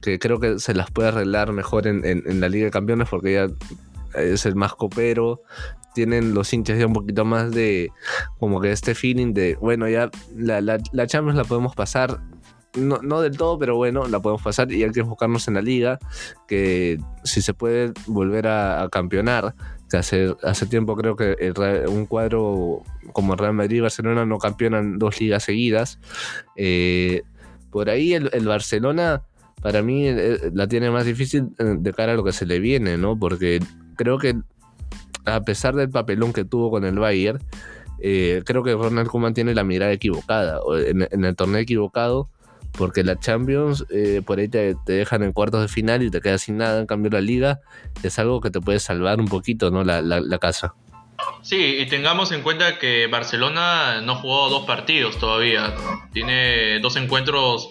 que 0.00 0.18
creo 0.18 0.40
que 0.40 0.58
se 0.58 0.74
las 0.74 0.90
puede 0.90 1.08
arreglar 1.08 1.52
mejor 1.52 1.86
en, 1.86 2.04
en 2.04 2.40
la 2.40 2.48
Liga 2.48 2.66
de 2.66 2.70
Campeones 2.70 3.08
porque 3.08 3.32
ya 3.34 3.46
es 4.14 4.46
el 4.46 4.54
más 4.56 4.74
copero, 4.74 5.42
tienen 5.94 6.34
los 6.34 6.52
hinchas 6.52 6.78
ya 6.78 6.86
un 6.86 6.92
poquito 6.92 7.24
más 7.24 7.50
de 7.52 7.90
como 8.38 8.60
que 8.60 8.72
este 8.72 8.94
feeling 8.94 9.32
de, 9.32 9.56
bueno, 9.56 9.88
ya 9.88 10.10
la, 10.36 10.60
la, 10.60 10.78
la 10.92 11.06
Champions 11.06 11.36
la 11.36 11.44
podemos 11.44 11.74
pasar. 11.74 12.20
No, 12.74 13.00
no, 13.02 13.20
del 13.20 13.36
todo, 13.36 13.58
pero 13.58 13.76
bueno, 13.76 14.08
la 14.08 14.20
podemos 14.20 14.40
pasar 14.40 14.72
y 14.72 14.82
hay 14.82 14.90
que 14.92 15.00
enfocarnos 15.00 15.46
en 15.46 15.54
la 15.54 15.60
liga, 15.60 15.98
que 16.48 16.98
si 17.22 17.42
se 17.42 17.52
puede 17.52 17.92
volver 18.06 18.46
a, 18.46 18.88
campeonar, 18.90 19.54
que 19.90 19.98
hace, 19.98 20.34
hace 20.42 20.64
tiempo 20.64 20.96
creo 20.96 21.14
que 21.14 21.52
un 21.86 22.06
cuadro 22.06 22.82
como 23.12 23.36
Real 23.36 23.52
Madrid 23.52 23.76
y 23.76 23.80
Barcelona 23.80 24.24
no 24.24 24.38
campeonan 24.38 24.98
dos 24.98 25.20
ligas 25.20 25.42
seguidas. 25.42 25.98
Eh, 26.56 27.24
por 27.72 27.90
ahí 27.90 28.14
el, 28.14 28.30
el 28.32 28.46
Barcelona 28.46 29.22
para 29.62 29.82
mí 29.82 30.06
eh, 30.06 30.50
la 30.54 30.68
tiene 30.68 30.90
más 30.90 31.04
difícil 31.04 31.48
eh, 31.58 31.76
de 31.78 31.92
cara 31.92 32.12
a 32.12 32.16
lo 32.16 32.24
que 32.24 32.32
se 32.32 32.46
le 32.46 32.60
viene, 32.60 32.96
¿no? 32.98 33.18
Porque 33.18 33.60
creo 33.96 34.18
que 34.18 34.36
a 35.24 35.40
pesar 35.42 35.74
del 35.74 35.90
papelón 35.90 36.32
que 36.32 36.44
tuvo 36.44 36.70
con 36.70 36.84
el 36.84 36.98
Bayern, 36.98 37.38
eh, 38.00 38.42
creo 38.44 38.64
que 38.64 38.72
Ronald 38.72 39.08
Koeman 39.08 39.34
tiene 39.34 39.54
la 39.54 39.62
mirada 39.62 39.92
equivocada, 39.92 40.60
en, 40.86 41.24
el 41.24 41.36
torneo 41.36 41.60
equivocado, 41.60 42.28
porque 42.72 43.04
la 43.04 43.16
Champions 43.18 43.86
eh, 43.90 44.22
por 44.26 44.40
ahí 44.40 44.48
te, 44.48 44.74
dejan 44.86 45.22
en 45.22 45.32
cuartos 45.32 45.60
de 45.62 45.68
final 45.68 46.02
y 46.02 46.10
te 46.10 46.20
quedas 46.20 46.42
sin 46.42 46.56
nada, 46.56 46.80
en 46.80 46.86
cambio 46.86 47.12
la 47.12 47.20
liga 47.20 47.60
es 48.02 48.18
algo 48.18 48.40
que 48.40 48.50
te 48.50 48.60
puede 48.60 48.80
salvar 48.80 49.20
un 49.20 49.28
poquito, 49.28 49.70
¿no? 49.70 49.84
La, 49.84 50.02
la, 50.02 50.38
casa. 50.38 50.74
Sí, 51.42 51.76
y 51.80 51.86
tengamos 51.86 52.30
en 52.32 52.42
cuenta 52.42 52.78
que 52.78 53.06
Barcelona 53.08 54.00
no 54.00 54.16
jugó 54.16 54.48
dos 54.48 54.64
partidos 54.64 55.18
todavía. 55.18 55.74
Tiene 56.12 56.78
dos 56.80 56.96
encuentros 56.96 57.68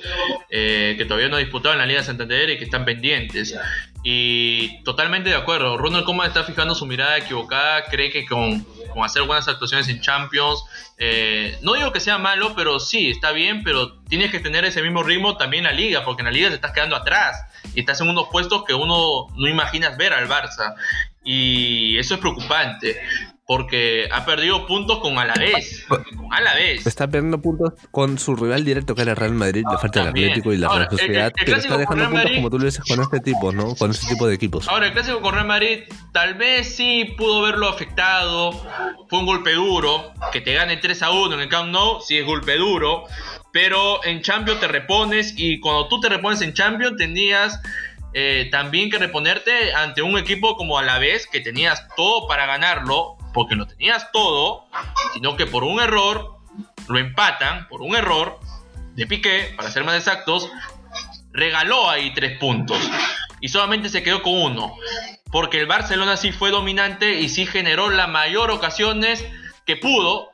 eh, 0.49 0.95
que 0.98 1.06
todavía 1.06 1.30
no 1.30 1.38
ha 1.38 1.40
disputado 1.40 1.73
en 1.73 1.80
la 1.80 1.86
Liga 1.86 2.02
de 2.02 2.06
Santander 2.06 2.49
y 2.49 2.57
que 2.57 2.65
están 2.65 2.84
pendientes. 2.86 3.57
Y 4.03 4.84
totalmente 4.84 5.30
de 5.30 5.36
acuerdo. 5.36 5.78
Ronald 5.78 6.06
Koeman 6.06 6.28
está 6.28 6.44
fijando 6.44 6.73
su 6.73 6.86
mirada 6.86 7.18
equivocada. 7.18 7.84
Cree 7.86 8.10
que 8.10 8.26
con, 8.26 8.65
hacer 9.03 9.23
buenas 9.23 9.48
actuaciones 9.48 9.88
en 9.90 10.02
Champions, 10.02 10.64
eh, 10.98 11.57
no 11.61 11.73
digo 11.73 11.91
que 11.91 11.99
sea 11.99 12.18
malo, 12.18 12.53
pero 12.56 12.80
sí, 12.80 13.11
está 13.11 13.32
bien, 13.32 13.64
pero 13.64 13.99
tienes 14.03 14.32
que 14.32 14.40
tener 14.40 14.65
ese 14.65 14.82
mismo 14.82 15.03
ritmo 15.03 15.38
también 15.38 15.65
en 15.65 15.72
la 15.72 15.78
liga, 15.78 16.03
porque 16.03 16.22
en 16.22 16.26
la 16.26 16.32
liga 16.32 16.49
te 16.49 16.56
estás 16.56 16.72
quedando 16.72 16.95
atrás 16.95 17.45
y 17.76 17.80
estás 17.80 18.02
en 18.02 18.10
unos 18.10 18.28
puestos 18.32 18.64
que 18.65 18.73
uno 18.73 19.28
no 19.36 19.48
imaginas 19.48 19.98
ver 19.98 20.14
al 20.14 20.28
Barça. 20.28 20.76
Y 21.23 21.98
eso 21.98 22.15
es 22.15 22.19
preocupante 22.19 22.99
porque 23.52 24.07
ha 24.10 24.23
perdido 24.23 24.65
puntos 24.65 24.99
con 24.99 25.18
Alavés. 25.18 25.84
Con 25.90 26.06
Alavés. 26.32 26.88
Está 26.88 27.07
perdiendo 27.10 27.41
puntos 27.41 27.73
con 27.91 28.18
su 28.18 28.34
rival 28.38 28.64
directo, 28.64 28.95
que 28.95 29.02
era 29.02 29.11
el 29.11 29.18
Real 29.18 29.34
Madrid, 29.34 29.65
le 29.69 29.78
falta 29.78 30.03
el 30.03 30.07
Atlético 30.07 30.53
y 30.53 30.57
la 30.57 30.69
Real 30.69 30.88
Sociedad. 30.90 31.34
pero 31.36 31.57
está 31.57 31.78
dejando 31.78 32.10
puntos, 32.10 32.32
como 32.34 32.49
tú 32.49 32.60
lo 32.60 32.64
dices, 32.64 32.86
con 32.88 33.02
este 33.02 33.19
tipo, 33.19 33.52
¿no? 33.52 33.76
Con 33.76 33.90
este 33.91 34.07
tipo 34.07 34.27
de 34.27 34.35
equipos. 34.35 34.68
Ahora, 34.68 34.88
el 34.88 34.93
clásico 34.93 35.22
con 35.22 35.34
Real 35.34 35.47
Madrid, 35.47 35.84
tal 36.11 36.35
vez 36.35 36.76
sí 36.76 37.13
pudo 37.18 37.41
verlo 37.41 37.69
afectado. 37.69 38.51
Fue 39.09 39.19
un 39.19 39.26
golpe 39.26 39.53
duro. 39.53 40.13
Que 40.31 40.41
te 40.41 40.53
gane 40.53 40.77
3 40.77 41.01
a 41.03 41.11
1 41.11 41.35
en 41.35 41.41
el 41.41 41.49
Camp 41.49 41.72
Nou, 41.72 42.01
sí 42.01 42.18
es 42.18 42.26
golpe 42.26 42.57
duro. 42.57 43.05
Pero 43.51 44.03
en 44.05 44.22
Champions 44.22 44.59
te 44.59 44.68
repones 44.68 45.34
y 45.38 45.59
cuando 45.59 45.88
tú 45.88 45.99
te 45.99 46.09
repones 46.09 46.41
en 46.41 46.53
Champions 46.53 46.95
tenías 46.97 47.59
eh, 48.13 48.49
también 48.51 48.89
que 48.89 48.97
reponerte 48.97 49.73
ante 49.73 50.01
un 50.01 50.18
equipo 50.18 50.55
como 50.55 50.77
Alavés 50.77 51.27
que 51.27 51.39
tenías 51.39 51.88
todo 51.95 52.27
para 52.27 52.45
ganarlo 52.45 53.18
porque 53.34 53.55
lo 53.55 53.65
tenías 53.68 54.11
todo, 54.11 54.65
sino 55.13 55.38
que 55.38 55.45
por 55.45 55.63
un 55.63 55.80
error 55.80 56.38
lo 56.88 56.99
empatan, 56.99 57.68
por 57.69 57.81
un 57.81 57.95
error 57.95 58.39
de 58.95 59.07
Piqué, 59.07 59.53
para 59.55 59.72
ser 59.72 59.85
más 59.85 59.95
exactos, 59.95 60.49
regaló 61.31 61.89
ahí 61.89 62.13
tres 62.13 62.38
puntos 62.39 62.77
y 63.41 63.49
solamente 63.49 63.89
se 63.89 64.03
quedó 64.03 64.22
con 64.22 64.34
uno, 64.34 64.77
porque 65.31 65.59
el 65.59 65.65
Barcelona 65.65 66.15
sí 66.15 66.31
fue 66.31 66.51
dominante 66.51 67.19
y 67.19 67.27
sí 67.27 67.45
generó 67.45 67.89
la 67.89 68.07
mayor 68.07 68.51
ocasiones 68.51 69.26
que 69.65 69.76
pudo, 69.76 70.31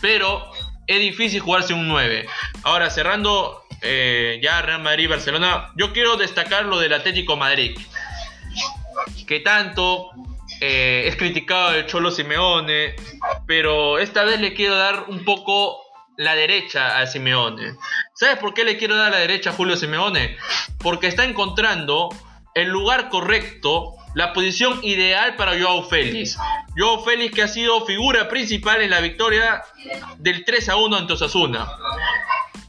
pero 0.00 0.50
es 0.86 1.00
difícil 1.00 1.40
jugarse 1.40 1.74
un 1.74 1.88
9. 1.88 2.26
Ahora, 2.62 2.90
cerrando 2.90 3.62
eh, 3.82 4.40
ya 4.42 4.62
Real 4.62 4.82
Madrid-Barcelona, 4.82 5.72
yo 5.76 5.92
quiero 5.92 6.16
destacar 6.16 6.64
lo 6.64 6.78
del 6.78 6.92
Atlético 6.92 7.36
Madrid, 7.36 7.76
que 9.26 9.40
tanto 9.40 10.10
eh, 10.60 11.04
es 11.06 11.16
criticado 11.16 11.74
el 11.74 11.86
Cholo 11.86 12.10
Simeone, 12.10 12.94
pero 13.46 13.98
esta 13.98 14.22
vez 14.24 14.40
le 14.40 14.54
quiero 14.54 14.76
dar 14.76 15.06
un 15.08 15.24
poco 15.24 15.81
la 16.16 16.34
derecha 16.34 16.98
a 16.98 17.06
Simeone. 17.06 17.76
¿Sabes 18.14 18.38
por 18.38 18.54
qué 18.54 18.64
le 18.64 18.76
quiero 18.76 18.96
dar 18.96 19.12
la 19.12 19.18
derecha 19.18 19.50
a 19.50 19.52
Julio 19.52 19.76
Simeone? 19.76 20.36
Porque 20.78 21.06
está 21.06 21.24
encontrando 21.24 22.08
el 22.54 22.68
lugar 22.68 23.08
correcto, 23.08 23.94
la 24.14 24.32
posición 24.32 24.80
ideal 24.82 25.36
para 25.36 25.58
Joao 25.58 25.84
Félix. 25.84 26.36
Joao 26.76 27.02
Félix 27.04 27.34
que 27.34 27.42
ha 27.42 27.48
sido 27.48 27.84
figura 27.86 28.28
principal 28.28 28.82
en 28.82 28.90
la 28.90 29.00
victoria 29.00 29.62
del 30.18 30.44
3 30.44 30.68
a 30.68 30.76
1 30.76 30.96
ante 30.96 31.12
Osasuna. 31.14 31.66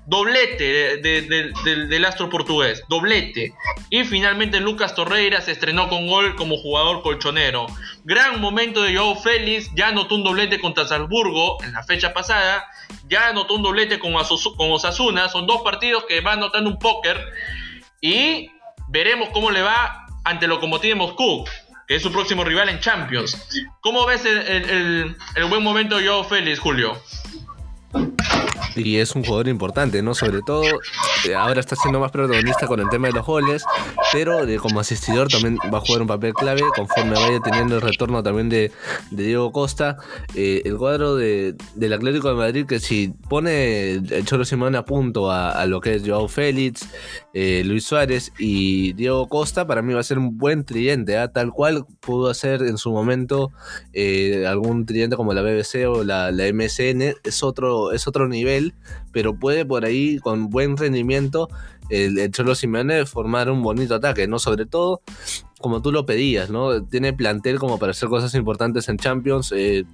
Doblete 0.06 0.98
del 0.98 2.06
astro 2.06 2.30
portugués, 2.30 2.84
doblete. 2.90 3.54
Y 3.90 4.04
finalmente 4.04 4.60
Lucas 4.60 4.96
Torreira 4.96 5.40
se 5.40 5.52
estrenó 5.52 5.88
con 5.88 6.08
gol 6.08 6.36
como 6.36 6.58
jugador 6.58 7.02
colchonero. 7.02 7.68
Gran 8.04 8.42
momento 8.42 8.84
de 8.84 8.98
Joao 8.98 9.16
Félix, 9.16 9.70
ya 9.76 9.90
anotó 9.90 10.16
un 10.16 10.24
doblete 10.24 10.60
contra 10.60 10.86
Salzburgo 10.86 11.58
en 11.64 11.72
la 11.72 11.84
fecha 11.84 12.14
pasada, 12.14 12.66
ya 13.08 13.30
anotó 13.30 13.56
un 13.56 13.64
doblete 13.64 13.98
con, 14.00 14.14
Osasuna, 14.16 15.30
son 15.30 15.48
dos 15.48 15.62
partidos 15.62 16.04
que 16.06 16.20
va 16.20 16.34
anotando 16.34 16.70
un 16.70 16.80
póker 16.80 17.18
y 18.02 18.52
veremos 18.90 19.30
cómo 19.30 19.52
le 19.52 19.62
va 19.62 20.06
ante 20.26 20.48
Lokomotiv 20.48 20.98
Moscú, 20.98 21.46
que 21.88 21.96
es 21.96 22.04
su 22.04 22.12
próximo 22.12 22.44
rival 22.44 22.68
en 22.68 22.80
Champions. 22.82 23.38
¿Cómo 23.80 24.06
ves 24.06 24.26
el, 24.26 25.16
el 25.36 25.46
buen 25.46 25.64
momento 25.64 25.98
de 25.98 26.08
Joao 26.08 26.26
Félix, 26.26 26.60
Julio? 26.60 27.02
Y 28.76 28.98
es 28.98 29.16
un 29.16 29.24
jugador 29.24 29.48
importante, 29.48 30.02
¿no? 30.02 30.14
Sobre 30.14 30.42
todo, 30.42 30.64
eh, 31.28 31.36
ahora 31.36 31.60
está 31.60 31.76
siendo 31.76 32.00
más 32.00 32.12
protagonista 32.12 32.68
con 32.68 32.80
el 32.80 32.90
tema 32.90 33.08
de 33.08 33.14
los 33.14 33.26
goles, 33.26 33.64
pero 34.12 34.40
como 34.62 34.80
asistidor 34.80 35.28
también 35.28 35.58
va 35.74 35.80
a 35.80 35.82
jugar 35.82 36.02
un 36.02 36.08
papel 36.08 36.34
clave 36.34 36.62
conforme 36.76 37.14
vaya 37.14 37.40
teniendo 37.40 37.76
el 37.76 37.82
retorno 37.82 38.24
también 38.24 38.50
de, 38.50 38.72
Diego 39.12 39.52
Costa. 39.52 39.98
Eh, 40.36 40.62
el 40.66 40.78
cuadro 40.78 41.16
de, 41.16 41.56
del 41.76 41.94
Atlético 41.94 42.30
de 42.30 42.36
Madrid, 42.36 42.66
que 42.66 42.80
si 42.80 43.14
pone 43.30 43.92
el 43.94 44.26
Cholo 44.26 44.46
Simón 44.46 44.76
a 44.76 44.86
punto 44.86 45.32
a, 45.32 45.66
lo 45.66 45.82
que 45.82 45.96
es 45.96 46.04
Joao 46.06 46.28
Félix, 46.28 46.88
eh, 47.34 47.64
Luis 47.66 47.86
Suárez 47.86 48.32
y 48.38 48.94
Diego 48.94 49.28
Costa, 49.28 49.66
para 49.68 49.82
mí 49.82 49.94
va 49.94 50.00
a 50.00 50.04
ser 50.04 50.18
un 50.18 50.38
buen 50.38 50.66
tridente, 50.66 51.18
¿ah? 51.18 51.32
tal 51.32 51.52
cual 51.52 51.86
pudo 52.00 52.30
hacer 52.30 52.62
en 52.64 52.78
su 52.78 52.92
momento 52.92 53.52
algún 54.48 54.86
tridente 54.86 55.16
como 55.16 55.34
la 55.34 55.42
BBC 55.42 55.88
o 55.88 56.04
la, 56.04 56.32
la 56.32 56.52
MSN, 56.52 57.16
es 57.24 57.44
otro, 57.44 57.92
es 57.92 58.08
otro 58.08 58.28
nivel 58.28 58.63
pero 59.12 59.36
puede 59.36 59.66
por 59.66 59.84
ahí 59.84 60.20
con 60.20 60.50
buen 60.50 60.78
rendimiento 60.78 61.50
el, 61.90 62.32
Cholo 62.32 62.56
Simeone 62.56 63.06
formar 63.06 63.50
un 63.50 63.62
bonito 63.62 63.96
ataque, 63.96 64.28
¿no? 64.28 64.40
Sobre 64.40 64.66
todo 64.66 65.02
como 65.64 65.82
tú 65.82 65.94
lo 65.94 66.06
pedías, 66.06 66.50
¿no? 66.50 66.84
Tiene 66.84 67.14
plantel 67.14 67.58
como 67.58 67.80
para 67.80 67.92
hacer 67.92 68.10
cosas 68.10 68.36
importantes 68.36 68.90
en 68.90 68.98
Champions. 68.98 69.54
Eh, 69.56 69.86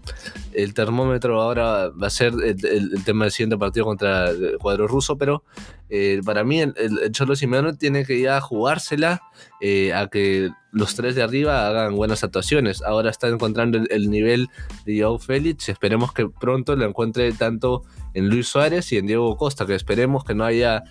el 0.53 0.73
termómetro 0.73 1.39
ahora 1.39 1.89
va 1.89 2.07
a 2.07 2.09
ser 2.09 2.33
el, 2.43 3.03
tema 3.03 3.25
del 3.25 3.31
siguiente 3.31 3.55
partido 3.55 3.85
contra 3.85 4.31
el 4.31 4.57
cuadro 4.59 4.87
ruso, 4.87 5.15
pero 5.17 5.43
eh, 5.91 6.21
para 6.25 6.43
mí 6.43 6.59
el, 6.61 7.11
Cholo 7.11 7.35
Simeone 7.35 7.73
tiene 7.73 8.03
que 8.03 8.19
ya 8.19 8.41
jugársela 8.41 9.21
eh, 9.61 9.93
a 9.93 10.07
que 10.07 10.49
los 10.71 10.95
tres 10.95 11.15
de 11.15 11.23
arriba 11.23 11.67
hagan 11.67 11.95
buenas 11.95 12.23
actuaciones. 12.23 12.81
Ahora 12.81 13.09
está 13.09 13.27
encontrando 13.27 13.77
el, 13.77 14.09
nivel 14.09 14.47
de 14.85 15.01
Joao 15.01 15.19
Félix. 15.19 15.69
Esperemos 15.69 16.13
que 16.13 16.27
pronto 16.27 16.75
lo 16.75 16.85
encuentre 16.85 17.31
tanto 17.31 17.83
en 18.13 18.29
Luis 18.29 18.47
Suárez 18.47 18.91
y 18.91 18.97
en 18.97 19.07
Diego 19.07 19.35
Costa, 19.37 19.65
que 19.65 19.75
esperemos 19.75 20.23
que 20.23 20.35
no 20.35 20.45
haya 20.45 20.83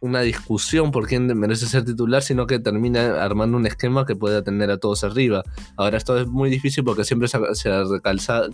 una 0.00 0.20
discusión 0.20 0.90
por 0.90 1.06
quién 1.06 1.26
merece 1.38 1.66
ser 1.66 1.84
titular, 1.84 2.22
sino 2.22 2.46
que 2.46 2.58
termina 2.58 3.22
armando 3.22 3.56
un 3.56 3.66
esquema 3.66 4.04
que 4.04 4.16
pueda 4.16 4.42
tener 4.42 4.70
a 4.70 4.78
todos 4.78 5.04
arriba. 5.04 5.44
Ahora 5.76 5.96
esto 5.96 6.18
es 6.18 6.26
muy 6.26 6.50
difícil 6.50 6.82
porque 6.82 7.04
siempre 7.04 7.28
se 7.28 7.36
ha, 7.38 7.54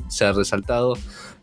se 0.08 0.24
ha 0.24 0.32
resaltado 0.32 0.94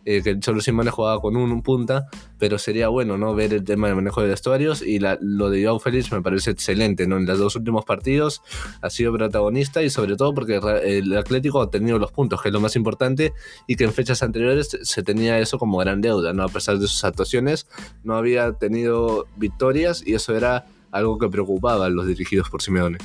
eh, 0.06 0.22
que 0.22 0.30
el 0.32 0.40
Cholo 0.40 0.62
Simeone 0.62 0.92
jugaba 0.92 1.20
con 1.20 1.36
un, 1.36 1.62
punta, 1.62 2.08
pero 2.38 2.58
sería 2.58 2.90
bueno 2.90 3.18
no 3.18 3.34
ver 3.34 3.54
el 3.54 3.64
tema 3.64 3.88
del 3.88 3.96
manejo 3.96 4.22
de 4.22 4.28
vestuarios 4.28 4.82
y 4.82 5.00
lo 5.00 5.50
de 5.50 5.64
Joao 5.64 5.80
Félix 5.80 6.12
me 6.12 6.22
parece 6.22 6.52
excelente, 6.52 7.08
¿no? 7.08 7.18
En 7.18 7.26
los 7.26 7.40
dos 7.40 7.56
últimos 7.56 7.86
partidos 7.86 8.42
ha 8.82 8.90
sido 8.90 9.14
protagonista 9.14 9.82
y 9.82 9.90
sobre 9.90 10.16
todo 10.16 10.34
porque 10.34 10.60
el 10.84 11.18
Atlético 11.18 11.62
ha 11.62 11.72
tenido 11.72 11.98
los 11.98 12.12
puntos, 12.12 12.42
que 12.42 12.50
es 12.50 12.54
lo 12.54 12.60
más 12.60 12.76
importante, 12.76 13.34
y 13.68 13.76
que 13.76 13.86
en 13.86 13.94
fechas 13.94 14.22
anteriores 14.22 14.78
se 14.82 15.04
tenía 15.04 15.40
eso 15.40 15.58
como 15.58 15.78
gran 15.78 16.02
deuda, 16.02 16.34
¿no? 16.34 16.44
A 16.44 16.50
pesar 16.50 16.78
de 16.78 16.88
sus 16.88 17.04
actuaciones, 17.04 17.68
no 18.04 18.16
había 18.16 18.54
tenido 18.54 19.26
victorias 19.38 20.04
y 20.06 20.14
eso 20.14 20.36
era 20.36 20.66
algo 20.96 21.20
que 21.20 21.28
preocupaba 21.28 21.86
a 21.86 21.90
los 21.90 22.08
dirigidos 22.08 22.50
por 22.50 22.62
Simeone. 22.62 22.98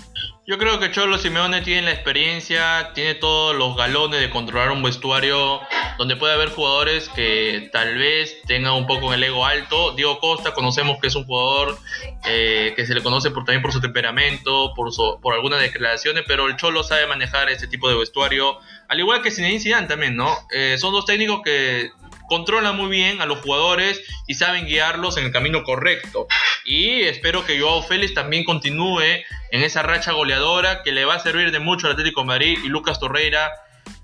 Yo 0.46 0.58
creo 0.58 0.78
que 0.78 0.90
Cholo 0.90 1.18
Simeone 1.18 1.60
tiene 1.60 1.82
la 1.82 1.92
experiencia, 1.92 2.92
tiene 2.94 3.14
todos 3.14 3.54
los 3.54 3.76
galones 3.76 4.20
de 4.20 4.30
controlar 4.30 4.70
un 4.70 4.82
vestuario 4.82 5.60
donde 5.98 6.16
puede 6.16 6.34
haber 6.34 6.50
jugadores 6.50 7.08
que 7.08 7.68
tal 7.72 7.98
vez 7.98 8.40
tengan 8.46 8.74
un 8.74 8.86
poco 8.86 9.12
el 9.12 9.22
ego 9.22 9.44
alto. 9.44 9.92
Diego 9.94 10.18
Costa 10.18 10.54
conocemos 10.54 10.98
que 11.00 11.08
es 11.08 11.14
un 11.16 11.24
jugador 11.24 11.78
eh, 12.26 12.72
que 12.74 12.86
se 12.86 12.94
le 12.94 13.02
conoce 13.02 13.30
por, 13.30 13.44
también 13.44 13.62
por 13.62 13.72
su 13.72 13.80
temperamento, 13.80 14.72
por, 14.74 14.90
por 15.20 15.34
algunas 15.34 15.60
declaraciones, 15.60 16.24
pero 16.26 16.46
el 16.46 16.56
Cholo 16.56 16.84
sabe 16.84 17.06
manejar 17.06 17.50
este 17.50 17.66
tipo 17.66 17.88
de 17.88 17.96
vestuario, 17.96 18.58
al 18.88 18.98
igual 18.98 19.22
que 19.22 19.30
Zinedine 19.30 19.60
Zidane 19.60 19.88
también, 19.88 20.16
¿no? 20.16 20.36
Eh, 20.52 20.76
son 20.78 20.92
dos 20.92 21.06
técnicos 21.06 21.42
que 21.44 21.90
controla 22.30 22.70
muy 22.70 22.88
bien 22.88 23.20
a 23.20 23.26
los 23.26 23.40
jugadores 23.40 24.00
y 24.28 24.34
saben 24.34 24.64
guiarlos 24.64 25.16
en 25.16 25.24
el 25.24 25.32
camino 25.32 25.64
correcto. 25.64 26.28
Y 26.64 27.02
espero 27.02 27.44
que 27.44 27.58
Joao 27.58 27.82
Félix 27.82 28.14
también 28.14 28.44
continúe 28.44 29.02
en 29.50 29.62
esa 29.64 29.82
racha 29.82 30.12
goleadora 30.12 30.84
que 30.84 30.92
le 30.92 31.04
va 31.04 31.16
a 31.16 31.18
servir 31.18 31.50
de 31.50 31.58
mucho 31.58 31.88
al 31.88 31.94
Atlético 31.94 32.24
Madrid 32.24 32.56
y 32.62 32.68
Lucas 32.68 33.00
Torreira 33.00 33.50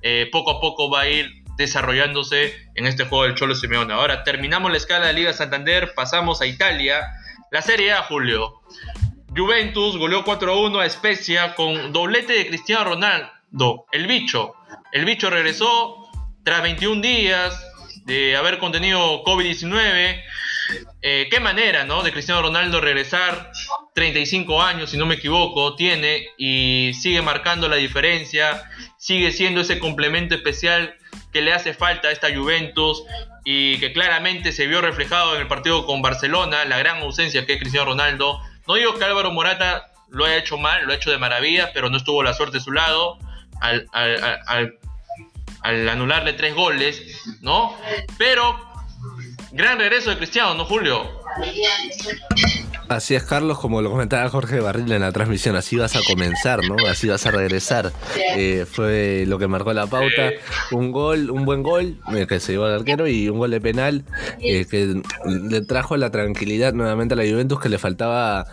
eh, 0.03 0.29
poco 0.33 0.51
a 0.51 0.61
poco 0.61 0.91
va 0.91 1.03
a 1.03 1.09
ir 1.09 1.45
desarrollándose 1.57 2.53
en 2.75 2.87
este 2.87 3.05
juego 3.05 3.23
del 3.23 3.37
Cholo 3.37 3.55
Simeone. 3.55 3.95
Ahora 3.95 4.25
terminamos 4.25 4.73
la 4.73 4.77
escala 4.77 5.07
de 5.07 5.13
Liga 5.13 5.33
Santander, 5.33 5.95
pasamos 5.95 6.41
a 6.41 6.47
Italia, 6.47 7.07
la 7.53 7.63
Serie 7.63 7.93
A, 7.93 8.03
Julio. 8.03 8.61
Juventus 9.37 9.97
goleó 9.99 10.25
4-1 10.25 10.85
a 10.85 10.91
Spezia 10.91 11.55
con 11.55 11.93
doblete 11.93 12.33
de 12.33 12.49
Cristiano 12.49 12.83
Ronaldo, 12.87 13.87
el 13.93 14.09
bicho. 14.09 14.55
El 14.91 15.05
bicho 15.05 15.31
regresó 15.31 16.09
tras 16.43 16.63
21 16.63 17.01
días, 17.03 17.61
de 18.07 18.37
haber 18.37 18.59
contenido 18.59 19.23
COVID-19. 19.25 20.23
Eh, 21.03 21.29
qué 21.31 21.41
manera, 21.41 21.85
¿no? 21.85 22.03
De 22.03 22.13
Cristiano 22.13 22.41
Ronaldo 22.43 22.81
regresar, 22.81 23.53
35 23.95 24.63
años, 24.63 24.91
si 24.91 24.97
no 24.97 25.07
me 25.07 25.17
equivoco, 25.17 25.75
tiene 25.77 26.29
y 26.39 26.93
sigue 26.95 27.21
marcando 27.21 27.69
la 27.69 27.77
diferencia, 27.77 28.63
sigue 28.97 29.33
siendo 29.33 29.61
ese 29.61 29.79
complemento 29.79 30.35
especial 30.35 30.95
que 31.33 31.43
le 31.43 31.53
hace 31.53 31.75
falta 31.75 32.09
a 32.09 32.13
esta 32.13 32.35
Juventus 32.35 33.03
y 33.45 33.79
que 33.79 33.93
claramente 33.93 34.53
se 34.53 34.67
vio 34.67 34.81
reflejado 34.81 35.35
en 35.35 35.43
el 35.43 35.49
partido 35.49 35.85
con 35.85 36.03
Barcelona, 36.03 36.65
la 36.65 36.79
gran 36.79 36.99
ausencia 36.99 37.45
que 37.45 37.55
es 37.55 37.61
Cristiano 37.61 37.87
Ronaldo. 37.87 38.41
No 38.67 38.75
digo 38.75 38.95
que 38.95 39.05
Álvaro 39.05 39.31
Morata 39.33 39.87
lo 40.09 40.25
haya 40.25 40.37
hecho 40.37 40.59
mal, 40.59 40.85
lo 40.85 40.93
ha 40.93 40.97
hecho 40.97 41.11
de 41.11 41.19
maravilla, 41.19 41.73
pero 41.73 41.91
no 41.91 41.97
estuvo 41.97 42.23
la 42.23 42.35
suerte 42.35 42.59
a 42.59 42.61
su 42.61 42.73
lado. 42.73 43.19
Anularle 45.67 46.33
tres 46.35 46.55
goles, 46.55 47.03
¿no? 47.41 47.77
Pero 48.19 48.57
gran 49.53 49.79
regreso 49.79 50.11
de 50.11 50.17
Cristiano, 50.17 50.55
¿no, 50.55 50.65
Julio? 50.65 51.09
Así 52.89 53.17
es, 53.17 53.25
Carlos, 53.25 53.59
como 53.59 53.83
lo 53.83 53.91
comentaba 53.91 54.29
Jorge 54.29 54.61
Barril 54.61 54.91
en 54.93 55.01
la 55.01 55.11
transmisión, 55.11 55.57
así 55.57 55.77
vas 55.77 55.97
a 55.97 56.01
comenzar, 56.07 56.61
¿no? 56.65 56.77
Así 56.89 57.09
vas 57.09 57.27
a 57.27 57.33
regresar. 57.33 57.93
Eh, 58.37 58.65
fue 58.71 59.25
lo 59.27 59.39
que 59.39 59.49
marcó 59.49 59.73
la 59.73 59.89
pauta. 59.89 60.31
Un 60.71 60.93
gol, 60.93 61.31
un 61.31 61.45
buen 61.45 61.65
gol 61.65 61.99
eh, 62.15 62.27
que 62.29 62.39
se 62.39 62.53
llevó 62.53 62.67
al 62.67 62.75
arquero 62.75 63.09
y 63.09 63.29
un 63.29 63.39
gol 63.39 63.51
de 63.51 63.61
penal 63.61 64.05
eh, 64.39 64.67
que 64.67 65.03
le 65.25 65.61
trajo 65.63 65.97
la 65.97 66.11
tranquilidad 66.11 66.75
nuevamente 66.75 67.15
a 67.15 67.17
la 67.17 67.25
Juventus 67.25 67.59
que 67.59 67.69
le 67.69 67.79
faltaba 67.79 68.47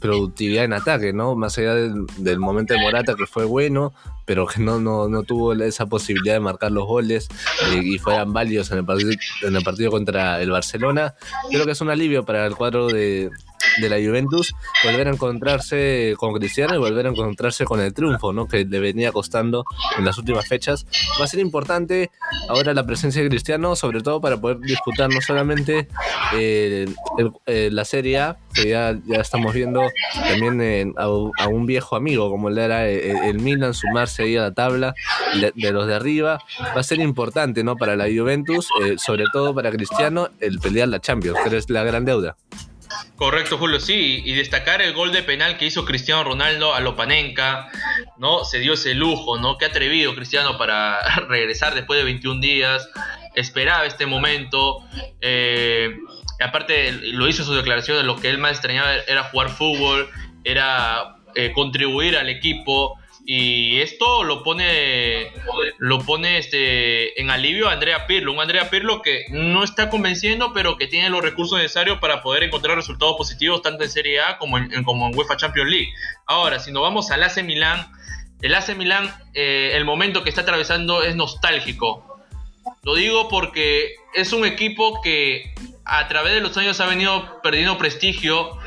productividad 0.00 0.64
en 0.64 0.72
ataque, 0.72 1.12
¿no? 1.12 1.36
Más 1.36 1.58
allá 1.58 1.74
del, 1.74 2.38
momento 2.38 2.74
de 2.74 2.80
Morata 2.80 3.14
que 3.14 3.26
fue 3.26 3.44
bueno, 3.44 3.92
pero 4.24 4.46
que 4.46 4.60
no, 4.60 4.80
no, 4.80 5.22
tuvo 5.22 5.52
esa 5.52 5.86
posibilidad 5.86 6.34
de 6.34 6.40
marcar 6.40 6.72
los 6.72 6.86
goles 6.86 7.28
y 7.82 7.98
fueran 7.98 8.32
válidos 8.32 8.70
en 8.70 8.78
el, 8.78 9.18
en 9.42 9.56
el 9.56 9.62
partido 9.62 9.90
contra 9.90 10.40
el 10.40 10.50
Barcelona. 10.50 11.14
Creo 11.50 11.64
que 11.64 11.72
es 11.72 11.80
un 11.80 11.90
alivio 11.90 12.24
para 12.24 12.46
el 12.46 12.54
cuadro 12.56 12.88
de, 12.88 13.30
de 13.80 13.88
la 13.88 13.96
Juventus 13.96 14.54
volver 14.84 15.08
a 15.08 15.10
encontrarse 15.10 16.14
con 16.16 16.32
Cristiano 16.34 16.74
y 16.74 16.78
volver 16.78 17.06
a 17.06 17.10
encontrarse 17.10 17.64
con 17.64 17.80
el 17.80 17.92
triunfo, 17.92 18.32
¿no? 18.32 18.46
Que 18.46 18.64
le 18.64 18.80
venía 18.80 19.12
costando 19.12 19.64
en 19.96 20.04
las 20.04 20.18
últimas 20.18 20.46
fechas. 20.46 20.86
Va 21.20 21.24
a 21.24 21.28
ser 21.28 21.40
importante 21.40 22.10
ahora 22.48 22.74
la 22.74 22.84
presencia 22.84 23.22
de 23.22 23.28
Cristiano, 23.28 23.76
sobre 23.76 24.00
todo 24.00 24.20
para 24.20 24.40
poder 24.40 24.58
disputar 24.60 25.10
no 25.10 25.20
solamente 25.20 25.88
eh, 26.34 26.86
eh, 27.46 27.68
la 27.72 27.84
Serie 27.84 28.18
A, 28.18 28.36
que 28.54 28.68
ya, 28.68 28.98
ya 29.06 29.20
estamos 29.20 29.54
viendo 29.54 29.82
también 30.14 30.94
a, 30.96 31.08
un 31.08 31.66
viejo 31.66 31.96
amigo 31.96 32.30
como 32.30 32.50
le 32.50 32.64
era 32.64 32.88
eh, 32.88 33.28
el, 33.28 33.38
Milan, 33.40 33.74
sumarse 33.74 34.22
ahí 34.22 34.36
a 34.36 34.42
la 34.42 34.54
tabla 34.54 34.94
de, 35.54 35.72
los 35.72 35.86
de 35.86 35.94
arriba. 35.94 36.40
Va 36.76 36.80
a 36.80 36.82
ser 36.82 37.00
importante, 37.00 37.64
¿no? 37.64 37.76
Para 37.76 37.96
la 37.96 38.04
Juventus, 38.04 38.68
sobre 38.96 39.24
todo 39.32 39.54
para 39.54 39.70
Cristiano, 39.70 40.28
el 40.40 40.58
pelear 40.58 40.88
la 40.88 41.00
Champions, 41.00 41.38
que 41.44 41.56
es 41.56 41.70
la 41.70 41.84
gran 41.84 42.04
deuda. 42.04 42.36
Correcto, 43.16 43.58
Julio, 43.58 43.80
sí, 43.80 44.22
y 44.24 44.34
destacar 44.34 44.80
el 44.80 44.92
gol 44.92 45.12
de 45.12 45.22
penal 45.22 45.58
que 45.58 45.66
hizo 45.66 45.84
Cristiano 45.84 46.24
Ronaldo 46.24 46.74
a 46.74 46.80
Lopanenka, 46.80 47.68
¿no? 48.16 48.44
Se 48.44 48.58
dio 48.58 48.74
ese 48.74 48.94
lujo, 48.94 49.38
¿no? 49.38 49.58
Qué 49.58 49.66
atrevido 49.66 50.14
Cristiano 50.14 50.56
para 50.56 51.00
regresar 51.28 51.74
después 51.74 51.98
de 51.98 52.04
21 52.04 52.40
días, 52.40 52.88
esperaba 53.34 53.86
este 53.86 54.06
momento, 54.06 54.78
eh, 55.20 55.96
aparte 56.40 56.92
lo 56.92 57.28
hizo 57.28 57.44
su 57.44 57.54
declaración 57.54 57.96
de 57.96 58.04
lo 58.04 58.16
que 58.16 58.30
él 58.30 58.38
más 58.38 58.52
extrañaba 58.52 58.94
era 59.06 59.24
jugar 59.24 59.50
fútbol, 59.50 60.08
era 60.44 61.16
eh, 61.34 61.52
contribuir 61.52 62.16
al 62.16 62.28
equipo 62.28 62.96
y 63.30 63.82
esto 63.82 64.24
lo 64.24 64.42
pone 64.42 65.34
lo 65.76 65.98
pone 65.98 66.38
este 66.38 67.20
en 67.20 67.28
alivio 67.28 67.68
a 67.68 67.72
Andrea 67.72 68.06
Pirlo, 68.06 68.32
un 68.32 68.40
Andrea 68.40 68.70
Pirlo 68.70 69.02
que 69.02 69.26
no 69.28 69.62
está 69.62 69.90
convenciendo, 69.90 70.54
pero 70.54 70.78
que 70.78 70.86
tiene 70.86 71.10
los 71.10 71.20
recursos 71.20 71.58
necesarios 71.58 71.98
para 71.98 72.22
poder 72.22 72.44
encontrar 72.44 72.76
resultados 72.76 73.16
positivos 73.18 73.60
tanto 73.60 73.84
en 73.84 73.90
Serie 73.90 74.22
A 74.22 74.38
como 74.38 74.56
en, 74.56 74.82
como 74.82 75.06
en 75.06 75.14
UEFA 75.14 75.36
Champions 75.36 75.70
League. 75.70 75.92
Ahora, 76.24 76.58
si 76.58 76.72
nos 76.72 76.80
vamos 76.80 77.10
al 77.10 77.22
AC 77.22 77.44
Milan, 77.44 77.92
el 78.40 78.54
AC 78.54 78.74
Milan, 78.74 79.14
eh, 79.34 79.72
el 79.74 79.84
momento 79.84 80.24
que 80.24 80.30
está 80.30 80.40
atravesando 80.40 81.02
es 81.02 81.14
nostálgico. 81.14 82.24
Lo 82.82 82.94
digo 82.94 83.28
porque 83.28 83.96
es 84.14 84.32
un 84.32 84.46
equipo 84.46 85.02
que 85.02 85.52
a 85.84 86.06
través 86.06 86.34
de 86.34 86.40
los 86.40 86.56
años 86.58 86.80
ha 86.80 86.86
venido 86.86 87.40
perdiendo 87.42 87.78
prestigio, 87.78 88.58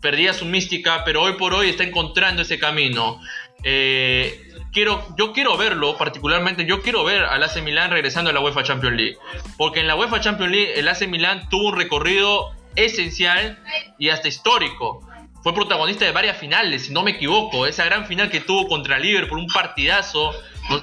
perdía 0.00 0.32
su 0.32 0.46
mística, 0.46 1.04
pero 1.04 1.22
hoy 1.22 1.34
por 1.34 1.52
hoy 1.52 1.68
está 1.68 1.84
encontrando 1.84 2.42
ese 2.42 2.58
camino. 2.58 3.20
Eh, 3.62 4.52
quiero, 4.72 5.06
yo 5.16 5.32
quiero 5.32 5.56
verlo, 5.56 5.96
particularmente, 5.96 6.66
yo 6.66 6.82
quiero 6.82 7.04
ver 7.04 7.24
al 7.24 7.42
AC 7.42 7.62
Milan 7.62 7.90
regresando 7.90 8.30
a 8.30 8.32
la 8.32 8.40
UEFA 8.40 8.62
Champions 8.62 8.96
League. 8.96 9.16
Porque 9.56 9.80
en 9.80 9.86
la 9.86 9.96
UEFA 9.96 10.20
Champions 10.20 10.52
League 10.52 10.78
el 10.78 10.88
AC 10.88 11.06
Milan 11.08 11.48
tuvo 11.48 11.68
un 11.68 11.76
recorrido 11.76 12.50
esencial 12.76 13.58
y 13.98 14.08
hasta 14.08 14.28
histórico. 14.28 15.06
Fue 15.42 15.54
protagonista 15.54 16.04
de 16.04 16.12
varias 16.12 16.36
finales, 16.36 16.86
si 16.86 16.92
no 16.92 17.02
me 17.02 17.12
equivoco. 17.12 17.66
Esa 17.66 17.84
gran 17.84 18.06
final 18.06 18.30
que 18.30 18.40
tuvo 18.40 18.68
contra 18.68 18.98
Liverpool, 18.98 19.38
un 19.38 19.48
partidazo 19.48 20.32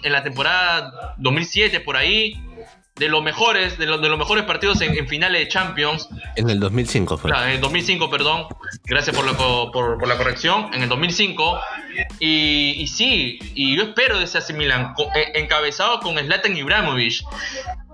en 0.03 0.11
la 0.11 0.23
temporada 0.23 1.15
2007 1.17 1.79
por 1.79 1.95
ahí 1.95 2.35
de 2.99 3.07
los 3.07 3.23
mejores, 3.23 3.77
de, 3.77 3.85
los, 3.85 4.01
de 4.01 4.09
los 4.09 4.19
mejores 4.19 4.43
partidos 4.43 4.81
en, 4.81 5.07
finales 5.07 5.41
de 5.41 5.47
Champions. 5.47 6.09
En 6.35 6.49
el 6.49 6.59
2005 6.59 7.17
fue. 7.17 7.31
Claro, 7.31 7.45
en 7.45 7.53
el 7.53 7.61
2005, 7.61 8.09
perdón. 8.09 8.45
Gracias 8.83 9.15
por 9.15 9.25
la, 9.25 9.37
por, 9.37 10.07
la 10.07 10.17
corrección. 10.17 10.69
En 10.73 10.83
el 10.83 10.89
2005. 10.89 11.59
Y, 12.19 12.75
y, 12.77 12.87
sí, 12.87 13.39
y 13.55 13.77
yo 13.77 13.83
espero 13.83 14.19
de 14.19 14.25
ese 14.25 14.37
AC 14.37 14.51
Milan, 14.53 14.93
e, 15.15 15.39
encabezado 15.39 16.01
con 16.01 16.17
Zlatan 16.17 16.55
Ibrahimovic. 16.55 17.23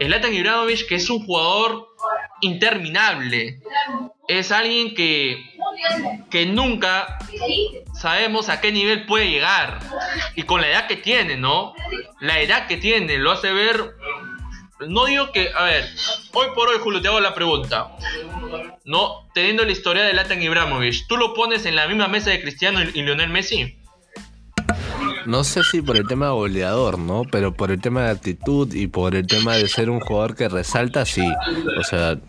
Zlatan 0.03 0.33
Ibrahimovic, 0.33 0.87
que 0.87 0.95
es 0.95 1.09
un 1.09 1.23
jugador 1.23 1.87
interminable. 2.41 3.59
Es 4.27 4.51
alguien 4.51 4.95
que, 4.95 5.37
que 6.31 6.47
nunca 6.47 7.19
sabemos 7.93 8.49
a 8.49 8.59
qué 8.59 8.71
nivel 8.71 9.05
puede 9.05 9.29
llegar. 9.29 9.79
Y 10.35 10.43
con 10.43 10.61
la 10.61 10.69
edad 10.69 10.87
que 10.87 10.95
tiene, 10.95 11.37
¿no? 11.37 11.75
La 12.19 12.39
edad 12.39 12.65
que 12.65 12.77
tiene 12.77 13.19
lo 13.19 13.31
hace 13.31 13.53
ver 13.53 13.95
no 14.79 15.05
digo 15.05 15.31
que, 15.31 15.51
a 15.55 15.63
ver, 15.63 15.89
hoy 16.33 16.47
por 16.53 16.69
hoy, 16.69 16.77
Julio, 16.79 17.01
te 17.01 17.07
hago 17.07 17.19
la 17.19 17.33
pregunta. 17.33 17.91
No, 18.83 19.27
teniendo 19.33 19.63
la 19.63 19.71
historia 19.71 20.03
de 20.03 20.13
Latan 20.13 20.41
Ibrahimovic, 20.41 21.07
¿tú 21.07 21.17
lo 21.17 21.33
pones 21.33 21.65
en 21.65 21.75
la 21.75 21.87
misma 21.87 22.07
mesa 22.07 22.29
de 22.29 22.41
Cristiano 22.41 22.81
y 22.81 23.01
Lionel 23.01 23.29
Messi? 23.29 23.77
No 25.25 25.43
sé 25.43 25.63
si 25.63 25.81
por 25.81 25.97
el 25.97 26.07
tema 26.07 26.29
goleador, 26.29 26.99
¿no? 26.99 27.23
Pero 27.31 27.53
por 27.53 27.71
el 27.71 27.81
tema 27.81 28.03
de 28.03 28.11
actitud 28.11 28.73
y 28.73 28.87
por 28.87 29.15
el 29.15 29.27
tema 29.27 29.55
de 29.55 29.67
ser 29.67 29.89
un 29.89 29.99
jugador 29.99 30.35
que 30.35 30.49
resalta, 30.49 31.05
sí. 31.05 31.25
O 31.79 31.83
sea, 31.83 32.19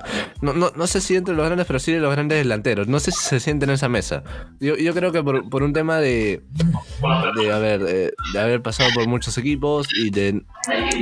no, 0.41 0.53
no, 0.53 0.73
no 0.75 0.87
sé 0.87 1.01
si 1.01 1.17
entre 1.17 1.35
los 1.35 1.47
grandes, 1.47 1.67
pero 1.67 1.79
sí 1.79 1.93
de 1.93 2.01
los 2.01 2.13
grandes 2.13 2.39
delanteros. 2.39 2.89
No 2.89 2.99
sé 3.01 3.13
si 3.13 3.23
se 3.23 3.41
sienten 3.41 3.71
en 3.71 3.75
esa 3.75 3.89
mesa. 3.89 4.23
Yo, 4.61 4.77
yo 4.77 4.95
creo 4.95 5.13
que 5.13 5.23
por, 5.23 5.49
por 5.49 5.63
un 5.63 5.73
tema 5.73 5.99
de, 5.99 6.43
de, 7.37 7.53
haber, 7.53 7.83
eh, 7.89 8.13
de 8.33 8.41
haber 8.41 8.63
pasado 8.63 8.91
por 8.95 9.07
muchos 9.07 9.37
equipos 9.39 9.89
y 9.95 10.11
de... 10.11 10.43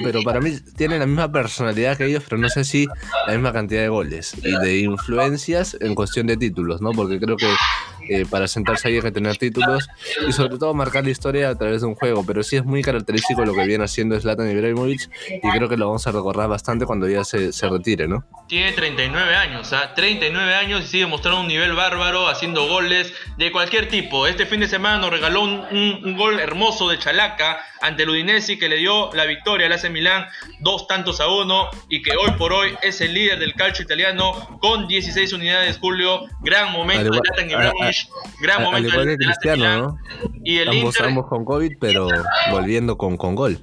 Pero 0.03 0.23
para 0.23 0.41
mí 0.41 0.53
tienen 0.77 0.99
la 1.01 1.07
misma 1.07 1.31
personalidad 1.31 1.97
que 1.97 2.07
ellos, 2.07 2.25
pero 2.29 2.41
no 2.41 2.49
sé 2.49 2.65
si 2.65 2.87
la 3.27 3.33
misma 3.33 3.53
cantidad 3.53 3.83
de 3.83 3.89
goles 3.89 4.35
y 4.43 4.53
de 4.59 4.79
influencias 4.81 5.77
en 5.81 5.95
cuestión 5.95 6.27
de 6.27 6.37
títulos, 6.37 6.81
¿no? 6.81 6.93
Porque 6.93 7.19
creo 7.19 7.37
que 7.37 7.49
eh, 8.09 8.27
para 8.29 8.49
sentarse 8.49 8.89
ahí 8.89 8.97
hay 8.97 9.03
que 9.03 9.13
tener 9.13 9.37
títulos 9.37 9.89
y 10.27 10.33
sobre 10.33 10.59
todo 10.59 10.75
marcar 10.75 11.05
la 11.05 11.11
historia 11.11 11.51
a 11.51 11.55
través 11.55 11.83
de 11.83 11.87
un 11.87 11.95
juego, 11.95 12.25
pero 12.27 12.43
sí 12.43 12.57
es 12.57 12.65
muy 12.65 12.83
característico 12.83 13.45
lo 13.45 13.55
que 13.55 13.67
viene 13.67 13.85
haciendo 13.85 14.19
Zlatan 14.21 14.51
Ibrahimovic 14.51 15.11
y 15.43 15.51
creo 15.51 15.69
que 15.69 15.77
lo 15.77 15.87
vamos 15.87 16.07
a 16.07 16.13
recordar 16.13 16.49
bastante 16.49 16.87
cuando 16.87 17.09
ya 17.09 17.25
se, 17.25 17.53
se 17.53 17.69
retire, 17.69 18.09
¿no? 18.09 18.25
Tiene 18.49 18.73
39 18.73 19.35
años, 19.37 19.73
¿ah? 19.73 19.95
39 19.95 20.55
años 20.55 20.85
y 20.85 20.87
sigue 20.89 21.07
mostrando 21.07 21.41
un 21.41 21.49
nivel 21.49 21.73
bárbaro, 21.73 22.29
haciendo 22.29 22.69
goles 22.69 23.13
de 23.39 23.51
cualquier 23.51 23.89
tipo. 23.89 24.27
Este 24.27 24.47
fin 24.47 24.61
de 24.61 24.69
semana 24.69 24.99
nos 24.99 25.11
regaló 25.11 25.43
un, 25.43 26.15
gol 26.17 26.39
hermoso 26.39 26.89
de 26.89 26.99
Chalaca 26.99 27.59
ante 27.81 28.05
el 28.05 28.11
Udinese 28.11 28.59
que 28.59 28.69
le 28.69 28.77
dio 28.77 29.11
la 29.15 29.25
victoria 29.25 29.67
al 29.67 29.73
AC 29.73 29.91
Milán, 29.91 30.27
dos 30.61 30.87
tantos 30.87 31.21
a 31.21 31.29
uno 31.29 31.69
y 31.89 32.03
que 32.03 32.13
hoy 32.13 32.31
por 32.33 32.53
hoy 32.53 32.75
es 32.83 33.01
el 33.01 33.15
líder 33.15 33.39
del 33.39 33.55
calcio 33.55 33.85
italiano 33.85 34.59
con 34.61 34.87
16 34.87 35.33
unidades, 35.33 35.79
Julio. 35.79 36.27
Gran 36.41 36.73
momento 36.73 37.11
de 37.11 37.19
Zlatan 37.19 37.51
Ibrahimovic, 37.51 37.94
gran 38.41 38.63
momento 38.63 38.91
Cristiano, 39.17 39.79
¿no? 39.79 39.99
Y 40.45 40.59
el 40.59 40.69
ambos, 40.69 40.99
Inter... 41.01 41.25
con 41.25 41.45
COVID, 41.45 41.73
pero 41.81 42.09
volviendo 42.51 42.97
con, 42.97 43.17
con 43.17 43.35
gol. 43.35 43.59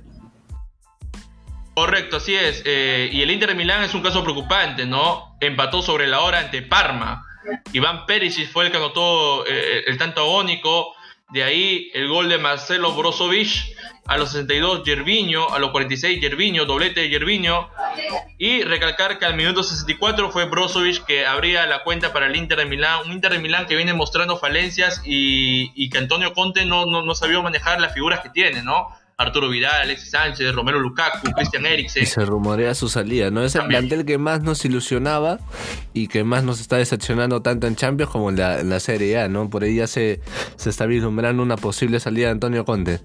Correcto, 1.73 2.17
así 2.17 2.35
es. 2.35 2.61
Eh, 2.65 3.09
y 3.11 3.21
el 3.21 3.31
Inter 3.31 3.49
de 3.49 3.55
Milán 3.55 3.83
es 3.83 3.93
un 3.93 4.01
caso 4.01 4.23
preocupante, 4.23 4.85
¿no? 4.85 5.37
Empató 5.39 5.81
sobre 5.81 6.07
la 6.07 6.21
hora 6.21 6.39
ante 6.39 6.61
Parma. 6.61 7.25
Iván 7.73 8.05
Perisic 8.05 8.51
fue 8.51 8.65
el 8.65 8.71
que 8.71 8.77
anotó 8.77 9.45
eh, 9.47 9.83
el 9.87 9.97
tanto 9.97 10.21
agónico. 10.21 10.93
De 11.29 11.43
ahí 11.43 11.89
el 11.93 12.09
gol 12.09 12.27
de 12.27 12.37
Marcelo 12.37 12.93
Brozovic 12.93 13.73
a 14.05 14.17
los 14.17 14.31
62 14.31 14.81
Gerviño, 14.83 15.53
a 15.53 15.59
los 15.59 15.71
46 15.71 16.19
Gerviño, 16.19 16.65
doblete 16.65 17.01
de 17.01 17.09
Gerviño. 17.09 17.69
Y 18.37 18.63
recalcar 18.63 19.19
que 19.19 19.25
al 19.25 19.35
minuto 19.35 19.63
64 19.63 20.31
fue 20.31 20.45
Brozovic 20.45 21.05
que 21.05 21.25
abría 21.25 21.65
la 21.67 21.83
cuenta 21.83 22.11
para 22.11 22.27
el 22.27 22.35
Inter 22.35 22.59
de 22.59 22.65
Milán. 22.65 23.01
Un 23.05 23.11
Inter 23.11 23.31
de 23.31 23.39
Milán 23.39 23.67
que 23.67 23.75
viene 23.75 23.93
mostrando 23.93 24.37
falencias 24.37 25.01
y, 25.05 25.89
que 25.89 25.97
Antonio 25.97 26.33
Conte 26.33 26.65
no, 26.65 26.85
no, 26.85 27.03
no 27.03 27.15
sabía 27.15 27.41
manejar 27.41 27.79
las 27.79 27.93
figuras 27.93 28.21
que 28.21 28.29
tiene, 28.29 28.63
¿no? 28.63 28.89
Arturo 29.21 29.49
Vidal, 29.49 29.81
Alexis 29.81 30.11
Sánchez, 30.11 30.53
Romero 30.53 30.79
Lukaku, 30.79 31.31
Christian 31.31 31.65
Eriksen. 31.65 32.03
Y 32.03 32.05
se 32.05 32.25
rumorea 32.25 32.73
su 32.75 32.89
salida, 32.89 33.31
¿no? 33.31 33.43
Es 33.43 33.55
el 33.55 33.65
plantel 33.67 34.05
que 34.05 34.17
más 34.17 34.41
nos 34.41 34.63
ilusionaba 34.65 35.39
y 35.93 36.07
que 36.07 36.23
más 36.23 36.43
nos 36.43 36.59
está 36.59 36.77
decepcionando 36.77 37.41
tanto 37.41 37.67
en 37.67 37.75
Champions 37.75 38.11
como 38.11 38.29
en 38.29 38.37
la, 38.37 38.79
Serie 38.79 39.19
A, 39.19 39.27
¿no? 39.27 39.49
Por 39.49 39.63
ahí 39.63 39.75
ya 39.75 39.87
se, 39.87 40.21
se 40.55 40.69
está 40.69 40.85
vislumbrando 40.85 41.43
una 41.43 41.55
posible 41.55 41.99
salida 41.99 42.27
de 42.27 42.31
Antonio 42.31 42.65
Conte. 42.65 42.99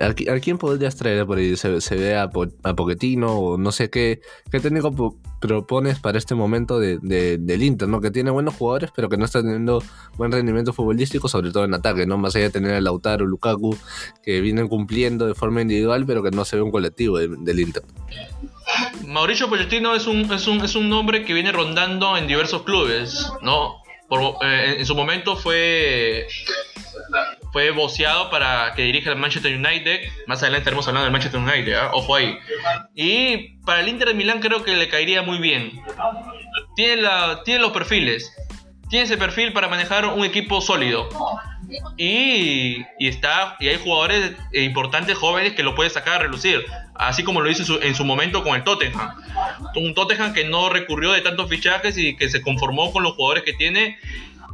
¿A, 0.00 0.12
quién 0.40 0.58
podrías 0.58 0.96
traer 0.96 1.24
por 1.26 1.38
ahí? 1.38 1.56
¿Se, 1.56 1.96
ve 1.96 2.16
a, 2.16 2.30
a, 2.62 2.74
Pochettino 2.74 3.32
o 3.32 3.58
no 3.58 3.72
sé 3.72 3.90
qué? 3.90 4.20
¿Qué 4.50 4.60
técnico 4.60 5.16
propones 5.40 5.98
para 5.98 6.18
este 6.18 6.34
momento 6.34 6.78
de, 6.78 6.98
del 7.00 7.62
Inter, 7.62 7.88
¿no? 7.88 8.00
Que 8.00 8.10
tiene 8.10 8.30
buenos 8.30 8.54
jugadores, 8.54 8.90
pero 8.94 9.08
que 9.08 9.16
no 9.16 9.24
está 9.24 9.40
teniendo 9.40 9.82
buen 10.16 10.30
rendimiento 10.30 10.72
futbolístico, 10.72 11.28
sobre 11.28 11.50
todo 11.50 11.64
en 11.64 11.74
ataque, 11.74 12.06
¿no? 12.06 12.18
Más 12.18 12.36
allá 12.36 12.46
de 12.46 12.50
tener 12.50 12.74
a 12.74 12.80
Lautaro, 12.80 13.26
Lukaku, 13.26 13.76
que 14.22 14.40
vienen 14.40 14.68
cumpliendo 14.68 15.26
de 15.26 15.34
forma 15.34 15.59
individual, 15.60 16.04
pero 16.06 16.22
que 16.22 16.30
no 16.30 16.44
se 16.44 16.56
ve 16.56 16.62
un 16.62 16.70
colectivo 16.70 17.18
del 17.18 17.60
Inter. 17.60 17.82
Mauricio 19.06 19.48
Pochettino 19.48 19.94
es 19.94 20.06
un, 20.06 20.32
es, 20.32 20.46
un, 20.46 20.64
es 20.64 20.74
un 20.74 20.88
nombre 20.88 21.24
que 21.24 21.34
viene 21.34 21.52
rondando 21.52 22.16
en 22.16 22.26
diversos 22.26 22.62
clubes, 22.62 23.30
¿no? 23.42 23.80
Eh, 24.42 24.76
en 24.78 24.86
su 24.86 24.94
momento 24.94 25.36
fue 25.36 26.26
fue 27.52 27.70
voceado 27.70 28.30
para 28.30 28.72
que 28.74 28.82
dirija 28.82 29.10
el 29.10 29.16
Manchester 29.16 29.54
United. 29.54 30.00
Más 30.26 30.42
adelante 30.42 30.62
estaremos 30.62 30.86
hablando 30.88 31.04
del 31.04 31.12
Manchester 31.12 31.40
United, 31.40 31.72
¿eh? 31.72 31.88
ojo 31.92 32.14
ahí. 32.14 32.38
Y 32.94 33.58
para 33.64 33.80
el 33.80 33.88
Inter 33.88 34.08
de 34.08 34.14
Milán 34.14 34.40
creo 34.40 34.62
que 34.62 34.74
le 34.74 34.88
caería 34.88 35.22
muy 35.22 35.38
bien. 35.38 35.80
Tiene, 36.76 37.02
la, 37.02 37.42
tiene 37.44 37.60
los 37.60 37.72
perfiles. 37.72 38.32
Tiene 38.88 39.04
ese 39.04 39.16
perfil 39.16 39.52
para 39.52 39.68
manejar 39.68 40.06
un 40.06 40.24
equipo 40.24 40.60
sólido. 40.60 41.08
Y, 41.96 42.84
está, 42.98 43.56
y 43.60 43.68
hay 43.68 43.78
jugadores 43.78 44.32
importantes 44.52 45.16
jóvenes 45.16 45.54
que 45.54 45.62
lo 45.62 45.74
puede 45.74 45.90
sacar 45.90 46.14
a 46.14 46.18
relucir, 46.20 46.64
así 46.94 47.22
como 47.22 47.40
lo 47.40 47.50
hizo 47.50 47.80
en 47.82 47.94
su, 47.94 48.04
momento 48.04 48.42
con 48.42 48.56
el 48.56 48.64
Tottenham. 48.64 49.14
Un 49.76 49.94
Tottenham 49.94 50.32
que 50.32 50.44
no 50.44 50.68
recurrió 50.68 51.12
de 51.12 51.20
tantos 51.20 51.48
fichajes 51.48 51.96
y 51.98 52.16
que 52.16 52.28
se 52.28 52.42
conformó 52.42 52.92
con 52.92 53.02
los 53.02 53.14
jugadores 53.14 53.44
que 53.44 53.52
tiene 53.52 53.98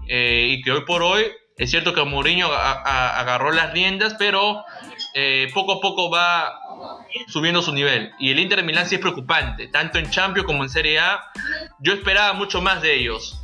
eh, 0.09 0.49
y 0.51 0.63
que 0.63 0.73
hoy 0.73 0.85
por 0.85 1.03
hoy 1.03 1.25
es 1.57 1.71
cierto 1.71 1.95
que 1.95 2.05
Mourinho 2.05 2.49
agarró 2.53 3.51
las 3.51 3.73
riendas, 3.73 4.15
pero 4.19 4.63
eh, 5.15 5.49
poco 5.55 5.73
a 5.73 5.81
poco 5.81 6.11
va 6.11 6.61
subiendo 7.29 7.63
su 7.63 7.73
nivel. 7.73 8.13
Y 8.19 8.31
el 8.31 8.39
Inter 8.39 8.59
de 8.59 8.65
Milán 8.65 8.87
sí 8.87 8.97
es 8.97 9.01
preocupante, 9.01 9.67
tanto 9.69 9.99
en 9.99 10.11
Champions 10.11 10.47
como 10.47 10.65
en 10.65 10.69
Serie 10.69 10.99
A. 10.99 11.19
Yo 11.81 11.95
esperaba 11.95 12.35
mucho 12.35 12.61
más 12.61 12.83
de 12.83 12.97
ellos. 12.97 13.41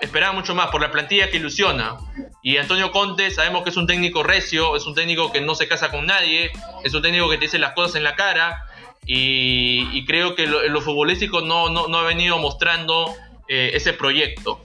Esperaba 0.00 0.32
mucho 0.32 0.54
más 0.54 0.68
por 0.68 0.80
la 0.80 0.90
plantilla 0.90 1.30
que 1.30 1.36
ilusiona. 1.36 1.96
Y 2.42 2.56
Antonio 2.56 2.90
Conte 2.90 3.30
sabemos 3.30 3.62
que 3.62 3.70
es 3.70 3.76
un 3.76 3.86
técnico 3.86 4.22
recio, 4.22 4.76
es 4.76 4.86
un 4.86 4.94
técnico 4.94 5.32
que 5.32 5.40
no 5.40 5.54
se 5.54 5.68
casa 5.68 5.90
con 5.90 6.06
nadie, 6.06 6.50
es 6.84 6.94
un 6.94 7.02
técnico 7.02 7.28
que 7.30 7.36
te 7.36 7.44
dice 7.44 7.58
las 7.58 7.72
cosas 7.72 7.96
en 7.96 8.04
la 8.04 8.14
cara. 8.14 8.66
Y, 9.04 10.04
creo 10.06 10.34
que 10.36 10.46
lo, 10.46 10.62
lo 10.68 10.80
futbolístico 10.80 11.40
no, 11.40 11.68
no, 11.68 11.98
ha 11.98 12.04
venido 12.04 12.38
mostrando 12.38 13.12
eh, 13.48 13.70
ese 13.74 13.92
proyecto. 13.92 14.60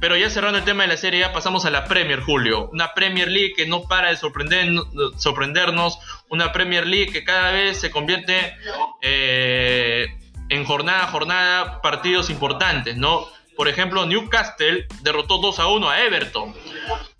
Pero 0.00 0.16
ya 0.16 0.30
cerrando 0.30 0.58
el 0.58 0.64
tema 0.64 0.84
de 0.84 0.88
la 0.88 0.96
Serie 0.96 1.24
A, 1.24 1.32
pasamos 1.32 1.66
a 1.66 1.70
la 1.70 1.84
Premier, 1.84 2.20
Julio. 2.20 2.70
Una 2.72 2.94
Premier 2.94 3.28
League 3.28 3.52
que 3.54 3.66
no 3.66 3.82
para 3.82 4.08
de 4.08 4.16
sorprendernos, 4.16 5.98
una 6.30 6.52
Premier 6.52 6.86
League 6.86 7.12
que 7.12 7.22
cada 7.22 7.52
vez 7.52 7.78
se 7.78 7.90
convierte 7.90 8.54
eh, 9.02 10.06
en 10.48 10.64
jornada 10.64 11.04
a 11.04 11.06
jornada 11.08 11.82
partidos 11.82 12.30
importantes, 12.30 12.96
¿no? 12.96 13.28
Por 13.60 13.68
ejemplo, 13.68 14.06
Newcastle 14.06 14.86
derrotó 15.02 15.36
2 15.36 15.58
a 15.58 15.66
1 15.66 15.90
a 15.90 16.00
Everton. 16.00 16.54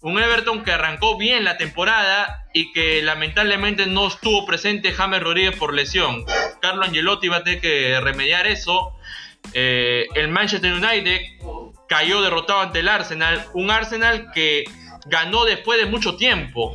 Un 0.00 0.18
Everton 0.18 0.64
que 0.64 0.72
arrancó 0.72 1.18
bien 1.18 1.44
la 1.44 1.58
temporada 1.58 2.46
y 2.54 2.72
que 2.72 3.02
lamentablemente 3.02 3.84
no 3.84 4.06
estuvo 4.06 4.46
presente 4.46 4.92
James 4.92 5.22
Rodríguez 5.22 5.54
por 5.56 5.74
lesión. 5.74 6.24
Carlo 6.62 6.84
Angelotti 6.84 7.28
va 7.28 7.36
a 7.36 7.44
tener 7.44 7.60
que 7.60 8.00
remediar 8.00 8.46
eso. 8.46 8.94
Eh, 9.52 10.06
el 10.14 10.28
Manchester 10.28 10.72
United 10.72 11.20
cayó 11.86 12.22
derrotado 12.22 12.60
ante 12.60 12.78
el 12.78 12.88
Arsenal. 12.88 13.44
Un 13.52 13.70
Arsenal 13.70 14.32
que 14.32 14.64
ganó 15.04 15.44
después 15.44 15.78
de 15.78 15.84
mucho 15.84 16.16
tiempo. 16.16 16.74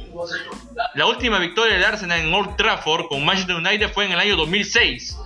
La 0.94 1.08
última 1.08 1.40
victoria 1.40 1.74
del 1.74 1.86
Arsenal 1.86 2.20
en 2.20 2.32
Old 2.32 2.56
Trafford 2.56 3.08
con 3.08 3.26
Manchester 3.26 3.56
United 3.56 3.92
fue 3.92 4.06
en 4.06 4.12
el 4.12 4.20
año 4.20 4.36
2006. 4.36 5.18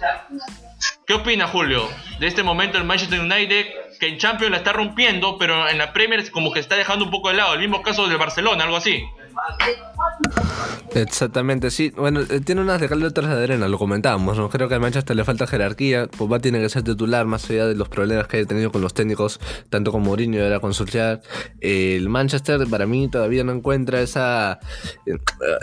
¿Qué 1.10 1.16
opina 1.16 1.48
Julio 1.48 1.90
de 2.20 2.28
este 2.28 2.44
momento 2.44 2.78
el 2.78 2.84
Manchester 2.84 3.20
United 3.20 3.66
que 4.00 4.10
en 4.10 4.20
Champions 4.20 4.52
la 4.52 4.58
está 4.58 4.74
rompiendo, 4.74 5.40
pero 5.40 5.68
en 5.68 5.80
la 5.80 5.92
Premier 5.92 6.30
como 6.30 6.54
que 6.54 6.60
está 6.60 6.76
dejando 6.76 7.04
un 7.04 7.10
poco 7.10 7.30
de 7.30 7.34
lado? 7.34 7.56
El 7.56 7.62
mismo 7.62 7.82
caso 7.82 8.08
del 8.08 8.20
Barcelona, 8.20 8.66
algo 8.66 8.78
así. 8.78 9.04
Exactamente, 10.94 11.72
sí. 11.72 11.92
Bueno, 11.96 12.22
eh, 12.22 12.40
tiene 12.42 12.62
unas 12.62 12.82
de 12.82 12.90
cal 12.90 13.04
otras 13.04 13.30
de 13.30 13.44
arena, 13.44 13.68
lo 13.68 13.78
comentábamos, 13.78 14.38
¿no? 14.38 14.50
Creo 14.50 14.68
que 14.68 14.76
al 14.76 14.82
Manchester 14.82 15.16
le 15.16 15.24
falta 15.24 15.48
jerarquía. 15.48 16.08
Pogba 16.08 16.40
tiene 16.40 16.60
que 16.60 16.70
ser 16.70 16.84
titular, 16.84 17.26
más 17.26 17.50
allá 17.50 17.68
de 17.68 17.76
los 17.76 17.90
problemas 17.90 18.28
que 18.28 18.38
haya 18.38 18.48
tenido 18.48 18.72
con 18.72 18.82
los 18.82 18.94
técnicos, 18.94 19.40
tanto 19.70 19.92
con 19.92 20.02
Mourinho 20.02 20.40
y 20.40 20.42
ahora 20.42 20.60
con 20.60 20.74
Solskjaer. 20.74 21.22
el 21.62 22.10
Manchester, 22.10 22.68
para 22.68 22.86
mí, 22.86 23.10
todavía 23.10 23.44
no 23.44 23.52
encuentra 23.52 24.02
esa 24.02 24.60
eh, 25.06 25.18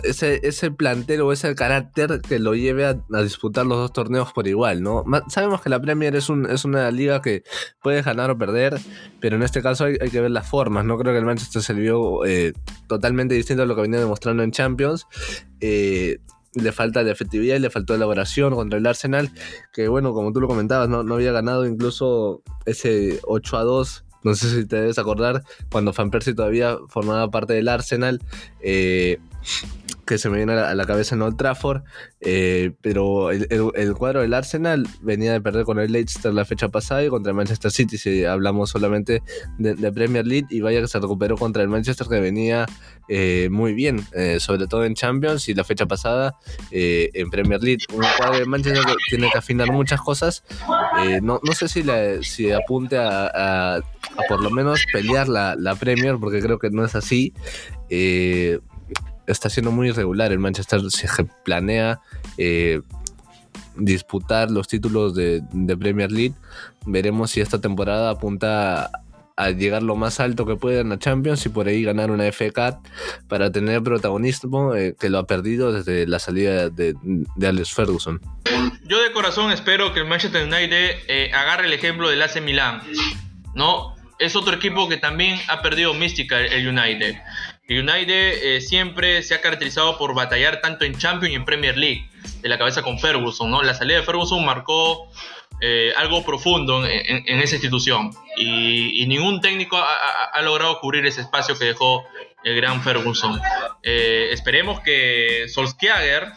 ese, 0.04 0.40
ese 0.46 0.70
plantel 0.70 1.22
o 1.22 1.32
ese 1.32 1.54
carácter 1.54 2.20
que 2.20 2.38
lo 2.38 2.54
lleve 2.54 2.86
a, 2.86 2.96
disputar 3.22 3.66
los 3.66 3.78
dos 3.78 3.92
torneos 3.92 4.32
por 4.32 4.46
igual, 4.46 4.82
¿no? 4.82 5.04
Sabemos 5.28 5.60
que 5.60 5.70
la 5.70 5.80
Premier 5.80 6.14
es 6.14 6.28
una 6.28 6.90
liga 6.90 7.20
que 7.22 7.42
puede 7.82 8.02
ganar 8.02 8.30
o 8.30 8.38
perder, 8.38 8.78
pero 9.20 9.36
en 9.36 9.42
este 9.42 9.62
caso 9.62 9.84
hay, 9.84 9.96
que 9.98 10.20
ver 10.20 10.30
las 10.30 10.48
formas. 10.48 10.84
No 10.84 10.98
creo 10.98 11.12
que 11.12 11.18
el 11.18 11.24
Manchester 11.24 11.62
se 11.62 11.74
vio 11.74 12.24
eh, 12.24 12.52
totalmente 12.86 13.34
distinto 13.34 13.62
a 13.62 13.66
lo 13.66 13.74
que 13.74 13.82
venía 13.82 13.98
demostrando 13.98 14.25
en 14.30 14.50
Champions. 14.50 15.06
Eh, 15.60 16.18
le 16.54 16.72
falta 16.72 17.04
de 17.04 17.12
efectividad 17.12 17.56
y 17.56 17.58
le 17.58 17.70
faltó 17.70 17.94
elaboración 17.94 18.54
contra 18.54 18.78
el 18.78 18.86
Arsenal, 18.86 19.30
que 19.72 19.88
bueno, 19.88 20.14
como 20.14 20.32
tú 20.32 20.40
lo 20.40 20.48
comentabas, 20.48 20.88
no, 20.88 21.00
había 21.14 21.32
ganado 21.32 21.66
incluso 21.66 22.42
ese 22.64 23.20
8 23.24 23.56
a 23.58 23.64
2 23.64 24.02
no 24.24 24.34
sé 24.34 24.50
si 24.50 24.66
te 24.66 24.74
debes 24.74 24.98
acordar, 24.98 25.44
cuando 25.70 25.92
Van 25.92 26.10
Persie 26.10 26.34
todavía 26.34 26.78
formaba 26.88 27.30
parte 27.30 27.52
del 27.52 27.68
Arsenal. 27.68 28.20
Eh, 28.60 29.20
que 30.06 30.18
se 30.18 30.30
me 30.30 30.36
viene 30.36 30.52
a 30.52 30.74
la, 30.74 30.86
cabeza 30.86 31.16
en 31.16 31.22
Old 31.22 31.36
Trafford, 31.36 31.82
eh, 32.20 32.72
pero 32.80 33.32
el, 33.32 33.94
cuadro 33.94 34.20
del 34.20 34.32
Arsenal 34.34 34.86
venía 35.02 35.32
de 35.32 35.40
perder 35.40 35.64
con 35.64 35.80
el 35.80 35.90
Leicester 35.90 36.32
la 36.32 36.44
fecha 36.44 36.68
pasada 36.68 37.04
y 37.04 37.08
contra 37.08 37.30
el 37.30 37.36
Manchester 37.36 37.70
City, 37.72 37.98
si 37.98 38.24
hablamos 38.24 38.70
solamente 38.70 39.22
de, 39.58 39.92
Premier 39.92 40.26
League, 40.26 40.46
y 40.50 40.60
vaya 40.60 40.80
que 40.80 40.86
se 40.86 41.00
recuperó 41.00 41.36
contra 41.36 41.62
el 41.62 41.68
Manchester 41.68 42.06
que 42.06 42.20
venía 42.20 42.66
eh, 43.08 43.48
muy 43.50 43.74
bien, 43.74 44.06
eh, 44.12 44.38
sobre 44.38 44.68
todo 44.68 44.84
en 44.84 44.94
Champions 44.94 45.48
y 45.48 45.54
la 45.54 45.64
fecha 45.64 45.86
pasada 45.86 46.36
en 46.70 47.30
Premier 47.30 47.60
League. 47.60 47.84
Un 47.92 48.04
cuadro 48.16 48.38
de 48.38 48.46
Manchester 48.46 48.84
tiene 49.08 49.28
que 49.30 49.38
afinar 49.38 49.72
muchas 49.72 50.00
cosas, 50.00 50.44
no, 51.20 51.40
no, 51.42 51.52
sé 51.52 51.68
si, 51.68 51.84
si 52.22 52.52
apunte 52.52 52.96
a, 52.98 53.80
por 54.28 54.40
lo 54.40 54.50
menos 54.50 54.84
pelear 54.92 55.28
la, 55.28 55.56
la 55.58 55.74
Premier, 55.74 56.16
porque 56.20 56.40
creo 56.40 56.58
que 56.60 56.70
no 56.70 56.84
es 56.84 56.94
así. 56.94 57.34
Está 59.26 59.50
siendo 59.50 59.72
muy 59.72 59.88
irregular. 59.88 60.32
El 60.32 60.38
Manchester 60.38 60.80
se 60.90 61.08
planea 61.44 62.00
eh, 62.38 62.80
disputar 63.76 64.50
los 64.50 64.68
títulos 64.68 65.14
de, 65.14 65.42
Premier 65.78 66.10
League. 66.10 66.34
Veremos 66.84 67.30
si 67.30 67.40
esta 67.40 67.60
temporada 67.60 68.10
apunta 68.10 68.90
a 69.38 69.50
llegar 69.50 69.82
lo 69.82 69.96
más 69.96 70.18
alto 70.18 70.46
que 70.46 70.56
pueda 70.56 70.80
en 70.80 70.88
la 70.88 70.98
Champions 70.98 71.44
y 71.44 71.50
por 71.50 71.68
ahí 71.68 71.82
ganar 71.82 72.10
una 72.10 72.24
FA 72.32 72.80
para 73.28 73.52
tener 73.52 73.82
protagonismo 73.82 74.74
eh, 74.74 74.96
que 74.98 75.10
lo 75.10 75.18
ha 75.18 75.26
perdido 75.26 75.72
desde 75.72 76.06
la 76.06 76.18
salida 76.18 76.70
de, 76.70 76.94
Alex 77.42 77.74
Ferguson. 77.74 78.20
Yo 78.84 79.02
de 79.02 79.12
corazón 79.12 79.52
espero 79.52 79.92
que 79.92 80.00
el 80.00 80.06
Manchester 80.06 80.44
United 80.44 80.96
eh, 81.08 81.30
agarre 81.34 81.66
el 81.66 81.74
ejemplo 81.74 82.08
del 82.08 82.22
AC 82.22 82.40
Milan, 82.40 82.80
¿no? 83.54 83.94
Es 84.18 84.34
otro 84.36 84.54
equipo 84.54 84.88
que 84.88 84.96
también 84.96 85.38
ha 85.48 85.60
perdido 85.60 85.92
mística 85.92 86.40
el 86.40 86.66
United. 86.66 87.16
United 87.68 88.42
eh, 88.42 88.60
siempre 88.60 89.22
se 89.22 89.34
ha 89.34 89.40
caracterizado 89.40 89.98
por 89.98 90.14
batallar 90.14 90.60
tanto 90.60 90.84
en 90.84 90.96
Champions 90.96 91.32
y 91.32 91.36
en 91.36 91.44
Premier 91.44 91.76
League, 91.76 92.08
de 92.40 92.48
la 92.48 92.58
cabeza 92.58 92.82
con 92.82 92.98
Ferguson, 92.98 93.50
¿no? 93.50 93.62
La 93.62 93.74
salida 93.74 93.98
de 93.98 94.04
Ferguson 94.04 94.44
marcó 94.44 95.10
eh, 95.60 95.92
algo 95.96 96.24
profundo 96.24 96.84
en, 96.86 97.40
esa 97.40 97.54
institución 97.54 98.10
y, 98.36 99.06
ningún 99.06 99.40
técnico 99.40 99.78
ha, 99.78 100.42
logrado 100.42 100.78
cubrir 100.80 101.06
ese 101.06 101.22
espacio 101.22 101.58
que 101.58 101.64
dejó 101.64 102.04
el 102.44 102.54
gran 102.56 102.82
Ferguson. 102.82 103.40
Eh, 103.82 104.28
esperemos 104.32 104.80
que 104.80 105.46
Solskjaer 105.48 106.28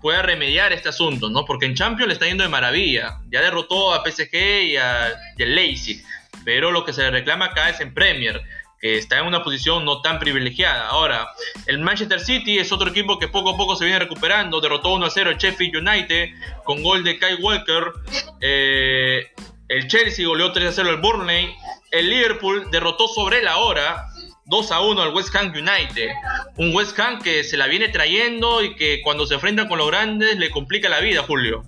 pueda 0.00 0.22
remediar 0.22 0.72
este 0.72 0.88
asunto, 0.88 1.28
¿no? 1.28 1.44
Porque 1.44 1.66
en 1.66 1.74
Champions 1.74 2.06
le 2.08 2.14
está 2.14 2.26
yendo 2.26 2.44
de 2.44 2.50
maravilla. 2.50 3.18
Ya 3.30 3.42
derrotó 3.42 3.92
a 3.92 4.04
PSG 4.04 4.34
y, 4.34 4.76
a, 4.76 5.12
y 5.36 5.42
al 5.42 5.54
Leipzig, 5.54 6.02
pero 6.44 6.70
lo 6.70 6.84
que 6.84 6.92
se 6.92 7.02
le 7.02 7.10
reclama 7.10 7.46
acá 7.46 7.68
es 7.68 7.80
en 7.80 7.92
Premier 7.92 8.40
que 8.80 8.98
está 8.98 9.18
en 9.18 9.26
una 9.26 9.42
posición 9.42 9.84
no 9.84 10.00
tan 10.02 10.18
privilegiada. 10.18 10.88
Ahora, 10.88 11.28
el 11.66 11.78
Manchester 11.78 12.20
City 12.20 12.58
es 12.58 12.72
otro 12.72 12.90
equipo 12.90 13.18
que 13.18 13.28
poco 13.28 13.50
a 13.50 13.56
poco 13.56 13.76
se 13.76 13.84
viene 13.84 13.98
recuperando. 14.00 14.60
Derrotó 14.60 14.92
1 14.94 15.06
a 15.06 15.10
0 15.10 15.30
el 15.30 15.36
Sheffield 15.36 15.76
United 15.76 16.30
con 16.64 16.82
gol 16.82 17.02
de 17.02 17.18
Kai 17.18 17.34
Walker. 17.34 17.92
Eh, 18.40 19.26
el 19.68 19.88
Chelsea 19.88 20.26
goleó 20.26 20.52
3 20.52 20.68
a 20.68 20.72
0 20.72 20.90
el 20.90 20.96
Burnley. 20.98 21.54
El 21.90 22.10
Liverpool 22.10 22.70
derrotó 22.70 23.08
sobre 23.08 23.42
la 23.42 23.58
hora 23.58 24.06
2 24.46 24.72
a 24.72 24.80
1 24.80 25.02
al 25.02 25.14
West 25.14 25.34
Ham 25.34 25.48
United. 25.48 26.10
Un 26.56 26.74
West 26.74 26.98
Ham 26.98 27.20
que 27.20 27.44
se 27.44 27.56
la 27.56 27.66
viene 27.66 27.88
trayendo 27.88 28.62
y 28.62 28.76
que 28.76 29.02
cuando 29.02 29.26
se 29.26 29.34
enfrenta 29.34 29.68
con 29.68 29.78
los 29.78 29.88
grandes 29.88 30.36
le 30.38 30.50
complica 30.50 30.88
la 30.88 31.00
vida, 31.00 31.22
Julio. 31.22 31.64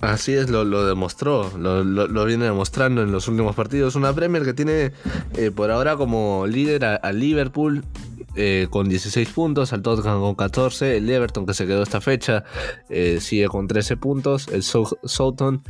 Así 0.00 0.32
es, 0.32 0.48
lo, 0.48 0.64
lo 0.64 0.86
demostró, 0.86 1.50
lo, 1.58 1.82
lo, 1.82 2.24
viene 2.24 2.44
demostrando 2.44 3.02
en 3.02 3.10
los 3.10 3.26
últimos 3.26 3.56
partidos. 3.56 3.96
Una 3.96 4.12
Premier 4.12 4.44
que 4.44 4.54
tiene 4.54 4.92
eh, 5.36 5.50
por 5.50 5.72
ahora 5.72 5.96
como 5.96 6.46
líder 6.46 6.84
a 6.84 7.12
Liverpool, 7.12 7.84
eh, 8.40 8.68
con 8.70 8.88
16 8.88 9.30
puntos, 9.30 9.72
al 9.72 9.82
Tottenham 9.82 10.20
con 10.20 10.36
14, 10.36 10.98
el 10.98 11.10
Everton 11.10 11.44
que 11.44 11.54
se 11.54 11.66
quedó 11.66 11.82
esta 11.82 12.00
fecha 12.00 12.44
eh, 12.88 13.18
sigue 13.20 13.48
con 13.48 13.66
13 13.66 13.96
puntos, 13.96 14.46
el 14.46 14.62
Southampton 14.62 15.64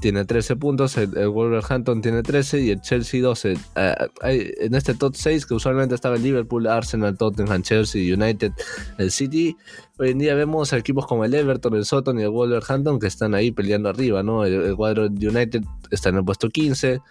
tiene 0.00 0.24
13 0.24 0.56
puntos, 0.56 0.96
el, 0.96 1.28
Wolverhampton 1.28 2.00
tiene 2.00 2.22
13 2.22 2.60
y 2.62 2.70
el 2.70 2.80
Chelsea 2.80 3.20
12. 3.20 3.58
Eh, 3.76 4.54
en 4.58 4.74
este 4.74 4.94
top 4.94 5.14
6 5.14 5.44
que 5.44 5.52
usualmente 5.52 5.94
estaba 5.94 6.16
el 6.16 6.22
Liverpool, 6.22 6.66
Arsenal, 6.66 7.14
Tottenham, 7.18 7.60
Chelsea, 7.60 8.14
United, 8.14 8.52
el 8.96 9.10
City, 9.10 9.54
hoy 9.98 10.12
en 10.12 10.18
día 10.18 10.34
vemos 10.34 10.72
equipos 10.72 11.06
como 11.06 11.26
el 11.26 11.34
Everton, 11.34 11.74
el 11.74 11.84
Southampton 11.84 12.20
y 12.20 12.22
el 12.22 12.30
Wolverhampton 12.30 12.98
que 12.98 13.06
están 13.06 13.34
ahí 13.34 13.50
peleando 13.50 13.90
arriba, 13.90 14.22
¿no? 14.22 14.46
El, 14.46 14.74
cuadro 14.76 15.10
de 15.10 15.28
United 15.28 15.62
está 15.90 16.08
en 16.08 16.16
el 16.16 16.24
puesto 16.24 16.48
15. 16.48 17.02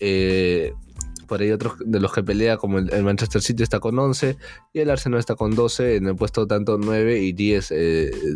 Eh, 0.00 0.72
por 1.34 1.42
ahí 1.42 1.50
otros 1.50 1.72
de 1.84 1.98
los 1.98 2.12
que 2.12 2.22
pelea, 2.22 2.58
como 2.58 2.78
el, 2.78 3.02
Manchester 3.02 3.42
City 3.42 3.64
está 3.64 3.80
con 3.80 3.98
11 3.98 4.36
y 4.72 4.78
el 4.78 4.88
Arsenal 4.88 5.18
está 5.18 5.34
con 5.34 5.52
12 5.52 5.96
en 5.96 6.06
el 6.06 6.14
puesto 6.14 6.46
tanto 6.46 6.78
9 6.78 7.22
y 7.22 7.32
10 7.32 7.72
eh, 7.72 7.74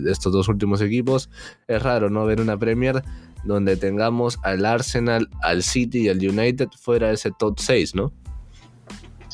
de 0.00 0.10
estos 0.10 0.32
dos 0.32 0.48
últimos 0.48 0.80
equipos. 0.80 1.30
Es 1.68 1.80
raro 1.80 2.10
no 2.10 2.26
ver 2.26 2.40
una 2.40 2.58
Premier 2.58 3.04
donde 3.44 3.76
tengamos 3.76 4.40
al 4.42 4.66
Arsenal, 4.66 5.28
al 5.42 5.62
City 5.62 6.06
y 6.06 6.08
al 6.08 6.18
United 6.18 6.70
fuera 6.76 7.06
de 7.06 7.14
ese 7.14 7.30
top 7.38 7.60
6, 7.60 7.94
¿no? 7.94 8.12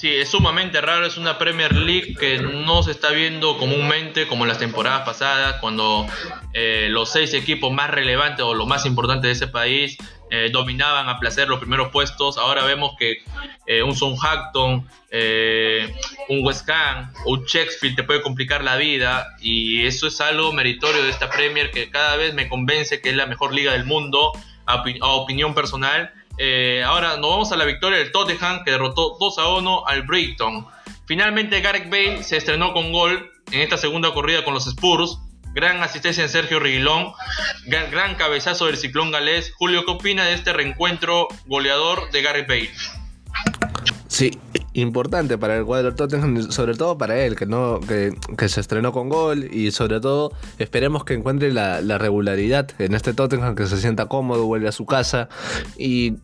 Sí, 0.05 0.13
es 0.13 0.29
sumamente 0.29 0.83
raro, 0.83 1.07
es 1.07 1.17
una 1.17 1.39
Premier 1.39 1.75
League 1.75 2.15
que 2.21 2.37
no 2.37 2.83
se 2.83 2.91
está 2.91 3.09
viendo 3.09 3.57
comúnmente 3.57 4.27
como 4.27 4.45
en 4.45 4.49
las 4.49 4.59
temporadas 4.59 5.01
pasadas, 5.07 5.63
cuando 5.63 6.07
eh, 6.53 6.89
los 6.91 7.11
seis 7.11 7.33
equipos 7.33 7.73
más 7.73 7.89
relevantes 7.89 8.45
o 8.45 8.53
los 8.53 8.67
más 8.67 8.85
importantes 8.85 9.23
de 9.23 9.33
ese 9.33 9.49
país 9.51 9.97
eh, 10.31 10.51
dominaban 10.53 11.09
a 11.09 11.19
placer 11.19 11.49
los 11.49 11.59
primeros 11.59 11.89
puestos. 11.89 12.37
Ahora 12.37 12.65
vemos 12.65 12.97
que 12.99 13.23
eh, 13.67 13.83
un 13.83 13.97
Southampton, 13.97 14.87
eh, 15.11 15.95
un 16.29 16.45
West 16.45 16.69
Ham, 16.69 17.11
un 17.25 17.43
Sheffield 17.47 17.97
te 17.97 18.03
puede 18.03 18.21
complicar 18.21 18.63
la 18.63 18.77
vida 18.77 19.27
y 19.41 19.87
eso 19.87 20.07
es 20.07 20.21
algo 20.21 20.53
meritorio 20.53 21.03
de 21.03 21.09
esta 21.09 21.31
Premier 21.31 21.71
que 21.71 21.89
cada 21.89 22.17
vez 22.17 22.35
me 22.35 22.47
convence 22.47 23.01
que 23.01 23.09
es 23.09 23.17
la 23.17 23.25
mejor 23.25 23.55
liga 23.55 23.73
del 23.73 23.87
mundo 23.87 24.33
a, 24.67 24.83
opinión 25.15 25.55
personal. 25.55 26.13
Ahora 26.85 27.17
nos 27.17 27.31
vamos 27.31 27.53
a 27.53 27.57
la 27.57 27.65
victoria 27.65 27.99
del 27.99 28.13
Tottenham 28.13 28.65
que 28.65 28.73
derrotó 28.73 29.17
2 29.19 29.39
a 29.39 29.49
1 29.49 29.87
al 29.87 30.03
Brighton. 30.03 30.67
Finalmente 31.07 31.61
Gareth 31.61 31.91
Bale 31.91 32.23
se 32.23 32.37
estrenó 32.37 32.73
con 32.73 32.93
gol 32.93 33.31
en 33.51 33.61
esta 33.61 33.77
segunda 33.77 34.13
corrida 34.13 34.45
con 34.45 34.55
los 34.55 34.67
Spurs 34.67 35.19
Gran 35.55 35.81
asistencia 35.85 36.25
en 36.25 36.29
Sergio 36.29 36.59
Riguilón. 36.59 37.13
Gran, 37.67 38.17
cabezazo 38.17 38.67
del 38.67 38.77
ciclón 38.77 39.13
galés. 39.13 39.53
Julio, 39.55 39.85
¿qué 39.85 39.93
opina 39.93 40.25
de 40.25 40.35
este 40.35 40.53
reencuentro 40.53 41.29
goleador 41.47 42.11
de 42.11 42.23
Gary 42.23 42.43
Bale? 42.43 42.73
Sí, 44.09 44.33
importante 44.75 45.39
para 45.39 45.57
el 45.57 45.65
cuadro 45.65 45.95
Tottenham, 45.95 46.51
sobre 46.51 46.75
todo 46.75 46.99
para 46.99 47.25
él, 47.25 47.37
que 47.37 47.47
no 47.47 47.81
que, 47.81 48.49
se 48.49 48.61
estrenó 48.61 48.93
con 48.93 49.09
gol 49.09 49.45
y 49.53 49.71
sobre 49.71 50.01
todo 50.01 50.33
esperemos 50.59 51.05
que 51.05 51.15
encuentre 51.15 51.53
la, 51.53 51.81
la 51.81 51.97
regularidad 51.99 52.69
en 52.79 52.95
este 52.95 53.15
Tottenham, 53.15 53.55
que 53.55 53.67
se 53.67 53.79
sienta 53.79 54.07
cómodo, 54.07 54.47
vuelve 54.47 54.69
a 54.69 54.73
su 54.73 54.85
casa. 54.85 55.29
Y 55.79 56.17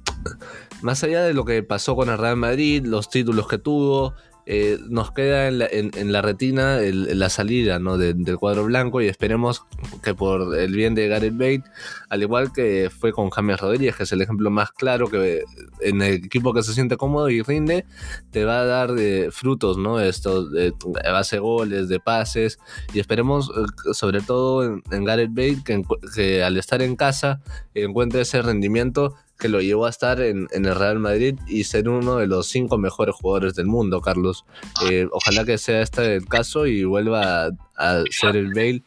más 0.83 1.03
allá 1.05 1.23
de 1.23 1.35
lo 1.35 1.45
que 1.45 1.63
pasó 1.63 1.97
con 1.97 2.09
el 2.09 2.19
Real 2.19 2.37
Madrid, 2.37 2.85
los 2.85 3.09
títulos 3.09 3.49
que 3.49 3.59
tuvo, 3.59 4.15
eh, 4.47 4.79
nos 4.89 5.13
queda 5.13 5.49
en 5.49 6.13
la, 6.13 6.23
retina 6.23 6.79
la 6.81 7.29
salida 7.29 7.79
¿no? 7.79 7.99
del 7.99 8.37
cuadro 8.39 8.65
blanco 8.65 9.01
y 9.01 9.07
esperemos 9.07 9.67
que 10.03 10.15
por 10.15 10.57
el 10.59 10.75
bien 10.75 10.95
de 10.95 11.09
Gareth 11.09 11.37
Bale, 11.37 11.63
al 12.09 12.23
igual 12.23 12.53
que 12.53 12.91
fue 12.91 13.13
con 13.13 13.31
James 13.31 13.61
Rodríguez, 13.61 13.97
que 13.97 14.05
es 14.05 14.13
el 14.13 14.23
ejemplo 14.23 14.51
más 14.51 14.73
claro 14.73 15.09
que 15.09 15.43
en 15.81 16.03
el 16.03 16.15
equipo 16.25 16.53
que 16.53 16.63
se 16.63 16.73
siente 16.73 16.97
cómodo 16.97 17.29
y 17.29 17.43
rinde, 17.43 17.85
te 18.31 18.45
va 18.45 18.61
a 18.61 18.65
dar 18.65 18.93
de 18.93 19.11
eh, 19.11 19.31
frutos, 19.31 19.79
¿no? 19.79 20.01
Esto, 20.01 20.49
de 20.49 20.73
base 21.05 21.39
goles, 21.39 21.89
de 21.89 22.01
pases, 22.01 22.59
y 22.93 23.01
esperemos 23.01 23.51
eh, 23.51 23.93
sobre 23.93 24.21
todo 24.21 24.65
en, 24.65 25.05
Gareth 25.05 25.31
Bale 25.33 25.63
que, 25.65 25.83
que 26.15 26.43
al 26.43 26.57
estar 26.57 26.83
en 26.83 26.97
casa 26.97 27.41
encuentre 27.75 28.21
ese 28.23 28.43
rendimiento 28.43 29.15
que 29.41 29.49
lo 29.49 29.61
llevó 29.61 29.87
a 29.87 29.91
estar 29.91 30.21
en, 30.21 30.49
el 30.53 30.75
Real 30.75 30.99
Madrid 30.99 31.39
y 31.49 31.65
ser 31.65 31.89
uno 31.89 32.17
de 32.17 32.27
los 32.27 32.47
cinco 32.47 32.79
mejores 32.79 33.15
jugadores 33.17 33.55
del 33.55 33.67
mundo, 33.67 34.01
Carlos. 34.01 34.45
Eh, 34.89 35.09
ojalá 35.11 35.45
que 35.45 35.59
sea 35.59 35.81
este 35.81 36.17
el 36.17 36.27
caso 36.27 36.67
y 36.67 36.85
vuelva 36.85 37.51
a, 37.77 38.05
ser 38.11 38.37
el 38.37 38.53
Bale 38.53 38.85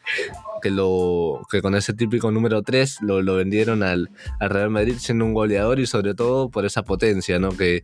que 0.64 0.70
lo 0.70 1.42
que 1.50 1.60
con 1.60 1.74
ese 1.74 1.92
típico 1.92 2.30
número 2.30 2.62
3 2.62 3.02
lo, 3.02 3.34
vendieron 3.34 3.82
al, 3.82 4.08
Real 4.40 4.70
Madrid 4.70 4.94
siendo 4.96 5.26
un 5.26 5.34
goleador 5.34 5.78
y 5.78 5.84
sobre 5.84 6.14
todo 6.14 6.48
por 6.48 6.64
esa 6.64 6.84
potencia, 6.84 7.38
¿no? 7.38 7.54
Que, 7.54 7.82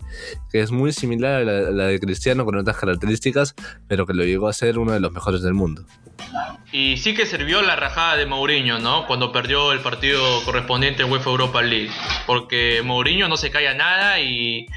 es 0.55 0.71
muy 0.71 0.95
similar 0.95 1.43
a 1.43 1.45
la, 1.45 1.85
de 1.85 2.01
Cristiano 2.01 2.47
con 2.47 2.57
otras 2.57 2.79
características, 2.79 3.55
pero 3.87 4.07
que 4.07 4.15
lo 4.15 4.25
llegó 4.25 4.49
a 4.49 4.55
ser 4.55 4.79
uno 4.79 4.93
de 4.93 5.01
los 5.01 5.13
mejores 5.13 5.43
del 5.43 5.53
mundo. 5.53 5.85
Y 6.73 6.97
sí 6.97 7.13
que 7.13 7.27
sirvió 7.27 7.61
la 7.61 7.77
rajada 7.77 8.17
de 8.17 8.25
Mourinho, 8.25 8.79
¿no? 8.79 9.07
Cuando 9.07 9.31
perdió 9.31 9.73
el 9.73 9.81
partido 9.81 10.23
correspondiente 10.47 11.03
en 11.03 11.13
UEFA 11.13 11.29
Europa 11.29 11.61
League. 11.61 11.91
Porque 12.27 12.81
Mourinho 12.83 13.29
no 13.29 13.37
se 13.37 13.51
calla 13.51 13.75
nada 13.75 14.21
y, 14.21 14.69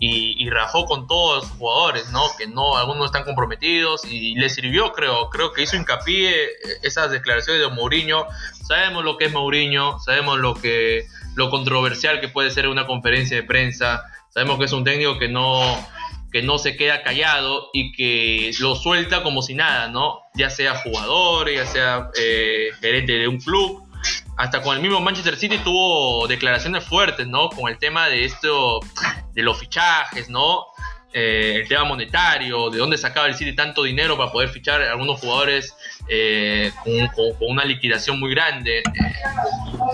y, 0.00 0.48
rajó 0.48 0.86
con 0.86 1.06
todos 1.06 1.44
los 1.44 1.52
jugadores, 1.52 2.10
¿no? 2.10 2.22
Que 2.38 2.46
no, 2.46 2.76
algunos 2.76 3.06
están 3.06 3.24
comprometidos 3.24 4.04
y 4.04 4.34
le 4.34 4.48
sirvió, 4.48 4.92
creo, 4.92 5.28
creo 5.28 5.52
que 5.52 5.62
hizo 5.62 5.76
hincapié 5.76 6.48
esas 6.82 7.10
declaraciones 7.10 7.60
de 7.60 7.68
Mourinho. 7.68 8.26
Sabemos 8.66 9.04
lo 9.04 9.18
que 9.18 9.26
es 9.26 9.32
Mourinho, 9.32 9.98
sabemos 10.00 10.38
lo 10.38 10.54
que 10.54 11.06
lo 11.34 11.50
controversial 11.50 12.20
que 12.20 12.28
puede 12.28 12.50
ser 12.50 12.66
una 12.66 12.86
conferencia 12.86 13.36
de 13.36 13.42
prensa, 13.42 14.02
sabemos 14.30 14.58
que 14.58 14.64
es 14.64 14.72
un 14.72 14.84
técnico 14.84 15.18
que 15.18 15.28
no 15.28 15.60
que 16.32 16.42
no 16.42 16.58
se 16.58 16.76
queda 16.76 17.02
callado 17.02 17.70
y 17.72 17.92
que 17.92 18.52
lo 18.60 18.76
suelta 18.76 19.22
como 19.22 19.42
si 19.42 19.54
nada, 19.54 19.88
¿no? 19.88 20.20
Ya 20.34 20.48
sea 20.48 20.76
jugador, 20.76 21.50
ya 21.50 21.66
sea 21.66 22.10
eh, 22.16 22.70
gerente 22.80 23.14
de 23.14 23.26
un 23.26 23.40
club, 23.40 23.82
hasta 24.40 24.62
con 24.62 24.74
el 24.74 24.82
mismo 24.82 25.00
Manchester 25.02 25.36
City 25.36 25.58
tuvo 25.58 26.26
declaraciones 26.26 26.82
fuertes, 26.84 27.26
¿no? 27.26 27.50
Con 27.50 27.70
el 27.70 27.78
tema 27.78 28.08
de 28.08 28.24
esto, 28.24 28.80
de 29.34 29.42
los 29.42 29.58
fichajes, 29.58 30.30
¿no? 30.30 30.64
Eh, 31.12 31.58
el 31.60 31.68
tema 31.68 31.84
monetario, 31.84 32.70
de 32.70 32.78
dónde 32.78 32.96
sacaba 32.96 33.26
el 33.26 33.34
City 33.34 33.54
tanto 33.54 33.82
dinero 33.82 34.16
para 34.16 34.32
poder 34.32 34.48
fichar 34.48 34.80
a 34.80 34.92
algunos 34.92 35.20
jugadores 35.20 35.76
eh, 36.08 36.72
con, 37.14 37.48
una 37.48 37.64
liquidación 37.64 38.18
muy 38.18 38.34
grande. 38.34 38.82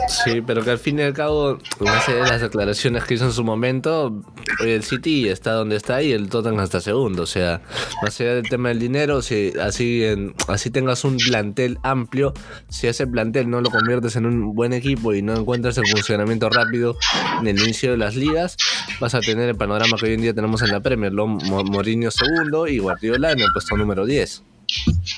Sí, 0.08 0.40
pero 0.46 0.64
que 0.64 0.70
al 0.70 0.78
fin 0.78 0.98
y 0.98 1.02
al 1.02 1.12
cabo, 1.12 1.58
allá 1.80 2.14
de 2.14 2.30
las 2.30 2.40
declaraciones 2.40 3.04
que 3.04 3.14
hizo 3.14 3.26
en 3.26 3.32
su 3.32 3.44
momento, 3.44 4.22
hoy 4.60 4.70
el 4.70 4.82
City 4.82 5.28
está 5.28 5.52
donde 5.52 5.76
está 5.76 6.02
y 6.02 6.12
el 6.12 6.28
Tottenham 6.28 6.64
está 6.64 6.80
segundo. 6.80 7.22
O 7.22 7.26
sea, 7.26 7.60
más 8.02 8.20
allá 8.20 8.34
del 8.34 8.48
tema 8.48 8.68
del 8.68 8.78
dinero, 8.78 9.22
si 9.22 9.52
así, 9.60 10.04
en, 10.04 10.34
así 10.48 10.70
tengas 10.70 11.04
un 11.04 11.16
plantel 11.16 11.78
amplio, 11.82 12.32
si 12.68 12.86
ese 12.86 13.06
plantel 13.06 13.50
no 13.50 13.60
lo 13.60 13.70
conviertes 13.70 14.16
en 14.16 14.26
un 14.26 14.54
buen 14.54 14.72
equipo 14.72 15.14
y 15.14 15.22
no 15.22 15.34
encuentras 15.34 15.76
el 15.78 15.86
funcionamiento 15.86 16.48
rápido 16.48 16.96
en 17.40 17.48
el 17.48 17.58
inicio 17.58 17.90
de 17.90 17.98
las 17.98 18.16
ligas, 18.16 18.56
vas 19.00 19.14
a 19.14 19.20
tener 19.20 19.48
el 19.48 19.56
panorama 19.56 19.96
que 19.98 20.06
hoy 20.06 20.14
en 20.14 20.22
día 20.22 20.34
tenemos 20.34 20.62
en 20.62 20.70
la 20.70 20.80
Premier, 20.80 21.12
Mourinho 21.12 22.10
segundo 22.10 22.66
y 22.66 22.78
Guardiola 22.78 23.32
en 23.32 23.40
el 23.40 23.52
puesto 23.52 23.76
número 23.76 24.06
10. 24.06 24.42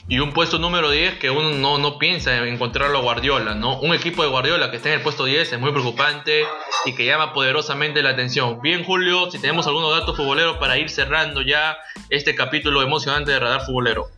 Y 0.08 0.18
un 0.20 0.32
puesto 0.32 0.58
número 0.58 0.90
10 0.90 1.18
que 1.18 1.30
uno 1.30 1.50
no, 1.50 1.78
no 1.78 1.98
piensa 1.98 2.36
en 2.36 2.44
encontrarlo 2.48 2.98
a 2.98 3.00
Guardiola, 3.02 3.54
¿no? 3.54 3.80
Un 3.80 3.94
equipo 3.94 4.22
de 4.22 4.28
Guardiola 4.28 4.70
que 4.70 4.76
está 4.78 4.88
en 4.88 4.96
el 4.96 5.02
puesto 5.02 5.24
10 5.24 5.52
es 5.52 5.60
muy 5.60 5.72
preocupante 5.72 6.44
y 6.86 6.94
que 6.94 7.04
llama 7.04 7.32
poderosamente 7.32 8.02
la 8.02 8.10
atención. 8.10 8.60
Bien, 8.60 8.84
Julio, 8.84 9.30
si 9.30 9.38
tenemos 9.38 9.66
algunos 9.66 9.90
datos 9.90 10.16
futboleros 10.16 10.58
para 10.58 10.78
ir 10.78 10.90
cerrando 10.90 11.42
ya 11.42 11.76
este 12.10 12.34
capítulo 12.34 12.82
emocionante 12.82 13.32
de 13.32 13.38
Radar 13.38 13.66
Futbolero. 13.66 14.08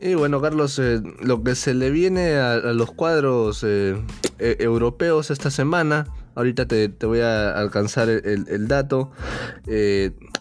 Y 0.00 0.14
bueno, 0.14 0.40
Carlos, 0.40 0.78
eh, 0.78 1.00
lo 1.20 1.42
que 1.42 1.54
se 1.54 1.74
le 1.74 1.90
viene 1.90 2.36
a, 2.36 2.56
los 2.58 2.92
cuadros 2.92 3.64
eh, 3.64 4.00
e, 4.38 4.56
europeos 4.60 5.30
esta 5.30 5.50
semana, 5.50 6.06
ahorita 6.36 6.66
te, 6.66 6.88
voy 7.02 7.20
a 7.20 7.50
alcanzar 7.50 8.08
el, 8.08 8.68
dato. 8.68 9.10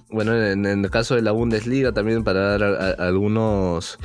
Bueno, 0.10 0.42
en, 0.42 0.66
el 0.66 0.90
caso 0.90 1.16
de 1.16 1.22
la 1.22 1.34
Bundesliga 1.34 1.92
también 1.92 2.24
para 2.24 2.58
dar 2.58 3.00
algunos, 3.02 4.00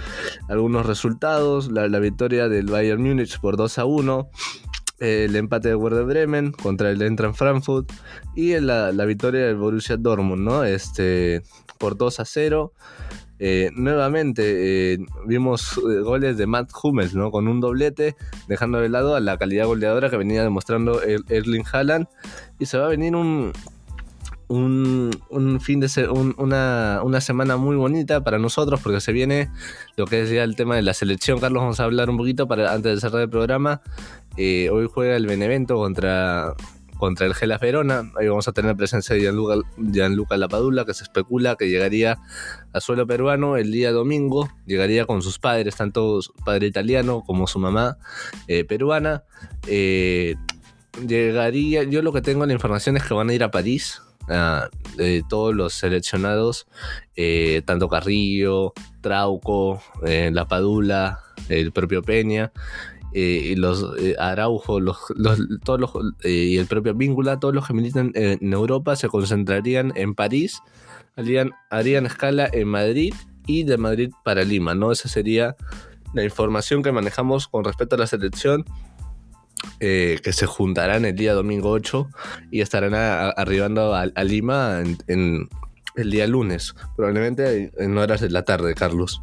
algunos 0.49 0.85
resultados, 0.85 1.71
la, 1.71 1.87
victoria 2.01 2.49
del 2.49 2.67
Bayern 2.67 3.03
Múnich 3.03 3.39
por 3.41 3.57
2 3.57 3.79
a 3.79 3.85
1, 3.85 4.29
el 4.99 5.37
empate 5.37 5.69
de 5.69 5.75
Werder 5.77 6.05
Bremen 6.05 6.53
contra 6.53 6.91
el 6.91 7.03
Eintracht 7.03 7.37
Frankfurt 7.37 7.93
y 8.35 8.59
la, 8.59 8.91
victoria 9.05 9.47
del 9.47 9.57
Borussia 9.57 9.97
Dortmund, 9.97 10.43
¿no? 10.43 10.65
Este, 10.65 11.43
por 11.79 11.97
2 11.97 12.19
a 12.21 12.25
0. 12.25 12.73
Eh, 13.45 13.71
nuevamente 13.75 14.95
eh, 14.95 14.99
vimos 15.27 15.77
eh, 15.79 16.01
goles 16.01 16.37
de 16.37 16.47
Matt 16.47 16.71
Hummels, 16.81 17.15
¿no? 17.15 17.31
Con 17.31 17.49
un 17.49 17.61
doblete, 17.61 18.17
dejando 18.47 18.79
de 18.79 18.89
lado 18.89 19.17
a 19.17 19.21
la 19.21 19.37
calidad 19.37 19.67
goleadora 19.67 20.11
que 20.11 20.17
venía 20.17 20.43
demostrando 20.43 21.01
Erling 21.03 21.65
Haaland. 21.73 22.07
Y 22.59 22.67
se 22.67 22.79
va 22.79 22.87
a 22.87 22.89
venir 22.89 23.17
un, 23.17 23.53
un, 24.53 25.61
fin 25.61 25.81
de 25.81 25.89
una, 26.37 27.01
una, 27.03 27.21
semana 27.21 27.57
muy 27.57 27.77
bonita 27.77 28.23
para 28.23 28.39
nosotros 28.39 28.81
porque 28.83 29.01
se 29.01 29.13
viene 29.13 29.51
lo 29.97 30.07
que 30.07 30.23
es 30.23 30.31
ya 30.31 30.45
el 30.45 30.57
tema 30.57 30.77
de 30.77 30.83
la 30.83 30.93
selección. 30.93 31.41
Carlos, 31.41 31.63
vamos 31.63 31.81
a 31.81 31.85
hablar 31.85 32.11
un 32.11 32.19
poquito 32.19 32.47
para, 32.47 32.73
antes 32.73 32.95
de 32.95 33.01
cerrar 33.01 33.23
el 33.23 33.31
programa. 33.31 33.81
Eh, 34.37 34.69
hoy 34.71 34.89
juega 34.93 35.17
el 35.17 35.27
Benevento 35.27 35.77
contra, 35.77 36.55
contra 36.99 37.27
el 37.27 37.35
Gelas 37.35 37.61
Verona. 37.61 38.13
Ahí 38.19 38.29
vamos 38.29 38.47
a 38.47 38.53
tener 38.53 38.77
presencia 38.77 39.15
de 39.15 39.23
Gianluca, 39.23 39.55
Gianluca 39.79 40.37
Lapadula, 40.37 40.85
que 40.85 40.93
se 40.93 41.05
especula 41.05 41.57
que 41.57 41.71
llegaría 41.71 42.19
a 42.75 42.81
suelo 42.81 43.07
peruano 43.07 43.57
el 43.57 43.73
día 43.73 43.91
domingo. 43.91 44.51
Llegaría 44.67 45.07
con 45.07 45.23
sus 45.23 45.39
padres, 45.39 45.77
tanto 45.77 46.21
su 46.21 46.35
padre 46.35 46.67
italiano 46.67 47.23
como 47.27 47.47
su 47.47 47.59
mamá 47.59 47.97
eh, 48.49 48.65
peruana. 48.65 49.25
Eh, 49.67 50.35
llegaría, 51.09 51.85
yo 51.85 52.03
lo 52.03 52.13
que 52.13 52.21
tengo 52.21 52.45
la 52.45 52.53
información 52.53 52.99
es 52.99 53.05
que 53.05 53.15
van 53.15 53.31
a 53.31 53.35
ir 53.35 53.45
a 53.45 53.51
París 53.51 54.03
de 54.29 55.25
todos 55.29 55.55
los 55.55 55.75
seleccionados, 55.75 56.67
eh, 57.17 57.63
tanto 57.65 57.89
Carrillo, 57.89 58.73
Trauco, 59.01 59.83
eh, 60.07 60.31
La 60.33 60.47
Padula, 60.47 61.21
el 61.49 61.73
propio 61.73 62.03
Peña, 62.03 62.53
los 63.15 63.85
Araujo, 64.19 64.81
los, 64.81 64.99
todos 65.65 65.81
los, 65.81 65.91
y 66.25 66.57
el 66.57 66.67
propio 66.67 66.95
Víncula, 66.95 67.39
todos 67.39 67.55
los 67.55 67.67
que 67.67 67.75
militan 67.75 68.13
en 68.15 68.53
Europa 68.53 68.97
se 68.97 69.09
concentrarían 69.09 69.93
en 69.97 70.15
París, 70.15 70.61
harían, 71.17 71.53
harían 71.71 72.07
escala 72.07 72.49
en 72.51 72.69
Madrid 72.69 73.15
y 73.47 73.65
de 73.65 73.77
Madrid 73.77 74.11
para 74.25 74.45
Lima, 74.45 74.75
¿no? 74.75 74.93
Esa 74.93 75.09
sería 75.09 75.57
la 76.15 76.25
información 76.25 76.83
que 76.83 76.93
manejamos 76.93 77.49
con 77.49 77.65
respecto 77.65 77.97
a 77.97 77.99
la 77.99 78.07
selección 78.07 78.65
eh, 79.81 80.21
que 80.23 80.33
se 80.33 80.47
juntarán 80.47 81.05
el 81.05 81.17
día 81.17 81.35
domingo 81.35 81.71
8 81.71 82.09
y 82.51 82.61
estarán 82.61 82.95
arribando 82.95 83.95
a, 83.95 84.07
Lima 84.25 84.83
en, 85.09 85.49
el 85.97 86.11
día 86.11 86.27
lunes, 86.27 86.75
probablemente 86.97 87.71
en 87.77 87.99
horas 87.99 88.21
de 88.21 88.31
la 88.31 88.45
tarde, 88.45 88.75
Carlos. 88.75 89.21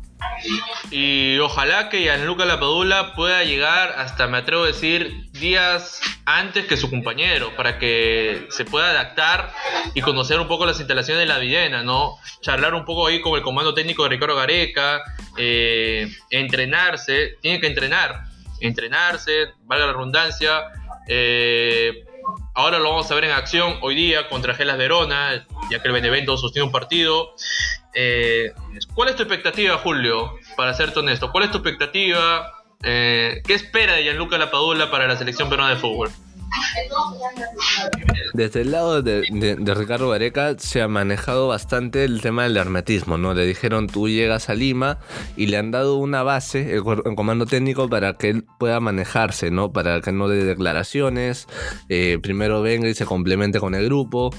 Y 0.92 1.38
ojalá 1.40 1.90
que 1.90 2.02
Gianluca 2.02 2.46
Lapadula 2.46 3.14
pueda 3.14 3.44
llegar 3.44 3.94
hasta, 3.98 4.28
me 4.28 4.38
atrevo 4.38 4.64
a 4.64 4.68
decir, 4.68 5.30
días 5.34 6.00
antes 6.26 6.66
que 6.66 6.78
su 6.78 6.90
compañero, 6.90 7.56
para 7.56 7.78
que 7.78 8.48
se 8.50 8.66
pueda 8.66 8.92
adaptar 8.92 9.52
y 9.94 10.02
conocer 10.02 10.40
un 10.40 10.48
poco 10.48 10.66
las 10.66 10.80
instalaciones 10.80 11.22
de 11.22 11.28
la 11.28 11.40
Videna, 11.40 11.84
¿no? 11.84 12.18
Charlar 12.42 12.74
un 12.74 12.86
poco 12.86 13.08
ahí 13.08 13.22
con 13.22 13.36
el 13.36 13.44
comando 13.44 13.74
técnico 13.74 14.04
de 14.04 14.10
Ricardo 14.10 14.36
Gareca, 14.36 15.02
eh, 15.38 16.12
entrenarse, 16.30 17.38
tiene 17.42 17.60
que 17.60 17.68
entrenar, 17.68 18.29
entrenarse, 18.62 19.50
valga 19.64 19.88
la 19.88 19.94
redundancia. 19.94 20.64
Eh, 21.08 22.06
ahora 22.54 22.80
lo 22.80 22.90
vamos 22.90 23.10
a 23.10 23.16
ver 23.16 23.26
en 23.26 23.32
acción 23.32 23.78
hoy 23.82 23.96
día 23.96 24.28
contra 24.30 24.54
Gelas 24.54 24.78
Verona, 24.78 25.46
ya 25.72 25.82
que 25.82 25.88
el 25.88 25.94
Benevento 25.94 26.38
sostiene 26.38 26.66
un 26.66 26.72
partido. 26.72 27.34
Eh, 27.94 28.52
¿Cuál 28.94 29.10
es 29.10 29.16
tu 29.16 29.24
expectativa, 29.24 29.78
Julio? 29.78 30.34
Para 30.56 30.74
serte 30.74 31.00
honesto, 31.00 31.32
¿cuál 31.32 31.46
es 31.46 31.52
tu 31.52 31.58
expectativa? 31.58 32.52
Eh, 32.84 33.42
¿Qué 33.46 33.54
espera 33.54 33.94
de 33.94 34.04
Gianluca 34.04 34.38
Lapadula 34.38 34.90
para 34.90 35.08
la 35.08 35.18
selección 35.18 35.50
peruana 35.50 35.74
de 35.74 35.80
fútbol? 35.80 36.10
Desde 38.34 38.62
el 38.62 38.72
lado 38.72 39.02
de, 39.02 39.24
Ricardo 39.76 40.10
Vareca 40.10 40.56
se 40.58 40.82
ha 40.82 40.88
manejado 40.88 41.48
bastante 41.48 42.04
el 42.04 42.22
tema 42.22 42.44
del 42.44 42.58
hermetismo, 42.58 43.18
¿no? 43.18 43.34
Le 43.34 43.46
dijeron 43.46 43.88
tú 43.88 44.08
llegas 44.08 44.50
a 44.50 44.56
Lima 44.56 45.00
y 45.36 45.48
le 45.48 45.58
han 45.58 45.72
dado 45.72 45.98
una 45.98 46.24
base, 46.24 46.76
el, 46.76 46.84
comando 46.84 47.46
técnico, 47.46 47.90
para 47.90 48.14
que 48.14 48.30
él 48.30 48.46
pueda 48.60 48.80
manejarse, 48.80 49.52
¿no? 49.52 49.72
Para 49.72 50.02
que 50.02 50.12
no 50.12 50.28
dé 50.28 50.44
declaraciones, 50.44 51.48
eh, 51.90 52.20
primero 52.22 52.62
venga 52.62 52.88
y 52.88 52.94
se 52.94 53.06
complemente 53.06 53.60
con 53.60 53.76
el 53.76 53.86
grupo. 53.86 54.30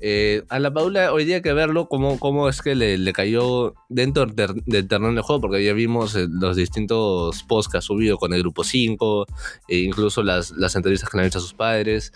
Eh, 0.00 0.42
a 0.48 0.58
la 0.58 0.72
Paula 0.72 1.12
hoy 1.12 1.24
día 1.24 1.36
hay 1.36 1.42
que 1.42 1.52
verlo 1.52 1.88
cómo, 1.88 2.18
cómo 2.18 2.48
es 2.48 2.62
que 2.62 2.74
le, 2.74 3.12
cayó 3.12 3.74
dentro 3.88 4.26
del 4.26 4.88
terreno 4.88 5.14
de 5.14 5.22
juego, 5.22 5.40
porque 5.40 5.64
ya 5.64 5.72
vimos 5.72 6.14
eh, 6.16 6.26
los 6.28 6.56
distintos 6.56 7.42
posts 7.44 7.72
que 7.72 7.78
ha 7.78 7.80
subido 7.82 8.18
con 8.18 8.34
el 8.34 8.40
grupo 8.42 8.64
5, 8.64 9.26
e 9.68 9.78
incluso 9.78 10.22
las, 10.22 10.50
las 10.50 10.76
entrevistas 10.76 11.08
que 11.08 11.16
le 11.16 11.22
han 11.22 11.28
hecho 11.28 11.38
a 11.38 11.42
sus 11.42 11.54
padres. 11.56 12.12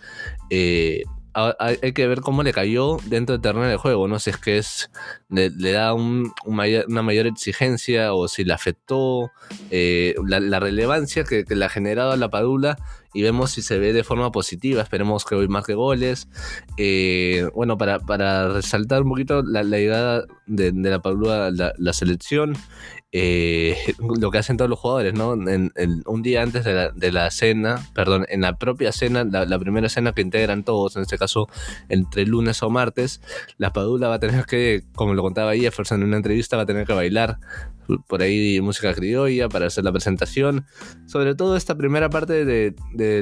Eh, 0.51 1.03
hay 1.33 1.93
que 1.93 2.07
ver 2.07 2.21
cómo 2.21 2.43
le 2.43 2.53
cayó 2.53 2.97
dentro 3.07 3.35
del 3.35 3.43
terreno 3.43 3.67
de 3.67 3.77
juego, 3.77 4.09
no 4.09 4.19
si 4.19 4.31
es 4.31 4.37
que 4.37 4.59
es 4.59 4.91
le, 5.29 5.51
da 5.73 5.95
una 5.95 7.03
mayor 7.03 7.27
exigencia 7.27 8.15
o 8.15 8.27
si 8.27 8.45
le 8.45 8.53
afectó 8.53 9.31
eh, 9.71 10.15
la, 10.27 10.59
relevancia 10.59 11.23
que, 11.25 11.45
le 11.49 11.65
ha 11.65 11.69
generado 11.69 12.17
la 12.17 12.31
Padula 12.31 12.79
y 13.15 13.23
vemos 13.23 13.53
si 13.53 13.63
se 13.63 13.79
ve 13.79 13.93
de 13.93 14.03
forma 14.03 14.33
positiva, 14.33 14.83
esperemos 14.83 15.25
que 15.25 15.37
hoy 15.37 15.49
marque 15.49 15.75
goles. 15.75 16.29
Eh, 16.77 17.49
bueno, 17.55 17.79
para, 17.79 18.49
resaltar 18.49 19.03
un 19.03 19.11
poquito 19.11 19.43
la, 19.43 19.63
llegada 19.63 20.25
de, 20.47 20.73
la 20.73 21.01
Padula 21.01 21.51
la 21.51 21.93
selección, 21.93 22.57
eh, 23.13 23.77
lo 24.21 24.31
que 24.31 24.39
hacen 24.39 24.57
todos 24.57 24.69
los 24.69 24.79
jugadores, 24.79 25.15
¿no? 25.15 25.33
En, 25.33 25.73
un 26.07 26.23
día 26.23 26.43
antes 26.43 26.65
de 26.65 27.13
la, 27.13 27.31
cena, 27.31 27.87
perdón, 27.95 28.27
en 28.29 28.43
la 28.43 28.57
propia 28.57 28.93
cena, 28.93 29.25
la, 29.25 29.59
primera 29.59 29.89
cena 29.89 30.13
que 30.13 30.23
integran 30.23 30.65
todos, 30.65 30.97
en 30.97 31.03
este 31.03 31.19
caso 31.19 31.49
entre 31.89 32.27
lunes 32.27 32.63
o 32.63 32.71
martes, 32.71 33.21
la 33.59 33.73
Padula 33.73 34.09
va 34.09 34.15
a 34.15 34.21
tener 34.21 34.47
que, 34.47 34.85
como 34.95 35.15
lo 35.15 35.23
contaba 35.23 35.55
Jefferson 35.55 36.03
en 36.03 36.09
una 36.09 36.17
entrevista, 36.17 36.57
va 36.57 36.63
a 36.63 36.67
tener 36.67 36.87
que 36.87 36.93
bailar 36.93 37.39
por 38.07 38.23
ahí 38.23 38.61
música 38.61 38.95
criolla 38.95 39.49
para 39.49 39.67
hacer 39.67 39.85
la 39.85 39.93
presentación. 39.93 40.67
Sobre 41.07 41.35
todo 41.35 41.57
esta 41.57 41.75
primera 41.77 42.11
parte 42.11 42.45
de, 42.45 42.75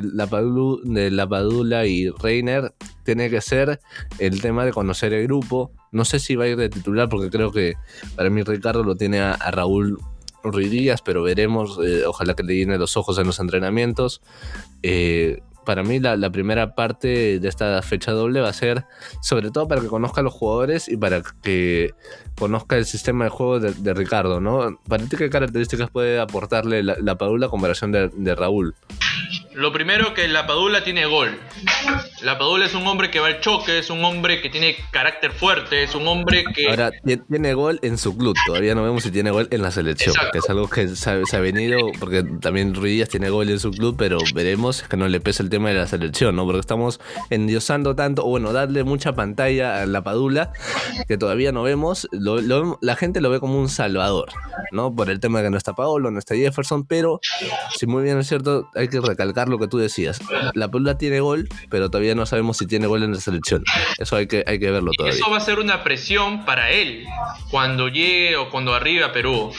la, 0.02 0.26
Padula, 0.26 0.82
de 0.84 1.10
la 1.10 1.26
Padula 1.26 1.86
y 1.86 2.10
Reiner 2.10 2.74
tiene 3.04 3.30
que 3.30 3.40
ser 3.40 3.80
el 4.18 4.40
tema 4.40 4.64
de 4.64 4.72
conocer 4.72 5.12
el 5.12 5.24
grupo. 5.24 5.72
No 5.92 6.04
sé 6.04 6.18
si 6.18 6.36
va 6.36 6.44
a 6.44 6.48
ir 6.48 6.56
de 6.56 6.68
titular 6.68 7.08
porque 7.08 7.30
creo 7.30 7.52
que 7.52 7.74
para 8.16 8.30
mí 8.30 8.42
Ricardo 8.42 8.82
lo 8.82 8.96
tiene 8.96 9.20
a, 9.20 9.36
Raúl 9.50 9.98
Ruidías, 10.42 11.02
pero 11.02 11.22
veremos. 11.22 11.78
Eh, 11.84 12.04
ojalá 12.06 12.34
que 12.34 12.42
le 12.42 12.56
llene 12.56 12.78
los 12.78 12.96
ojos 12.96 13.18
en 13.18 13.26
los 13.26 13.40
entrenamientos. 13.40 14.20
Eh, 14.82 15.40
para 15.64 15.82
mí 15.82 16.00
la, 16.00 16.30
primera 16.30 16.74
parte 16.74 17.38
de 17.40 17.48
esta 17.48 17.82
fecha 17.82 18.12
doble 18.12 18.40
va 18.40 18.48
a 18.48 18.54
ser 18.54 18.86
sobre 19.20 19.50
todo 19.50 19.68
para 19.68 19.82
que 19.82 19.88
conozca 19.88 20.22
a 20.22 20.24
los 20.24 20.32
jugadores 20.32 20.88
y 20.88 20.96
para 20.96 21.20
que 21.42 21.92
conozca 22.38 22.78
el 22.78 22.86
sistema 22.86 23.24
de 23.24 23.30
juego 23.30 23.60
de, 23.60 23.92
Ricardo, 23.92 24.40
¿no? 24.40 24.78
¿Para 24.88 25.04
ti 25.04 25.18
qué 25.18 25.28
características 25.28 25.90
puede 25.90 26.20
aportarle 26.20 26.82
la, 26.82 26.96
la 27.02 27.18
Padula 27.18 27.50
comparación 27.50 27.92
de 27.92 28.34
Raúl? 28.34 28.74
Lo 29.58 29.72
primero 29.72 30.14
que 30.14 30.28
la 30.28 30.46
Padula 30.46 30.84
tiene 30.84 31.04
gol. 31.06 31.36
La 32.22 32.38
Padula 32.38 32.66
es 32.66 32.76
un 32.76 32.86
hombre 32.86 33.10
que 33.10 33.18
va 33.18 33.26
al 33.26 33.40
choque, 33.40 33.80
es 33.80 33.90
un 33.90 34.04
hombre 34.04 34.40
que 34.40 34.50
tiene 34.50 34.76
carácter 34.92 35.32
fuerte, 35.32 35.82
es 35.82 35.96
un 35.96 36.06
hombre 36.06 36.44
que... 36.54 36.68
Ahora, 36.68 36.92
tiene 37.28 37.54
gol 37.54 37.80
en 37.82 37.98
su 37.98 38.16
club, 38.16 38.36
todavía 38.46 38.76
no 38.76 38.84
vemos 38.84 39.02
si 39.02 39.10
tiene 39.10 39.32
gol 39.32 39.48
en 39.50 39.62
la 39.62 39.72
selección, 39.72 40.14
que 40.30 40.38
es 40.38 40.48
algo 40.48 40.68
que 40.68 40.86
se 40.86 41.10
ha, 41.10 41.40
venido, 41.40 41.90
porque 41.98 42.22
también 42.40 42.72
Ruidías 42.72 43.08
tiene 43.08 43.30
gol 43.30 43.50
en 43.50 43.58
su 43.58 43.72
club, 43.72 43.96
pero 43.98 44.18
veremos 44.32 44.84
que 44.84 44.96
no 44.96 45.08
le 45.08 45.18
pesa 45.18 45.42
el 45.42 45.50
tema 45.50 45.70
de 45.70 45.74
la 45.74 45.88
selección, 45.88 46.36
¿no? 46.36 46.44
Porque 46.44 46.60
estamos 46.60 47.00
endiosando 47.28 47.96
tanto, 47.96 48.24
o 48.24 48.28
bueno, 48.28 48.52
darle 48.52 48.84
mucha 48.84 49.16
pantalla 49.16 49.82
a 49.82 49.86
la 49.86 50.04
Padula, 50.04 50.52
que 51.08 51.18
todavía 51.18 51.50
no 51.50 51.64
vemos, 51.64 52.08
la 52.12 52.94
gente 52.94 53.20
lo 53.20 53.28
ve 53.28 53.40
como 53.40 53.58
un 53.58 53.68
salvador, 53.68 54.28
¿no? 54.70 54.94
Por 54.94 55.10
el 55.10 55.18
tema 55.18 55.40
de 55.40 55.46
que 55.46 55.50
no 55.50 55.58
está 55.58 55.72
Paolo, 55.72 56.12
no 56.12 56.20
está 56.20 56.36
Jefferson, 56.36 56.86
pero 56.86 57.18
si 57.76 57.86
muy 57.88 58.04
bien 58.04 58.18
es 58.18 58.28
cierto, 58.28 58.70
hay 58.76 58.86
que 58.86 59.00
recalcar 59.00 59.47
lo 59.48 59.58
que 59.58 59.68
tú 59.68 59.78
decías. 59.78 60.20
La 60.54 60.70
Padula 60.70 60.98
tiene 60.98 61.20
gol, 61.20 61.48
pero 61.70 61.90
todavía 61.90 62.14
no 62.14 62.26
sabemos 62.26 62.58
si 62.58 62.66
tiene 62.66 62.86
gol 62.86 63.02
en 63.02 63.12
la 63.12 63.20
selección. 63.20 63.64
Eso 63.98 64.16
hay 64.16 64.26
que, 64.26 64.44
hay 64.46 64.58
que 64.58 64.70
verlo 64.70 64.92
todavía. 64.96 65.18
Eso 65.18 65.30
va 65.30 65.38
a 65.38 65.40
ser 65.40 65.58
una 65.58 65.82
presión 65.82 66.44
para 66.44 66.70
él 66.70 67.06
cuando 67.50 67.88
llegue 67.88 68.36
o 68.36 68.50
cuando 68.50 68.74
arribe 68.74 69.04
a 69.04 69.12
Perú. 69.12 69.52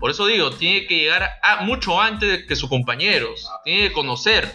Por 0.00 0.10
eso 0.10 0.26
digo, 0.26 0.50
tiene 0.50 0.86
que 0.86 0.96
llegar 0.98 1.28
a, 1.42 1.64
mucho 1.64 2.00
antes 2.00 2.46
que 2.46 2.56
sus 2.56 2.68
compañeros. 2.68 3.48
Tiene 3.64 3.88
que 3.88 3.92
conocer, 3.92 4.50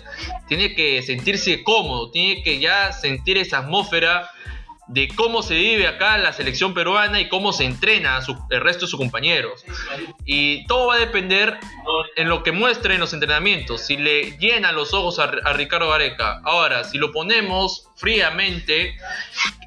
tiene 0.47 0.75
que 0.75 1.01
sentirse 1.01 1.63
cómodo, 1.63 2.11
tiene 2.11 2.43
que 2.43 2.59
ya 2.59 2.91
sentir 2.91 3.37
esa 3.37 3.59
atmósfera 3.59 4.29
de 4.91 5.07
cómo 5.15 5.41
se 5.41 5.55
vive 5.55 5.87
acá 5.87 6.17
la 6.17 6.33
selección 6.33 6.73
peruana 6.73 7.21
y 7.21 7.29
cómo 7.29 7.53
se 7.53 7.63
entrena 7.63 8.19
el 8.49 8.61
resto 8.61 8.85
de 8.85 8.89
sus 8.89 8.99
compañeros. 8.99 9.63
Y 10.25 10.65
todo 10.67 10.87
va 10.87 10.95
a 10.95 10.99
depender 10.99 11.57
en 12.17 12.27
lo 12.27 12.43
que 12.43 12.51
muestre 12.51 12.95
en 12.95 12.99
los 12.99 13.13
entrenamientos, 13.13 13.85
si 13.85 13.95
le 13.95 14.37
llena 14.37 14.73
los 14.73 14.93
ojos 14.93 15.17
a, 15.19 15.27
Ricardo 15.53 15.89
Gareca. 15.89 16.41
Ahora, 16.43 16.83
si 16.83 16.97
lo 16.97 17.13
ponemos 17.13 17.87
fríamente, 17.95 18.97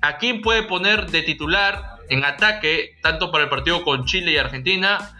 ¿a 0.02 0.18
quién 0.18 0.42
puede 0.42 0.64
poner 0.64 1.10
de 1.10 1.22
titular 1.22 1.96
en 2.10 2.22
ataque, 2.22 2.98
tanto 3.02 3.32
para 3.32 3.44
el 3.44 3.51
partido 3.51 3.82
con 3.82 4.05
Chile 4.05 4.32
y 4.32 4.36
Argentina? 4.36 5.16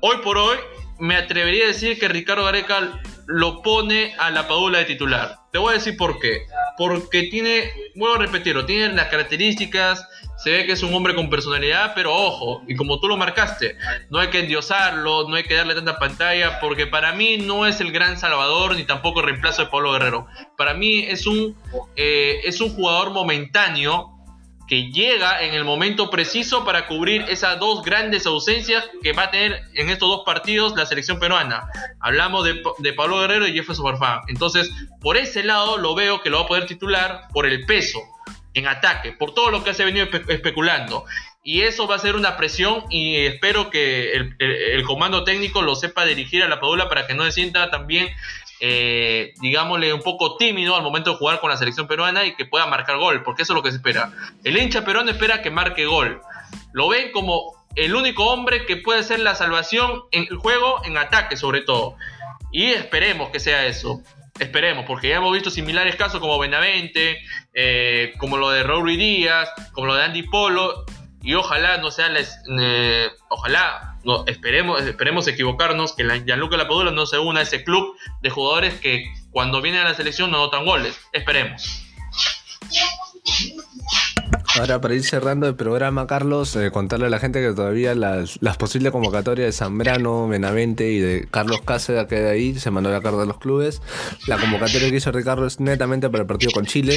Hoy 0.00 0.16
por 0.24 0.36
hoy, 0.36 0.58
me 0.98 1.16
atrevería 1.16 1.64
a 1.64 1.68
decir 1.68 1.98
que 1.98 2.08
Ricardo 2.08 2.44
Gareca 2.44 3.00
lo 3.26 3.62
pone 3.62 4.14
a 4.18 4.30
la 4.30 4.48
Padula 4.48 4.78
de 4.78 4.84
titular. 4.86 5.36
Te 5.52 5.58
voy 5.58 5.72
a 5.72 5.78
decir 5.78 5.96
por 5.96 6.18
qué. 6.18 6.46
Porque 6.76 7.24
tiene, 7.24 7.70
vuelvo 7.94 8.16
a 8.16 8.18
repetirlo, 8.18 8.64
tiene 8.66 8.92
las 8.94 9.08
características, 9.08 10.06
se 10.38 10.50
ve 10.50 10.66
que 10.66 10.72
es 10.72 10.82
un 10.82 10.94
hombre 10.94 11.14
con 11.14 11.28
personalidad, 11.28 11.92
pero 11.94 12.14
ojo, 12.14 12.62
y 12.68 12.76
como 12.76 13.00
tú 13.00 13.08
lo 13.08 13.16
marcaste, 13.16 13.76
no 14.08 14.20
hay 14.20 14.28
que 14.28 14.40
endiosarlo, 14.40 15.28
no 15.28 15.34
hay 15.34 15.42
que 15.42 15.54
darle 15.54 15.74
tanta 15.74 15.98
pantalla, 15.98 16.60
porque 16.60 16.86
para 16.86 17.12
mí 17.12 17.38
no 17.38 17.66
es 17.66 17.80
el 17.80 17.90
gran 17.90 18.18
salvador 18.18 18.76
ni 18.76 18.84
tampoco 18.84 19.20
el 19.20 19.26
reemplazo 19.26 19.64
de 19.64 19.70
Pablo 19.70 19.92
Guerrero. 19.92 20.26
Para 20.56 20.74
mí 20.74 21.00
es 21.00 21.26
un, 21.26 21.56
eh, 21.96 22.40
es 22.44 22.60
un 22.60 22.70
jugador 22.70 23.10
momentáneo 23.10 24.17
que 24.68 24.90
llega 24.92 25.42
en 25.42 25.54
el 25.54 25.64
momento 25.64 26.10
preciso 26.10 26.64
para 26.64 26.86
cubrir 26.86 27.24
esas 27.28 27.58
dos 27.58 27.82
grandes 27.82 28.26
ausencias 28.26 28.84
que 29.02 29.14
va 29.14 29.24
a 29.24 29.30
tener 29.30 29.62
en 29.74 29.88
estos 29.88 30.08
dos 30.08 30.22
partidos 30.26 30.76
la 30.76 30.84
selección 30.84 31.18
peruana. 31.18 31.68
Hablamos 32.00 32.44
de, 32.44 32.92
Pablo 32.92 33.20
Guerrero 33.20 33.48
y 33.48 33.54
Jefferson 33.54 33.86
Farfán. 33.86 34.20
Entonces, 34.28 34.70
por 35.00 35.16
ese 35.16 35.42
lado 35.42 35.78
lo 35.78 35.94
veo 35.94 36.20
que 36.20 36.28
lo 36.28 36.38
va 36.38 36.44
a 36.44 36.48
poder 36.48 36.66
titular 36.66 37.28
por 37.32 37.46
el 37.46 37.64
peso 37.64 38.00
en 38.52 38.66
ataque, 38.66 39.12
por 39.12 39.32
todo 39.32 39.50
lo 39.50 39.64
que 39.64 39.72
se 39.72 39.82
ha 39.82 39.86
venido 39.86 40.06
especulando. 40.28 41.04
Y 41.42 41.62
eso 41.62 41.86
va 41.86 41.96
a 41.96 41.98
ser 41.98 42.14
una 42.14 42.36
presión 42.36 42.84
y 42.90 43.16
espero 43.24 43.70
que 43.70 44.12
el, 44.12 44.84
comando 44.84 45.24
técnico 45.24 45.62
lo 45.62 45.76
sepa 45.76 46.04
dirigir 46.04 46.42
a 46.42 46.48
la 46.48 46.60
Padula 46.60 46.90
para 46.90 47.06
que 47.06 47.14
no 47.14 47.24
se 47.24 47.32
sienta 47.32 47.70
también 47.70 48.08
eh, 48.60 49.32
digámosle, 49.40 49.92
un 49.92 50.02
poco 50.02 50.36
tímido 50.36 50.76
al 50.76 50.82
momento 50.82 51.12
de 51.12 51.16
jugar 51.16 51.40
con 51.40 51.50
la 51.50 51.56
selección 51.56 51.86
peruana 51.86 52.24
y 52.24 52.34
que 52.34 52.44
pueda 52.44 52.66
marcar 52.66 52.98
gol, 52.98 53.22
porque 53.22 53.42
eso 53.42 53.52
es 53.52 53.56
lo 53.56 53.62
que 53.62 53.70
se 53.70 53.76
espera. 53.76 54.12
El 54.44 54.56
hincha 54.56 54.84
peruano 54.84 55.10
espera 55.10 55.42
que 55.42 55.50
marque 55.50 55.86
gol. 55.86 56.20
Lo 56.72 56.88
ven 56.88 57.12
como 57.12 57.66
el 57.76 57.94
único 57.94 58.26
hombre 58.26 58.66
que 58.66 58.76
puede 58.76 59.02
ser 59.02 59.20
la 59.20 59.34
salvación 59.34 60.02
en 60.10 60.26
el 60.30 60.36
juego, 60.36 60.82
en 60.84 60.96
ataque 60.96 61.36
sobre 61.36 61.60
todo. 61.60 61.96
Y 62.50 62.66
esperemos 62.66 63.30
que 63.30 63.40
sea 63.40 63.66
eso. 63.66 64.02
Esperemos, 64.38 64.84
porque 64.86 65.08
ya 65.08 65.16
hemos 65.16 65.32
visto 65.32 65.50
similares 65.50 65.96
casos 65.96 66.20
como 66.20 66.38
Benavente, 66.38 67.18
eh, 67.54 68.14
como 68.18 68.36
lo 68.36 68.50
de 68.50 68.62
Raúl 68.62 68.96
Díaz, 68.96 69.50
como 69.72 69.88
lo 69.88 69.94
de 69.94 70.04
Andy 70.04 70.22
Polo, 70.22 70.84
y 71.22 71.34
ojalá 71.34 71.78
no 71.78 71.90
sea, 71.90 72.08
les, 72.08 72.38
eh, 72.60 73.10
ojalá 73.28 73.87
esperemos, 74.26 74.82
esperemos 74.82 75.28
equivocarnos, 75.28 75.92
que 75.92 76.04
la, 76.04 76.16
Gianluca 76.18 76.56
Lapadula 76.56 76.90
no 76.90 77.06
se 77.06 77.18
una 77.18 77.40
a 77.40 77.42
ese 77.42 77.64
club 77.64 77.96
de 78.22 78.30
jugadores 78.30 78.74
que 78.80 79.04
cuando 79.30 79.60
vienen 79.60 79.82
a 79.82 79.84
la 79.84 79.94
selección 79.94 80.30
no 80.30 80.38
notan 80.38 80.64
goles. 80.64 80.98
Esperemos. 81.12 81.84
Ahora, 84.58 84.80
para 84.80 84.94
ir 84.94 85.04
cerrando 85.04 85.46
el 85.46 85.54
programa, 85.54 86.08
Carlos, 86.08 86.56
eh, 86.56 86.72
contarle 86.72 87.06
a 87.06 87.10
la 87.10 87.20
gente 87.20 87.40
que 87.40 87.52
todavía 87.52 87.94
las, 87.94 88.38
posibles 88.58 88.90
convocatorias 88.90 89.46
de 89.46 89.52
Zambrano, 89.52 90.26
Benavente 90.26 90.90
y 90.90 90.98
de 90.98 91.28
Carlos 91.30 91.60
Cáceres 91.64 92.06
que 92.06 92.16
de 92.16 92.30
ahí 92.30 92.58
se 92.58 92.72
mandó 92.72 92.90
la 92.90 93.00
carta 93.00 93.20
de 93.20 93.26
los 93.26 93.38
clubes. 93.38 93.80
La 94.26 94.36
convocatoria 94.36 94.90
que 94.90 94.96
hizo 94.96 95.12
Ricardo 95.12 95.46
es 95.46 95.60
netamente 95.60 96.10
para 96.10 96.22
el 96.22 96.26
partido 96.26 96.50
con 96.50 96.66
Chile. 96.66 96.96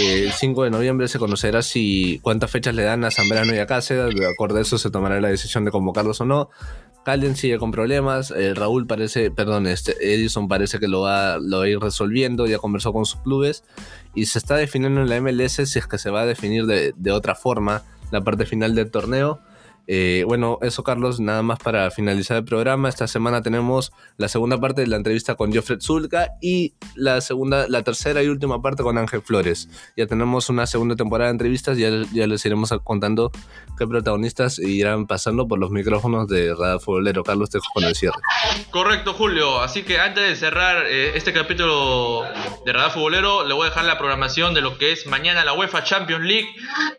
Eh, 0.00 0.24
el 0.24 0.32
5 0.32 0.64
de 0.64 0.70
noviembre 0.70 1.06
se 1.08 1.18
conocerá 1.18 1.60
si 1.60 2.20
cuántas 2.22 2.50
fechas 2.50 2.74
le 2.74 2.84
dan 2.84 3.04
a 3.04 3.10
Zambrano 3.10 3.54
y 3.54 3.58
a 3.58 3.66
Cáceres. 3.66 4.14
De 4.14 4.26
acuerdo 4.26 4.56
a 4.56 4.62
eso 4.62 4.78
se 4.78 4.90
tomará 4.90 5.20
la 5.20 5.28
decisión 5.28 5.66
de 5.66 5.70
convocarlos 5.70 6.22
o 6.22 6.24
no. 6.24 6.48
Calen 7.04 7.36
sigue 7.36 7.58
con 7.58 7.70
problemas. 7.70 8.30
Eh, 8.30 8.54
Raúl 8.54 8.86
parece, 8.86 9.30
perdón, 9.30 9.66
este, 9.66 10.14
Edison 10.14 10.48
parece 10.48 10.78
que 10.78 10.88
lo 10.88 11.02
va, 11.02 11.38
lo 11.38 11.60
a 11.60 11.68
ir 11.68 11.78
resolviendo. 11.78 12.46
Ya 12.46 12.58
conversó 12.58 12.92
con 12.92 13.04
sus 13.04 13.20
clubes 13.20 13.62
y 14.14 14.26
se 14.26 14.38
está 14.38 14.56
definiendo 14.56 15.02
en 15.02 15.08
la 15.08 15.20
MLS 15.20 15.52
si 15.52 15.78
es 15.78 15.86
que 15.86 15.98
se 15.98 16.10
va 16.10 16.22
a 16.22 16.26
definir 16.26 16.66
de, 16.66 17.12
otra 17.12 17.34
forma 17.34 17.82
la 18.10 18.22
parte 18.22 18.46
final 18.46 18.74
del 18.74 18.90
torneo. 18.90 19.40
Eh, 19.86 20.24
bueno, 20.26 20.58
eso 20.62 20.82
Carlos, 20.82 21.20
nada 21.20 21.42
más 21.42 21.58
para 21.58 21.90
finalizar 21.90 22.38
el 22.38 22.44
programa. 22.44 22.88
Esta 22.88 23.06
semana 23.06 23.42
tenemos 23.42 23.92
la 24.16 24.28
segunda 24.28 24.58
parte 24.58 24.80
de 24.80 24.86
la 24.86 24.96
entrevista 24.96 25.34
con 25.34 25.52
Joffred 25.52 25.80
Zulka 25.80 26.30
y 26.40 26.74
la 26.94 27.20
segunda, 27.20 27.68
la 27.68 27.82
tercera 27.82 28.22
y 28.22 28.28
última 28.28 28.62
parte 28.62 28.82
con 28.82 28.98
Ángel 28.98 29.22
Flores. 29.22 29.68
Ya 29.96 30.06
tenemos 30.06 30.48
una 30.48 30.66
segunda 30.66 30.96
temporada 30.96 31.28
de 31.28 31.32
entrevistas, 31.32 31.78
ya, 31.78 31.90
ya 32.12 32.26
les 32.26 32.44
iremos 32.44 32.72
contando 32.82 33.30
qué 33.78 33.86
protagonistas 33.86 34.58
irán 34.58 35.06
pasando 35.06 35.46
por 35.46 35.58
los 35.58 35.70
micrófonos 35.70 36.28
de 36.28 36.54
Radar 36.54 36.80
Futbolero. 36.80 37.22
Carlos, 37.22 37.50
te 37.50 37.58
con 37.72 37.84
el 37.84 37.94
cierre. 37.94 38.16
Correcto, 38.70 39.14
Julio. 39.14 39.60
Así 39.60 39.82
que 39.82 39.98
antes 39.98 40.28
de 40.28 40.36
cerrar 40.36 40.86
eh, 40.86 41.12
este 41.16 41.32
capítulo 41.32 42.22
de 42.64 42.72
Radar 42.72 42.92
Futbolero, 42.92 43.44
le 43.44 43.54
voy 43.54 43.66
a 43.66 43.70
dejar 43.70 43.84
la 43.84 43.98
programación 43.98 44.54
de 44.54 44.60
lo 44.60 44.78
que 44.78 44.92
es 44.92 45.06
mañana 45.06 45.44
la 45.44 45.52
UEFA 45.52 45.84
Champions 45.84 46.24
League, 46.24 46.48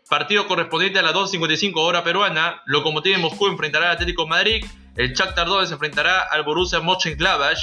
partido 0.08 0.46
correspondiente 0.46 0.98
a 0.98 1.02
las 1.02 1.14
2.55 1.14 1.72
hora 1.76 2.04
peruana. 2.04 2.62
Locomotiva 2.76 3.18
Moscú 3.18 3.46
enfrentará 3.46 3.86
al 3.86 3.92
Atlético 3.96 4.26
Madrid, 4.26 4.64
el 4.96 5.12
Shakhtar 5.12 5.46
Donetsk 5.46 5.72
enfrentará 5.72 6.20
al 6.20 6.42
Borussia 6.42 6.80
Mönchengladbach 6.80 7.58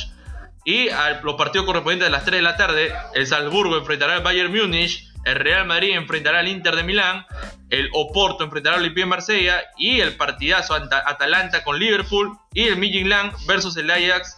y 0.65 0.89
a 0.89 1.21
los 1.21 1.35
partidos 1.35 1.65
correspondientes 1.65 2.07
a 2.07 2.11
las 2.11 2.25
3 2.25 2.37
de 2.37 2.41
la 2.41 2.57
tarde, 2.57 2.93
el 3.13 3.27
Salzburgo 3.27 3.77
enfrentará 3.77 4.15
al 4.15 4.23
Bayern 4.23 4.51
Múnich, 4.51 5.07
el 5.25 5.35
Real 5.35 5.65
Madrid 5.65 5.95
enfrentará 5.95 6.39
al 6.39 6.47
Inter 6.47 6.75
de 6.75 6.83
Milán, 6.83 7.25
el 7.69 7.89
Oporto 7.93 8.43
enfrentará 8.43 8.75
al 8.75 8.81
Olympique 8.81 9.05
Marsella 9.05 9.61
y 9.77 9.99
el 9.99 10.15
partidazo 10.15 10.73
Atalanta 10.73 11.63
con 11.63 11.79
Liverpool 11.79 12.37
y 12.53 12.63
el 12.63 12.77
Midtjylland 12.77 13.33
versus 13.45 13.75
el 13.77 13.89
Ajax 13.89 14.37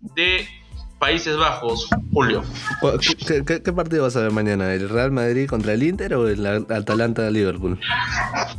de 0.00 0.48
Países 0.98 1.36
Bajos, 1.36 1.88
Julio. 2.10 2.42
¿Qué, 3.46 3.72
partido 3.72 4.04
vas 4.04 4.16
a 4.16 4.22
ver 4.22 4.32
mañana? 4.32 4.72
¿El 4.72 4.88
Real 4.88 5.10
Madrid 5.12 5.46
contra 5.46 5.74
el 5.74 5.82
Inter 5.82 6.14
o 6.14 6.26
el 6.26 6.46
Atalanta 6.46 7.22
de 7.22 7.30
Liverpool? 7.32 7.78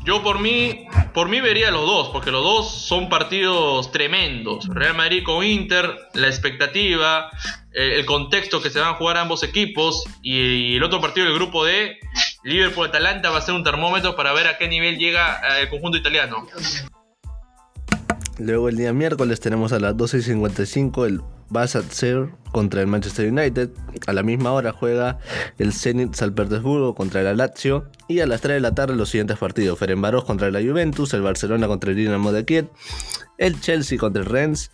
Yo 0.05 0.21
por 0.21 0.39
mí, 0.39 0.85
por 1.15 1.29
mí 1.29 1.41
vería 1.41 1.71
los 1.71 1.85
dos, 1.87 2.09
porque 2.09 2.29
los 2.29 2.43
dos 2.43 2.71
son 2.71 3.09
partidos 3.09 3.91
tremendos. 3.91 4.67
Real 4.67 4.95
Madrid 4.95 5.23
con 5.25 5.43
Inter, 5.43 5.95
la 6.13 6.27
expectativa, 6.27 7.31
eh, 7.73 7.99
el 7.99 8.05
contexto 8.05 8.61
que 8.61 8.69
se 8.69 8.79
van 8.79 8.89
a 8.89 8.93
jugar 8.93 9.17
ambos 9.17 9.41
equipos 9.41 10.03
y, 10.21 10.75
el 10.75 10.83
otro 10.83 11.01
partido 11.01 11.25
del 11.25 11.35
grupo 11.35 11.65
D, 11.65 11.97
Liverpool-Atalanta, 12.43 13.31
va 13.31 13.39
a 13.39 13.41
ser 13.41 13.55
un 13.55 13.63
termómetro 13.63 14.15
para 14.15 14.31
ver 14.33 14.47
a 14.47 14.59
qué 14.59 14.67
nivel 14.67 14.99
llega 14.99 15.41
eh, 15.41 15.63
el 15.63 15.69
conjunto 15.69 15.97
italiano. 15.97 16.47
Luego 18.37 18.69
el 18.69 18.77
día 18.77 18.93
miércoles 18.93 19.39
tenemos 19.39 19.73
a 19.73 19.79
las 19.79 19.95
12.55 19.95 21.05
el 21.07 21.21
Basel 21.49 22.31
contra 22.51 22.81
el 22.81 22.87
Manchester 22.87 23.31
United. 23.31 23.69
A 24.07 24.13
la 24.13 24.23
misma 24.23 24.51
hora 24.51 24.71
juega 24.71 25.19
el 25.57 25.73
Zenit 25.73 26.13
San 26.15 26.33
Petersburgo 26.33 26.95
contra 26.95 27.21
el 27.21 27.37
Lazio. 27.37 27.89
Y 28.07 28.19
a 28.19 28.27
las 28.27 28.41
3 28.41 28.55
de 28.55 28.59
la 28.61 28.73
tarde 28.73 28.95
los 28.95 29.09
siguientes 29.09 29.37
partidos. 29.37 29.79
Ferenbaros 29.79 30.23
contra 30.23 30.49
la 30.51 30.61
Juventus, 30.61 31.13
el 31.13 31.21
Barcelona 31.21 31.67
contra 31.67 31.91
el 31.91 31.97
Dinamo 31.97 32.31
de 32.31 32.45
Kiev, 32.45 32.69
el 33.37 33.59
Chelsea 33.59 33.97
contra 33.97 34.21
el 34.21 34.29
Rennes, 34.29 34.71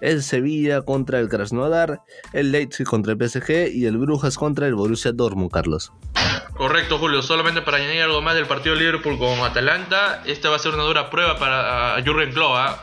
el 0.00 0.22
Sevilla 0.22 0.82
contra 0.82 1.20
el 1.20 1.28
Krasnodar, 1.28 2.02
el 2.32 2.52
Leipzig 2.52 2.86
contra 2.86 3.12
el 3.12 3.28
PSG 3.28 3.72
y 3.72 3.86
el 3.86 3.98
Brujas 3.98 4.36
contra 4.36 4.66
el 4.66 4.74
Borussia 4.74 5.12
Dortmund, 5.12 5.50
Carlos. 5.50 5.92
Correcto, 6.56 6.98
Julio. 6.98 7.20
Solamente 7.22 7.60
para 7.60 7.76
añadir 7.76 8.02
algo 8.02 8.22
más 8.22 8.34
del 8.34 8.46
partido 8.46 8.74
Liverpool 8.74 9.18
con 9.18 9.40
Atalanta, 9.40 10.22
esta 10.24 10.48
va 10.48 10.56
a 10.56 10.58
ser 10.58 10.72
una 10.72 10.84
dura 10.84 11.10
prueba 11.10 11.38
para 11.38 12.02
Jurgen 12.04 12.32
Klopp, 12.32 12.52
¿ah? 12.54 12.82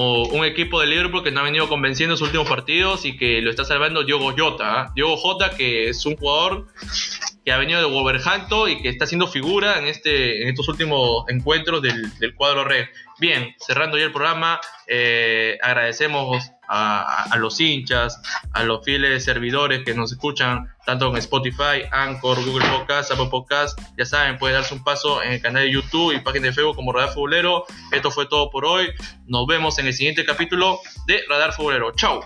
O 0.00 0.28
un 0.28 0.44
equipo 0.44 0.80
de 0.80 0.86
Liverpool 0.86 1.24
que 1.24 1.32
no 1.32 1.40
ha 1.40 1.42
venido 1.42 1.68
convenciendo 1.68 2.14
en 2.14 2.18
sus 2.18 2.28
últimos 2.28 2.48
partidos 2.48 3.04
y 3.04 3.16
que 3.16 3.42
lo 3.42 3.50
está 3.50 3.64
salvando 3.64 4.04
Diogo 4.04 4.32
Jota. 4.32 4.82
¿ah? 4.82 4.92
Diogo 4.94 5.16
Jota, 5.16 5.56
que 5.56 5.88
es 5.88 6.06
un 6.06 6.16
jugador 6.16 6.68
que 7.44 7.50
ha 7.50 7.58
venido 7.58 7.80
de 7.80 7.86
Wolverhampton 7.86 8.70
y 8.70 8.80
que 8.80 8.90
está 8.90 9.06
haciendo 9.06 9.26
figura 9.26 9.76
en, 9.76 9.86
este, 9.86 10.42
en 10.42 10.50
estos 10.50 10.68
últimos 10.68 11.24
encuentros 11.26 11.82
del, 11.82 12.16
del 12.20 12.36
cuadro 12.36 12.62
red. 12.62 12.86
Bien, 13.18 13.56
cerrando 13.58 13.98
ya 13.98 14.04
el 14.04 14.12
programa, 14.12 14.60
eh, 14.86 15.58
agradecemos 15.60 16.48
a, 16.68 17.36
los 17.38 17.60
hinchas, 17.60 18.20
a 18.52 18.62
los 18.62 18.84
fieles 18.84 19.24
servidores 19.24 19.84
que 19.84 19.94
nos 19.94 20.12
escuchan 20.12 20.68
tanto 20.84 21.08
en 21.08 21.16
Spotify, 21.16 21.82
Anchor, 21.90 22.44
Google 22.44 22.66
Podcast, 22.68 23.10
Apple 23.10 23.28
Podcast. 23.30 23.78
Ya 23.96 24.04
saben, 24.04 24.38
pueden 24.38 24.56
darse 24.56 24.74
un 24.74 24.84
paso 24.84 25.22
en 25.22 25.32
el 25.32 25.42
canal 25.42 25.64
de 25.64 25.72
YouTube 25.72 26.14
y 26.14 26.20
página 26.20 26.46
de 26.46 26.52
Facebook 26.52 26.76
como 26.76 26.92
Radar 26.92 27.14
Futbolero. 27.14 27.64
Esto 27.92 28.10
fue 28.10 28.26
todo 28.26 28.50
por 28.50 28.64
hoy. 28.64 28.88
Nos 29.26 29.46
vemos 29.46 29.78
en 29.78 29.86
el 29.86 29.94
siguiente 29.94 30.24
capítulo 30.24 30.80
de 31.06 31.22
Radar 31.28 31.52
Futbolero. 31.52 31.92
Chao. 31.92 32.20